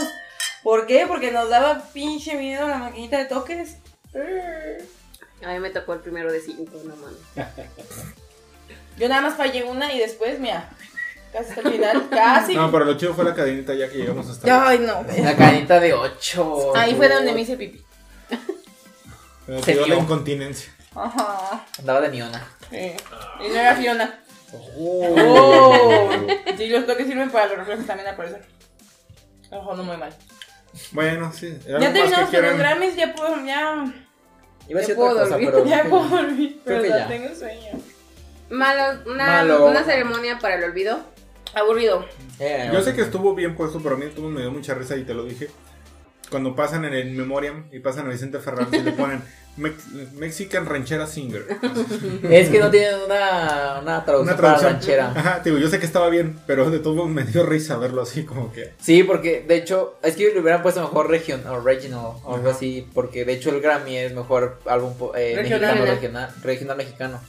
¿Por 0.62 0.86
qué? 0.88 1.06
Porque 1.08 1.32
nos 1.32 1.50
daba 1.50 1.84
pinche 1.94 2.36
miedo 2.36 2.68
la 2.68 2.78
maquinita 2.78 3.18
de 3.18 3.26
toques. 3.26 3.78
A 4.16 5.54
mí 5.54 5.60
me 5.60 5.70
tocó 5.70 5.94
el 5.94 6.00
primero 6.00 6.32
de 6.32 6.40
cinco, 6.40 6.80
no 6.86 6.96
mames. 6.96 7.20
Yo 8.98 9.10
nada 9.10 9.22
más 9.22 9.36
fallé 9.36 9.64
una 9.64 9.92
y 9.92 10.00
después, 10.00 10.40
mira, 10.40 10.70
casi 11.32 11.50
hasta 11.50 11.62
el 11.62 11.74
final, 11.74 12.10
casi. 12.10 12.56
No, 12.56 12.72
pero 12.72 12.86
lo 12.86 12.98
chido 12.98 13.14
fue 13.14 13.26
la 13.26 13.34
cadenita 13.34 13.74
ya 13.74 13.90
que 13.90 13.98
llegamos 13.98 14.30
hasta. 14.30 14.68
Ay, 14.68 14.80
no. 14.80 15.00
Una 15.00 15.36
cadenita 15.36 15.80
de 15.80 15.94
8. 15.94 16.74
Ahí 16.76 16.96
fue 16.96 17.10
donde 17.10 17.34
me 17.34 17.42
hice 17.42 17.58
pipí. 17.58 17.84
Me 19.48 19.62
Se 19.62 19.74
dio 19.74 19.88
la 19.88 19.96
incontinencia. 19.96 20.72
Ajá. 20.96 21.66
Andaba 21.80 22.02
de 22.02 22.10
niona. 22.10 22.48
Sí. 22.70 22.94
Y 23.42 23.50
no 23.50 23.56
era 23.56 23.76
Fiona. 23.76 24.20
Oh. 24.78 25.16
Oh. 25.18 26.10
Sí, 26.56 26.68
los 26.68 26.86
toques 26.86 27.08
sirven 27.08 27.32
para 27.32 27.48
los 27.48 27.58
reflejos 27.58 27.88
también 27.88 28.10
aparecen. 28.10 28.42
Ojo, 29.52 29.76
no 29.76 29.84
muy 29.84 29.98
mal. 29.98 30.16
Bueno, 30.92 31.32
sí. 31.34 31.58
Ya 31.68 31.76
¿algo 31.78 31.88
más 31.88 31.92
que 31.92 31.92
terminamos 31.92 32.32
con 32.32 32.42
los? 32.44 32.58
Grammys, 32.58 32.96
ya 32.96 33.14
puedo, 33.14 33.46
ya. 33.46 33.94
Iba 34.68 34.80
a 34.80 34.82
decir 34.82 34.96
Ya 34.96 34.96
otra 34.96 34.96
puedo 34.96 35.14
cosa, 35.20 35.30
dormir. 35.30 35.50
pero. 35.52 35.66
Ya 35.70 35.84
puedo 35.90 36.08
dormir, 36.10 36.50
Creo 36.52 36.62
pero 36.66 36.82
que 36.82 36.90
ya 36.90 36.98
ya. 36.98 37.08
tengo 37.08 37.36
sueño. 37.36 37.72
Malo, 38.50 39.02
una, 39.12 39.26
Malo. 39.26 39.66
una 39.68 39.84
ceremonia 39.84 40.40
para 40.40 40.56
el 40.56 40.64
olvido. 40.64 41.00
Aburrido. 41.56 42.06
Eh, 42.40 42.70
Yo 42.74 42.82
sé 42.82 42.94
que 42.96 43.02
estuvo 43.02 43.36
bien 43.36 43.56
puesto, 43.56 43.80
pero 43.82 43.96
a 43.96 43.98
mí 43.98 44.06
estuvo, 44.06 44.30
me 44.30 44.42
dio 44.42 44.52
mucha 44.52 44.74
risa 44.74 44.96
y 44.98 45.04
te 45.04 45.14
lo 45.14 45.24
dije. 45.26 45.50
Cuando 46.32 46.56
pasan 46.56 46.86
en 46.86 46.94
el 46.94 47.12
Memoriam 47.12 47.68
y 47.72 47.80
pasan 47.80 48.08
a 48.08 48.10
Vicente 48.10 48.40
Fernández 48.40 48.82
y 48.82 48.84
le 48.84 48.92
ponen 48.94 49.22
Mex- 49.58 50.12
Mexican 50.14 50.66
Ranchera 50.66 51.06
Singer. 51.08 51.46
Es 52.30 52.50
que 52.50 52.60
no 52.60 52.72
tienen 52.72 52.96
una, 53.06 53.80
una 53.82 54.04
traducción, 54.06 54.36
Una 54.36 54.42
para 54.42 54.58
traducción. 54.60 54.74
ranchera. 54.74 55.14
Ajá, 55.16 55.42
digo, 55.44 55.58
yo 55.60 55.68
sé 55.70 55.80
que 55.80 55.86
estaba 55.86 56.10
bien, 56.10 56.40
pero 56.48 56.70
de 56.72 56.80
todo 56.80 56.96
modo 56.96 57.08
me 57.08 57.24
dio 57.24 57.46
risa 57.46 57.78
verlo 57.78 58.02
así 58.02 58.24
como 58.26 58.52
que. 58.52 58.74
Sí, 58.82 59.04
porque 59.04 59.44
de 59.48 59.56
hecho, 59.58 59.98
es 60.02 60.16
que 60.16 60.32
le 60.34 60.40
hubieran 60.40 60.62
puesto 60.64 60.82
mejor 60.82 61.10
region 61.10 61.46
o 61.48 61.60
regional 61.60 62.14
o 62.24 62.36
algo 62.36 62.50
así, 62.50 62.88
porque 62.94 63.26
de 63.26 63.34
hecho 63.34 63.52
el 63.52 63.62
Grammy 63.62 63.98
es 63.98 64.14
mejor 64.14 64.60
álbum 64.66 64.96
po- 64.98 65.16
eh, 65.16 65.34
Regional. 65.36 65.62
mexicano, 65.76 65.86
regional, 65.96 66.30
regional 66.42 66.78
mexicano. 66.78 67.22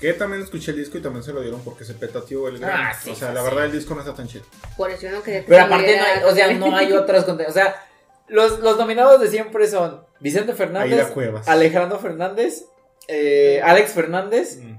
Que 0.00 0.12
también 0.12 0.42
escuché 0.42 0.72
el 0.72 0.78
disco 0.78 0.98
y 0.98 1.02
también 1.02 1.22
se 1.24 1.32
lo 1.32 1.40
dieron 1.40 1.60
porque 1.62 1.84
se 1.84 1.94
petateó 1.94 2.48
el 2.48 2.58
Grammy. 2.58 2.84
Ah, 2.86 2.94
sí, 2.94 3.10
o 3.10 3.14
sea, 3.14 3.28
sí, 3.28 3.34
la 3.34 3.40
sí. 3.40 3.46
verdad 3.48 3.64
el 3.66 3.72
disco 3.72 3.94
no 3.94 4.00
está 4.00 4.14
tan 4.14 4.28
chido. 4.28 4.44
Por 4.76 4.90
eso 4.90 5.02
yo 5.02 5.10
no 5.12 5.22
quería 5.22 5.40
que 5.40 5.48
Pero 5.48 5.64
aparte, 5.64 5.96
no 5.96 6.02
hay, 6.04 6.22
o 6.32 6.34
sea, 6.34 6.52
no 6.54 6.74
hay 6.76 6.92
otras 6.92 7.26
O 7.28 7.52
sea, 7.52 7.82
los, 8.28 8.60
los 8.60 8.76
nominados 8.78 9.20
de 9.20 9.28
siempre 9.28 9.66
son 9.68 10.05
Vicente 10.20 10.52
Fernández. 10.54 11.12
Alejandro 11.46 11.98
Fernández, 11.98 12.64
eh, 13.08 13.60
Alex 13.62 13.92
Fernández, 13.92 14.58
Mm. 14.60 14.74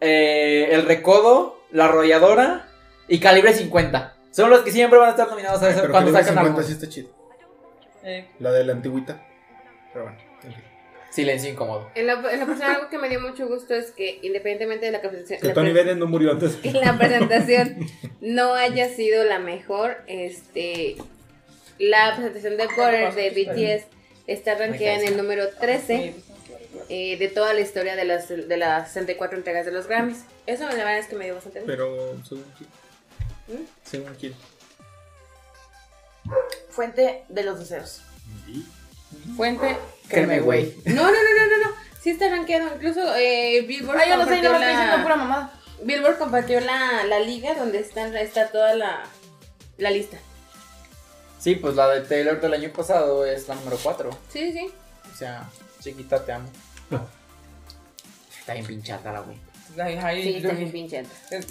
eh, 0.00 0.68
El 0.72 0.84
Recodo, 0.86 1.58
La 1.70 1.86
Arrolladora 1.86 2.68
y 3.08 3.18
Calibre 3.20 3.52
50. 3.54 4.16
Son 4.30 4.50
los 4.50 4.60
que 4.60 4.70
siempre 4.70 4.98
van 4.98 5.08
a 5.08 5.10
estar 5.12 5.28
nominados 5.28 5.62
a 5.62 5.70
eso 5.70 5.80
Pero 5.80 5.92
cuando 5.92 6.12
Calibre 6.12 6.28
sacan 6.28 6.44
50 6.44 6.60
algo. 6.60 6.66
sí 6.68 6.72
está 6.74 6.88
chido. 6.88 7.08
Eh, 8.04 8.28
La 8.38 8.52
de 8.52 8.64
la 8.64 8.72
antigüita. 8.74 9.26
Pero 9.92 10.04
bueno. 10.04 10.18
en 10.44 10.52
fin. 10.52 10.62
Silencio 11.10 11.50
incómodo. 11.50 11.90
En 11.94 12.06
lo, 12.06 12.12
en 12.30 12.38
lo 12.40 12.46
personal, 12.46 12.76
algo 12.76 12.90
que 12.90 12.98
me 12.98 13.08
dio 13.08 13.18
mucho 13.20 13.48
gusto 13.48 13.74
es 13.74 13.90
que, 13.92 14.18
independientemente 14.22 14.86
de 14.86 14.92
la 14.92 15.00
presentación, 15.00 15.40
Que 15.40 15.48
la 15.48 15.54
Tony 15.54 15.72
Bennett 15.72 15.96
no 15.96 16.06
murió 16.06 16.30
antes. 16.32 16.56
que 16.56 16.70
la 16.72 16.96
presentación 16.98 17.78
no 18.20 18.54
haya 18.54 18.88
sido 18.90 19.24
la 19.24 19.38
mejor, 19.38 19.96
este, 20.06 20.96
la 21.78 22.12
presentación 22.14 22.56
de 22.58 22.66
Butter 22.66 23.14
de 23.14 23.30
BTS 23.30 23.86
está 24.28 24.54
rankeada 24.54 25.00
en 25.00 25.08
el 25.08 25.16
número 25.16 25.48
13 25.48 26.14
eh, 26.88 27.16
de 27.18 27.28
toda 27.28 27.54
la 27.54 27.60
historia 27.60 27.96
de 27.96 28.04
las, 28.04 28.28
de 28.28 28.56
las 28.56 28.88
64 28.88 29.38
entregas 29.38 29.66
de 29.66 29.72
los 29.72 29.88
Grammys. 29.88 30.18
Eso 30.46 30.64
la 30.68 30.74
verdad 30.74 30.98
es 30.98 31.06
que 31.06 31.16
me 31.16 31.24
dio 31.24 31.34
bastante 31.34 31.60
gusto. 31.60 31.72
Pero 31.72 32.16
según 32.28 32.44
quién. 32.56 33.58
¿Mm? 33.58 33.64
Según 33.82 34.14
quién. 34.14 34.34
Fuente 36.70 37.24
de 37.28 37.42
los 37.42 37.58
deseos. 37.58 38.02
Fuente. 39.36 39.76
Créeme, 40.08 40.40
güey. 40.40 40.74
No, 40.84 40.94
no, 40.94 41.10
no, 41.10 41.12
no, 41.12 41.46
no, 41.46 41.70
no. 41.70 41.76
Sí 42.00 42.10
está 42.10 42.28
rankeado. 42.28 42.74
Incluso 42.74 43.00
eh, 43.16 43.62
Billboard 43.66 43.98
Ay, 43.98 44.10
yo 44.10 44.16
no 44.18 44.24
sé, 44.24 44.42
no 44.42 44.54
estoy 44.54 44.68
diciendo 44.68 45.02
pura 45.02 45.16
la, 45.16 45.16
mamada. 45.16 45.60
Billboard 45.82 46.18
compartió 46.18 46.60
la, 46.60 47.04
la 47.04 47.20
liga 47.20 47.54
donde 47.54 47.80
está, 47.80 48.06
está 48.20 48.48
toda 48.48 48.74
la, 48.74 49.04
la 49.78 49.90
lista. 49.90 50.18
Sí, 51.38 51.54
pues 51.54 51.74
la 51.76 51.88
de 51.88 52.00
Taylor 52.02 52.40
del 52.40 52.52
año 52.52 52.70
pasado 52.70 53.24
es 53.24 53.46
la 53.48 53.54
número 53.54 53.78
4. 53.82 54.10
Sí, 54.32 54.52
sí, 54.52 54.52
sí. 54.52 54.74
O 55.12 55.16
sea, 55.16 55.48
chiquita, 55.80 56.24
te 56.24 56.32
amo. 56.32 56.48
Está 58.40 58.54
bien 58.54 58.66
pinchada 58.66 59.12
la 59.12 59.20
güey. 59.20 59.36
Ay, 59.80 59.98
ay, 60.02 60.22
Sí, 60.22 60.36
está 60.36 60.50
yo- 60.50 60.56
bien 60.56 60.72
pinche. 60.72 61.02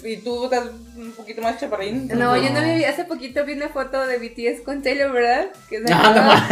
Y 0.04 0.16
tú 0.18 0.44
estás 0.44 0.66
un 0.96 1.12
poquito 1.12 1.40
más 1.42 1.58
chaparrín. 1.58 2.08
No, 2.08 2.36
yo 2.36 2.50
no 2.50 2.60
vi, 2.62 2.84
hace 2.84 3.04
poquito 3.04 3.44
vi 3.44 3.54
una 3.54 3.68
foto 3.68 4.06
de 4.06 4.18
BTS 4.18 4.62
con 4.64 4.82
Taylor, 4.82 5.12
¿verdad? 5.12 5.48
Que 5.68 5.80
No, 5.80 5.86
no 5.90 6.22
mames. 6.22 6.42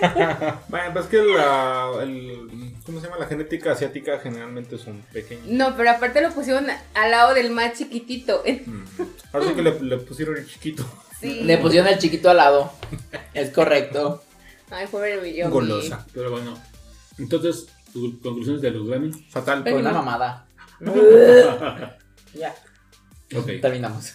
Bueno, 0.68 0.92
pues 0.92 1.06
que 1.06 1.16
la. 1.18 1.90
El, 2.02 2.48
¿Cómo 2.86 3.00
se 3.00 3.06
llama? 3.06 3.18
La 3.18 3.26
genética 3.26 3.72
asiática 3.72 4.18
generalmente 4.20 4.78
son 4.78 5.02
pequeños. 5.12 5.46
No, 5.46 5.76
pero 5.76 5.90
aparte 5.90 6.20
lo 6.20 6.30
pusieron 6.30 6.66
al 6.94 7.10
lado 7.10 7.34
del 7.34 7.50
más 7.50 7.74
chiquitito. 7.76 8.42
Mm. 8.46 8.82
Ahora 9.32 9.46
sí 9.48 9.54
que 9.54 9.62
le, 9.62 9.80
le 9.80 9.96
pusieron 9.98 10.36
el 10.36 10.46
chiquito. 10.46 10.84
Sí. 11.20 11.40
Le 11.42 11.58
pusieron 11.58 11.88
el 11.88 11.98
chiquito 11.98 12.30
al 12.30 12.38
lado. 12.38 12.72
Es 13.34 13.50
correcto. 13.50 14.22
Ay, 14.70 14.86
pobre 14.86 15.34
yo. 15.34 15.50
Golosa. 15.50 16.06
Pero 16.14 16.30
bueno, 16.30 16.56
entonces, 17.18 17.66
tus 17.92 18.14
conclusiones 18.20 18.62
de 18.62 18.70
los 18.70 18.86
Grammy. 18.88 19.12
Fatal. 19.28 19.62
Fue 19.62 19.74
una 19.74 19.92
mamada. 19.92 20.46
Ya. 22.34 22.54
Ok, 23.36 23.46
Terminamos. 23.60 24.14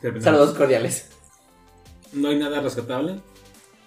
terminamos. 0.00 0.24
Saludos 0.24 0.54
cordiales. 0.56 1.08
No 2.12 2.28
hay 2.28 2.38
nada 2.38 2.60
rescatable. 2.60 3.20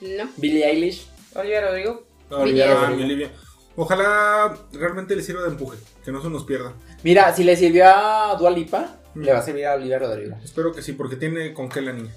No. 0.01 0.29
Billie 0.37 0.65
Eilish. 0.69 1.07
Olivia 1.35 1.61
Rodrigo. 1.61 2.07
Olivia 2.29 2.73
Rodrigo. 2.73 3.03
Olivia. 3.05 3.31
Ojalá 3.75 4.57
realmente 4.73 5.15
le 5.15 5.21
sirva 5.23 5.43
de 5.43 5.49
empuje. 5.49 5.77
Que 6.03 6.11
no 6.11 6.21
se 6.21 6.29
nos 6.29 6.43
pierda. 6.43 6.73
Mira, 7.03 7.33
si 7.35 7.43
le 7.43 7.55
sirvió 7.55 7.85
a 7.87 8.35
Dua 8.37 8.51
Lipa, 8.51 8.97
Mm. 9.13 9.21
le 9.23 9.33
va 9.33 9.39
a 9.39 9.43
servir 9.43 9.65
a 9.65 9.73
Olivia 9.75 9.99
Rodrigo. 9.99 10.37
Espero 10.43 10.71
que 10.71 10.81
sí, 10.81 10.93
porque 10.93 11.17
tiene 11.17 11.53
con 11.53 11.67
qué 11.67 11.81
la 11.81 11.91
niña. 11.93 12.13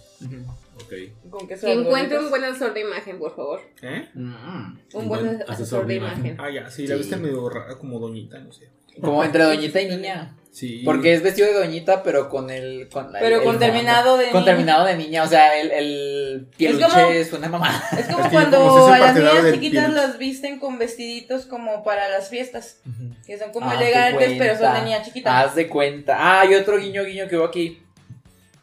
Ok. 0.76 1.30
Con 1.30 1.46
queso 1.48 1.66
Que 1.66 1.72
encuentre 1.72 2.18
un 2.18 2.30
buen 2.30 2.44
asesor 2.44 2.74
de 2.74 2.80
imagen, 2.80 3.18
por 3.18 3.34
favor. 3.34 3.60
¿Eh? 3.82 4.08
Mm. 4.14 4.20
Un 4.22 4.78
Un 4.94 5.08
buen, 5.08 5.24
buen 5.24 5.44
asesor, 5.48 5.86
de 5.86 5.94
imagen. 5.94 6.36
Ah, 6.40 6.50
ya, 6.50 6.68
sí, 6.70 6.86
la 6.86 6.94
Sí. 6.96 7.00
viste 7.02 7.16
medio 7.16 7.48
rara, 7.48 7.76
como 7.78 7.98
doñita, 7.98 8.38
no 8.38 8.52
sé. 8.52 8.68
Como 9.00 9.24
entre 9.24 9.42
doñita 9.44 9.80
y 9.80 9.88
niña. 9.88 10.36
Sí. 10.52 10.82
Porque 10.84 11.14
es 11.14 11.20
vestido 11.22 11.48
de 11.48 11.54
doñita, 11.54 12.04
pero 12.04 12.28
con 12.28 12.48
el. 12.48 12.88
Con 12.88 13.12
la- 13.12 13.18
Pero 13.18 13.38
el- 13.38 13.42
con 13.42 13.54
el- 13.54 13.58
terminado 13.58 14.16
de 14.16 14.26
Con 14.30 14.42
niña. 14.42 14.44
terminado 14.44 14.84
de 14.86 14.96
niña. 14.96 15.24
O 15.24 15.26
sea, 15.26 15.60
el, 15.60 15.72
el 15.72 16.46
pieluche 16.56 16.84
como- 16.84 17.10
es 17.10 17.32
una 17.32 17.48
mamá. 17.48 17.82
Es 17.98 18.06
como 18.06 18.18
Es 18.20 18.24
que 18.26 18.30
cuando 18.30 18.58
como 18.58 18.86
a 18.86 18.98
las 19.00 19.16
niñas 19.16 19.52
chiquitas 19.52 19.92
las 19.92 20.16
visten 20.18 20.60
con 20.60 20.78
vestiditos 20.78 21.46
como 21.46 21.82
para 21.82 22.08
las 22.08 22.28
fiestas. 22.28 22.80
Que 23.26 23.36
son 23.36 23.50
como 23.50 23.68
Haz 23.68 23.80
de 23.80 23.84
elegantes, 23.86 24.34
pero 24.38 24.56
son 24.56 24.74
de 24.74 24.82
niña 24.82 25.02
chiquita. 25.02 25.40
Haz 25.40 25.56
de 25.56 25.68
cuenta. 25.68 26.16
Ah, 26.20 26.44
y 26.46 26.54
otro 26.54 26.78
guiño, 26.78 27.02
guiño 27.04 27.26
que 27.28 27.36
hubo 27.36 27.44
aquí. 27.46 27.82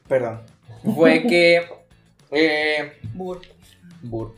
Perdón. 0.07 0.41
Fue 0.95 1.23
que. 1.27 1.67
Eh, 2.31 2.93
Burr. 3.13 3.41
Burr. 4.01 4.35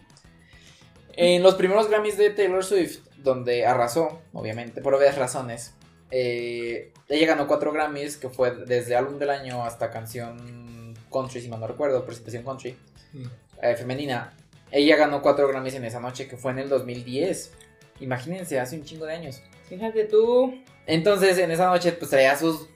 En 1.16 1.44
los 1.44 1.56
primeros 1.56 1.90
Grammys 1.90 2.18
de 2.18 2.32
Taylor 2.32 2.64
Swift, 2.64 3.00
donde 3.18 3.66
arrasó, 3.66 4.22
obviamente, 4.34 4.82
por 4.82 4.94
obvias 4.96 5.18
razones, 5.18 5.74
eh, 6.12 6.92
ella 7.08 7.28
ganó 7.28 7.48
cuatro 7.48 7.72
Grammys, 7.72 8.18
que 8.18 8.30
fue 8.30 8.52
desde 8.66 8.96
álbum 8.96 9.20
del 9.20 9.30
año 9.30 9.64
hasta 9.64 9.92
canción 9.92 10.94
country, 11.12 11.42
si 11.42 11.50
mal 11.50 11.60
no 11.60 11.68
recuerdo, 11.68 12.06
presentación 12.06 12.44
country, 12.44 12.76
Mm. 13.14 13.26
eh, 13.62 13.76
femenina. 13.76 14.34
Ella 14.72 14.96
ganó 14.96 15.22
cuatro 15.22 15.48
Grammys 15.48 15.76
en 15.76 15.86
esa 15.86 16.00
noche, 16.00 16.28
que 16.28 16.36
fue 16.36 16.52
en 16.52 16.60
el 16.60 16.70
2010. 16.70 17.54
Imagínense, 18.00 18.60
hace 18.60 18.76
un 18.76 18.84
chingo 18.84 19.06
de 19.06 19.14
años. 19.14 19.42
Fíjate 19.70 20.06
tú. 20.06 20.60
Entonces, 20.88 21.38
en 21.38 21.52
esa 21.52 21.68
noche, 21.68 21.92
pues 21.92 22.10
traía 22.10 22.36
sus. 22.36 22.68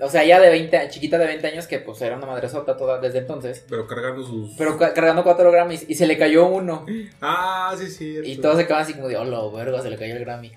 O 0.00 0.08
sea, 0.10 0.24
ya 0.24 0.38
de 0.40 0.50
20, 0.50 0.88
chiquita 0.90 1.16
de 1.18 1.26
20 1.26 1.46
años, 1.46 1.66
que 1.66 1.78
pues 1.78 2.00
era 2.02 2.16
una 2.16 2.26
madresota 2.26 2.76
toda 2.76 3.00
desde 3.00 3.18
entonces. 3.20 3.64
Pero 3.68 3.86
cargando 3.86 4.22
sus. 4.24 4.54
Pero 4.56 4.76
ca- 4.78 4.92
cargando 4.92 5.22
cuatro 5.24 5.50
Grammys 5.50 5.88
y 5.88 5.94
se 5.94 6.06
le 6.06 6.18
cayó 6.18 6.46
uno. 6.46 6.84
Ah, 7.22 7.74
sí, 7.78 7.86
sí. 7.90 8.20
Y 8.24 8.36
todos 8.36 8.56
se 8.58 8.64
quedaban 8.66 8.84
así 8.84 8.92
como 8.94 9.08
de, 9.08 9.16
oh, 9.16 9.50
verga, 9.52 9.80
se 9.80 9.88
le 9.90 9.96
cayó 9.96 10.14
el 10.16 10.20
Grammy. 10.24 10.52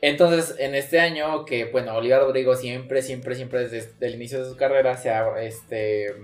Entonces, 0.00 0.54
en 0.58 0.74
este 0.74 0.98
año, 1.00 1.44
que 1.44 1.66
bueno, 1.66 1.94
Olivia 1.94 2.18
Rodrigo 2.18 2.56
siempre, 2.56 3.02
siempre, 3.02 3.34
siempre 3.34 3.68
desde 3.68 3.90
el 4.00 4.14
inicio 4.14 4.42
de 4.42 4.48
su 4.50 4.56
carrera 4.56 4.96
se 4.96 5.10
ha 5.10 5.40
este, 5.42 6.14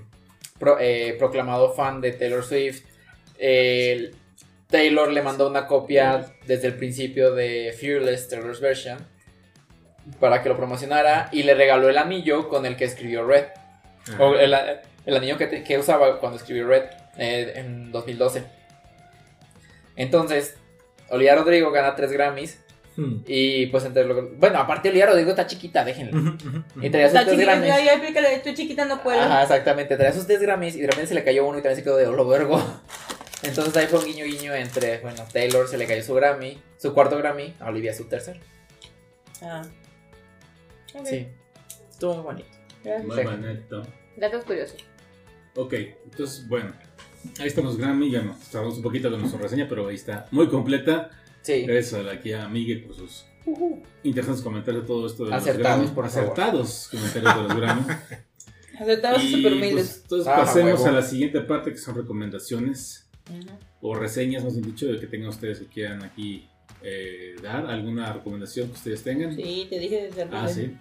pro- 0.58 0.78
eh, 0.80 1.16
proclamado 1.18 1.72
fan 1.72 2.00
de 2.00 2.12
Taylor 2.12 2.42
Swift. 2.44 2.82
Taylor 4.68 5.10
le 5.12 5.22
mandó 5.22 5.48
una 5.48 5.66
copia 5.66 6.26
desde 6.46 6.68
el 6.68 6.74
principio 6.76 7.34
de 7.34 7.74
Fearless 7.78 8.28
Taylor's 8.28 8.60
Version 8.60 8.98
para 10.18 10.42
que 10.42 10.48
lo 10.48 10.56
promocionara 10.56 11.28
y 11.32 11.42
le 11.42 11.54
regaló 11.54 11.88
el 11.88 11.98
anillo 11.98 12.48
con 12.48 12.66
el 12.66 12.76
que 12.76 12.84
escribió 12.84 13.26
Red. 13.26 13.46
O 14.18 14.34
el, 14.34 14.54
el 15.06 15.16
anillo 15.16 15.36
que, 15.38 15.46
te- 15.46 15.62
que 15.62 15.78
usaba 15.78 16.18
cuando 16.18 16.38
escribió 16.38 16.66
Red 16.66 16.84
eh, 17.16 17.52
en 17.56 17.92
2012. 17.92 18.42
Entonces, 19.96 20.56
Olivia 21.10 21.34
Rodrigo 21.34 21.70
gana 21.70 21.94
3 21.94 22.12
Grammys 22.12 22.58
Hmm. 22.96 23.22
y 23.24 23.66
pues 23.66 23.84
entre 23.84 24.04
lo 24.04 24.30
Bueno, 24.30 24.58
aparte 24.58 24.88
Olivia 24.88 25.06
Rodrigo 25.06 25.30
está 25.30 25.46
chiquita, 25.46 25.84
ujú. 25.86 26.64
Y 26.82 26.90
traía 26.90 27.08
sus 27.08 27.14
Está 27.20 27.24
3 27.24 27.30
chiquita, 27.30 27.52
Grammys. 27.52 27.68
ya, 27.68 27.84
ya 27.84 27.92
explícale, 27.92 28.34
estoy 28.34 28.54
chiquita, 28.54 28.84
no 28.84 29.00
puedo. 29.00 29.20
Ajá, 29.20 29.42
exactamente. 29.44 29.96
Traía 29.96 30.12
sus 30.12 30.26
3 30.26 30.40
Grammys 30.42 30.74
y 30.74 30.80
de 30.80 30.86
repente 30.88 31.06
se 31.06 31.14
le 31.14 31.22
cayó 31.22 31.46
uno 31.46 31.56
y 31.58 31.62
también 31.62 31.76
se 31.76 31.84
quedó 31.84 31.96
de 31.96 32.06
lo 32.06 32.26
vergo. 32.26 32.60
Entonces 33.44 33.76
ahí 33.76 33.86
fue 33.86 34.00
un 34.00 34.06
guiño 34.06 34.24
guiño 34.24 34.52
entre, 34.54 34.98
bueno, 34.98 35.22
Taylor 35.32 35.68
se 35.68 35.78
le 35.78 35.86
cayó 35.86 36.02
su 36.02 36.14
Grammy, 36.14 36.60
su 36.78 36.92
cuarto 36.92 37.16
Grammy, 37.16 37.54
a 37.60 37.68
Olivia 37.68 37.94
su 37.94 38.06
tercer. 38.08 38.40
Ah. 39.40 39.62
Sí. 41.04 41.26
Estuvo 41.90 42.14
muy 42.16 42.22
bonito. 42.24 42.48
gracias. 42.84 43.06
Muy 43.06 43.16
Sí. 43.16 43.24
bonito. 43.24 43.82
Datos 44.16 44.44
curiosos. 44.44 44.76
Ok, 45.56 45.74
entonces, 46.04 46.48
bueno. 46.48 46.72
Ahí 47.38 47.48
están 47.48 47.64
los 47.64 47.76
Grammy, 47.76 48.10
ya 48.10 48.22
nos 48.22 48.38
tardamos 48.48 48.76
un 48.78 48.82
poquito 48.82 49.10
de 49.10 49.18
nuestra 49.18 49.38
reseña, 49.40 49.66
pero 49.68 49.86
ahí 49.88 49.94
está 49.96 50.26
muy 50.30 50.48
completa. 50.48 51.10
Sí. 51.42 51.62
Gracias 51.66 51.94
a 51.94 52.02
la 52.02 52.12
aquí 52.12 52.32
a 52.32 52.48
Miguel 52.48 52.84
por 52.84 52.94
sus 52.96 53.26
interesantes 54.02 54.42
comentarios 54.42 54.84
de 54.84 54.86
todo 54.86 55.06
esto 55.06 55.24
de 55.26 55.34
Acertados, 55.34 55.58
los 55.82 55.90
Grammy. 55.90 55.94
por 55.94 56.08
favor. 56.08 56.30
Acertados 56.32 56.88
comentarios 56.90 57.36
de 57.36 57.42
los 57.42 57.56
Grammy. 57.56 57.82
Aceptados 58.80 59.22
Y, 59.24 59.28
super 59.32 59.42
pues, 59.52 59.54
humildes. 59.62 60.00
entonces 60.02 60.26
Ah, 60.28 60.36
pasemos 60.36 60.80
huevo. 60.80 60.86
a 60.86 60.92
la 60.92 61.02
siguiente 61.02 61.40
parte 61.42 61.70
que 61.72 61.76
son 61.78 61.94
recomendaciones 61.96 63.08
Ujú. 63.28 63.50
o 63.82 63.94
reseñas, 63.94 64.42
más 64.44 64.54
bien 64.54 64.64
dicho, 64.66 64.86
de 64.86 64.98
que 64.98 65.06
tengan 65.06 65.28
ustedes 65.28 65.58
que 65.60 65.66
quieran 65.66 66.02
aquí 66.02 66.48
eh, 66.82 67.36
dar 67.42 67.66
alguna 67.66 68.12
recomendación 68.12 68.68
que 68.68 68.74
ustedes 68.74 69.02
tengan. 69.02 69.34
Sí, 69.36 69.66
te 69.68 69.78
dije 69.78 70.02
desde 70.08 70.22
el 70.22 70.28
Ah, 70.34 70.48
sí. 70.48 70.76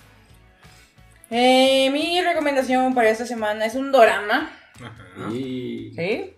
Eh, 1.29 1.89
mi 1.91 2.21
recomendación 2.21 2.93
para 2.93 3.09
esta 3.09 3.25
semana 3.25 3.65
es 3.65 3.75
un 3.75 3.91
dorama. 3.91 4.51
Ajá. 4.81 5.33
Y... 5.33 5.91
¿Sí? 5.95 6.33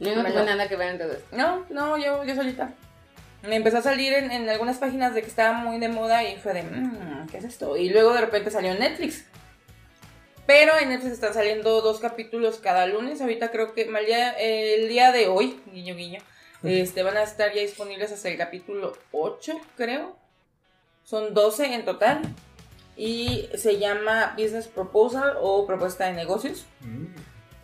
No 0.00 0.08
tengo 0.10 0.22
Bueno. 0.22 0.44
nada 0.44 0.68
que 0.68 0.76
ver 0.76 0.90
en 0.92 0.98
todo 0.98 1.12
esto. 1.12 1.36
No, 1.36 1.64
no, 1.70 1.96
yo, 1.98 2.24
yo 2.24 2.34
solita. 2.34 2.72
Me 3.46 3.56
empezó 3.56 3.78
a 3.78 3.82
salir 3.82 4.12
en, 4.12 4.30
en 4.30 4.48
algunas 4.48 4.78
páginas 4.78 5.14
de 5.14 5.22
que 5.22 5.28
estaba 5.28 5.52
muy 5.58 5.78
de 5.78 5.88
moda 5.88 6.22
y 6.24 6.36
fue 6.36 6.54
de, 6.54 6.62
"Mm, 6.62 7.26
¿qué 7.30 7.38
es 7.38 7.44
esto? 7.44 7.76
Y 7.76 7.88
luego 7.90 8.12
de 8.14 8.20
repente 8.20 8.50
salió 8.50 8.72
en 8.72 8.78
Netflix. 8.78 9.26
Pero 10.46 10.76
en 10.78 10.88
Netflix 10.88 11.12
están 11.12 11.34
saliendo 11.34 11.80
dos 11.80 12.00
capítulos 12.00 12.58
cada 12.58 12.86
lunes. 12.86 13.20
Ahorita 13.20 13.50
creo 13.50 13.74
que 13.74 13.82
el 13.82 14.06
día, 14.06 14.30
el 14.32 14.88
día 14.88 15.12
de 15.12 15.28
hoy, 15.28 15.60
guiño 15.72 15.94
guiño, 15.94 16.20
este, 16.62 17.02
van 17.02 17.16
a 17.16 17.22
estar 17.22 17.52
ya 17.52 17.60
disponibles 17.60 18.12
hasta 18.12 18.28
el 18.28 18.36
capítulo 18.36 18.92
8, 19.12 19.54
creo. 19.76 20.16
Son 21.04 21.34
12 21.34 21.74
en 21.74 21.84
total. 21.84 22.22
Y 22.96 23.48
se 23.54 23.78
llama 23.78 24.34
Business 24.36 24.68
Proposal 24.68 25.36
o 25.40 25.66
Propuesta 25.66 26.06
de 26.06 26.12
Negocios. 26.12 26.66
Mm. 26.80 27.06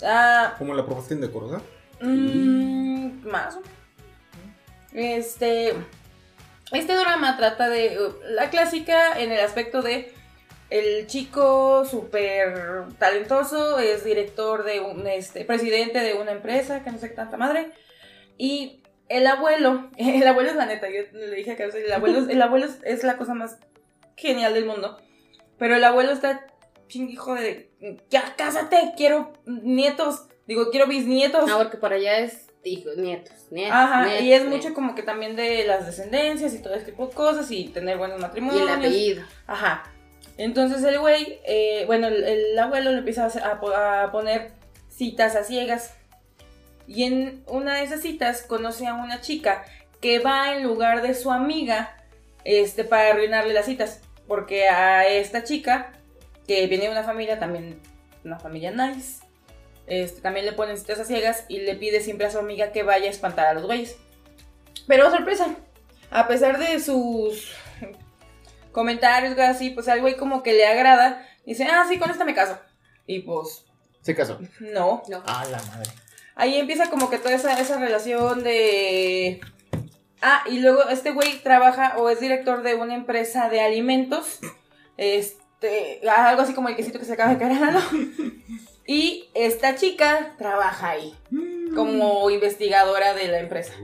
Ah, 0.02 0.54
¿Cómo 0.58 0.74
la 0.74 0.86
propuesta 0.86 1.14
indecorosa? 1.14 1.60
Mm, 2.00 3.26
más 3.26 3.56
o 3.56 3.60
menos. 3.60 3.78
Este. 4.92 5.74
Este 6.72 6.94
drama 6.94 7.36
trata 7.36 7.68
de 7.68 7.98
la 8.24 8.50
clásica 8.50 9.18
en 9.18 9.32
el 9.32 9.40
aspecto 9.40 9.80
de 9.80 10.12
el 10.70 11.06
chico 11.06 11.84
súper 11.84 12.84
talentoso, 12.98 13.78
es 13.78 14.04
director 14.04 14.64
de 14.64 14.80
un, 14.80 15.06
este, 15.06 15.44
presidente 15.44 15.98
de 16.00 16.14
una 16.14 16.32
empresa, 16.32 16.82
que 16.82 16.90
no 16.90 16.98
sé 16.98 17.08
qué 17.10 17.14
tanta 17.16 17.36
madre, 17.36 17.72
y 18.36 18.82
el 19.08 19.26
abuelo, 19.26 19.90
el 19.96 20.26
abuelo 20.26 20.50
es 20.50 20.56
la 20.56 20.66
neta, 20.66 20.88
yo 20.88 21.02
le 21.12 21.34
dije 21.36 21.52
a 21.52 21.56
Carlos, 21.56 21.74
el 21.76 21.92
abuelo, 21.92 22.18
es- 22.20 22.28
el 22.28 22.42
abuelo 22.42 22.66
es, 22.84 23.02
la 23.04 23.16
cosa 23.16 23.34
más 23.34 23.58
genial 24.16 24.52
del 24.54 24.66
mundo, 24.66 24.98
pero 25.58 25.76
el 25.76 25.84
abuelo 25.84 26.12
está 26.12 26.46
hijo 26.90 27.34
de, 27.34 27.70
ya 28.10 28.34
cásate, 28.36 28.92
quiero 28.96 29.32
nietos, 29.46 30.26
digo, 30.46 30.70
quiero 30.70 30.86
bisnietos. 30.86 31.50
Ah, 31.50 31.58
porque 31.58 31.76
por 31.76 31.92
allá 31.92 32.18
es 32.20 32.46
hijos, 32.64 32.96
nietos, 32.96 33.32
nietos. 33.50 33.74
Ajá, 33.76 34.04
nietos, 34.06 34.22
y 34.22 34.32
es 34.32 34.42
nietos. 34.44 34.56
mucho 34.64 34.74
como 34.74 34.94
que 34.94 35.02
también 35.02 35.36
de 35.36 35.64
las 35.64 35.84
descendencias 35.86 36.54
y 36.54 36.62
todo 36.62 36.74
este 36.74 36.92
tipo 36.92 37.06
de 37.06 37.14
cosas 37.14 37.50
y 37.50 37.68
tener 37.68 37.98
buenos 37.98 38.18
Y 38.18 38.22
matrimonios. 38.22 38.62
el 38.62 38.68
apellido. 38.74 39.22
Ajá. 39.46 39.82
Entonces 40.38 40.82
el 40.84 40.98
güey, 41.00 41.40
eh, 41.44 41.84
bueno, 41.86 42.06
el, 42.06 42.24
el 42.24 42.58
abuelo 42.58 42.92
le 42.92 42.98
empieza 42.98 43.26
a 43.26 44.10
poner 44.10 44.52
citas 44.88 45.36
a 45.36 45.44
ciegas. 45.44 45.94
Y 46.86 47.02
en 47.04 47.42
una 47.46 47.76
de 47.76 47.82
esas 47.82 48.00
citas 48.00 48.42
conoce 48.42 48.86
a 48.86 48.94
una 48.94 49.20
chica 49.20 49.64
que 50.00 50.20
va 50.20 50.54
en 50.54 50.62
lugar 50.62 51.02
de 51.02 51.14
su 51.14 51.30
amiga 51.30 51.96
este, 52.44 52.84
para 52.84 53.10
arruinarle 53.10 53.52
las 53.52 53.66
citas. 53.66 54.00
Porque 54.26 54.68
a 54.68 55.06
esta 55.06 55.44
chica, 55.44 55.92
que 56.46 56.66
viene 56.66 56.84
de 56.84 56.90
una 56.90 57.02
familia 57.02 57.38
también, 57.38 57.80
una 58.24 58.38
familia 58.38 58.70
nice, 58.70 59.24
este, 59.86 60.20
también 60.20 60.46
le 60.46 60.52
ponen 60.52 60.78
citas 60.78 61.00
a 61.00 61.04
ciegas 61.04 61.44
y 61.48 61.60
le 61.60 61.74
pide 61.74 62.00
siempre 62.00 62.26
a 62.26 62.30
su 62.30 62.38
amiga 62.38 62.72
que 62.72 62.82
vaya 62.82 63.06
a 63.06 63.10
espantar 63.10 63.46
a 63.46 63.54
los 63.54 63.64
güeyes. 63.64 63.96
Pero 64.86 65.10
sorpresa, 65.10 65.56
a 66.10 66.28
pesar 66.28 66.58
de 66.58 66.78
sus 66.80 67.52
comentarios, 68.78 69.34
güey, 69.34 69.44
así, 69.44 69.70
pues 69.70 69.88
al 69.88 70.00
güey 70.00 70.16
como 70.16 70.44
que 70.44 70.52
le 70.52 70.64
agrada. 70.64 71.26
Dice, 71.44 71.64
ah, 71.64 71.84
sí, 71.88 71.98
con 71.98 72.10
esta 72.10 72.24
me 72.24 72.32
caso. 72.32 72.56
Y 73.08 73.22
pues, 73.22 73.64
Se 74.02 74.14
casó. 74.14 74.38
no. 74.60 75.02
No. 75.08 75.20
Ah, 75.26 75.44
la 75.50 75.60
madre. 75.64 75.90
Ahí 76.36 76.54
empieza 76.54 76.88
como 76.88 77.10
que 77.10 77.18
toda 77.18 77.34
esa, 77.34 77.58
esa 77.58 77.80
relación 77.80 78.44
de... 78.44 79.40
Ah, 80.22 80.44
y 80.48 80.60
luego 80.60 80.88
este 80.90 81.10
güey 81.10 81.42
trabaja 81.42 81.96
o 81.96 82.08
es 82.08 82.20
director 82.20 82.62
de 82.62 82.76
una 82.76 82.94
empresa 82.94 83.48
de 83.48 83.60
alimentos. 83.60 84.38
Este, 84.96 86.00
algo 86.08 86.42
así 86.42 86.54
como 86.54 86.68
el 86.68 86.76
quesito 86.76 87.00
que 87.00 87.04
se 87.04 87.14
acaba 87.14 87.32
de 87.32 87.38
caer 87.38 87.52
al 87.52 87.74
lado. 87.74 87.80
Y 88.90 89.28
esta 89.34 89.74
chica 89.74 90.34
trabaja 90.38 90.88
ahí 90.88 91.14
como 91.74 92.30
investigadora 92.30 93.12
de 93.12 93.28
la 93.28 93.38
empresa. 93.38 93.74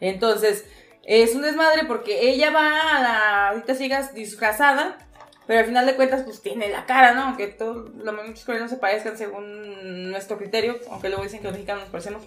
Entonces, 0.00 0.64
es 1.08 1.34
un 1.34 1.40
desmadre 1.40 1.84
porque 1.86 2.28
ella 2.28 2.50
va 2.50 2.96
a 2.96 3.02
la 3.02 3.52
cita 3.58 3.74
ciegas 3.74 4.12
disfrazada, 4.12 4.98
pero 5.46 5.60
al 5.60 5.64
final 5.64 5.86
de 5.86 5.96
cuentas, 5.96 6.22
pues 6.22 6.42
tiene 6.42 6.68
la 6.68 6.84
cara, 6.84 7.14
¿no? 7.14 7.22
Aunque 7.22 7.46
todos 7.46 7.88
los 7.94 8.14
muchos 8.14 8.44
coreanos 8.44 8.70
se 8.70 8.76
parezcan 8.76 9.16
según 9.16 10.10
nuestro 10.10 10.36
criterio, 10.36 10.78
aunque 10.90 11.08
luego 11.08 11.24
dicen 11.24 11.40
que 11.40 11.46
los 11.46 11.54
mexicanos 11.54 11.84
nos 11.84 11.90
parecemos 11.90 12.24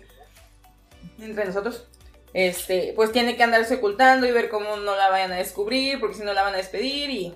entre 1.20 1.46
nosotros. 1.46 1.88
Este, 2.34 2.94
pues 2.96 3.12
tiene 3.12 3.38
que 3.38 3.44
andarse 3.44 3.76
ocultando 3.76 4.26
y 4.26 4.32
ver 4.32 4.50
cómo 4.50 4.76
no 4.78 4.96
la 4.96 5.10
vayan 5.10 5.32
a 5.32 5.36
descubrir, 5.36 6.00
porque 6.00 6.16
si 6.16 6.24
no 6.24 6.34
la 6.34 6.42
van 6.42 6.56
a 6.56 6.58
despedir 6.58 7.12
y 7.12 7.36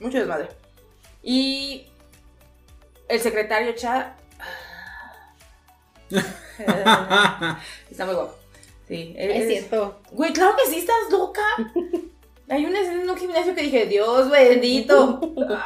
mucho 0.00 0.18
desmadre. 0.18 0.48
Y 1.22 1.86
el 3.08 3.20
secretario 3.20 3.72
Cha 3.72 4.14
está 7.90 8.04
muy 8.04 8.14
guapo. 8.14 8.45
Sí, 8.88 9.14
Es 9.16 9.48
cierto. 9.48 10.00
Güey, 10.12 10.32
claro 10.32 10.54
que 10.56 10.70
sí, 10.70 10.78
estás 10.78 10.96
loca. 11.10 11.42
Hay 12.48 12.64
una 12.64 12.80
escena 12.80 13.02
en 13.02 13.10
un 13.10 13.16
gimnasio 13.16 13.54
que 13.54 13.62
dije, 13.62 13.86
Dios 13.86 14.30
bendito. 14.30 15.20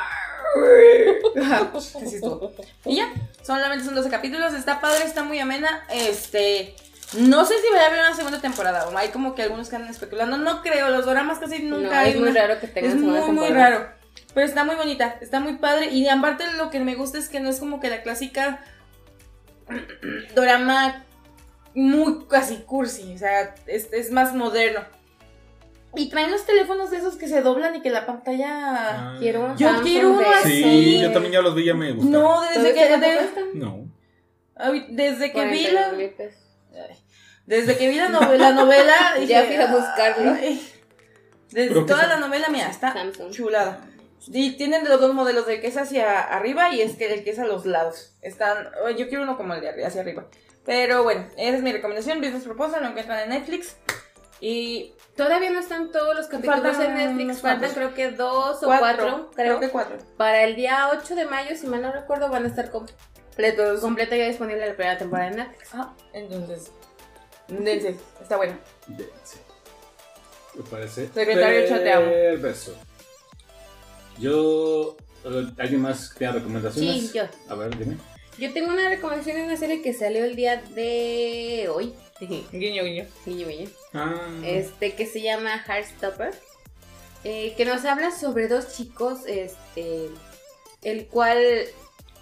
Ajá, 1.40 1.70
así 1.74 2.16
estuvo. 2.16 2.50
Y 2.86 2.96
ya, 2.96 3.12
solamente 3.42 3.84
son 3.84 3.94
12 3.94 4.08
capítulos, 4.10 4.54
está 4.54 4.80
padre, 4.80 5.04
está 5.04 5.22
muy 5.22 5.38
amena. 5.38 5.84
Este, 5.90 6.74
no 7.18 7.44
sé 7.44 7.54
si 7.58 7.68
vaya 7.70 7.84
a 7.84 7.86
haber 7.88 8.00
una 8.00 8.16
segunda 8.16 8.40
temporada, 8.40 8.88
o 8.88 8.96
hay 8.96 9.10
como 9.10 9.34
que 9.34 9.42
algunos 9.42 9.68
que 9.68 9.76
andan 9.76 9.90
especulando, 9.90 10.38
no 10.38 10.62
creo, 10.62 10.88
los 10.88 11.04
doramas 11.04 11.38
casi 11.38 11.62
nunca 11.62 11.90
No, 11.90 11.98
hay 12.00 12.10
es 12.12 12.16
muy 12.18 12.30
una- 12.30 12.40
raro 12.40 12.60
que 12.60 12.66
tengan 12.68 12.90
es 12.92 12.96
muy, 12.96 13.02
segunda 13.18 13.26
muy 13.32 13.44
temporada. 13.48 13.70
raro. 13.78 13.90
Pero 14.34 14.46
está 14.46 14.64
muy 14.64 14.76
bonita, 14.76 15.18
está 15.20 15.40
muy 15.40 15.54
padre. 15.58 15.90
Y 15.90 16.08
aparte 16.08 16.44
lo 16.56 16.70
que 16.70 16.80
me 16.80 16.94
gusta 16.94 17.18
es 17.18 17.28
que 17.28 17.40
no 17.40 17.50
es 17.50 17.58
como 17.60 17.78
que 17.80 17.90
la 17.90 18.02
clásica 18.02 18.64
drama 20.34 21.04
muy 21.74 22.26
casi 22.28 22.56
cursi. 22.58 23.14
O 23.14 23.18
sea, 23.18 23.54
es, 23.66 23.92
es 23.92 24.10
más 24.10 24.34
moderno. 24.34 24.80
Y 25.96 26.08
traen 26.08 26.30
los 26.30 26.46
teléfonos 26.46 26.90
de 26.92 26.98
esos 26.98 27.16
que 27.16 27.26
se 27.26 27.42
doblan 27.42 27.74
y 27.74 27.80
que 27.82 27.90
la 27.90 28.06
pantalla... 28.06 28.48
Ah. 28.50 29.16
Quiero 29.18 29.44
un 29.46 29.56
Yo 29.56 29.66
Samsung 29.68 29.84
quiero 29.86 30.10
uno 30.10 30.22
así. 30.38 30.62
Sí, 30.62 31.00
yo 31.02 31.10
también 31.12 31.32
ya 31.32 31.40
los 31.42 31.54
vi, 31.54 31.64
ya 31.64 31.74
me 31.74 31.90
gustaron. 31.92 32.12
No, 32.12 32.40
desde 32.42 32.54
¿Todavía 32.72 32.88
que, 32.88 32.96
de- 32.98 33.16
cuestan? 33.16 33.44
No. 33.54 33.90
ay, 34.54 34.86
desde 34.90 35.32
que 35.32 35.44
vi 35.46 35.66
42 35.66 36.32
la... 36.72 36.86
Desde 37.46 37.76
que 37.76 37.88
vi 37.88 37.96
la 37.96 38.08
novela, 38.08 38.50
la 38.50 38.52
novela 38.52 38.94
dije, 39.18 39.26
Ya 39.32 39.42
fui 39.44 39.56
a 39.56 39.66
buscarlo. 39.66 40.32
ay. 40.32 40.64
Desde 41.50 41.68
Pero 41.70 41.84
toda 41.86 42.06
la 42.06 42.18
novela, 42.20 42.48
mira, 42.48 42.68
está 42.70 42.92
Samsung. 42.92 43.32
chulada. 43.32 43.80
Y 44.28 44.52
tienen 44.52 44.88
los 44.88 45.00
dos 45.00 45.12
modelos, 45.14 45.48
el 45.48 45.60
que 45.60 45.66
es 45.66 45.76
hacia 45.76 46.20
arriba 46.20 46.72
y 46.72 46.82
es 46.82 46.94
que 46.96 47.12
el 47.12 47.24
que 47.24 47.30
es 47.30 47.40
a 47.40 47.46
los 47.46 47.66
lados. 47.66 48.14
Están, 48.22 48.68
yo 48.96 49.08
quiero 49.08 49.24
uno 49.24 49.36
como 49.36 49.54
el 49.54 49.60
de 49.60 49.84
hacia 49.84 50.02
arriba. 50.02 50.26
Pero 50.64 51.02
bueno, 51.02 51.26
esa 51.36 51.56
es 51.56 51.62
mi 51.62 51.72
recomendación, 51.72 52.20
Business 52.20 52.44
Proposal, 52.44 52.82
lo 52.82 52.88
encuentran 52.88 53.20
en 53.20 53.30
Netflix. 53.30 53.76
Y 54.40 54.94
Todavía 55.20 55.50
no 55.50 55.60
están 55.60 55.92
todos 55.92 56.16
los 56.16 56.28
capítulos 56.28 56.60
Faltan 56.62 56.98
en 56.98 57.16
Netflix, 57.16 57.42
faltan 57.42 57.70
creo 57.72 57.92
que 57.92 58.10
dos 58.10 58.62
o 58.62 58.66
cuatro, 58.66 58.80
cuatro, 58.80 59.30
creo. 59.34 59.58
creo 59.58 59.60
que 59.60 59.68
cuatro. 59.68 59.98
Para 60.16 60.44
el 60.44 60.56
día 60.56 60.88
8 60.98 61.14
de 61.14 61.26
mayo, 61.26 61.54
si 61.56 61.66
mal 61.66 61.82
no 61.82 61.92
recuerdo, 61.92 62.30
van 62.30 62.44
a 62.44 62.48
estar 62.48 62.70
completos, 62.70 63.80
completa 63.80 64.16
ya 64.16 64.28
disponible 64.28 64.66
la 64.66 64.74
primera 64.74 64.96
temporada 64.96 65.28
de 65.28 65.36
Netflix. 65.36 65.74
Ah, 65.74 65.94
entonces. 66.14 66.70
Dense, 67.48 67.96
está 68.22 68.38
bueno. 68.38 68.54
Sí. 69.24 69.38
Me 70.54 70.62
parece. 70.62 71.08
Secretario, 71.08 71.66
te 71.68 71.92
amo. 71.92 72.10
Perverso. 72.10 72.74
Yo. 74.18 74.96
¿Alguien 75.58 75.82
más 75.82 76.14
tiene 76.16 76.32
recomendaciones? 76.32 77.10
Sí, 77.10 77.10
yo. 77.12 77.24
A 77.50 77.54
ver, 77.56 77.76
dime. 77.76 77.98
Yo 78.40 78.54
tengo 78.54 78.72
una 78.72 78.88
recomendación 78.88 79.36
de 79.36 79.44
una 79.44 79.56
serie 79.58 79.82
que 79.82 79.92
salió 79.92 80.24
el 80.24 80.34
día 80.34 80.62
de 80.74 81.68
hoy. 81.70 81.92
Guiño, 82.52 82.82
guiño. 82.84 83.04
Guiño, 83.26 83.46
guiño. 83.46 83.68
Ah, 83.92 84.40
este 84.44 84.94
que 84.94 85.04
se 85.04 85.20
llama 85.20 85.62
Heartstopper, 85.66 86.32
eh, 87.24 87.52
que 87.54 87.66
nos 87.66 87.84
habla 87.84 88.10
sobre 88.10 88.48
dos 88.48 88.74
chicos, 88.74 89.26
este, 89.26 90.08
el 90.82 91.06
cual 91.08 91.38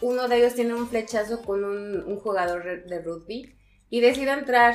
uno 0.01 0.27
de 0.27 0.39
ellos 0.39 0.55
tiene 0.55 0.75
un 0.75 0.89
flechazo 0.89 1.43
con 1.43 1.63
un, 1.63 2.03
un 2.03 2.17
jugador 2.19 2.85
de 2.85 3.01
rugby 3.01 3.55
y 3.89 4.01
decide 4.01 4.33
entrar 4.33 4.75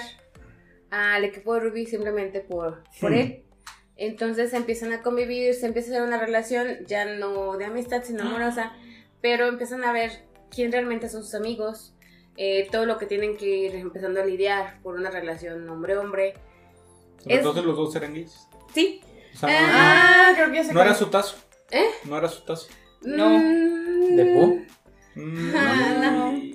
al 0.91 1.25
equipo 1.25 1.55
de 1.55 1.59
rugby 1.59 1.85
simplemente 1.85 2.39
por, 2.39 2.85
por 3.01 3.11
Hmm. 3.11 3.15
él. 3.15 3.43
Entonces 3.97 4.53
empiezan 4.53 4.93
a 4.93 5.01
convivir, 5.01 5.53
se 5.55 5.65
empieza 5.65 5.89
a 5.89 5.91
hacer 5.95 6.07
una 6.07 6.17
relación 6.17 6.85
ya 6.87 7.03
no 7.05 7.57
de 7.57 7.65
amistad 7.65 8.03
sino 8.03 8.23
amorosa, 8.23 8.71
pero 9.21 9.47
empiezan 9.47 9.83
a 9.83 9.91
ver 9.91 10.11
quién 10.53 10.71
realmente 10.71 11.09
son 11.09 11.23
sus 11.23 11.33
amigos, 11.35 11.93
eh, 12.37 12.67
todo 12.71 12.85
lo 12.85 12.97
que 12.97 13.05
tienen 13.05 13.37
que 13.37 13.45
ir 13.45 13.75
empezando 13.75 14.21
a 14.21 14.25
lidiar 14.25 14.79
por 14.81 14.95
una 14.95 15.09
relación 15.09 15.67
hombre-hombre. 15.69 16.33
es- 17.25 17.37
entonces 17.37 17.63
los 17.63 17.75
dos 17.77 17.95
eran 17.95 18.13
gays. 18.13 18.47
Sí, 18.73 19.01
O 19.33 19.37
sea, 19.37 19.49
Ah, 19.51 20.31
creo 20.35 20.51
que 20.51 20.63
ya 20.63 20.73
no, 20.73 20.81
era 20.81 20.93
su 20.93 21.07
tazo. 21.07 21.37
¿Eh? 21.71 21.85
No 22.05 22.17
era 22.17 22.27
su 22.29 22.41
tazo. 22.43 22.67
No. 23.01 23.29
¿De 24.15 24.25
Pooh? 24.35 24.65
Mm, 25.15 25.51
Ah, 25.55 26.11
no. 26.11 26.53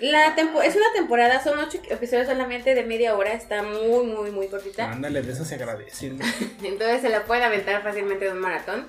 La 0.00 0.34
tempo 0.34 0.62
es 0.62 0.74
una 0.76 0.86
temporada, 0.94 1.42
son 1.42 1.58
ocho 1.58 1.78
episodios 1.90 2.26
solamente 2.26 2.74
de 2.74 2.84
media 2.84 3.14
hora, 3.16 3.32
está 3.34 3.62
muy, 3.62 4.06
muy, 4.06 4.30
muy 4.30 4.46
cortita. 4.48 4.90
Ándale, 4.90 5.20
de 5.22 5.32
esas 5.32 5.46
se 5.48 5.56
agradece. 5.56 6.10
¿no? 6.10 6.24
Entonces 6.62 7.02
se 7.02 7.08
la 7.10 7.24
pueden 7.24 7.42
aventar 7.44 7.82
fácilmente 7.82 8.24
de 8.24 8.32
un 8.32 8.38
maratón. 8.38 8.88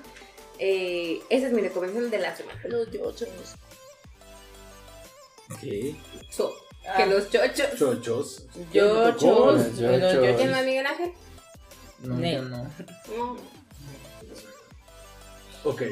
Eh, 0.58 1.20
esa 1.28 1.48
es 1.48 1.52
mi 1.52 1.60
recomendación 1.60 2.10
de 2.10 2.18
la 2.18 2.34
semana. 2.36 2.60
¿Qué? 5.60 5.96
So, 6.30 6.52
Ah. 6.86 6.96
que 6.96 7.06
los 7.06 7.30
chochos. 7.30 7.78
Chochos. 7.78 8.46
Chochos. 8.72 8.74
Los 8.74 9.78
chochos. 9.78 10.36
¿Quién 10.36 10.50
no, 10.50 10.62
Miguel 10.62 10.86
Ángel? 10.86 11.12
No, 12.02 12.20
yo 12.20 12.42
no. 12.42 12.64
No. 13.16 13.36
Ok. 15.64 15.82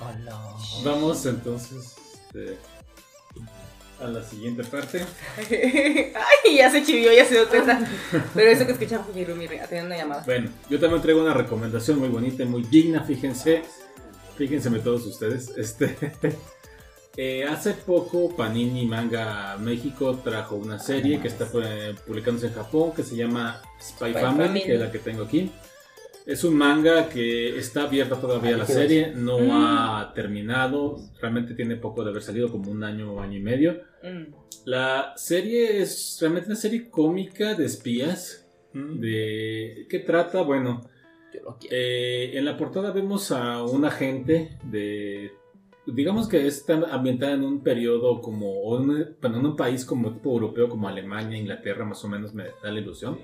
Hola. 0.00 0.54
Vamos 0.82 1.26
entonces 1.26 1.96
este, 2.24 2.56
a 4.00 4.06
la 4.06 4.24
siguiente 4.24 4.64
parte. 4.64 5.04
Ay, 5.50 6.56
ya 6.56 6.70
se 6.70 6.82
chivió, 6.82 7.12
ya 7.12 7.26
se 7.26 7.34
dio 7.34 7.48
cuenta. 7.48 7.78
Pero 8.34 8.50
eso 8.50 8.64
que 8.64 8.72
escuchamos, 8.72 9.14
mi 9.14 9.24
Rumi, 9.26 9.46
teniendo 9.46 9.86
una 9.86 9.96
llamada. 9.96 10.22
Bueno, 10.24 10.50
yo 10.70 10.80
también 10.80 11.02
traigo 11.02 11.20
una 11.20 11.34
recomendación 11.34 11.98
muy 11.98 12.08
bonita 12.08 12.42
y 12.44 12.46
muy 12.46 12.62
digna, 12.62 13.04
fíjense. 13.04 13.62
Fíjense 14.38 14.70
todos 14.78 15.04
ustedes. 15.04 15.50
Este, 15.56 15.96
eh, 17.20 17.44
hace 17.44 17.72
poco 17.74 18.34
Panini 18.36 18.86
Manga 18.86 19.56
México 19.58 20.20
trajo 20.22 20.54
una 20.54 20.78
serie 20.78 21.20
que 21.20 21.26
está 21.26 21.46
eh, 21.64 21.94
publicándose 22.06 22.46
en 22.46 22.54
Japón 22.54 22.92
que 22.94 23.02
se 23.02 23.16
llama 23.16 23.60
Spy, 23.80 24.12
Spy 24.12 24.20
Family, 24.22 24.46
Family. 24.46 24.62
que 24.62 24.74
es 24.74 24.80
la 24.80 24.92
que 24.92 24.98
tengo 25.00 25.24
aquí. 25.24 25.50
Es 26.24 26.44
un 26.44 26.54
manga 26.56 27.08
que 27.08 27.58
está 27.58 27.84
abierta 27.84 28.20
todavía 28.20 28.54
Ah, 28.54 28.58
la 28.58 28.66
serie, 28.66 29.12
no 29.16 29.38
Mm. 29.40 29.50
ha 29.50 30.12
terminado, 30.14 30.98
realmente 31.20 31.54
tiene 31.54 31.76
poco 31.76 32.04
de 32.04 32.10
haber 32.10 32.22
salido, 32.22 32.50
como 32.52 32.70
un 32.70 32.84
año 32.84 33.14
o 33.14 33.20
año 33.20 33.38
y 33.38 33.42
medio. 33.42 33.80
Mm. 34.02 34.24
La 34.66 35.14
serie 35.16 35.80
es 35.80 36.18
realmente 36.20 36.48
una 36.50 36.56
serie 36.56 36.88
cómica 36.90 37.54
de 37.54 37.64
espías. 37.64 38.46
Mm. 38.74 39.00
De 39.00 39.86
¿Qué 39.88 39.98
trata? 40.00 40.42
Bueno, 40.42 40.82
eh, 41.70 42.32
en 42.34 42.44
la 42.44 42.56
portada 42.58 42.90
vemos 42.92 43.32
a 43.32 43.62
un 43.64 43.84
agente 43.86 44.58
de. 44.64 45.32
Digamos 45.94 46.28
que 46.28 46.46
está 46.46 46.74
ambientada 46.92 47.32
en 47.32 47.44
un 47.44 47.60
periodo 47.62 48.20
como. 48.20 48.50
O 48.62 48.76
en 48.80 48.90
un, 48.90 49.06
bueno, 49.20 49.38
en 49.38 49.46
un 49.46 49.56
país 49.56 49.84
como 49.84 50.12
tipo 50.12 50.32
europeo, 50.32 50.68
como 50.68 50.88
Alemania, 50.88 51.38
Inglaterra, 51.38 51.84
más 51.84 52.04
o 52.04 52.08
menos 52.08 52.34
me 52.34 52.44
da 52.62 52.70
la 52.70 52.78
ilusión. 52.80 53.18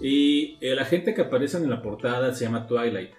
Y 0.00 0.56
el 0.60 0.78
agente 0.78 1.14
que 1.14 1.22
aparece 1.22 1.56
en 1.58 1.70
la 1.70 1.80
portada 1.82 2.32
se 2.34 2.44
llama 2.44 2.66
Twilight. 2.66 3.10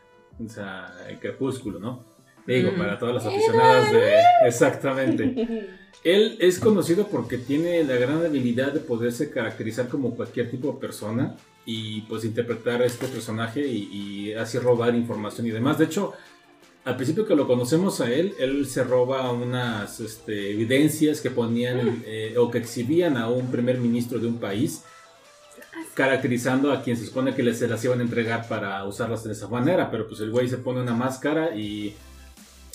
O 0.43 0.49
sea, 0.49 0.93
el 1.09 1.19
crepúsculo, 1.19 1.79
¿no? 1.79 2.03
Digo, 2.45 2.71
Mm. 2.73 2.77
para 2.77 2.99
todas 2.99 3.15
las 3.15 3.25
aficionadas 3.25 3.91
de. 3.91 4.13
Exactamente. 4.45 5.67
Él 6.03 6.37
es 6.39 6.59
conocido 6.59 7.07
porque 7.07 7.37
tiene 7.37 7.83
la 7.83 7.95
gran 7.95 8.23
habilidad 8.23 8.71
de 8.73 8.79
poderse 8.79 9.31
caracterizar 9.31 9.87
como 9.87 10.15
cualquier 10.15 10.51
tipo 10.51 10.73
de 10.73 10.79
persona 10.79 11.35
y 11.65 12.01
pues 12.01 12.25
interpretar 12.25 12.81
a 12.81 12.85
este 12.85 13.07
personaje 13.07 13.65
y, 13.65 13.89
y 13.91 14.33
así 14.33 14.59
robar 14.59 14.93
información 14.93 15.47
y 15.47 15.51
demás. 15.51 15.79
De 15.79 15.85
hecho, 15.85 16.13
al 16.85 16.95
principio 16.95 17.25
que 17.25 17.35
lo 17.35 17.47
conocemos 17.47 17.99
a 17.99 18.11
él, 18.11 18.35
él 18.37 18.67
se 18.67 18.83
roba 18.83 19.31
unas 19.31 19.99
este, 19.99 20.51
evidencias 20.51 21.19
que 21.19 21.31
ponían 21.31 22.03
eh, 22.05 22.35
o 22.37 22.51
que 22.51 22.59
exhibían 22.59 23.17
a 23.17 23.27
un 23.27 23.49
primer 23.49 23.79
ministro 23.79 24.19
de 24.19 24.27
un 24.27 24.37
país, 24.37 24.83
caracterizando 25.95 26.71
a 26.71 26.83
quien 26.83 26.95
se 26.95 27.07
supone 27.07 27.33
que 27.33 27.41
les, 27.41 27.57
se 27.57 27.67
las 27.67 27.83
iban 27.83 27.99
a 27.99 28.03
entregar 28.03 28.47
para 28.47 28.85
usarlas 28.85 29.23
de 29.23 29.31
esa 29.31 29.47
manera, 29.47 29.89
pero 29.89 30.07
pues 30.07 30.21
el 30.21 30.29
güey 30.29 30.47
se 30.47 30.59
pone 30.59 30.79
una 30.79 30.93
máscara 30.93 31.55
y 31.55 31.95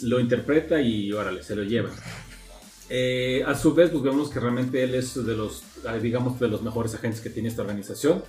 lo 0.03 0.19
interpreta 0.19 0.81
y 0.81 1.13
órale, 1.13 1.45
se 1.45 1.55
lo 1.55 1.63
lleva. 1.63 1.91
Eh, 2.89 3.45
a 3.47 3.55
su 3.55 3.73
vez, 3.75 3.91
pues 3.91 4.03
vemos 4.03 4.29
que 4.31 4.41
realmente 4.41 4.83
él 4.83 4.97
es 4.97 5.25
de 5.25 5.37
los, 5.37 5.63
eh, 5.85 6.01
digamos, 6.03 6.41
de 6.41 6.49
los 6.49 6.63
mejores 6.63 6.93
agentes 6.97 7.21
que 7.21 7.31
tiene 7.31 7.49
esta 7.49 7.63
organización. 7.63 8.25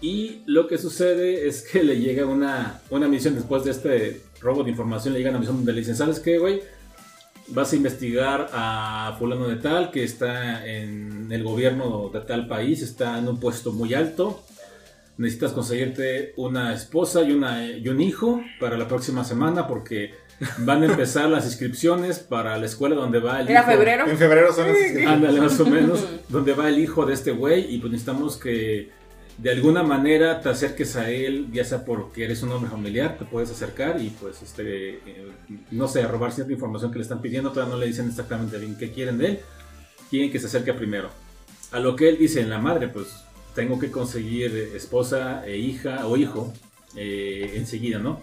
Y 0.00 0.42
lo 0.46 0.66
que 0.66 0.78
sucede 0.78 1.48
es 1.48 1.62
que 1.62 1.82
le 1.82 1.98
llega 1.98 2.26
una, 2.26 2.80
una 2.90 3.08
misión 3.08 3.34
después 3.34 3.64
de 3.64 3.70
este 3.70 4.20
robo 4.40 4.62
de 4.62 4.70
información, 4.70 5.14
le 5.14 5.20
llega 5.20 5.30
una 5.30 5.38
misión 5.38 5.56
donde 5.56 5.72
le 5.72 5.80
dicen, 5.80 5.96
¿sabes 5.96 6.20
qué, 6.20 6.38
güey? 6.38 6.60
Vas 7.48 7.72
a 7.72 7.76
investigar 7.76 8.48
a 8.52 9.14
fulano 9.18 9.48
de 9.48 9.56
tal 9.56 9.90
que 9.90 10.02
está 10.04 10.66
en 10.66 11.28
el 11.30 11.42
gobierno 11.44 12.10
de 12.12 12.20
tal 12.20 12.46
país, 12.46 12.82
está 12.82 13.18
en 13.18 13.28
un 13.28 13.40
puesto 13.40 13.72
muy 13.72 13.94
alto. 13.94 14.42
Necesitas 15.16 15.52
conseguirte 15.52 16.34
una 16.36 16.74
esposa 16.74 17.22
y, 17.22 17.32
una, 17.32 17.66
y 17.66 17.88
un 17.88 18.00
hijo 18.02 18.42
para 18.60 18.76
la 18.76 18.86
próxima 18.86 19.24
semana 19.24 19.66
porque 19.66 20.12
van 20.58 20.82
a 20.82 20.86
empezar 20.86 21.30
las 21.30 21.46
inscripciones 21.46 22.18
para 22.18 22.58
la 22.58 22.66
escuela 22.66 22.94
donde 22.96 23.18
va 23.20 23.40
el 23.40 23.48
¿Era 23.48 23.60
hijo. 23.60 23.70
febrero? 23.70 24.06
En 24.06 24.18
febrero 24.18 24.52
son 24.52 24.66
esas 24.68 25.06
Ándale, 25.06 25.40
más 25.40 25.58
o 25.58 25.64
menos. 25.66 26.04
donde 26.28 26.52
va 26.52 26.68
el 26.68 26.78
hijo 26.78 27.06
de 27.06 27.14
este 27.14 27.30
güey 27.30 27.74
y 27.74 27.78
pues 27.78 27.92
necesitamos 27.92 28.36
que 28.36 28.90
de 29.38 29.50
alguna 29.50 29.82
manera 29.82 30.40
te 30.40 30.48
acerques 30.48 30.96
a 30.96 31.10
él, 31.10 31.48
ya 31.52 31.64
sea 31.64 31.84
porque 31.84 32.24
eres 32.24 32.42
un 32.42 32.52
hombre 32.52 32.70
familiar, 32.70 33.18
te 33.18 33.24
puedes 33.26 33.50
acercar 33.50 34.00
y 34.00 34.08
pues 34.10 34.42
este, 34.42 34.94
eh, 34.94 35.30
no 35.70 35.88
sé, 35.88 36.06
robar 36.06 36.32
cierta 36.32 36.52
información 36.52 36.90
que 36.90 36.98
le 36.98 37.02
están 37.02 37.20
pidiendo, 37.20 37.50
todavía 37.50 37.74
no 37.74 37.80
le 37.80 37.86
dicen 37.86 38.08
exactamente 38.08 38.56
bien 38.58 38.76
qué 38.78 38.92
quieren 38.92 39.18
de 39.18 39.26
él, 39.26 39.40
quieren 40.08 40.30
que 40.30 40.38
se 40.38 40.46
acerque 40.46 40.72
primero. 40.72 41.10
A 41.72 41.80
lo 41.80 41.96
que 41.96 42.08
él 42.08 42.16
dice 42.18 42.40
en 42.40 42.48
la 42.48 42.58
madre, 42.58 42.88
pues 42.88 43.08
tengo 43.54 43.78
que 43.78 43.90
conseguir 43.90 44.54
esposa 44.74 45.46
e 45.46 45.58
hija 45.58 46.06
o 46.06 46.16
hijo 46.16 46.52
eh, 46.96 47.52
enseguida, 47.56 47.98
¿no? 47.98 48.22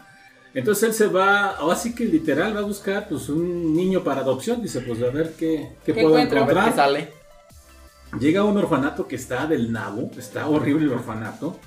Entonces 0.56 0.84
él 0.84 0.94
se 0.94 1.08
va, 1.08 1.58
o 1.62 1.72
así 1.72 1.94
que 1.96 2.06
literal 2.06 2.56
va 2.56 2.60
a 2.60 2.64
buscar 2.64 3.08
pues 3.08 3.30
un 3.30 3.76
niño 3.76 4.04
para 4.04 4.22
adopción, 4.22 4.62
dice 4.62 4.82
pues 4.82 5.02
a 5.02 5.10
ver 5.10 5.34
qué, 5.38 5.70
qué 5.86 5.94
¿Qué 5.94 6.02
puedo 6.02 6.18
encontrar. 6.18 6.70
qué 6.70 6.76
sale. 6.76 7.23
Llega 8.20 8.42
a 8.42 8.44
un 8.44 8.58
orfanato 8.58 9.08
que 9.08 9.16
está 9.16 9.48
del 9.48 9.72
nabo, 9.72 10.12
está 10.18 10.48
horrible 10.48 10.86
el 10.86 10.94
orfanato. 10.94 11.58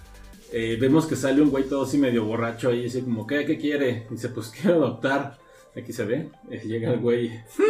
Eh, 0.53 0.77
vemos 0.81 1.07
que 1.07 1.17
sale 1.17 1.43
un 1.43 1.51
güey 1.51 1.65
todo 1.65 1.85
así 1.85 1.99
medio 1.99 2.25
borracho 2.25 2.69
ahí, 2.71 2.83
dice 2.85 3.03
como, 3.03 3.27
¿qué, 3.27 3.45
qué 3.45 3.59
quiere? 3.59 4.07
Dice, 4.11 4.29
pues 4.29 4.49
quiero 4.49 4.77
adoptar. 4.77 5.37
Aquí 5.77 5.93
se 5.93 6.05
ve, 6.05 6.31
eh, 6.51 6.63
llega 6.65 6.93
el 6.93 7.01
güey. 7.01 7.27
y- 7.27 7.31
sí, 7.49 7.63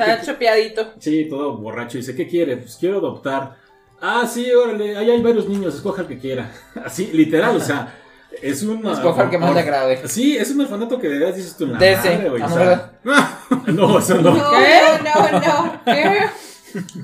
Está 0.00 0.18
¿qué- 0.20 0.26
chopeadito. 0.26 0.92
sí, 0.98 1.26
todo 1.28 1.56
borracho, 1.58 1.98
dice, 1.98 2.14
¿qué 2.16 2.26
quiere? 2.26 2.56
Pues 2.56 2.76
quiero 2.80 2.98
adoptar. 2.98 3.56
Ah, 4.00 4.26
sí, 4.26 4.50
órale, 4.50 4.96
ahí 4.96 5.10
hay 5.10 5.20
varios 5.22 5.46
niños, 5.48 5.74
escoja 5.74 6.02
el 6.02 6.08
que 6.08 6.18
quiera. 6.18 6.50
Así, 6.84 7.10
literal, 7.12 7.54
o 7.56 7.60
sea, 7.60 7.94
es 8.40 8.62
un... 8.62 8.84
Escoja 8.86 9.24
el 9.24 9.30
que 9.30 9.38
más 9.38 9.52
le 9.54 9.60
agrade. 9.60 10.08
Sí, 10.08 10.36
es 10.38 10.50
un 10.50 10.62
orfanato 10.62 10.98
que 10.98 11.08
de 11.08 11.18
verdad 11.18 11.34
dices 11.34 11.54
tú 11.56 11.66
la 11.66 11.74
madre, 11.78 12.28
güey, 12.30 12.40
o 12.42 12.48
no, 12.48 12.54
sea, 12.54 12.58
¿verdad? 12.58 12.92
no, 13.66 13.98
eso 13.98 14.14
no. 14.22 14.34
No, 14.34 14.50
¿Qué? 14.52 14.80
no, 15.04 15.30
no, 15.30 15.40
no. 15.40 15.80
¿Qué? 15.84 16.20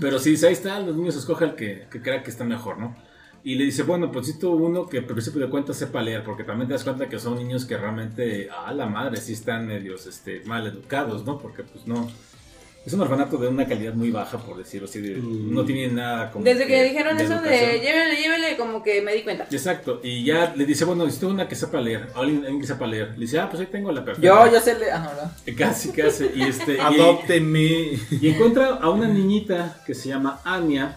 Pero 0.00 0.18
sí, 0.18 0.36
ahí 0.44 0.52
está, 0.52 0.80
los 0.80 0.96
niños 0.96 1.16
escoge 1.16 1.44
el 1.44 1.54
que, 1.54 1.86
que 1.90 2.02
crea 2.02 2.22
que 2.22 2.30
está 2.30 2.44
mejor, 2.44 2.78
¿no? 2.78 2.96
Y 3.44 3.54
le 3.54 3.64
dice, 3.64 3.84
bueno, 3.84 4.10
pues 4.10 4.36
tuvo 4.40 4.56
uno 4.56 4.88
que 4.88 4.98
al 4.98 5.04
principio 5.04 5.40
de 5.40 5.48
cuentas 5.48 5.76
sepa 5.76 6.02
leer, 6.02 6.24
porque 6.24 6.42
también 6.42 6.66
te 6.66 6.74
das 6.74 6.82
cuenta 6.82 7.08
que 7.08 7.20
son 7.20 7.36
niños 7.36 7.64
que 7.64 7.76
realmente, 7.76 8.48
a 8.50 8.72
la 8.74 8.86
madre, 8.86 9.18
sí 9.18 9.34
están 9.34 9.68
medios 9.68 10.06
este, 10.06 10.42
mal 10.46 10.66
educados, 10.66 11.24
¿no? 11.24 11.38
Porque 11.38 11.62
pues 11.62 11.86
no, 11.86 12.10
Es 12.86 12.92
un 12.92 13.00
orfanato 13.00 13.36
de 13.36 13.48
una 13.48 13.66
calidad 13.66 13.94
muy 13.94 14.12
baja, 14.12 14.38
por 14.38 14.56
decirlo 14.56 14.86
así. 14.88 15.00
de- 15.00 15.16
Mm. 15.16 15.52
No 15.52 15.64
tiene 15.64 15.88
nada 15.88 16.30
como. 16.30 16.44
Desde 16.44 16.68
que 16.68 16.84
dijeron 16.84 17.16
de 17.18 17.24
eso 17.24 17.32
educación. 17.34 17.70
de 17.72 17.80
llévele, 17.80 18.16
llévele, 18.22 18.56
como 18.56 18.80
que 18.82 19.02
me 19.02 19.12
di 19.12 19.22
cuenta. 19.22 19.48
Exacto, 19.50 20.00
y 20.04 20.24
ya 20.24 20.54
le 20.56 20.64
dice, 20.64 20.84
bueno, 20.84 21.04
necesito 21.04 21.28
una 21.28 21.48
que 21.48 21.56
sepa 21.56 21.80
leer, 21.80 22.08
alguien, 22.14 22.38
alguien 22.44 22.60
que 22.60 22.66
sepa 22.68 22.86
leer. 22.86 23.10
Le 23.14 23.20
dice, 23.22 23.40
ah, 23.40 23.48
pues 23.50 23.60
ahí 23.60 23.66
tengo 23.66 23.90
la 23.90 24.04
perfecta. 24.04 24.26
Yo, 24.28 24.52
yo 24.52 24.60
sé 24.60 24.78
leer. 24.78 24.92
Ah, 24.92 25.12
no. 25.46 25.54
Casi, 25.58 25.90
casi. 25.90 26.30
Y, 26.34 26.42
este, 26.44 26.80
Adópteme. 26.80 27.98
y 28.20 28.28
encuentra 28.28 28.76
a 28.76 28.88
una 28.90 29.08
niñita 29.08 29.82
que 29.84 29.92
se 29.94 30.08
llama 30.10 30.40
Anya, 30.44 30.96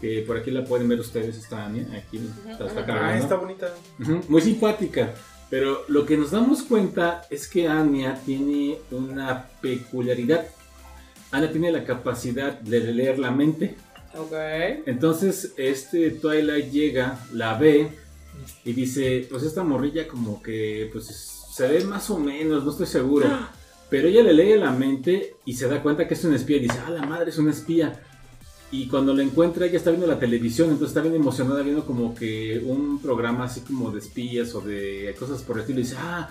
que 0.00 0.22
por 0.26 0.36
aquí 0.36 0.52
la 0.52 0.64
pueden 0.64 0.86
ver 0.88 1.00
ustedes, 1.00 1.36
está 1.36 1.64
Anya, 1.66 1.86
aquí 1.96 2.20
está, 2.48 2.66
cargando. 2.68 3.02
Ah, 3.02 3.18
está 3.18 3.34
bonita. 3.34 3.74
Muy 4.28 4.40
simpática. 4.42 5.12
Pero 5.50 5.84
lo 5.88 6.06
que 6.06 6.16
nos 6.16 6.30
damos 6.30 6.62
cuenta 6.62 7.22
es 7.30 7.48
que 7.48 7.66
Anya 7.68 8.20
tiene 8.24 8.78
una 8.92 9.46
peculiaridad. 9.60 10.46
Anya 11.34 11.50
tiene 11.50 11.72
la 11.72 11.84
capacidad 11.84 12.60
de 12.60 12.92
leer 12.92 13.18
la 13.18 13.32
mente. 13.32 13.74
Ok. 14.16 14.32
Entonces, 14.86 15.52
este 15.56 16.10
Twilight 16.10 16.70
llega, 16.70 17.18
la 17.32 17.58
ve 17.58 17.88
y 18.64 18.72
dice, 18.72 19.26
pues 19.28 19.42
esta 19.42 19.64
morrilla 19.64 20.06
como 20.06 20.40
que 20.40 20.88
pues 20.92 21.06
se 21.06 21.66
ve 21.66 21.84
más 21.84 22.08
o 22.10 22.18
menos, 22.18 22.64
no 22.64 22.70
estoy 22.70 22.86
seguro. 22.86 23.26
Pero 23.90 24.08
ella 24.08 24.22
le 24.22 24.32
lee 24.32 24.56
la 24.56 24.70
mente 24.70 25.36
y 25.44 25.54
se 25.54 25.68
da 25.68 25.82
cuenta 25.82 26.06
que 26.06 26.14
es 26.14 26.24
una 26.24 26.36
espía 26.36 26.56
y 26.56 26.60
dice, 26.60 26.78
ah, 26.86 26.90
la 26.90 27.02
madre 27.02 27.30
es 27.30 27.38
una 27.38 27.50
espía. 27.50 28.00
Y 28.70 28.86
cuando 28.86 29.12
la 29.12 29.24
encuentra, 29.24 29.66
ella 29.66 29.76
está 29.76 29.90
viendo 29.90 30.06
la 30.06 30.18
televisión, 30.18 30.70
entonces 30.70 30.96
está 30.96 31.00
bien 31.00 31.14
emocionada 31.14 31.62
viendo 31.62 31.84
como 31.84 32.14
que 32.14 32.62
un 32.64 33.00
programa 33.00 33.44
así 33.44 33.60
como 33.60 33.90
de 33.90 33.98
espías 33.98 34.54
o 34.54 34.60
de 34.60 35.14
cosas 35.18 35.42
por 35.42 35.56
el 35.56 35.62
estilo. 35.62 35.80
Y 35.80 35.82
dice, 35.82 35.96
ah, 35.98 36.30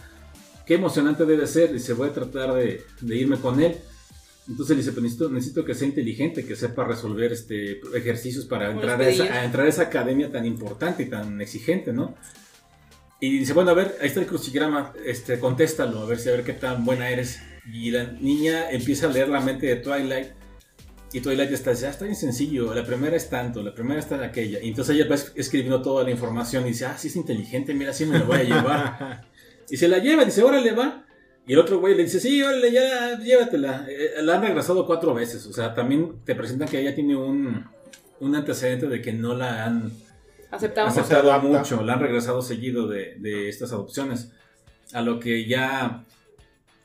qué 0.65 0.75
emocionante 0.75 1.25
debe 1.25 1.45
ser. 1.45 1.75
Y 1.75 1.79
se 1.79 1.93
voy 1.93 2.09
a 2.09 2.13
tratar 2.13 2.53
de, 2.53 2.85
de 3.01 3.15
irme 3.17 3.37
con 3.37 3.61
él. 3.61 3.77
Entonces 4.47 4.75
le 4.75 4.81
dice, 4.81 4.91
pues 4.91 5.03
necesito, 5.03 5.29
necesito 5.29 5.65
que 5.65 5.73
sea 5.73 5.87
inteligente, 5.87 6.45
que 6.45 6.55
sepa 6.55 6.83
resolver 6.83 7.31
este 7.31 7.79
ejercicios 7.95 8.45
para 8.45 8.69
Unos 8.69 8.83
entrar 8.83 9.01
a, 9.01 9.07
esa, 9.09 9.23
a 9.23 9.45
entrar 9.45 9.65
a 9.65 9.69
esa 9.69 9.83
academia 9.83 10.31
tan 10.31 10.45
importante 10.45 11.03
y 11.03 11.05
tan 11.05 11.39
exigente, 11.41 11.93
¿no? 11.93 12.15
Y 13.21 13.39
dice, 13.39 13.53
bueno, 13.53 13.71
a 13.71 13.73
ver, 13.73 13.95
ahí 14.01 14.07
está 14.07 14.19
el 14.19 14.25
crucigrama, 14.25 14.91
este, 15.05 15.39
contéstalo, 15.39 16.01
a 16.01 16.05
ver 16.05 16.19
si 16.19 16.27
a 16.27 16.33
ver 16.33 16.43
qué 16.43 16.51
tan 16.51 16.83
buena 16.83 17.09
eres. 17.09 17.39
Y 17.71 17.89
la 17.89 18.03
niña 18.03 18.69
empieza 18.69 19.07
a 19.07 19.09
leer 19.09 19.29
la 19.29 19.39
mente 19.39 19.65
de 19.65 19.77
Twilight. 19.77 20.31
Y 21.13 21.21
Twilight 21.21 21.51
está, 21.51 21.71
dice, 21.71 21.87
ah, 21.87 21.91
está 21.91 22.03
bien 22.03 22.17
sencillo, 22.17 22.73
la 22.73 22.85
primera 22.85 23.15
es 23.15 23.29
tanto, 23.29 23.63
la 23.63 23.73
primera 23.73 24.01
está 24.01 24.15
en 24.15 24.23
aquella. 24.23 24.59
Y 24.61 24.67
entonces 24.67 24.97
ella 24.97 25.07
va 25.09 25.15
escribiendo 25.35 25.81
toda 25.81 26.03
la 26.03 26.11
información 26.11 26.65
y 26.65 26.69
dice, 26.69 26.85
ah, 26.85 26.97
sí 26.97 27.07
es 27.07 27.15
inteligente, 27.15 27.73
mira, 27.73 27.93
sí 27.93 28.05
me 28.05 28.19
la 28.19 28.25
voy 28.25 28.39
a 28.39 28.43
llevar. 28.43 29.21
y 29.69 29.77
se 29.77 29.87
la 29.87 29.99
lleva, 29.99 30.25
dice, 30.25 30.43
órale, 30.43 30.73
va. 30.73 31.05
Y 31.45 31.53
el 31.53 31.59
otro 31.59 31.79
güey 31.79 31.95
le 31.95 32.03
dice, 32.03 32.19
sí, 32.19 32.41
órale, 32.41 32.71
ya, 32.71 33.19
llévatela. 33.19 33.85
Eh, 33.89 34.11
la 34.21 34.35
han 34.35 34.43
regresado 34.43 34.85
cuatro 34.85 35.13
veces. 35.13 35.45
O 35.45 35.51
sea, 35.53 35.73
también 35.73 36.13
te 36.23 36.35
presentan 36.35 36.67
que 36.69 36.79
ella 36.79 36.95
tiene 36.95 37.15
un, 37.17 37.65
un 38.21 38.35
antecedente 38.35 38.87
de 38.87 39.01
que 39.01 39.11
no 39.13 39.35
la 39.35 39.65
han 39.65 39.91
Aceptamos. 40.51 40.95
Aceptado 40.97 41.39
mucho, 41.41 41.83
la 41.83 41.93
han 41.93 41.99
regresado 41.99 42.41
seguido 42.41 42.87
de, 42.87 43.15
de 43.19 43.49
estas 43.49 43.71
adopciones. 43.73 44.31
A 44.93 45.01
lo 45.01 45.19
que 45.19 45.45
ya 45.47 46.03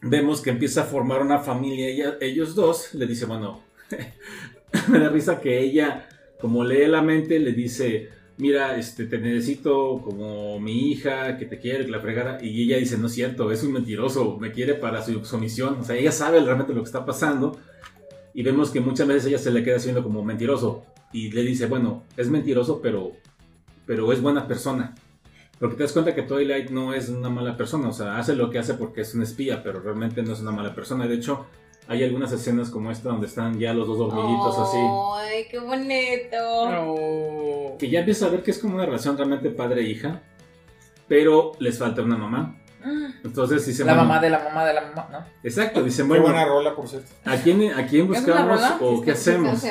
vemos 0.01 0.40
que 0.40 0.51
empieza 0.51 0.82
a 0.82 0.85
formar 0.86 1.20
una 1.22 1.39
familia. 1.40 1.89
Ella- 1.89 2.16
ellos 2.20 2.55
dos 2.55 2.94
le 2.94 3.06
dice, 3.06 3.26
bueno, 3.26 3.62
me 4.89 4.98
da 4.98 5.09
risa 5.10 5.40
que 5.40 5.59
ella, 5.60 6.09
como 6.40 6.64
lee 6.64 6.86
la 6.86 7.02
mente, 7.02 7.39
le 7.39 7.52
dice, 7.52 8.09
mira, 8.39 8.77
este, 8.77 9.05
te 9.06 9.19
necesito 9.19 10.01
como 10.02 10.59
mi 10.60 10.90
hija, 10.90 11.36
que 11.36 11.44
te 11.44 11.59
quiere, 11.59 11.85
que 11.85 11.90
la 11.90 12.01
fregara. 12.01 12.39
Y 12.43 12.62
ella 12.65 12.78
dice, 12.78 12.97
no 12.97 13.09
es 13.09 13.12
cierto, 13.12 13.51
es 13.52 13.62
un 13.62 13.73
mentiroso, 13.73 14.39
me 14.39 14.52
quiere 14.52 14.74
para 14.74 15.02
su, 15.02 15.24
su 15.24 15.39
misión. 15.39 15.78
O 15.81 15.85
sea, 15.85 15.97
ella 15.97 16.12
sabe 16.12 16.40
realmente 16.40 16.73
lo 16.73 16.81
que 16.81 16.86
está 16.86 17.05
pasando. 17.05 17.59
Y 18.35 18.43
vemos 18.43 18.70
que 18.70 18.81
muchas 18.81 19.06
veces 19.06 19.27
ella 19.27 19.39
se 19.39 19.51
le 19.51 19.62
queda 19.62 19.77
haciendo 19.77 20.02
como 20.02 20.24
mentiroso. 20.24 20.85
Y 21.12 21.31
le 21.31 21.43
dice, 21.43 21.66
bueno, 21.66 22.05
es 22.16 22.28
mentiroso, 22.31 22.81
pero, 22.81 23.12
pero 23.86 24.12
es 24.12 24.20
buena 24.20 24.47
persona. 24.47 24.94
Porque 25.59 25.77
te 25.77 25.82
das 25.82 25.93
cuenta 25.93 26.15
que 26.15 26.23
Twilight 26.23 26.70
no 26.70 26.94
es 26.94 27.09
una 27.09 27.31
mala 27.31 27.56
persona. 27.56 27.89
O 27.89 27.93
sea, 27.93 28.19
hace 28.19 28.36
lo 28.36 28.51
que 28.51 28.59
hace 28.59 28.74
porque 28.74 29.01
es 29.01 29.15
un 29.15 29.23
espía, 29.23 29.62
pero 29.62 29.81
realmente 29.81 30.23
no 30.23 30.32
es 30.32 30.40
una 30.40 30.52
mala 30.52 30.74
persona. 30.74 31.06
De 31.09 31.16
hecho, 31.16 31.47
hay 31.89 32.05
algunas 32.05 32.31
escenas 32.32 32.70
como 32.70 32.90
esta 32.90 33.09
donde 33.09 33.27
están 33.27 33.59
ya 33.59 33.73
los 33.73 33.89
dos 33.89 33.98
dormiditos 33.98 34.59
así. 34.59 34.77
Ay, 35.16 35.47
qué 35.51 35.59
bonito. 35.59 36.70
No. 36.70 37.78
Que 37.78 37.89
ya 37.89 38.01
empieza 38.01 38.27
a 38.27 38.28
ver 38.28 38.43
que 38.43 38.51
es 38.51 38.59
como 38.59 38.74
una 38.74 38.85
relación 38.86 39.16
realmente 39.16 39.51
padre-hija. 39.51 40.20
Pero 41.09 41.52
les 41.59 41.78
falta 41.78 42.02
una 42.02 42.16
mamá. 42.19 42.55
Entonces 43.24 43.66
dice, 43.66 43.85
La 43.85 43.94
bueno, 43.94 44.09
mamá 44.09 44.20
de 44.20 44.31
la 44.31 44.39
mamá 44.44 44.65
de 44.66 44.74
la 44.74 44.81
mamá, 44.82 45.09
¿no? 45.10 45.19
Exacto, 45.43 45.82
dicen, 45.82 46.05
Qué 46.06 46.09
bueno, 46.10 46.24
buena 46.24 46.44
rola, 46.44 46.77
por 46.77 46.86
cierto. 46.89 47.09
¿a 47.24 47.36
quién, 47.36 47.73
¿a 47.73 47.86
quién 47.86 48.12
¿Es 48.15 48.23
una 48.23 48.44
buscamos 48.44 48.73
o 48.81 49.02
qué 49.02 49.10
hacemos? 49.12 49.62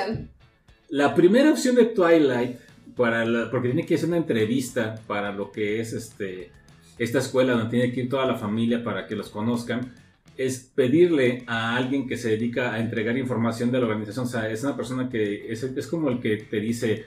La 0.90 1.14
primera 1.16 1.52
opción 1.52 1.76
de 1.76 1.86
Twilight, 1.86 2.58
para 2.96 3.24
la- 3.26 3.50
porque 3.52 3.70
tiene 3.70 3.86
que 3.86 3.96
hacer 3.96 4.08
una 4.10 4.18
entrevista 4.18 4.96
para 5.08 5.32
lo 5.32 5.52
que 5.52 5.80
es 5.80 5.94
este, 5.94 6.52
esta 6.98 7.20
escuela 7.20 7.54
donde 7.54 7.70
tiene 7.70 7.92
que 7.94 8.02
ir 8.02 8.10
toda 8.10 8.26
la 8.26 8.36
familia 8.36 8.84
para 8.84 9.06
que 9.08 9.16
los 9.16 9.30
conozcan, 9.30 9.94
es 10.38 10.72
pedirle 10.76 11.44
a 11.48 11.76
alguien 11.76 12.08
que 12.08 12.18
se 12.18 12.30
dedica 12.30 12.74
a 12.74 12.80
entregar 12.80 13.18
información 13.18 13.72
de 13.72 13.80
la 13.80 13.86
organización. 13.88 14.26
O 14.26 14.30
sea, 14.30 14.50
es 14.50 14.64
una 14.64 14.76
persona 14.76 15.10
que 15.10 15.52
es, 15.52 15.64
es 15.64 15.88
como 15.88 16.10
el 16.10 16.20
que 16.20 16.38
te 16.38 16.60
dice, 16.60 17.06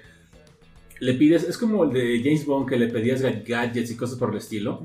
le 1.00 1.14
pides, 1.14 1.44
es 1.44 1.56
como 1.56 1.84
el 1.84 1.92
de 1.92 2.20
James 2.22 2.44
Bond 2.44 2.68
que 2.68 2.76
le 2.76 2.88
pedías 2.88 3.22
ga- 3.24 3.42
gadgets 3.46 3.90
y 3.90 3.96
cosas 3.96 4.18
por 4.18 4.30
el 4.30 4.36
estilo. 4.36 4.82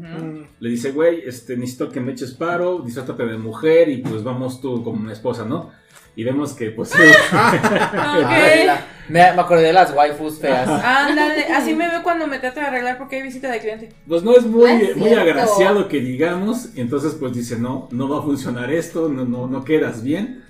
Le 0.60 0.70
dice, 0.70 0.92
güey, 0.92 1.22
este, 1.26 1.58
necesito 1.58 1.90
que 1.90 2.00
me 2.00 2.14
eches 2.14 2.32
paro, 2.34 2.80
disfrútate 2.80 3.26
de 3.26 3.38
mujer 3.38 3.90
y 3.90 3.98
pues 3.98 4.24
vamos 4.24 4.62
tú 4.62 4.82
como 4.84 5.02
una 5.02 5.12
esposa, 5.14 5.44
¿no? 5.46 5.72
Y 6.16 6.24
vemos 6.24 6.54
que 6.54 6.72
pues... 6.72 6.94
Ay, 6.96 7.10
Ok. 8.24 8.66
la- 8.66 8.86
me, 9.08 9.20
me 9.34 9.42
acordé 9.42 9.64
de 9.64 9.74
las 9.74 9.94
waifus 9.94 10.40
feas. 10.40 10.68
Ándale, 10.68 11.44
así 11.54 11.76
me 11.76 11.88
veo 11.88 12.02
cuando 12.02 12.26
me 12.26 12.40
trata 12.40 12.62
de 12.62 12.66
arreglar 12.68 12.98
porque 12.98 13.18
hay 13.18 13.22
visita 13.22 13.52
de 13.52 13.60
cliente. 13.60 13.90
Pues 14.08 14.24
no 14.24 14.36
es 14.36 14.46
muy, 14.46 14.62
No 14.72 14.78
es 14.80 14.98
muy 14.98 15.14
agraciado 15.14 15.88
que 15.88 16.00
digamos, 16.00 16.70
y 16.76 16.82
entonces 16.82 17.16
pues 17.20 17.34
dice, 17.34 17.60
no, 17.60 17.88
no 17.92 18.10
va 18.10 18.20
a 18.20 18.22
funcionar 18.24 18.72
esto, 18.72 19.08
no, 19.10 19.26
no, 19.26 19.46
no 19.48 19.64
quedas 19.64 20.02
bien. 20.04 20.44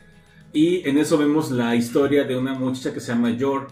Y 0.54 0.88
en 0.88 0.98
eso 0.98 1.18
vemos 1.18 1.52
la 1.52 1.76
historia 1.76 2.24
de 2.24 2.38
una 2.38 2.54
muchacha 2.54 2.94
que 2.94 3.02
se 3.02 3.12
llama 3.12 3.32
Yor. 3.32 3.68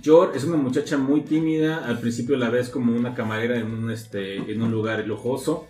Yor 0.00 0.32
es 0.34 0.44
una 0.44 0.56
muchacha 0.56 0.96
muy 0.96 1.20
tímida, 1.20 1.84
al 1.84 1.98
principio 1.98 2.36
la 2.38 2.48
ves 2.48 2.70
como 2.70 2.96
una 2.96 3.14
camarera 3.14 3.56
en 3.58 3.66
un, 3.70 3.90
este, 3.90 4.36
en 4.36 4.62
un 4.62 4.70
lugar 4.70 5.06
lujoso. 5.06 5.66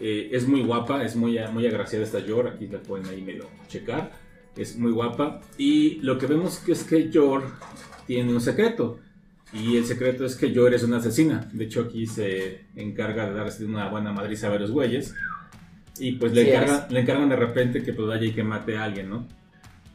Eh, 0.00 0.30
es 0.32 0.46
muy 0.46 0.62
guapa, 0.62 1.02
es 1.04 1.16
muy, 1.16 1.38
muy 1.52 1.66
agraciada 1.66 2.04
esta 2.04 2.20
Yor, 2.20 2.46
aquí 2.46 2.68
la 2.68 2.78
pueden 2.78 3.06
ahí 3.08 3.20
medio 3.20 3.46
checar. 3.68 4.12
Es 4.56 4.76
muy 4.76 4.92
guapa. 4.92 5.40
Y 5.56 6.00
lo 6.02 6.18
que 6.18 6.26
vemos 6.26 6.58
que 6.58 6.72
es 6.72 6.84
que 6.84 7.10
Yor 7.10 7.44
tiene 8.06 8.32
un 8.32 8.40
secreto. 8.40 8.98
Y 9.52 9.76
el 9.76 9.84
secreto 9.84 10.24
es 10.24 10.34
que 10.34 10.52
Yor 10.52 10.72
es 10.74 10.82
una 10.82 10.98
asesina. 10.98 11.48
De 11.52 11.64
hecho, 11.64 11.82
aquí 11.82 12.06
se 12.06 12.64
encarga 12.74 13.28
de 13.28 13.34
darse 13.34 13.64
una 13.64 13.88
buena 13.88 14.12
madriza 14.12 14.46
a 14.46 14.50
varios 14.50 14.70
güeyes. 14.70 15.14
Y 15.98 16.12
pues 16.12 16.32
le, 16.32 16.44
Sí 16.44 16.50
encargan, 16.50 16.86
le 16.88 17.00
encargan 17.00 17.28
de 17.28 17.36
repente 17.36 17.82
que 17.82 17.92
pues 17.92 18.08
vaya 18.08 18.24
y 18.24 18.32
que 18.32 18.42
mate 18.42 18.76
a 18.76 18.84
alguien, 18.84 19.10
¿no? 19.10 19.26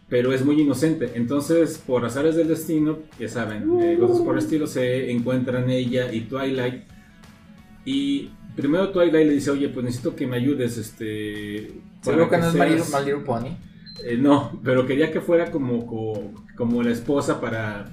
Pero 0.10 0.32
es 0.32 0.46
muy 0.46 0.62
inocente. 0.62 1.12
Entonces, 1.16 1.84
por 1.86 2.06
azares 2.06 2.36
del 2.36 2.48
destino, 2.48 3.00
ya 3.20 3.28
saben, 3.28 3.64
eh, 3.82 3.98
cosas 4.00 4.22
por 4.22 4.38
el 4.38 4.44
estilo, 4.44 4.68
se 4.68 5.12
encuentran 5.12 5.70
ella 5.70 6.14
y 6.14 6.22
Twilight. 6.22 6.84
Y 7.84 8.30
primero 8.56 8.90
Twilight 8.92 9.28
le 9.28 9.34
dice, 9.34 9.52
oye, 9.52 9.70
pues 9.70 9.84
necesito 9.84 10.16
que 10.16 10.28
me 10.28 10.38
ayudes, 10.38 10.78
este... 10.78 11.72
Seguro 12.02 12.30
que 12.30 12.38
no 12.38 12.48
es 12.48 12.54
My 12.54 13.06
Little 13.06 13.24
Pony. 13.26 13.50
Eh, 14.04 14.18
no, 14.18 14.60
pero 14.64 14.86
quería 14.86 15.12
que 15.12 15.22
fuera 15.22 15.52
como, 15.52 16.34
como, 16.56 16.84
la 16.84 16.92
esposa 16.92 17.42
para... 17.42 17.86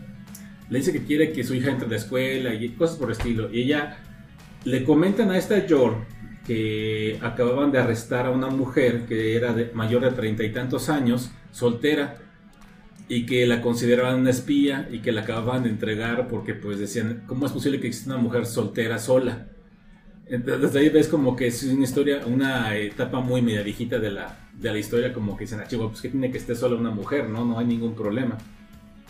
Le 0.68 0.78
dice 0.78 0.92
que 0.92 1.04
quiere 1.04 1.32
que 1.32 1.44
su 1.44 1.54
hija 1.54 1.70
entre 1.70 1.88
la 1.88 1.96
escuela 1.96 2.54
y 2.54 2.70
cosas 2.70 2.96
por 2.96 3.08
el 3.10 3.16
estilo. 3.16 3.52
Y 3.52 3.62
ella 3.62 3.98
le 4.64 4.84
comentan 4.84 5.30
a 5.30 5.38
esta 5.38 5.66
Yor 5.66 5.96
que 6.46 7.18
acababan 7.22 7.72
de 7.72 7.78
arrestar 7.78 8.26
a 8.26 8.30
una 8.30 8.48
mujer 8.48 9.06
que 9.06 9.36
era 9.36 9.54
mayor 9.74 10.02
de 10.02 10.10
treinta 10.10 10.44
y 10.44 10.52
tantos 10.52 10.88
años, 10.88 11.30
soltera, 11.52 12.18
y 13.08 13.26
que 13.26 13.46
la 13.46 13.60
consideraban 13.60 14.20
una 14.20 14.30
espía 14.30 14.88
y 14.90 15.00
que 15.00 15.12
la 15.12 15.22
acababan 15.22 15.62
de 15.64 15.70
entregar 15.70 16.28
porque 16.28 16.54
pues 16.54 16.78
decían, 16.78 17.24
¿cómo 17.26 17.46
es 17.46 17.52
posible 17.52 17.80
que 17.80 17.88
exista 17.88 18.14
una 18.14 18.22
mujer 18.22 18.46
soltera 18.46 18.98
sola? 18.98 19.48
Entonces 20.26 20.74
ahí 20.74 20.88
ves 20.88 21.08
como 21.08 21.36
que 21.36 21.48
es 21.48 21.62
una 21.64 21.84
historia, 21.84 22.22
una 22.26 22.74
etapa 22.76 23.20
muy 23.20 23.42
media 23.42 23.62
de 23.62 24.10
la, 24.10 24.43
de 24.58 24.72
la 24.72 24.78
historia, 24.78 25.12
como 25.12 25.36
que 25.36 25.44
dicen, 25.44 25.60
ah, 25.60 25.66
chico, 25.66 25.88
pues 25.88 26.00
que 26.00 26.08
tiene 26.08 26.30
que 26.30 26.38
estar 26.38 26.56
sola 26.56 26.76
una 26.76 26.90
mujer, 26.90 27.28
¿no? 27.28 27.44
No 27.44 27.58
hay 27.58 27.66
ningún 27.66 27.94
problema. 27.94 28.38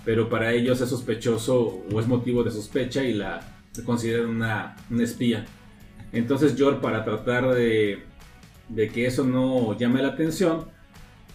Pero 0.05 0.29
para 0.29 0.53
ellos 0.53 0.81
es 0.81 0.89
sospechoso 0.89 1.85
o 1.93 2.01
es 2.01 2.07
motivo 2.07 2.43
de 2.43 2.51
sospecha 2.51 3.03
y 3.05 3.15
la 3.15 3.41
consideran 3.85 4.29
una, 4.29 4.77
una 4.91 5.03
espía. 5.03 5.47
Entonces 6.13 6.57
Yor, 6.57 6.81
para 6.81 7.05
tratar 7.05 7.53
de, 7.55 8.05
de 8.69 8.89
que 8.89 9.07
eso 9.07 9.25
no 9.25 9.77
llame 9.77 10.03
la 10.03 10.09
atención, 10.09 10.67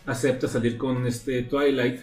acepta 0.06 0.48
salir 0.48 0.78
con 0.78 1.06
este 1.06 1.44
Twilight 1.44 2.02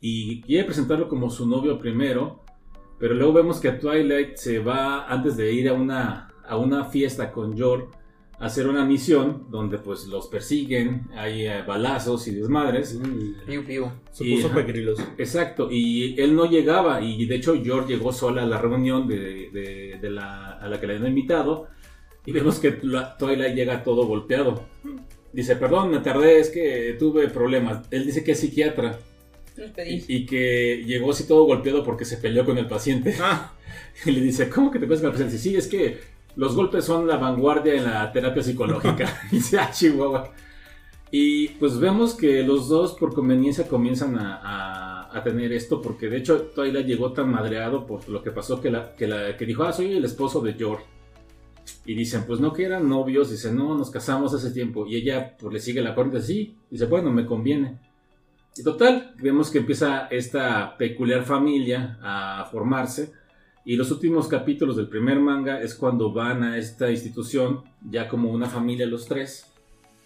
y 0.00 0.42
quiere 0.42 0.64
presentarlo 0.64 1.08
como 1.08 1.30
su 1.30 1.48
novio 1.48 1.78
primero, 1.78 2.44
pero 2.98 3.14
luego 3.14 3.32
vemos 3.32 3.60
que 3.60 3.72
Twilight 3.72 4.36
se 4.36 4.58
va 4.58 5.06
antes 5.06 5.36
de 5.36 5.52
ir 5.52 5.68
a 5.68 5.74
una, 5.74 6.28
a 6.46 6.56
una 6.56 6.84
fiesta 6.84 7.32
con 7.32 7.56
Yor, 7.56 7.90
hacer 8.38 8.66
una 8.68 8.84
misión 8.84 9.46
donde 9.50 9.78
pues 9.78 10.06
los 10.08 10.26
persiguen, 10.28 11.08
hay 11.16 11.46
eh, 11.46 11.62
balazos 11.66 12.26
y 12.28 12.34
desmadres. 12.34 12.98
Piu, 13.46 13.64
piu. 13.64 13.86
Se 14.12 14.26
Y, 14.26 14.34
puso 14.36 14.48
ajá. 14.48 14.56
pegriloso. 14.56 15.02
Exacto, 15.16 15.68
y 15.70 16.20
él 16.20 16.34
no 16.36 16.44
llegaba, 16.50 17.00
y 17.00 17.24
de 17.26 17.36
hecho 17.36 17.54
George 17.62 17.94
llegó 17.94 18.12
sola 18.12 18.42
a 18.42 18.46
la 18.46 18.58
reunión 18.60 19.06
de, 19.08 19.48
de- 19.50 19.98
de 20.00 20.10
la, 20.10 20.52
a 20.58 20.68
la 20.68 20.78
que 20.80 20.86
le 20.86 20.94
habían 20.96 21.08
invitado, 21.08 21.68
y 22.26 22.32
vemos 22.32 22.58
que 22.58 22.78
la- 22.82 23.16
Twilight 23.16 23.54
llega 23.54 23.82
todo 23.82 24.06
golpeado. 24.06 24.64
Dice, 25.32 25.56
perdón, 25.56 25.90
me 25.90 25.98
tardé, 26.00 26.38
es 26.40 26.50
que 26.50 26.96
tuve 26.98 27.28
problemas. 27.28 27.86
Él 27.90 28.04
dice 28.06 28.22
que 28.24 28.32
es 28.32 28.40
psiquiatra, 28.40 28.98
y 29.86 30.26
que 30.26 30.82
llegó 30.86 31.12
así 31.12 31.26
todo 31.26 31.44
golpeado 31.44 31.82
porque 31.82 32.04
se 32.04 32.18
peleó 32.18 32.44
con 32.44 32.58
el 32.58 32.66
paciente. 32.66 33.16
Ah, 33.20 33.54
Y 34.04 34.10
le 34.10 34.20
dice, 34.20 34.50
¿cómo 34.50 34.70
que 34.70 34.78
te 34.78 34.84
peleas 34.86 35.00
con 35.00 35.08
el 35.08 35.12
paciente? 35.12 35.38
Sí, 35.38 35.56
es 35.56 35.66
que 35.66 35.98
los 36.36 36.54
golpes 36.54 36.84
son 36.84 37.06
la 37.06 37.16
vanguardia 37.16 37.74
en 37.74 37.84
la 37.84 38.12
terapia 38.12 38.42
psicológica. 38.42 39.08
dice, 39.30 39.58
ah, 39.58 39.70
chihuahua. 39.72 40.32
Y 41.10 41.48
pues 41.50 41.78
vemos 41.78 42.14
que 42.14 42.42
los 42.42 42.68
dos 42.68 42.94
por 42.94 43.14
conveniencia 43.14 43.66
comienzan 43.68 44.18
a, 44.18 44.40
a- 44.42 45.18
a 45.18 45.22
tener 45.22 45.52
esto, 45.52 45.80
porque 45.80 46.08
de 46.10 46.18
hecho 46.18 46.50
Twilight 46.54 46.86
llegó 46.86 47.12
tan 47.12 47.30
madreado 47.30 47.86
por 47.86 48.06
lo 48.08 48.22
que 48.22 48.30
pasó 48.32 48.60
que, 48.60 48.70
la, 48.70 48.94
que, 48.94 49.06
la, 49.06 49.36
que 49.36 49.46
dijo, 49.46 49.62
ah, 49.62 49.72
soy 49.72 49.92
el 49.96 50.04
esposo 50.04 50.40
de 50.40 50.52
George. 50.54 50.84
Y 51.86 51.94
dicen, 51.94 52.24
pues 52.26 52.38
no 52.40 52.52
que 52.52 52.64
eran 52.64 52.88
novios, 52.88 53.30
dice, 53.30 53.52
no, 53.52 53.74
nos 53.76 53.90
casamos 53.90 54.34
hace 54.34 54.50
tiempo. 54.50 54.86
Y 54.86 54.96
ella 54.96 55.36
pues 55.38 55.54
le 55.54 55.60
sigue 55.60 55.80
la 55.80 55.94
corriente, 55.94 56.20
sí, 56.20 56.56
dice, 56.70 56.84
bueno, 56.86 57.10
me 57.12 57.24
conviene. 57.24 57.78
Y 58.56 58.62
total, 58.62 59.14
vemos 59.22 59.50
que 59.50 59.58
empieza 59.58 60.06
esta 60.08 60.76
peculiar 60.76 61.24
familia 61.24 61.98
a 62.02 62.44
formarse. 62.50 63.12
Y 63.66 63.74
los 63.76 63.90
últimos 63.90 64.28
capítulos 64.28 64.76
del 64.76 64.88
primer 64.88 65.18
manga 65.18 65.60
es 65.60 65.74
cuando 65.74 66.12
van 66.12 66.42
a 66.44 66.56
esta 66.56 66.88
institución, 66.90 67.62
ya 67.90 68.08
como 68.08 68.30
una 68.30 68.48
familia 68.48 68.86
los 68.86 69.06
tres, 69.06 69.52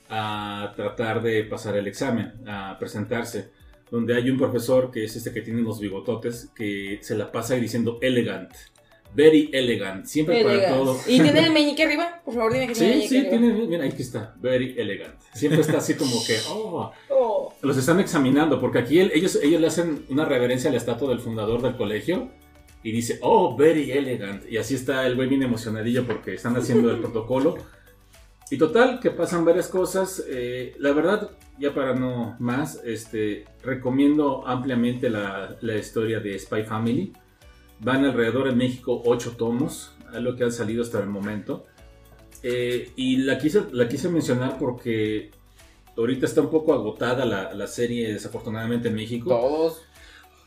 a 0.08 0.72
tratar 0.74 1.22
de 1.22 1.44
pasar 1.44 1.76
el 1.76 1.86
examen, 1.86 2.32
a 2.48 2.76
presentarse. 2.78 3.50
Donde 3.90 4.14
hay 4.14 4.30
un 4.30 4.38
profesor 4.38 4.90
que 4.90 5.04
es 5.04 5.14
este 5.16 5.32
que 5.32 5.42
tiene 5.42 5.60
los 5.62 5.78
bigototes, 5.78 6.50
que 6.56 6.98
se 7.02 7.16
la 7.16 7.30
pasa 7.30 7.54
diciendo 7.56 7.98
elegant. 8.00 8.50
Very 9.14 9.50
elegant. 9.52 10.06
Siempre 10.06 10.42
para 10.42 10.54
Elegante. 10.54 10.78
todo. 10.78 10.96
¿Y 11.06 11.20
tiene 11.20 11.40
el 11.40 11.50
meñique 11.52 11.82
arriba? 11.82 12.22
Por 12.24 12.32
favor, 12.34 12.52
dime 12.52 12.68
que 12.68 12.74
tiene 12.74 12.94
el 12.94 13.02
Sí, 13.02 13.14
meñique 13.14 13.30
sí, 13.30 13.36
arriba. 13.36 13.54
tiene, 13.56 13.66
mira, 13.68 13.84
aquí 13.84 14.02
está, 14.02 14.34
very 14.40 14.74
elegant. 14.78 15.20
Siempre 15.34 15.60
está 15.60 15.78
así 15.78 15.94
como 15.94 16.12
que, 16.26 16.36
oh, 16.48 16.92
Oh. 17.10 17.52
los 17.62 17.76
están 17.76 17.98
examinando, 18.00 18.60
porque 18.60 18.78
aquí 18.78 19.00
ellos, 19.00 19.38
ellos 19.42 19.60
le 19.60 19.66
hacen 19.66 20.06
una 20.08 20.24
reverencia 20.24 20.70
a 20.70 20.72
la 20.72 20.78
estatua 20.78 21.08
del 21.10 21.18
fundador 21.20 21.60
del 21.60 21.76
colegio 21.76 22.30
y 22.82 22.92
dice, 22.92 23.18
oh, 23.22 23.56
very 23.56 23.90
elegant. 23.92 24.50
Y 24.50 24.56
así 24.56 24.74
está 24.74 25.06
el 25.06 25.16
güey 25.16 25.28
bien 25.28 25.42
emocionadillo 25.42 26.06
porque 26.06 26.34
están 26.34 26.56
haciendo 26.56 26.90
el 26.90 26.98
protocolo. 26.98 27.56
Y 28.50 28.58
total, 28.58 28.98
que 29.00 29.10
pasan 29.10 29.44
varias 29.44 29.68
cosas. 29.68 30.24
eh, 30.28 30.74
la 30.78 30.92
verdad, 30.92 31.30
ya 31.58 31.74
para 31.74 31.94
no 31.94 32.36
más, 32.40 32.80
este, 32.84 33.44
recomiendo 33.62 34.46
ampliamente 34.46 35.10
la, 35.10 35.56
la 35.60 35.76
historia 35.76 36.20
de 36.20 36.38
Spy 36.38 36.64
Family. 36.64 37.12
Van 37.80 38.04
alrededor 38.04 38.48
en 38.48 38.56
México 38.56 39.02
ocho 39.04 39.32
tomos, 39.36 39.92
es 40.12 40.20
lo 40.20 40.34
que 40.36 40.44
han 40.44 40.52
salido 40.52 40.82
hasta 40.82 41.00
el 41.00 41.08
momento. 41.08 41.66
Eh, 42.42 42.90
y 42.96 43.18
la 43.18 43.38
quise, 43.38 43.64
la 43.72 43.88
quise 43.88 44.08
mencionar 44.08 44.58
porque 44.58 45.30
ahorita 45.96 46.24
está 46.26 46.40
un 46.40 46.50
poco 46.50 46.72
agotada 46.72 47.24
la, 47.26 47.52
la 47.54 47.66
serie, 47.66 48.12
desafortunadamente 48.12 48.88
en 48.88 48.94
México. 48.94 49.28
Todos. 49.30 49.82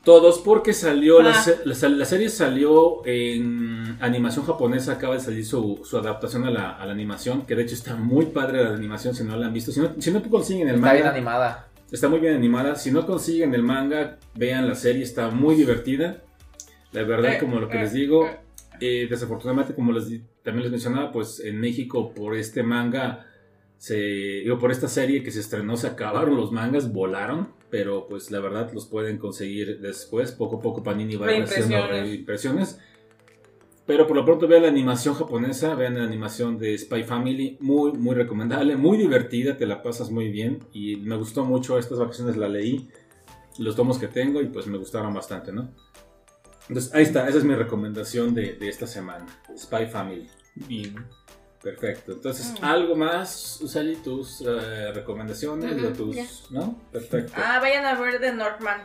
Todos, 0.03 0.39
porque 0.39 0.73
salió, 0.73 1.21
la, 1.21 1.31
Ah. 1.31 1.45
la, 1.63 1.89
la 1.89 2.05
serie 2.05 2.27
salió 2.29 3.05
en 3.05 3.95
animación 4.01 4.45
japonesa, 4.45 4.93
acaba 4.93 5.13
de 5.13 5.21
salir 5.21 5.45
su, 5.45 5.79
su 5.85 5.97
adaptación 5.97 6.43
a 6.43 6.51
la, 6.51 6.71
a 6.71 6.85
la 6.85 6.91
animación, 6.91 7.45
que 7.45 7.55
de 7.55 7.63
hecho 7.63 7.75
está 7.75 7.95
muy 7.95 8.25
padre 8.25 8.63
la 8.63 8.73
animación 8.73 9.15
si 9.15 9.23
no 9.23 9.37
la 9.37 9.47
han 9.47 9.53
visto. 9.53 9.71
Si 9.71 9.79
no, 9.79 9.91
si 9.99 10.11
no 10.11 10.21
consiguen 10.29 10.67
el 10.67 10.75
Está 10.75 10.91
bien 10.91 11.03
manga, 11.05 11.15
animada. 11.15 11.67
está 11.89 12.09
muy 12.09 12.19
bien 12.19 12.35
animada. 12.35 12.75
Si 12.75 12.91
no 12.91 13.05
consiguen 13.05 13.53
el 13.55 13.63
manga, 13.63 14.17
vean 14.35 14.67
la 14.67 14.75
serie, 14.75 15.03
está 15.03 15.29
muy 15.29 15.55
divertida. 15.55 16.21
La 16.91 17.03
verdad, 17.03 17.35
Eh, 17.35 17.37
como 17.39 17.59
lo 17.61 17.69
que 17.69 17.77
eh, 17.77 17.81
les 17.83 17.93
digo, 17.93 18.25
eh. 18.27 18.37
eh, 18.81 19.07
desafortunadamente, 19.09 19.73
como 19.73 19.93
les, 19.93 20.05
también 20.43 20.63
les 20.63 20.71
mencionaba, 20.71 21.13
pues 21.13 21.39
en 21.39 21.61
México 21.61 22.13
por 22.13 22.35
este 22.35 22.61
manga, 22.61 23.25
se, 23.77 23.95
digo, 23.95 24.59
por 24.59 24.69
esta 24.71 24.89
serie 24.89 25.23
que 25.23 25.31
se 25.31 25.39
estrenó, 25.39 25.77
se 25.77 25.87
acabaron 25.87 26.35
los 26.35 26.51
mangas, 26.51 26.91
volaron, 26.91 27.49
pero 27.73 28.05
pues 28.07 28.29
la 28.29 28.39
verdad 28.39 28.71
los 28.71 28.85
pueden 28.85 29.17
conseguir 29.17 29.79
después, 29.79 30.31
poco 30.31 30.57
a 30.57 30.61
poco 30.61 30.83
Panini 30.83 31.15
va 31.15 31.25
haciendo 31.25 31.87
Reimpresiones. 31.87 32.79
Pero 33.87 34.05
por 34.05 34.15
lo 34.15 34.23
pronto 34.23 34.47
vean 34.47 34.61
la 34.61 34.67
animación 34.67 35.15
japonesa, 35.15 35.73
vean 35.73 35.95
la 35.95 36.03
animación 36.03 36.59
de 36.59 36.77
Spy 36.77 37.01
Family, 37.01 37.57
muy, 37.61 37.93
muy 37.93 38.13
recomendable, 38.13 38.75
muy 38.75 38.99
divertida, 38.99 39.57
te 39.57 39.65
la 39.65 39.81
pasas 39.81 40.11
muy 40.11 40.29
bien 40.29 40.59
y 40.71 40.97
me 40.97 41.15
gustó 41.15 41.45
mucho, 41.45 41.79
estas 41.79 41.97
vacaciones 41.97 42.37
la 42.37 42.47
leí, 42.47 42.91
los 43.57 43.75
tomos 43.75 43.97
que 43.97 44.07
tengo 44.07 44.39
y 44.39 44.49
pues 44.49 44.67
me 44.67 44.77
gustaron 44.77 45.11
bastante, 45.11 45.51
¿no? 45.51 45.71
Entonces 46.69 46.93
ahí 46.93 47.01
está, 47.01 47.27
esa 47.27 47.39
es 47.39 47.43
mi 47.43 47.55
recomendación 47.55 48.35
de, 48.35 48.53
de 48.53 48.69
esta 48.69 48.85
semana, 48.85 49.25
Spy 49.57 49.87
Family. 49.87 50.29
bien. 50.67 50.93
Perfecto, 51.63 52.11
entonces 52.11 52.53
Mm. 52.59 52.65
algo 52.65 52.95
más, 52.95 53.59
Usali, 53.61 53.95
tus 53.95 54.41
eh, 54.45 54.91
recomendaciones, 54.93 55.73
Ujú, 55.77 55.87
o 55.87 55.89
tus, 55.93 56.15
ya. 56.15 56.25
¿no? 56.49 56.77
Perfecto. 56.91 57.31
Ah, 57.37 57.59
vayan 57.61 57.85
a 57.85 57.95
ver 57.99 58.19
The 58.19 58.33
Northman. 58.33 58.81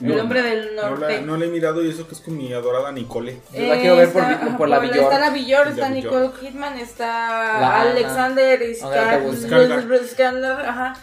El 0.00 0.14
No, 0.14 0.22
hombre 0.22 0.42
del 0.42 0.76
No 0.76 0.90
norte. 0.90 1.14
la, 1.16 1.20
no 1.22 1.36
la 1.36 1.44
he 1.46 1.48
mirado 1.48 1.82
y 1.84 1.90
eso 1.90 2.06
que 2.06 2.14
es 2.14 2.20
con 2.20 2.36
mi 2.36 2.52
adorada 2.52 2.92
Nicole. 2.92 3.40
Yo 3.52 3.66
la 3.66 3.80
quiero 3.80 3.96
ver 3.96 4.12
por, 4.12 4.22
Está- 4.22 4.56
por, 4.56 4.68
ajá, 4.72 4.76
la 4.76 4.78
Villor. 4.78 4.98
Está 4.98 5.18
la 5.18 5.30
Villor, 5.30 5.66
La 5.66 5.72
está 5.72 5.88
Villor. 5.88 6.12
Nicole 6.22 6.30
Kidman, 6.40 6.78
está 6.78 7.60
La. 7.60 7.80
Alexander 7.80 8.60
Skarsgård. 8.62 10.06
Skander, 10.08 10.52
ajá. 10.66 10.94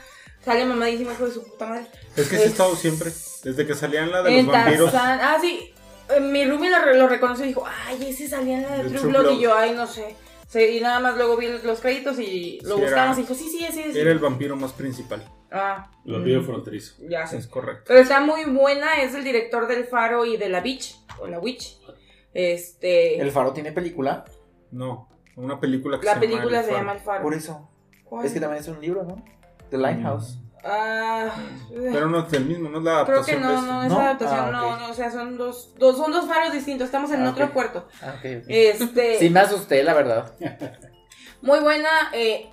Sale 0.46 0.64
mamadísimo 0.66 1.12
hijo 1.12 1.26
de 1.26 1.34
su 1.34 1.44
puta 1.44 1.66
madre. 1.66 1.88
Es 2.16 2.30
que 2.30 2.38
sí 2.38 2.44
he 2.44 2.46
estado 2.46 2.74
siempre. 2.78 3.12
Desde 3.44 3.68
que 3.68 3.76
salían 3.76 4.12
la 4.12 4.22
de 4.24 4.44
los 4.44 4.46
vampiros. 4.54 4.92
Tarzán. 4.94 5.20
Ah, 5.22 5.38
sí. 5.42 5.74
Eh, 6.16 6.20
Mi 6.22 6.46
Rumi 6.46 6.70
lo, 6.70 6.80
re- 6.80 6.98
lo 6.98 7.08
reconoció 7.10 7.44
y 7.46 7.50
dijo, 7.50 7.66
ay, 7.88 8.08
ese 8.10 8.30
salía 8.30 8.58
en 8.58 8.64
la 8.64 8.70
de 8.78 8.84
De 8.84 8.90
True 8.92 9.00
True 9.00 9.10
Blood. 9.12 9.24
Blood. 9.24 9.34
Y 9.34 9.42
yo, 9.42 9.58
ay, 9.58 9.74
no 9.74 9.88
sé. 9.88 10.16
Sí, 10.56 10.77
y 10.77 10.80
nada 10.80 11.02
más 11.02 11.18
luego 11.18 11.36
vi 11.36 11.48
los 11.64 11.82
créditos 11.82 12.18
y 12.18 12.60
lo 12.64 12.76
Sí, 12.77 12.82
buscamos 12.84 13.18
era- 13.18 13.19
y 13.19 13.22
dijo, 13.23 13.34
sí, 13.36 13.49
sí, 13.49 13.65
ese 13.65 13.90
es. 13.90 13.95
Era 13.98 14.10
el 14.10 14.19
vampiro 14.19 14.56
más 14.56 14.72
principal. 14.72 15.22
Ah, 15.52 15.91
Lo 16.06 16.19
mm, 16.19 16.23
vio 16.23 16.41
fronterizo. 16.44 16.95
Ya 17.10 17.27
sé. 17.27 17.38
Es 17.40 17.48
correcto. 17.48 17.84
Pero 17.88 17.99
está 17.99 18.22
muy 18.22 18.45
buena, 18.45 19.02
es 19.02 19.14
el 19.15 19.26
director 19.26 19.68
del 19.68 19.84
Faro 19.84 20.23
y 20.26 20.38
de 20.38 20.48
la 20.48 20.61
Beach, 20.61 20.95
o 21.19 21.27
la 21.27 21.40
Witch. 21.40 21.77
Este. 22.34 23.19
¿El 23.19 23.32
Faro 23.32 23.52
tiene 23.52 23.73
película? 23.73 24.23
No, 24.72 25.10
una 25.36 25.60
película 25.60 25.99
que 25.99 26.06
la 26.06 26.14
se 26.14 26.19
película 26.22 26.45
llama 26.45 26.57
El 26.60 26.64
se 26.64 26.72
Faro. 26.72 26.77
llama 26.80 26.94
El 26.94 26.99
Faro. 26.99 27.23
Por 27.23 27.34
eso. 27.34 27.69
¿Cuál? 28.06 28.26
Es 28.26 28.32
que 28.34 28.40
también 28.40 28.61
es 28.61 28.68
un 28.69 28.80
libro, 28.80 29.03
¿no? 29.03 29.23
The 29.72 29.77
Lighthouse. 29.77 30.40
Ah, 30.68 31.30
Pero 31.70 32.08
no 32.10 32.26
es 32.26 32.34
el 32.34 32.46
mismo, 32.46 32.70
no 32.70 32.80
es 32.80 32.84
la 32.84 33.06
creo 33.06 33.18
adaptación 33.20 33.42
que 33.42 33.48
de 33.48 33.54
no, 33.54 33.60
este. 33.60 33.72
no 33.72 33.84
es 33.84 33.90
¿No? 33.92 34.00
adaptación, 34.00 34.40
Ah, 34.40 34.52
no, 34.52 34.70
ok. 34.74 34.80
no, 34.80 34.90
o 34.90 34.94
sea, 34.96 35.12
son 35.12 35.38
dos, 35.38 35.70
dos, 35.78 35.96
son 35.98 36.12
dos 36.12 36.28
faros 36.28 36.52
distintos, 36.54 36.86
estamos 36.86 37.12
en 37.12 37.24
Ah, 37.24 37.30
otro 37.30 37.46
ok. 37.46 37.52
puerto. 37.54 37.88
Ah, 38.02 38.16
ok, 38.18 38.26
ok. 38.42 38.46
Este, 38.48 39.20
Sí, 39.20 39.30
me 39.30 39.42
asusté, 39.42 39.84
la 39.84 39.94
verdad. 39.94 40.34
muy 41.42 41.60
buena, 41.60 41.90
eh, 42.14 42.50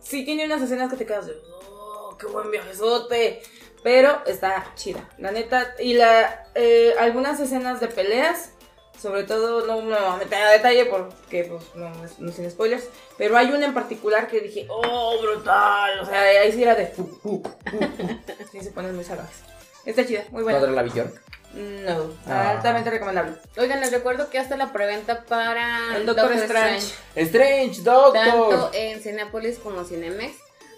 sí 0.00 0.24
tiene 0.24 0.44
unas 0.44 0.62
escenas 0.62 0.90
que 0.90 0.96
te 0.96 1.06
quedas 1.06 1.26
de, 1.26 1.34
oh, 1.60 2.16
qué 2.18 2.26
buen 2.26 2.50
viajezote, 2.52 3.42
pero 3.82 4.22
está 4.26 4.72
chida, 4.76 5.08
la 5.18 5.32
neta, 5.32 5.74
y 5.80 5.94
la, 5.94 6.46
eh, 6.54 6.94
algunas 7.00 7.40
escenas 7.40 7.80
de 7.80 7.88
peleas, 7.88 8.52
sobre 9.00 9.24
todo, 9.24 9.66
no 9.66 9.82
me 9.82 9.94
voy 9.96 10.04
a 10.06 10.16
meter 10.16 10.40
a 10.42 10.50
detalle 10.52 10.86
porque, 10.86 11.44
pues, 11.44 11.62
no, 11.74 12.04
es- 12.04 12.18
no 12.18 12.30
sin 12.32 12.48
spoilers, 12.50 12.88
pero 13.18 13.36
hay 13.36 13.50
una 13.52 13.66
en 13.66 13.74
particular 13.74 14.28
que 14.28 14.40
dije, 14.40 14.66
oh, 14.68 15.18
brutal, 15.20 16.00
o 16.00 16.06
sea, 16.06 16.20
ahí 16.22 16.52
sí 16.52 16.62
era 16.62 16.74
de, 16.74 16.92
uh, 16.96 17.02
uh, 17.02 17.30
uh, 17.32 17.36
uh. 17.36 18.18
sí 18.52 18.60
se 18.60 18.70
ponen 18.72 18.94
muy 18.94 19.04
salvajes. 19.04 19.36
Está 19.84 20.04
chida, 20.06 20.24
muy 20.30 20.42
buena. 20.42 20.58
¿Contra 20.58 20.74
la 20.74 20.82
Villor? 20.82 21.12
No, 21.54 22.12
Ah. 22.26 22.50
altamente 22.50 22.90
recomendable. 22.90 23.32
Oigan, 23.56 23.80
les 23.80 23.90
recuerdo 23.90 24.28
que 24.28 24.38
hasta 24.38 24.56
la 24.56 24.72
preventa 24.72 25.22
para 25.24 25.96
El 25.96 26.04
Doctor 26.04 26.32
Strange. 26.32 26.92
Strange, 27.14 27.80
Doctor. 27.82 28.12
Tanto 28.12 28.70
en 28.74 29.00
Cinepolis 29.00 29.58
como 29.58 29.84
Cinemex. 29.84 30.34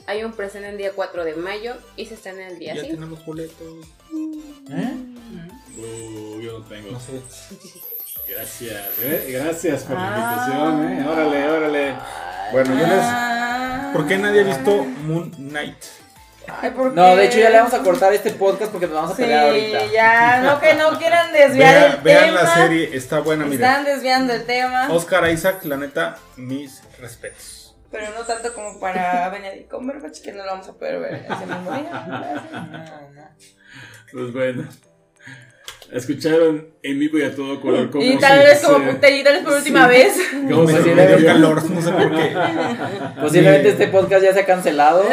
Hay 0.07 0.23
un 0.25 0.33
presente 0.33 0.69
el 0.69 0.79
día 0.79 0.93
4 0.95 1.25
de 1.25 1.35
mayo 1.35 1.75
y 1.97 2.07
se 2.07 2.15
estrena 2.15 2.47
el 2.49 2.59
día 2.59 2.75
Ya 2.75 2.83
5. 2.83 2.95
tenemos 2.95 3.27
boletos. 3.27 3.87
¿Eh? 4.71 4.95
Uh, 5.77 6.41
yo 6.41 6.59
no 6.61 6.65
tengo. 6.67 6.93
No 6.93 7.01
sé. 7.01 7.21
Gracias, 8.29 8.77
eh, 9.03 9.27
gracias 9.43 9.83
por 9.85 9.97
la 9.97 10.15
Ah. 10.15 10.19
invitación, 10.19 10.93
eh. 10.93 11.09
Órale, 11.09 11.49
órale. 11.51 11.95
Bueno, 12.53 12.71
yo 12.79 12.87
les. 12.87 12.99
Ah. 13.03 13.91
¿Por 13.93 14.07
qué 14.07 14.19
nadie 14.19 14.41
ha 14.43 14.45
visto 14.45 14.85
Moon 14.85 15.31
Knight? 15.31 15.83
Ay, 16.63 16.71
¿por 16.71 16.93
No, 16.95 17.15
de 17.15 17.27
hecho 17.27 17.39
ya 17.39 17.51
le 17.51 17.59
vamos 17.59 17.75
a 17.75 17.81
cortar 17.83 18.13
este 18.15 18.31
podcast 18.31 18.71
porque 18.73 18.87
nos 18.87 18.95
vamos 18.97 19.11
a 19.13 19.17
Sí, 19.17 19.23
pelear 19.23 19.47
ahorita. 19.47 19.87
ya, 19.93 20.41
no 20.43 20.59
que 20.61 20.75
no 20.75 20.99
quieran 20.99 21.31
desviar 21.33 21.75
Vea- 21.75 21.93
el 21.95 22.01
vean 22.03 22.25
tema. 22.27 22.43
la 22.43 22.55
serie, 22.55 22.91
está 22.97 23.21
buena, 23.21 23.45
mira. 23.45 23.67
Están 23.69 23.85
desviando 23.85 24.33
el 24.33 24.45
tema, 24.47 24.89
Oscar 24.91 25.29
Isaac, 25.31 25.65
la 25.65 25.77
neta, 25.77 26.17
mis 26.37 26.83
respetos. 26.99 27.77
pero 27.91 28.07
no 28.17 28.25
tanto 28.25 28.53
como 28.55 28.79
para 28.81 29.29
Benedict 29.31 29.71
Cumberbatch, 29.71 30.21
que 30.23 30.33
no 30.33 30.45
lo 30.45 30.53
vamos 30.53 30.69
a 30.69 30.73
poder 30.75 31.01
ver 31.01 31.15
ese 31.27 31.47
mismo 31.47 31.71
día. 31.73 33.35
Pues 34.13 34.33
bueno. 34.33 34.69
Escucharon 35.93 36.69
en 36.83 36.99
vivo 36.99 37.19
y 37.19 37.23
a 37.23 37.35
todo 37.35 37.61
color. 37.61 37.91
cómo 37.91 38.05
Y 38.05 38.19
tal 38.19 38.39
vez 38.41 38.61
como 38.61 38.79
y 38.91 38.95
tal 39.25 39.33
vez 39.35 39.43
por 39.43 39.55
última 39.55 39.87
vez. 39.87 40.17
Me 40.35 41.07
dio- 41.07 41.27
calor, 41.27 41.71
no 41.71 41.81
sé 41.83 41.91
por 41.93 42.15
qué. 42.15 42.35
Posiblemente 43.21 43.69
este 43.71 43.89
podcast 43.89 44.23
ya 44.23 44.33
se 44.35 44.41
ha 44.41 44.47
cancelado. 44.47 45.05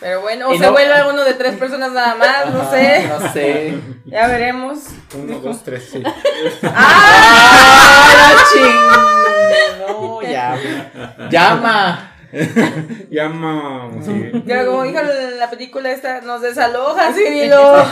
Pero 0.00 0.20
bueno, 0.20 0.48
o 0.50 0.54
Y 0.54 0.58
se 0.58 0.64
no- 0.64 0.72
vuelve 0.72 1.08
uno 1.10 1.24
de 1.24 1.34
tres 1.34 1.56
personas 1.56 1.92
nada 1.92 2.14
más, 2.14 2.52
no 2.52 2.70
sé. 2.70 3.08
No 3.08 3.32
sé. 3.32 3.74
Ya 4.04 4.26
veremos. 4.28 4.78
Uno, 5.16 5.38
dos, 5.40 5.64
tres, 5.64 5.88
sí. 5.92 6.02
¡Ah, 6.62 8.14
la 8.16 8.44
ching! 8.52 9.88
No, 9.88 10.22
ya. 10.22 10.56
Llama. 11.30 12.13
Llama. 13.10 13.90
Sí. 14.02 14.30
Ya 14.46 14.66
como 14.66 14.82
dijo 14.84 14.98
la 15.38 15.50
película 15.50 15.92
esta, 15.92 16.20
nos 16.20 16.42
desaloja, 16.42 17.12
Cirilo. 17.12 17.84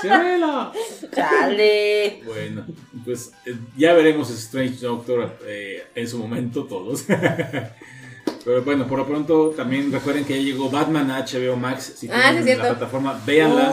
¡Cielo! 0.00 0.72
Chale. 1.14 2.22
Bueno, 2.24 2.66
pues 3.04 3.32
eh, 3.46 3.56
ya 3.76 3.92
veremos 3.94 4.30
Strange 4.30 4.76
Doctor 4.80 5.38
eh, 5.46 5.84
en 5.94 6.08
su 6.08 6.18
momento 6.18 6.64
todos. 6.64 7.04
Pero 8.44 8.62
bueno, 8.62 8.86
por 8.86 8.98
lo 8.98 9.06
pronto 9.06 9.50
también 9.56 9.90
recuerden 9.90 10.24
que 10.24 10.34
ya 10.36 10.42
llegó 10.42 10.70
Batman 10.70 11.10
a 11.10 11.24
HBO 11.24 11.56
Max. 11.56 11.94
Si 11.96 12.08
Ah, 12.08 12.28
tienen 12.30 12.44
sí, 12.44 12.50
es 12.50 12.58
la 12.58 12.68
plataforma, 12.70 13.20
véanla. 13.26 13.72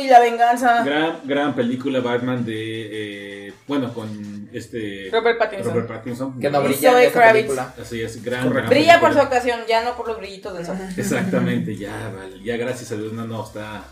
Uy, 0.00 0.08
la 0.08 0.20
venganza. 0.20 0.84
Gran, 0.84 1.20
gran 1.24 1.54
película 1.54 2.00
Batman 2.00 2.44
de, 2.44 3.46
eh, 3.48 3.52
bueno, 3.66 3.92
con 3.92 4.48
este 4.52 5.08
Robert 5.12 5.38
Pattinson. 5.38 5.72
Robert 5.72 5.88
Pattinson. 5.88 6.40
Que 6.40 6.50
no 6.50 6.62
Y 6.62 6.68
brilla 6.68 7.02
en 7.04 7.10
Kravitz. 7.12 7.42
película. 7.44 7.74
Así 7.80 8.00
es, 8.02 8.22
gran, 8.22 8.50
gran 8.52 8.68
Brilla 8.68 9.00
por 9.00 9.10
su 9.10 9.16
película. 9.18 9.38
ocasión, 9.38 9.60
ya 9.68 9.84
no 9.84 9.96
por 9.96 10.08
los 10.08 10.18
brillitos 10.18 10.54
del 10.56 10.66
sol. 10.66 10.76
Exactamente, 10.96 11.76
ya, 11.76 12.12
vale, 12.16 12.42
ya 12.42 12.56
gracias 12.56 12.92
a 12.92 12.96
Dios, 12.96 13.12
no, 13.12 13.26
no, 13.26 13.44
está... 13.44 13.84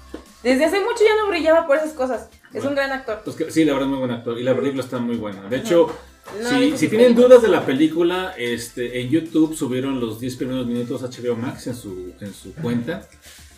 Desde 0.42 0.64
hace 0.66 0.78
mucho 0.80 1.00
ya 1.04 1.20
no 1.22 1.28
brillaba 1.28 1.66
por 1.66 1.76
esas 1.76 1.92
cosas. 1.92 2.28
Es 2.46 2.52
Bueno. 2.52 2.68
un 2.70 2.74
gran 2.76 2.92
actor. 2.92 3.20
Pues 3.24 3.36
que- 3.36 3.50
sí, 3.50 3.64
la 3.64 3.72
verdad, 3.74 3.88
muy 3.88 3.98
buen 3.98 4.10
actor. 4.12 4.38
Y 4.38 4.44
la 4.44 4.54
película 4.54 4.82
está 4.84 4.98
muy 4.98 5.16
buena. 5.16 5.42
De 5.48 5.56
hecho, 5.56 5.92
No, 6.42 6.48
si, 6.50 6.76
si 6.76 6.88
tienen 6.88 7.14
dudas 7.14 7.42
de 7.42 7.48
la 7.48 7.64
película, 7.66 8.34
este, 8.38 9.00
en 9.00 9.08
YouTube 9.10 9.56
subieron 9.56 9.98
los 9.98 10.20
10 10.20 10.36
primeros 10.36 10.66
minutos 10.66 11.02
HBO 11.02 11.34
Max 11.36 11.66
en 11.66 11.74
su, 11.74 12.12
en 12.20 12.32
su 12.34 12.54
cuenta. 12.54 13.02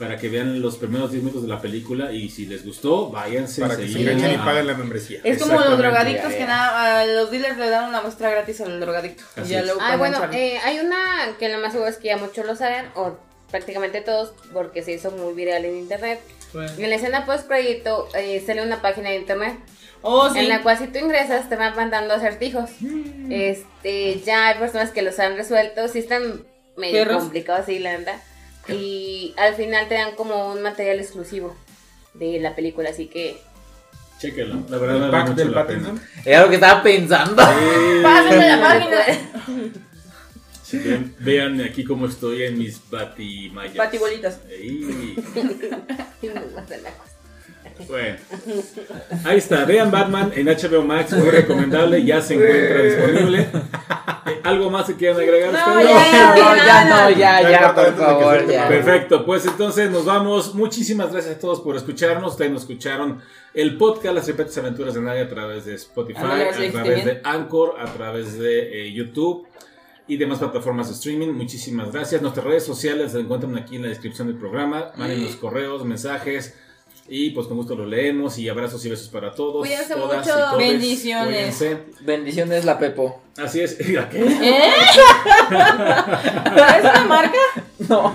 Para 0.01 0.17
que 0.17 0.29
vean 0.29 0.61
los 0.61 0.79
primeros 0.79 1.13
10 1.13 1.23
minutos 1.23 1.43
de 1.43 1.49
la 1.49 1.61
película. 1.61 2.11
Y 2.11 2.29
si 2.31 2.47
les 2.47 2.65
gustó, 2.65 3.11
váyanse 3.11 3.61
Para 3.61 3.77
que 3.77 3.87
se 3.87 4.01
enganchen 4.01 4.33
y 4.33 4.37
paguen 4.39 4.67
la 4.67 4.75
membresía. 4.75 5.21
Es 5.23 5.41
como 5.41 5.61
los 5.61 5.79
drogadictos 5.79 6.33
que 6.33 6.45
nada, 6.47 7.01
a 7.03 7.07
los 7.07 7.31
dealers 7.31 7.59
le 7.59 7.69
dan 7.69 7.89
una 7.91 8.01
muestra 8.01 8.31
gratis 8.31 8.61
al 8.63 8.81
drogadicto. 8.81 9.23
Y 9.37 9.41
Así 9.41 9.51
ya 9.53 9.61
es. 9.61 9.67
luego 9.67 9.81
Ah, 9.83 9.97
bueno, 9.97 10.19
eh, 10.33 10.59
hay 10.65 10.81
una 10.81 11.37
que 11.39 11.49
lo 11.51 11.59
más 11.59 11.73
seguro 11.73 11.89
es 11.91 11.99
que 11.99 12.09
ya 12.09 12.17
muchos 12.17 12.45
lo 12.47 12.57
saben, 12.57 12.87
o 12.97 13.19
prácticamente 13.51 14.01
todos, 14.01 14.33
porque 14.53 14.83
se 14.83 14.93
hizo 14.93 15.11
muy 15.13 15.35
viral 15.35 15.65
en 15.67 15.77
internet. 15.77 16.21
En 16.79 16.89
la 16.91 16.97
escena 16.97 17.27
post 17.27 17.47
crédito 17.47 18.09
eh, 18.15 18.43
sale 18.45 18.63
una 18.65 18.83
página 18.83 19.11
de 19.11 19.17
internet 19.17 19.57
Oh, 20.03 20.31
sí. 20.33 20.39
en 20.39 20.49
la 20.49 20.63
cual 20.63 20.79
si 20.79 20.87
tú 20.87 20.99
ingresas 20.99 21.49
te 21.51 21.57
van 21.57 21.77
mandando 21.77 22.15
acertijos. 22.15 22.71
Este, 23.29 24.21
ya 24.25 24.49
hay 24.49 24.59
personas 24.59 24.91
que 24.91 25.03
los 25.03 25.19
han 25.19 25.37
resuelto, 25.37 25.87
sí 25.89 25.99
están 26.01 26.45
medio 26.77 27.07
complicados, 27.07 27.67
sí, 27.67 27.79
la 27.79 27.99
neta. 27.99 28.21
Y 28.69 29.35
al 29.37 29.55
final 29.55 29.89
te 29.89 29.95
dan 29.95 30.15
como 30.15 30.53
un 30.53 30.63
material 30.63 31.01
exclusivo 31.01 31.57
de 32.15 32.41
la 32.41 32.55
película, 32.55 32.91
así 32.91 33.07
que 33.07 33.41
Chéquenlo. 34.21 34.65
La 34.69 34.77
verdad, 34.77 34.97
El 34.97 35.11
vale 35.11 35.25
pack 35.25 35.35
del. 35.35 35.53
Pattinson. 35.53 36.01
Era 36.27 36.43
lo 36.43 36.49
que 36.51 36.57
estaba 36.57 36.83
pensando. 36.83 37.43
Sí. 37.43 37.49
Pásenme 38.03 38.49
la 38.49 38.61
página. 38.61 38.97
Sí, 40.63 40.79
vean, 40.79 41.15
vean 41.19 41.61
aquí 41.63 41.85
cómo 41.85 42.07
estoy 42.07 42.43
en 42.43 42.59
mis 42.59 42.81
batimayas. 42.91 43.77
Batibolitas. 43.77 44.41
Ey. 44.51 45.17
Bueno, 47.89 48.17
ahí 49.25 49.39
está. 49.39 49.65
Vean 49.65 49.91
Batman 49.91 50.33
en 50.35 50.47
HBO 50.47 50.83
Max, 50.83 51.13
muy 51.13 51.31
recomendable, 51.31 52.05
ya 52.05 52.21
se 52.21 52.35
encuentra 52.35 52.83
disponible. 52.83 53.41
Eh, 54.27 54.41
¿Algo 54.45 54.71
más 54.71 54.87
que 54.87 54.95
quieran 54.95 55.21
agregar? 55.21 55.53
No, 55.53 55.81
ustedes? 55.81 56.13
ya, 56.13 56.35
No, 56.35 56.57
ya 56.57 56.85
no, 56.85 57.11
ya, 57.11 57.51
Ya 57.51 57.75
por 57.75 57.97
favor. 57.97 58.47
Perfecto, 58.47 59.25
pues 59.25 59.47
entonces 59.47 59.91
nos 59.91 60.05
vamos. 60.05 60.55
Muchísimas 60.55 61.13
gracias 61.13 61.37
a 61.37 61.39
todos 61.39 61.61
por 61.61 61.77
escucharnos. 61.77 62.33
Ustedes 62.33 62.51
nos 62.51 62.63
escucharon 62.63 63.21
el 63.55 63.77
podcast 63.77 64.15
Las 64.15 64.27
Repetes 64.27 64.57
Aventuras 64.59 64.95
de 64.95 65.01
Nadie 65.01 65.23
a 65.23 65.29
través 65.29 65.65
de 65.65 65.75
Spotify, 65.75 66.21
Ándale, 66.21 66.69
a 66.69 66.73
través 66.73 67.05
de 67.05 67.21
Anchor, 67.25 67.75
a 67.81 67.87
través 67.87 68.39
de 68.39 68.87
eh, 68.87 68.93
YouTube 68.93 69.47
y 70.07 70.17
demás 70.17 70.39
plataformas 70.39 70.89
de 70.89 70.95
streaming. 70.95 71.29
Muchísimas 71.29 71.93
gracias. 71.93 72.21
Nuestras 72.21 72.45
redes 72.45 72.65
sociales 72.65 73.13
se 73.13 73.21
encuentran 73.21 73.57
aquí 73.57 73.77
en 73.77 73.83
la 73.83 73.89
descripción 73.89 74.29
del 74.29 74.37
programa. 74.37 74.93
Manden 74.97 75.25
los 75.25 75.37
correos, 75.37 75.85
mensajes. 75.85 76.55
Y 77.13 77.31
pues 77.31 77.49
con 77.49 77.57
gusto 77.57 77.75
lo 77.75 77.87
leemos. 77.87 78.39
Y 78.39 78.49
abrazos 78.49 78.85
y 78.85 78.89
besos 78.89 79.09
para 79.09 79.33
todos. 79.35 79.67
Cuídense 79.67 79.95
todas 79.95 80.19
mucho. 80.25 80.39
y 80.39 80.41
todes. 80.41 80.69
Bendiciones. 80.71 81.57
Cuídense. 81.57 81.79
Bendiciones 82.03 82.65
la 82.65 82.79
Pepo. 82.79 83.21
Así 83.37 83.61
es. 83.61 83.77
¿A 83.99 84.09
qué? 84.09 84.21
¿Eh? 84.21 84.71
¿Es 85.51 86.85
una 86.85 87.05
marca? 87.09 87.39
No. 87.89 88.15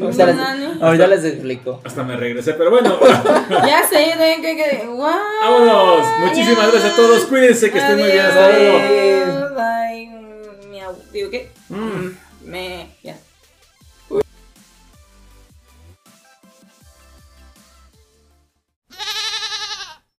Ahorita 0.00 0.26
les, 0.26 0.36
Nani. 0.36 0.78
ahorita 0.80 1.06
les 1.08 1.24
explico. 1.24 1.80
Hasta 1.84 2.04
me 2.04 2.16
regresé, 2.16 2.52
pero 2.54 2.70
bueno. 2.70 2.98
Ya 3.66 3.82
sé, 3.88 3.96
de 4.16 4.36
que, 4.42 4.56
que, 4.56 4.86
wow. 4.86 5.10
Vámonos. 5.42 6.06
Muchísimas 6.20 6.70
gracias 6.70 6.92
a 6.92 6.96
todos. 6.96 7.24
Cuídense 7.24 7.70
que 7.72 7.78
estén 7.78 7.98
muy 7.98 8.12
bien. 8.12 8.24
Hasta 8.24 8.52
luego. 8.52 9.54
Bye. 9.56 10.10
Miau. 10.70 10.94
¿Digo 11.12 11.30
qué? 11.30 11.50
Mm. 11.68 12.10
Me. 12.44 12.86
Ya. 13.02 13.16